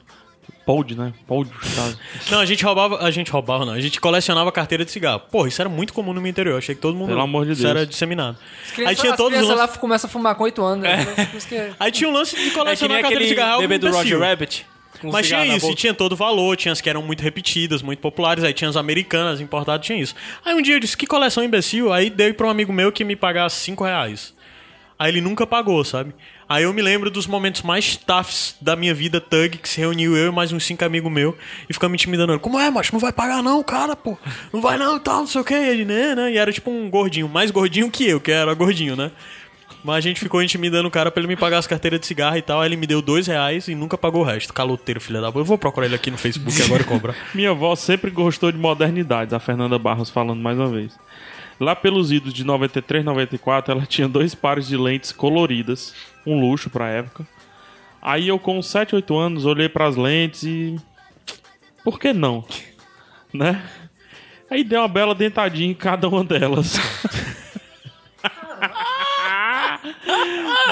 Pod, 0.69 0.95
né? 0.95 1.11
Pod, 1.25 1.49
Tazo. 1.75 1.97
Não, 2.29 2.39
a 2.39 2.45
gente 2.45 2.63
roubava. 2.63 3.03
A 3.03 3.09
gente 3.09 3.31
roubava, 3.31 3.65
não. 3.65 3.73
A 3.73 3.79
gente 3.81 3.99
colecionava 3.99 4.51
carteira 4.51 4.85
de 4.85 4.91
cigarro. 4.91 5.21
Porra, 5.31 5.47
isso 5.47 5.59
era 5.59 5.67
muito 5.67 5.91
comum 5.93 6.13
no 6.13 6.21
meu 6.21 6.29
interior. 6.29 6.59
Achei 6.59 6.75
que 6.75 6.81
todo 6.81 6.95
mundo. 6.95 7.07
Pelo 7.09 7.21
amor 7.21 7.43
de 7.47 7.53
isso 7.53 7.63
Deus. 7.63 7.75
era 7.75 7.85
disseminado. 7.87 8.37
As 8.63 8.71
crianças, 8.71 8.87
Aí 8.89 8.95
tinha 9.01 9.11
as 9.13 9.17
todos 9.17 9.31
os 9.33 9.37
crianças 9.39 9.57
lances. 9.59 9.75
lá 9.75 9.81
começam 9.81 10.07
a 10.07 10.11
fumar 10.11 10.35
com 10.35 10.43
8 10.43 10.61
anos. 10.63 10.83
Né? 10.83 11.29
Isso 11.35 11.47
que- 11.47 11.71
Aí 11.79 11.91
tinha 11.91 12.07
um 12.07 12.13
lance 12.13 12.35
de 12.35 12.49
É 12.49 12.51
colecionar 12.51 12.93
nem 12.97 13.01
carteira 13.01 13.23
de 13.23 13.29
cigarro. 13.29 13.61
bebê 13.61 13.73
algo 13.75 13.87
do 13.89 13.97
Roger. 13.97 14.19
Rabbit. 14.19 14.65
com 15.01 15.11
Mas 15.11 15.27
tinha 15.27 15.43
isso, 15.43 15.71
e 15.71 15.75
tinha 15.75 15.93
todo 15.95 16.15
valor, 16.15 16.55
tinha 16.55 16.71
as 16.71 16.79
que 16.81 16.87
eram 16.89 17.01
muito 17.01 17.21
repetidas, 17.23 17.81
muito 17.81 17.97
populares, 17.99 18.43
aí 18.43 18.53
tinha 18.53 18.69
as 18.69 18.75
americanas, 18.77 19.41
importadas, 19.41 19.83
tinha 19.83 19.99
isso. 19.99 20.13
Aí 20.45 20.53
um 20.53 20.61
dia 20.61 20.75
eu 20.75 20.79
disse, 20.79 20.95
que 20.95 21.07
coleção 21.07 21.43
imbecil, 21.43 21.91
aí 21.91 22.11
dei 22.11 22.31
pra 22.31 22.45
um 22.45 22.49
amigo 22.51 22.71
meu 22.71 22.91
que 22.91 23.03
me 23.03 23.15
pagasse 23.15 23.59
5 23.61 23.83
reais. 23.83 24.35
Aí 24.99 25.09
ele 25.09 25.21
nunca 25.21 25.47
pagou, 25.47 25.83
sabe? 25.83 26.13
Aí 26.49 26.63
eu 26.63 26.73
me 26.73 26.81
lembro 26.81 27.11
dos 27.11 27.27
momentos 27.27 27.61
mais 27.61 27.95
toughs 27.95 28.55
da 28.59 28.75
minha 28.75 28.91
vida 28.91 29.21
thug, 29.21 29.59
que 29.59 29.69
se 29.69 29.79
reuniu 29.79 30.17
eu 30.17 30.31
e 30.31 30.35
mais 30.35 30.51
uns 30.51 30.65
cinco 30.65 30.83
amigos 30.83 31.11
meus, 31.11 31.35
e 31.69 31.73
ficamos 31.73 31.91
me 31.91 31.95
intimidando. 31.95 32.39
Como 32.39 32.59
é, 32.59 32.71
macho? 32.71 32.91
Não 32.91 32.99
vai 32.99 33.13
pagar 33.13 33.43
não, 33.43 33.61
cara, 33.61 33.95
pô. 33.95 34.17
Não 34.51 34.59
vai 34.59 34.75
não 34.75 34.97
e 34.97 34.99
tal, 34.99 35.19
não 35.19 35.27
sei 35.27 35.41
o 35.41 35.43
que. 35.43 35.53
Ele, 35.53 35.85
né, 35.85 36.15
né? 36.15 36.31
E 36.31 36.39
era 36.39 36.51
tipo 36.51 36.71
um 36.71 36.89
gordinho, 36.89 37.29
mais 37.29 37.51
gordinho 37.51 37.91
que 37.91 38.09
eu, 38.09 38.19
que 38.19 38.31
era 38.31 38.51
gordinho, 38.55 38.95
né? 38.95 39.11
Mas 39.83 39.97
a 39.97 40.01
gente 40.01 40.19
ficou 40.19 40.41
intimidando 40.41 40.87
o 40.87 40.91
cara 40.91 41.11
pra 41.11 41.21
ele 41.21 41.27
me 41.27 41.35
pagar 41.35 41.59
as 41.59 41.67
carteiras 41.67 41.99
de 41.99 42.07
cigarro 42.07 42.35
e 42.35 42.41
tal. 42.41 42.61
Aí 42.61 42.67
ele 42.67 42.75
me 42.75 42.87
deu 42.87 42.99
dois 43.01 43.27
reais 43.27 43.67
e 43.67 43.75
nunca 43.75 43.95
pagou 43.97 44.21
o 44.21 44.25
resto. 44.25 44.51
Caloteiro, 44.51 44.99
filha 44.99 45.21
da 45.21 45.27
puta. 45.27 45.39
Eu 45.39 45.45
vou 45.45 45.57
procurar 45.57 45.85
ele 45.85 45.95
aqui 45.95 46.09
no 46.09 46.17
Facebook 46.17 46.61
agora 46.63 46.81
e 46.81 46.85
cobrar. 46.85 47.15
Minha 47.33 47.51
avó 47.51 47.75
sempre 47.75 48.09
gostou 48.09 48.51
de 48.51 48.57
modernidades, 48.57 49.33
a 49.33 49.39
Fernanda 49.39 49.77
Barros 49.77 50.09
falando 50.09 50.41
mais 50.41 50.57
uma 50.57 50.67
vez. 50.67 50.97
Lá 51.59 51.75
pelos 51.75 52.11
idos 52.11 52.33
de 52.33 52.43
93, 52.43 53.03
94, 53.03 53.73
ela 53.73 53.83
tinha 53.85 54.07
dois 54.07 54.33
pares 54.33 54.67
de 54.67 54.77
lentes 54.77 55.11
coloridas, 55.11 55.93
um 56.25 56.39
luxo 56.39 56.69
pra 56.69 56.87
época. 56.87 57.27
Aí 58.01 58.29
eu 58.29 58.39
com 58.39 58.61
7, 58.61 58.95
8 58.95 59.17
anos 59.17 59.45
olhei 59.45 59.67
pras 59.67 59.95
lentes 59.95 60.43
e 60.43 60.79
por 61.83 61.99
que 61.99 62.13
não? 62.13 62.45
Né? 63.31 63.63
Aí 64.49 64.63
dei 64.63 64.75
uma 64.75 64.87
bela 64.87 65.13
dentadinha 65.13 65.69
em 65.69 65.75
cada 65.75 66.09
uma 66.09 66.23
delas. 66.23 66.79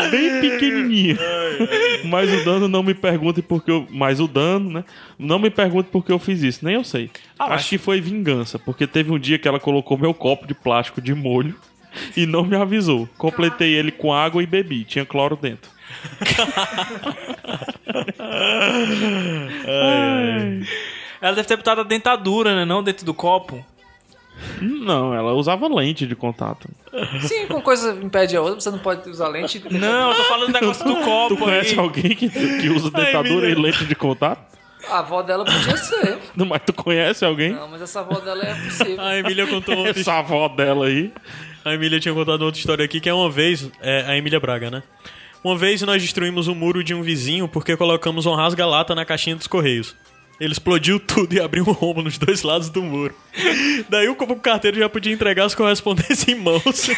Bem 0.10 0.42
pequenininha. 0.42 1.18
Mas 2.06 2.32
o 2.34 2.46
dano 2.46 2.68
não 2.68 2.84
me 2.84 2.94
pergunte 2.94 3.42
porque 3.42 3.72
eu. 3.72 3.88
Mas 3.90 4.20
o 4.20 4.28
dano, 4.28 4.70
né? 4.70 4.84
Não 5.18 5.40
me 5.40 5.50
pergunte 5.50 5.90
porque 5.92 6.12
eu 6.12 6.20
fiz 6.20 6.44
isso. 6.44 6.64
Nem 6.64 6.76
eu 6.76 6.84
sei. 6.84 7.10
Acho 7.40 7.70
que 7.70 7.78
foi 7.78 8.00
vingança. 8.02 8.60
Porque 8.60 8.86
teve 8.86 9.12
um 9.12 9.20
dia 9.20 9.38
que 9.40 9.48
ela 9.48 9.60
colocou 9.60 9.98
meu 9.98 10.14
copo 10.14 10.48
de 10.48 10.54
plástico 10.54 11.02
de 11.02 11.14
molho 11.14 11.56
e 12.16 12.26
não 12.26 12.44
me 12.44 12.56
avisou. 12.56 13.08
Completei 13.18 13.74
ele 13.74 13.92
com 13.92 14.14
água 14.14 14.44
e 14.44 14.46
bebi. 14.46 14.84
Tinha 14.84 15.06
cloro 15.06 15.36
dentro. 15.36 15.72
Ela 21.20 21.36
deve 21.36 21.48
ter 21.48 21.58
botado 21.58 21.82
a 21.82 21.84
dentadura, 21.84 22.56
né? 22.56 22.66
Não 22.66 22.84
dentro 22.84 23.06
do 23.06 23.14
copo. 23.14 23.66
Não, 24.62 25.14
ela 25.14 25.34
usava 25.34 25.68
lente 25.68 26.06
de 26.06 26.16
contato. 26.16 26.70
Sim, 27.22 27.48
com 27.48 27.62
coisa 27.62 27.92
impede 28.02 28.36
a 28.36 28.42
outra, 28.42 28.60
você 28.60 28.72
não 28.72 28.80
pode 28.80 29.10
usar 29.10 29.28
lente. 29.28 29.62
Não, 29.72 30.12
eu 30.12 30.16
tô 30.18 30.24
falando 30.24 30.48
do 30.48 30.54
negócio 30.54 30.86
do 30.86 30.96
copo 30.98 31.36
Tu 31.36 31.38
conhece 31.38 31.74
aí. 31.74 31.80
alguém 31.80 32.16
que, 32.16 32.30
que 32.30 32.70
usa 32.70 32.90
dentadura 32.92 33.50
e 33.50 33.56
lente 33.56 33.86
de 33.86 33.96
contato? 33.96 34.58
A 34.90 35.00
avó 35.00 35.22
dela 35.22 35.44
podia 35.44 35.76
ser. 35.76 36.18
Não, 36.36 36.46
Mas 36.46 36.62
tu 36.66 36.72
conhece 36.72 37.26
alguém? 37.26 37.52
Não, 37.52 37.68
mas 37.68 37.82
essa 37.82 38.00
avó 38.00 38.20
dela 38.20 38.42
é 38.42 38.54
possível. 38.54 39.02
A 39.02 39.18
Emília 39.18 39.46
contou 39.46 39.76
outra 39.76 40.00
Essa 40.00 40.14
avó 40.14 40.48
dela 40.48 40.86
aí. 40.86 41.12
A 41.66 41.74
Emília 41.74 42.00
tinha 42.00 42.14
contado 42.14 42.44
outra 42.44 42.58
história 42.58 42.86
aqui, 42.86 43.02
que 43.02 43.10
é 43.10 43.14
uma 43.14 43.30
vez, 43.30 43.70
é, 43.82 44.06
a 44.08 44.16
Emília 44.16 44.40
Braga, 44.40 44.72
né? 44.72 44.84
Uma 45.44 45.58
vez 45.58 45.82
nós 45.82 46.02
destruímos 46.02 46.48
o 46.48 46.56
muro 46.56 46.84
de 46.84 46.94
um 46.94 47.02
vizinho 47.02 47.48
porque 47.50 47.76
colocamos 47.76 48.26
um 48.26 48.34
rasga-lata 48.34 48.96
na 48.96 49.04
caixinha 49.04 49.36
dos 49.36 49.48
correios. 49.48 49.94
Ele 50.40 50.52
explodiu 50.52 51.00
tudo 51.00 51.34
e 51.34 51.40
abriu 51.40 51.64
um 51.68 51.72
rombo 51.72 52.02
nos 52.02 52.18
dois 52.18 52.44
lados 52.44 52.70
do 52.70 52.84
muro. 52.84 53.16
Daí 53.90 54.08
o 54.08 54.16
carteiro 54.16 54.78
já 54.78 54.88
podia 54.88 55.14
entregar 55.14 55.46
as 55.46 55.56
correspondências 55.56 56.28
em 56.28 56.36
mãos. 56.36 56.90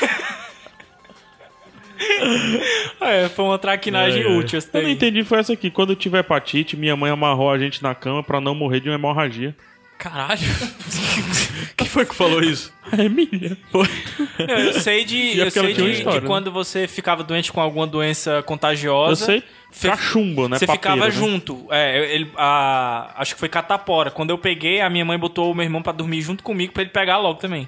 É, 3.01 3.29
foi 3.29 3.45
uma 3.45 3.57
traquinagem 3.57 4.23
É, 4.23 4.25
é. 4.25 4.37
útil 4.37 4.57
essa 4.57 4.69
Eu 4.77 4.83
não 4.83 4.89
entendi, 4.89 5.23
foi 5.23 5.39
essa 5.39 5.53
aqui. 5.53 5.69
Quando 5.69 5.91
eu 5.91 5.95
tive 5.95 6.17
hepatite, 6.17 6.77
minha 6.77 6.95
mãe 6.95 7.11
amarrou 7.11 7.49
a 7.49 7.57
gente 7.57 7.81
na 7.83 7.93
cama 7.95 8.23
pra 8.23 8.39
não 8.39 8.55
morrer 8.55 8.79
de 8.79 8.89
uma 8.89 8.95
hemorragia. 8.95 9.55
Caralho. 9.99 10.39
Quem 11.75 11.85
foi 11.87 12.05
que 12.05 12.15
falou 12.15 12.41
isso? 12.41 12.73
A 12.89 13.03
Emília. 13.03 13.57
Não, 13.73 14.55
eu 14.55 14.73
sei 14.79 15.03
de, 15.03 15.39
é 15.41 15.45
eu 15.45 15.51
sei 15.51 15.73
de, 15.73 15.91
história, 15.91 16.19
de 16.19 16.23
né? 16.23 16.27
quando 16.27 16.49
você 16.51 16.87
ficava 16.87 17.21
doente 17.21 17.51
com 17.51 17.59
alguma 17.59 17.85
doença 17.85 18.41
contagiosa. 18.43 19.23
Eu 19.23 19.25
sei. 19.25 19.43
Você- 19.69 19.89
Cachumba, 19.89 20.47
né? 20.47 20.57
Você 20.57 20.65
Papeira, 20.65 20.95
ficava 20.95 21.05
né? 21.05 21.11
junto. 21.11 21.67
É, 21.69 22.15
ele, 22.15 22.31
a, 22.37 23.13
acho 23.17 23.33
que 23.33 23.39
foi 23.41 23.49
catapora. 23.49 24.09
Quando 24.09 24.29
eu 24.29 24.37
peguei, 24.37 24.79
a 24.79 24.89
minha 24.89 25.03
mãe 25.03 25.19
botou 25.19 25.51
o 25.51 25.53
meu 25.53 25.65
irmão 25.65 25.81
pra 25.81 25.91
dormir 25.91 26.21
junto 26.21 26.43
comigo 26.45 26.71
pra 26.71 26.81
ele 26.81 26.91
pegar 26.91 27.17
logo 27.17 27.37
também. 27.39 27.67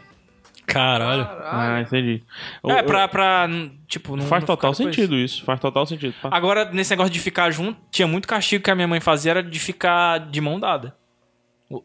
Caralho. 0.66 1.24
Ah, 1.44 1.82
entendi. 1.86 2.24
Eu- 2.64 2.72
é, 2.72 2.80
eu- 2.80 2.84
pra, 2.86 3.08
pra 3.10 3.50
tipo, 3.90 4.16
não 4.16 4.26
Faz 4.26 4.42
não 4.42 4.48
total 4.48 4.74
sentido 4.74 5.18
isso. 5.18 5.44
Faz 5.44 5.60
total 5.60 5.86
sentido. 5.86 6.16
Agora, 6.24 6.64
nesse 6.72 6.92
negócio 6.92 7.12
de 7.12 7.20
ficar 7.20 7.52
junto, 7.52 7.78
tinha 7.92 8.08
muito 8.08 8.26
castigo 8.26 8.64
que 8.64 8.72
a 8.72 8.76
minha 8.76 8.88
mãe 8.88 9.02
fazia, 9.02 9.32
era 9.32 9.44
de 9.44 9.60
ficar 9.60 10.18
de 10.18 10.40
mão 10.40 10.58
dada. 10.58 10.96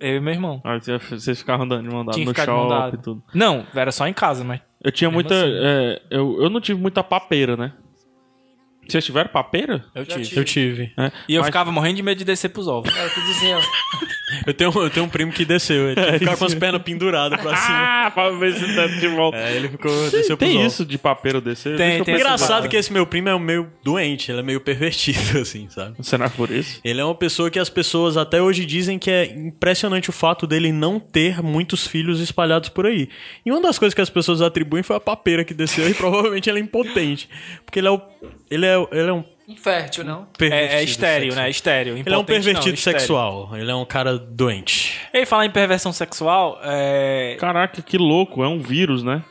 Eu 0.01 0.17
e 0.17 0.21
meu 0.21 0.33
irmão. 0.35 0.61
Você- 0.81 0.99
vocês 0.99 1.39
ficavam 1.39 1.65
andando 1.67 1.89
dada 2.05 2.13
Tinha 2.13 2.27
no 2.27 2.33
shopping 2.35 2.97
e 2.97 3.03
tudo. 3.03 3.23
Não, 3.35 3.65
era 3.75 3.93
só 3.93 4.07
em 4.07 4.13
casa, 4.13 4.43
mas... 4.45 4.61
Eu 4.83 4.93
tinha 4.93 5.09
Mesmo 5.11 5.15
muita. 5.23 5.35
assim. 5.35 5.53
é, 5.63 6.03
eu, 6.11 6.43
eu 6.43 6.51
não 6.51 6.61
tive 6.61 6.81
muita 6.81 7.03
papeira, 7.03 7.57
né? 7.57 7.73
Vocês 8.89 9.05
tiveram 9.05 9.29
papeira? 9.31 9.85
Eu 9.95 10.05
Já 10.05 10.13
tive. 10.17 10.25
tive. 10.27 10.41
Eu 10.41 10.45
tive. 10.45 10.93
É. 10.97 11.13
E 11.29 11.35
eu 11.35 11.41
Mas- 11.41 11.47
ficava 11.49 11.71
morrendo 11.73 11.97
de 11.97 12.03
medo 12.03 12.19
de 12.19 12.25
descer 12.25 12.49
pros 12.51 12.69
ovos. 12.69 12.91
O 12.93 13.11
que 13.15 13.21
diziam. 13.23 13.61
Eu 14.45 14.53
tenho, 14.53 14.73
eu 14.75 14.91
tenho 14.91 15.07
um 15.07 15.09
primo 15.09 15.31
que 15.31 15.45
desceu. 15.45 15.87
Ele 15.87 15.95
tinha 15.95 16.13
que 16.15 16.19
ficar 16.19 16.37
com 16.37 16.45
as 16.45 16.55
pernas 16.55 16.83
penduradas 16.83 17.41
pra 17.41 17.57
cima. 17.57 17.79
Ah, 17.79 18.11
pra 18.13 18.31
ver 18.31 18.55
se 18.55 18.67
desce 18.75 18.99
de 18.99 19.07
volta. 19.07 19.39
É, 19.39 19.55
ele 19.57 19.69
ficou, 19.69 19.91
desceu 20.11 20.37
pros 20.37 20.51
Tem 20.51 20.59
ovos. 20.59 20.73
isso 20.73 20.85
de 20.85 20.99
papeira 20.99 21.41
descer? 21.41 21.77
Tem, 21.77 21.87
Deixa 21.91 22.01
eu 22.01 22.05
tem. 22.05 22.15
Engraçado 22.17 22.69
que 22.69 22.77
esse 22.77 22.93
meu 22.93 23.07
primo 23.07 23.29
é 23.29 23.39
meio 23.39 23.71
doente, 23.85 24.33
ele 24.33 24.41
é 24.41 24.43
meio 24.43 24.61
pervertido, 24.61 25.39
assim, 25.39 25.69
sabe? 25.71 25.95
Será 26.05 26.29
por 26.29 26.51
isso? 26.51 26.81
Ele 26.85 27.01
é 27.01 27.05
uma 27.05 27.15
pessoa 27.15 27.49
que 27.53 27.59
as 27.59 27.69
pessoas 27.71 28.17
até 28.17 28.43
hoje 28.43 28.67
dizem 28.67 28.99
que 28.99 29.11
é 29.13 29.27
impressionante 29.27 30.11
o 30.11 30.13
fato 30.13 30.45
dele 30.45 30.73
não 30.73 30.99
ter 30.99 31.41
muitos 31.41 31.87
filhos 31.87 32.21
espalhados 32.21 32.69
por 32.69 32.85
aí. 32.85 33.09
E 33.45 33.53
uma 33.53 33.61
das 33.63 33.79
coisas 33.79 33.95
que 33.95 34.01
as 34.01 34.11
pessoas 34.11 34.43
atribuem 34.43 34.83
foi 34.83 34.97
a 34.97 35.01
papeira 35.01 35.45
que 35.45 35.55
desceu 35.55 35.89
e 35.89 35.95
provavelmente 35.95 36.51
ele 36.51 36.59
é 36.59 36.63
impotente. 36.63 37.29
Porque 37.65 37.79
ele 37.79 37.87
é 37.87 37.91
o. 37.93 38.01
Ele 38.51 38.67
é, 38.67 38.76
ele 38.93 39.11
é 39.11 39.13
um 39.13 39.25
Infértil, 39.49 40.03
não? 40.05 40.25
pervertido. 40.37 40.73
É, 40.75 40.81
é 40.81 40.83
estéreo, 40.83 41.25
sexual. 41.27 41.45
né? 41.45 41.51
Estéreo. 41.51 41.93
Ele 41.93 41.99
é 42.01 42.01
um 42.01 42.01
Impotente 42.01 42.19
não, 42.19 42.25
pervertido 42.45 42.75
estéreo. 42.75 43.01
sexual. 43.01 43.51
Ele 43.57 43.71
é 43.71 43.75
um 43.75 43.85
cara 43.85 44.19
doente. 44.19 45.01
E 45.15 45.25
falar 45.25 45.47
em 45.47 45.51
perversão 45.51 45.93
sexual, 45.93 46.59
é... 46.65 47.37
Caraca, 47.39 47.81
que 47.81 47.97
louco. 47.97 48.43
É 48.43 48.49
um 48.49 48.59
vírus, 48.59 49.05
né? 49.05 49.23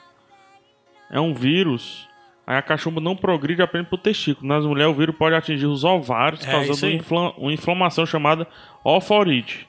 É 1.11 1.19
um 1.19 1.33
vírus. 1.33 2.07
Aí 2.47 2.55
a 2.57 2.61
cachumba 2.61 3.01
não 3.01 3.15
progride 3.15 3.61
apenas 3.61 3.87
pro 3.89 3.97
testículo. 3.97 4.47
Nas 4.47 4.63
mulheres, 4.65 4.93
o 4.93 4.97
vírus 4.97 5.15
pode 5.17 5.35
atingir 5.35 5.65
os 5.65 5.83
ovários, 5.83 6.45
É, 6.47 6.51
causando 6.51 6.85
aí. 6.85 6.95
infla- 6.95 7.33
uma 7.37 7.51
inflamação 7.51 8.05
chamada 8.05 8.47
oforite. 8.83 9.67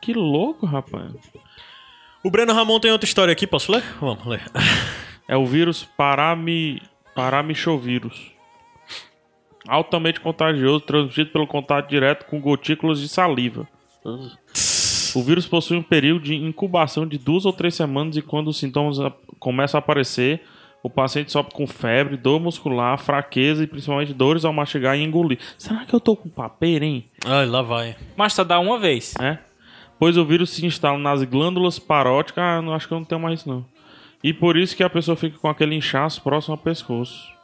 Que 0.00 0.14
louco, 0.14 0.64
rapaz. 0.64 1.12
O 2.24 2.30
Breno 2.30 2.54
Ramon 2.54 2.80
tem 2.80 2.90
outra 2.90 3.06
história 3.06 3.32
aqui, 3.32 3.46
posso 3.46 3.70
ler? 3.72 3.82
Vamos 4.00 4.24
ler. 4.26 4.42
É 5.28 5.36
o 5.36 5.44
vírus 5.44 5.84
parami... 5.96 6.80
paramichovírus. 7.14 8.32
Altamente 9.68 10.20
contagioso, 10.20 10.80
transmitido 10.80 11.30
pelo 11.30 11.46
contato 11.46 11.88
direto 11.88 12.26
com 12.26 12.40
gotículas 12.40 13.00
de 13.00 13.08
saliva. 13.08 13.68
O 15.14 15.22
vírus 15.22 15.46
possui 15.46 15.76
um 15.76 15.82
período 15.82 16.24
de 16.24 16.34
incubação 16.34 17.06
de 17.06 17.18
duas 17.18 17.44
ou 17.44 17.52
três 17.52 17.74
semanas 17.74 18.16
e 18.16 18.22
quando 18.22 18.48
os 18.48 18.58
sintomas 18.58 18.98
começam 19.38 19.78
a 19.78 19.80
aparecer, 19.80 20.42
o 20.82 20.88
paciente 20.88 21.32
sofre 21.32 21.52
com 21.52 21.66
febre, 21.66 22.16
dor 22.16 22.40
muscular, 22.40 22.98
fraqueza 22.98 23.64
e 23.64 23.66
principalmente 23.66 24.14
dores 24.14 24.44
ao 24.44 24.52
mastigar 24.52 24.96
e 24.96 25.02
engolir. 25.02 25.38
Será 25.56 25.84
que 25.84 25.94
eu 25.94 26.00
tô 26.00 26.16
com 26.16 26.28
papeira, 26.28 26.84
hein? 26.84 27.04
Ai, 27.26 27.46
lá 27.46 27.62
vai. 27.62 27.96
Mas 28.16 28.32
só 28.32 28.44
dá 28.44 28.58
uma 28.60 28.78
vez. 28.78 29.14
É? 29.20 29.38
Pois 29.98 30.16
o 30.16 30.24
vírus 30.24 30.50
se 30.50 30.64
instala 30.64 30.98
nas 30.98 31.22
glândulas 31.24 31.78
paróticas. 31.78 32.42
Ah, 32.42 32.62
não, 32.62 32.72
acho 32.72 32.86
que 32.86 32.94
eu 32.94 32.98
não 32.98 33.04
tenho 33.04 33.20
mais 33.20 33.40
isso 33.40 33.48
não. 33.48 33.64
E 34.22 34.32
por 34.32 34.56
isso 34.56 34.76
que 34.76 34.82
a 34.82 34.90
pessoa 34.90 35.16
fica 35.16 35.38
com 35.38 35.48
aquele 35.48 35.74
inchaço 35.74 36.22
próximo 36.22 36.54
ao 36.54 36.58
pescoço. 36.58 37.37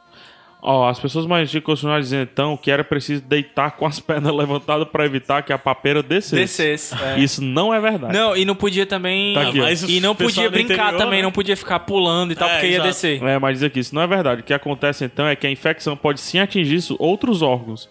Ó, 0.67 0.89
as 0.89 0.99
pessoas 0.99 1.27
mais 1.27 1.47
antigas 1.47 1.63
continuaram 1.63 2.01
dizendo 2.01 2.23
então 2.31 2.57
que 2.57 2.71
era 2.71 2.83
preciso 2.83 3.21
deitar 3.21 3.71
com 3.77 3.85
as 3.85 3.99
pernas 4.01 4.33
levantadas 4.33 4.87
para 4.87 5.05
evitar 5.05 5.43
que 5.43 5.53
a 5.53 5.59
papeira 5.59 6.01
descesse. 6.01 6.35
Descesse. 6.35 6.95
é. 7.03 7.19
Isso 7.19 7.39
não 7.43 7.71
é 7.71 7.79
verdade. 7.79 8.17
Não, 8.17 8.35
e 8.35 8.43
não 8.45 8.55
podia 8.55 8.83
também. 8.85 9.35
Tá 9.35 9.41
aqui. 9.49 9.59
Mas 9.59 9.83
e 9.83 9.99
não 9.99 10.15
podia 10.15 10.49
brincar 10.49 10.73
interior, 10.73 10.97
também, 10.97 11.19
né? 11.19 11.23
não 11.23 11.31
podia 11.31 11.55
ficar 11.55 11.79
pulando 11.81 12.31
e 12.31 12.35
tal, 12.35 12.49
É, 12.49 12.53
porque 12.53 12.65
ia 12.67 12.73
exato. 12.77 12.87
descer. 12.89 13.21
É, 13.23 13.37
mas 13.37 13.59
diz 13.59 13.63
aqui, 13.63 13.79
isso 13.79 13.93
não 13.93 14.01
é 14.01 14.07
verdade. 14.07 14.41
O 14.41 14.43
que 14.43 14.53
acontece 14.55 15.05
então 15.05 15.27
é 15.27 15.35
que 15.35 15.45
a 15.45 15.51
infecção 15.51 15.95
pode 15.95 16.19
sim 16.19 16.39
atingir 16.39 16.73
isso- 16.77 16.95
outros 16.97 17.43
órgãos, 17.43 17.87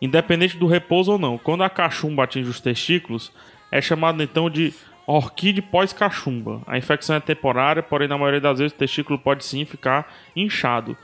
independente 0.00 0.56
do 0.56 0.66
repouso 0.66 1.12
ou 1.12 1.18
não. 1.18 1.36
Quando 1.36 1.62
a 1.62 1.68
cachumba 1.68 2.24
atinge 2.24 2.48
os 2.48 2.58
testículos, 2.58 3.30
é 3.70 3.82
chamado 3.82 4.22
então 4.22 4.48
de 4.48 4.72
orquídea 5.06 5.62
pós-cachumba. 5.70 6.62
A 6.66 6.78
infecção 6.78 7.16
é 7.16 7.20
temporária, 7.20 7.82
porém 7.82 8.08
na 8.08 8.16
maioria 8.16 8.40
das 8.40 8.58
vezes 8.60 8.72
o 8.72 8.76
testículo 8.78 9.18
pode 9.18 9.44
sim 9.44 9.66
ficar 9.66 10.10
inchado. 10.34 10.96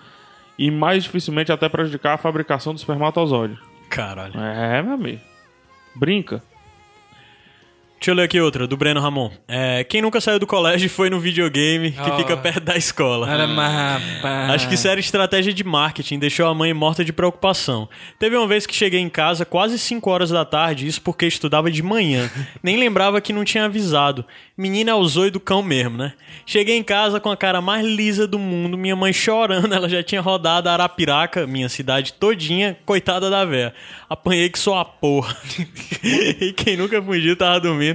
E 0.61 0.71
mais 0.71 1.05
dificilmente 1.05 1.51
até 1.51 1.71
prejudicar 1.71 2.13
a 2.13 2.19
fabricação 2.19 2.75
do 2.75 2.77
espermatozoide. 2.77 3.59
Caralho. 3.89 4.39
É, 4.39 4.83
meu 4.83 4.93
amigo. 4.93 5.23
Brinca. 5.97 6.43
Deixa 8.01 8.13
eu 8.13 8.15
ler 8.15 8.23
aqui 8.23 8.41
outra, 8.41 8.67
do 8.67 8.79
Breno 8.79 8.99
Ramon. 8.99 9.31
É, 9.47 9.85
quem 9.85 10.01
nunca 10.01 10.23
saiu 10.23 10.39
do 10.39 10.47
colégio 10.47 10.89
foi 10.89 11.11
no 11.11 11.21
videogame 11.21 11.91
que 11.93 12.01
Ah. 12.01 12.17
fica 12.17 12.35
perto 12.35 12.61
da 12.65 12.75
escola. 12.75 13.29
Acho 14.55 14.67
que 14.69 14.75
isso 14.75 14.89
era 14.89 14.99
estratégia 14.99 15.53
de 15.53 15.63
marketing, 15.63 16.19
deixou 16.19 16.47
a 16.47 16.55
mãe 16.55 16.73
morta 16.73 17.05
de 17.05 17.13
preocupação. 17.13 17.87
Teve 18.19 18.39
uma 18.39 18.47
vez 18.47 18.65
que 18.65 18.75
cheguei 18.75 19.01
em 19.01 19.11
casa 19.11 19.45
quase 19.45 19.79
5 19.79 20.09
horas 20.11 20.31
da 20.31 20.47
tarde, 20.47 20.87
isso 20.87 21.03
porque 21.03 21.27
estudava 21.27 21.71
de 21.71 21.83
manhã. 21.83 22.31
Nem 22.63 22.79
lembrava 22.79 23.21
que 23.21 23.35
não 23.35 23.45
tinha 23.45 23.67
avisado. 23.67 24.25
Menina 24.57 24.93
é 24.93 24.95
o 24.95 25.05
zóio 25.07 25.31
do 25.31 25.41
cão 25.41 25.63
mesmo, 25.63 25.99
né? 25.99 26.15
Cheguei 26.47 26.79
em 26.79 26.83
casa 26.83 27.21
com 27.21 27.31
a 27.31 27.37
cara 27.37 27.61
mais 27.61 27.85
lisa 27.85 28.27
do 28.27 28.39
mundo, 28.39 28.79
minha 28.79 28.97
mãe 28.97 29.13
chorando, 29.13 29.73
ela 29.75 29.91
já 29.91 30.03
tinha 30.03 30.23
rodado 30.23 30.71
a 30.71 30.73
Arapiraca, 30.73 31.47
minha 31.47 31.69
cidade 31.69 32.15
todinha, 32.15 32.79
coitada 32.87 33.29
da 33.29 33.45
véia. 33.45 33.75
Apanhei 34.09 34.49
que 34.49 34.59
sou 34.59 34.75
a 34.75 34.87
porra. 34.87 35.37
e 36.03 36.55
quem 36.55 36.79
nunca 36.79 37.03
fingiu 37.03 37.37
tava 37.37 37.61
dormindo. 37.61 37.90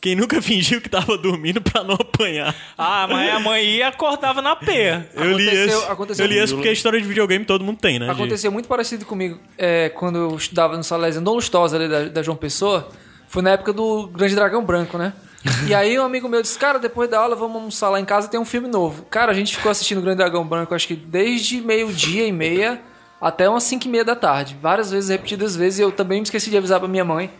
Quem 0.00 0.14
nunca 0.16 0.40
fingiu 0.42 0.80
que 0.80 0.88
tava 0.88 1.16
dormindo 1.16 1.60
pra 1.62 1.82
não 1.84 1.94
apanhar. 1.94 2.54
Ah, 2.76 3.06
mas 3.08 3.34
a 3.34 3.38
mãe 3.38 3.64
ia 3.64 3.76
e 3.78 3.82
acordava 3.82 4.42
na 4.42 4.56
peia. 4.56 5.08
Eu 5.14 5.36
li 5.36 5.48
Aconteceu- 5.48 5.78
esse. 5.78 5.90
aconteceu 5.90 6.24
eu 6.24 6.28
li 6.28 6.34
esse 6.36 6.42
comigo. 6.46 6.56
porque 6.58 6.68
a 6.68 6.72
história 6.72 7.00
de 7.00 7.06
videogame 7.06 7.44
todo 7.44 7.64
mundo 7.64 7.78
tem, 7.78 7.98
né? 7.98 8.06
de- 8.06 8.12
Aconteceu 8.12 8.50
muito 8.52 8.68
parecido 8.68 9.04
comigo 9.04 9.38
é, 9.56 9.88
quando 9.90 10.18
eu 10.18 10.36
estudava 10.36 10.76
no 10.76 10.84
Salésio 10.84 11.20
Dom 11.20 11.34
Lustosa 11.34 11.76
ali 11.76 11.88
da, 11.88 12.04
da 12.04 12.22
João 12.22 12.36
Pessoa. 12.36 12.88
Foi 13.28 13.42
na 13.42 13.50
época 13.50 13.72
do 13.72 14.08
Grande 14.08 14.34
Dragão 14.34 14.64
Branco, 14.64 14.98
né? 14.98 15.12
E 15.66 15.74
aí 15.74 15.98
um 15.98 16.04
amigo 16.04 16.28
meu 16.28 16.40
disse, 16.42 16.56
cara, 16.58 16.78
depois 16.78 17.08
da 17.10 17.18
aula 17.18 17.34
vamos 17.34 17.56
almoçar 17.56 17.88
lá 17.88 17.98
em 17.98 18.04
casa 18.04 18.28
tem 18.28 18.38
um 18.38 18.44
filme 18.44 18.68
novo. 18.68 19.04
Cara, 19.10 19.32
a 19.32 19.34
gente 19.34 19.56
ficou 19.56 19.70
assistindo 19.72 19.98
o 19.98 20.02
Grande 20.02 20.18
Dragão 20.18 20.46
Branco 20.46 20.74
acho 20.74 20.86
que 20.86 20.94
desde 20.94 21.60
meio-dia 21.60 22.26
e 22.26 22.30
meia 22.32 22.80
até 23.20 23.48
umas 23.48 23.62
5 23.64 23.86
e 23.86 23.88
meia 23.88 24.04
da 24.04 24.14
tarde. 24.16 24.56
Várias 24.60 24.90
vezes, 24.90 25.08
repetidas 25.10 25.54
vezes, 25.56 25.78
e 25.78 25.82
eu 25.82 25.90
também 25.92 26.18
me 26.18 26.24
esqueci 26.24 26.50
de 26.50 26.56
avisar 26.56 26.78
pra 26.80 26.88
minha 26.88 27.04
mãe. 27.04 27.30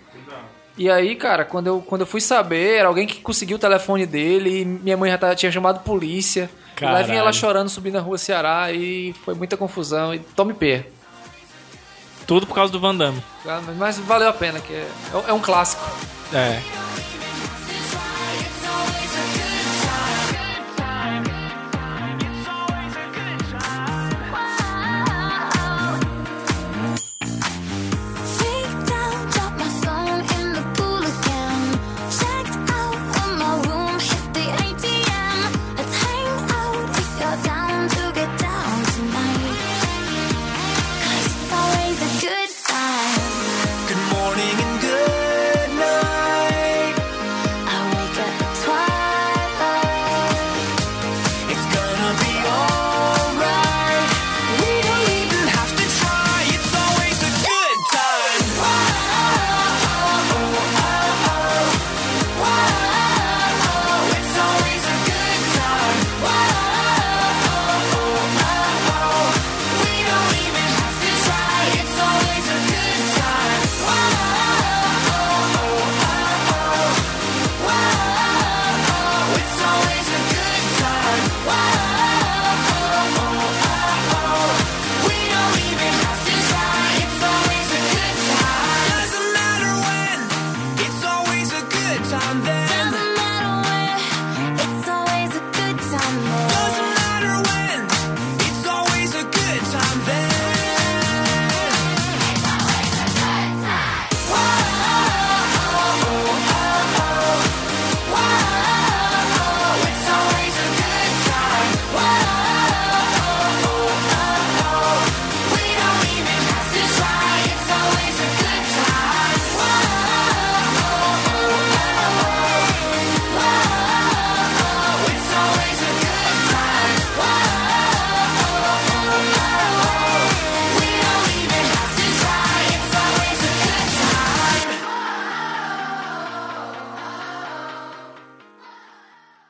E 0.76 0.90
aí, 0.90 1.14
cara, 1.16 1.44
quando 1.44 1.66
eu, 1.66 1.82
quando 1.86 2.00
eu 2.02 2.06
fui 2.06 2.20
saber, 2.20 2.78
era 2.78 2.88
alguém 2.88 3.06
que 3.06 3.20
conseguiu 3.20 3.56
o 3.56 3.60
telefone 3.60 4.06
dele, 4.06 4.62
e 4.62 4.64
minha 4.64 4.96
mãe 4.96 5.10
já 5.10 5.18
tava- 5.18 5.34
tinha 5.36 5.52
chamado 5.52 5.80
polícia. 5.80 6.48
E 6.80 6.84
lá 6.84 6.94
vinha 7.02 7.18
ela 7.18 7.26
Caralho. 7.26 7.34
chorando, 7.34 7.68
subindo 7.68 7.94
na 7.94 8.00
rua 8.00 8.16
Ceará, 8.18 8.72
e 8.72 9.14
foi 9.24 9.34
muita 9.34 9.56
confusão. 9.56 10.14
E 10.14 10.18
tome 10.18 10.54
pé. 10.54 10.86
Tudo 12.26 12.46
por 12.46 12.54
causa 12.54 12.72
do 12.72 12.80
Van 12.80 12.94
Damme. 12.94 13.22
Mas 13.76 13.98
valeu 13.98 14.28
a 14.28 14.32
pena, 14.32 14.58
que 14.60 14.72
é, 14.72 14.86
é 15.28 15.32
um 15.32 15.40
clássico. 15.40 15.82
É. 16.32 16.60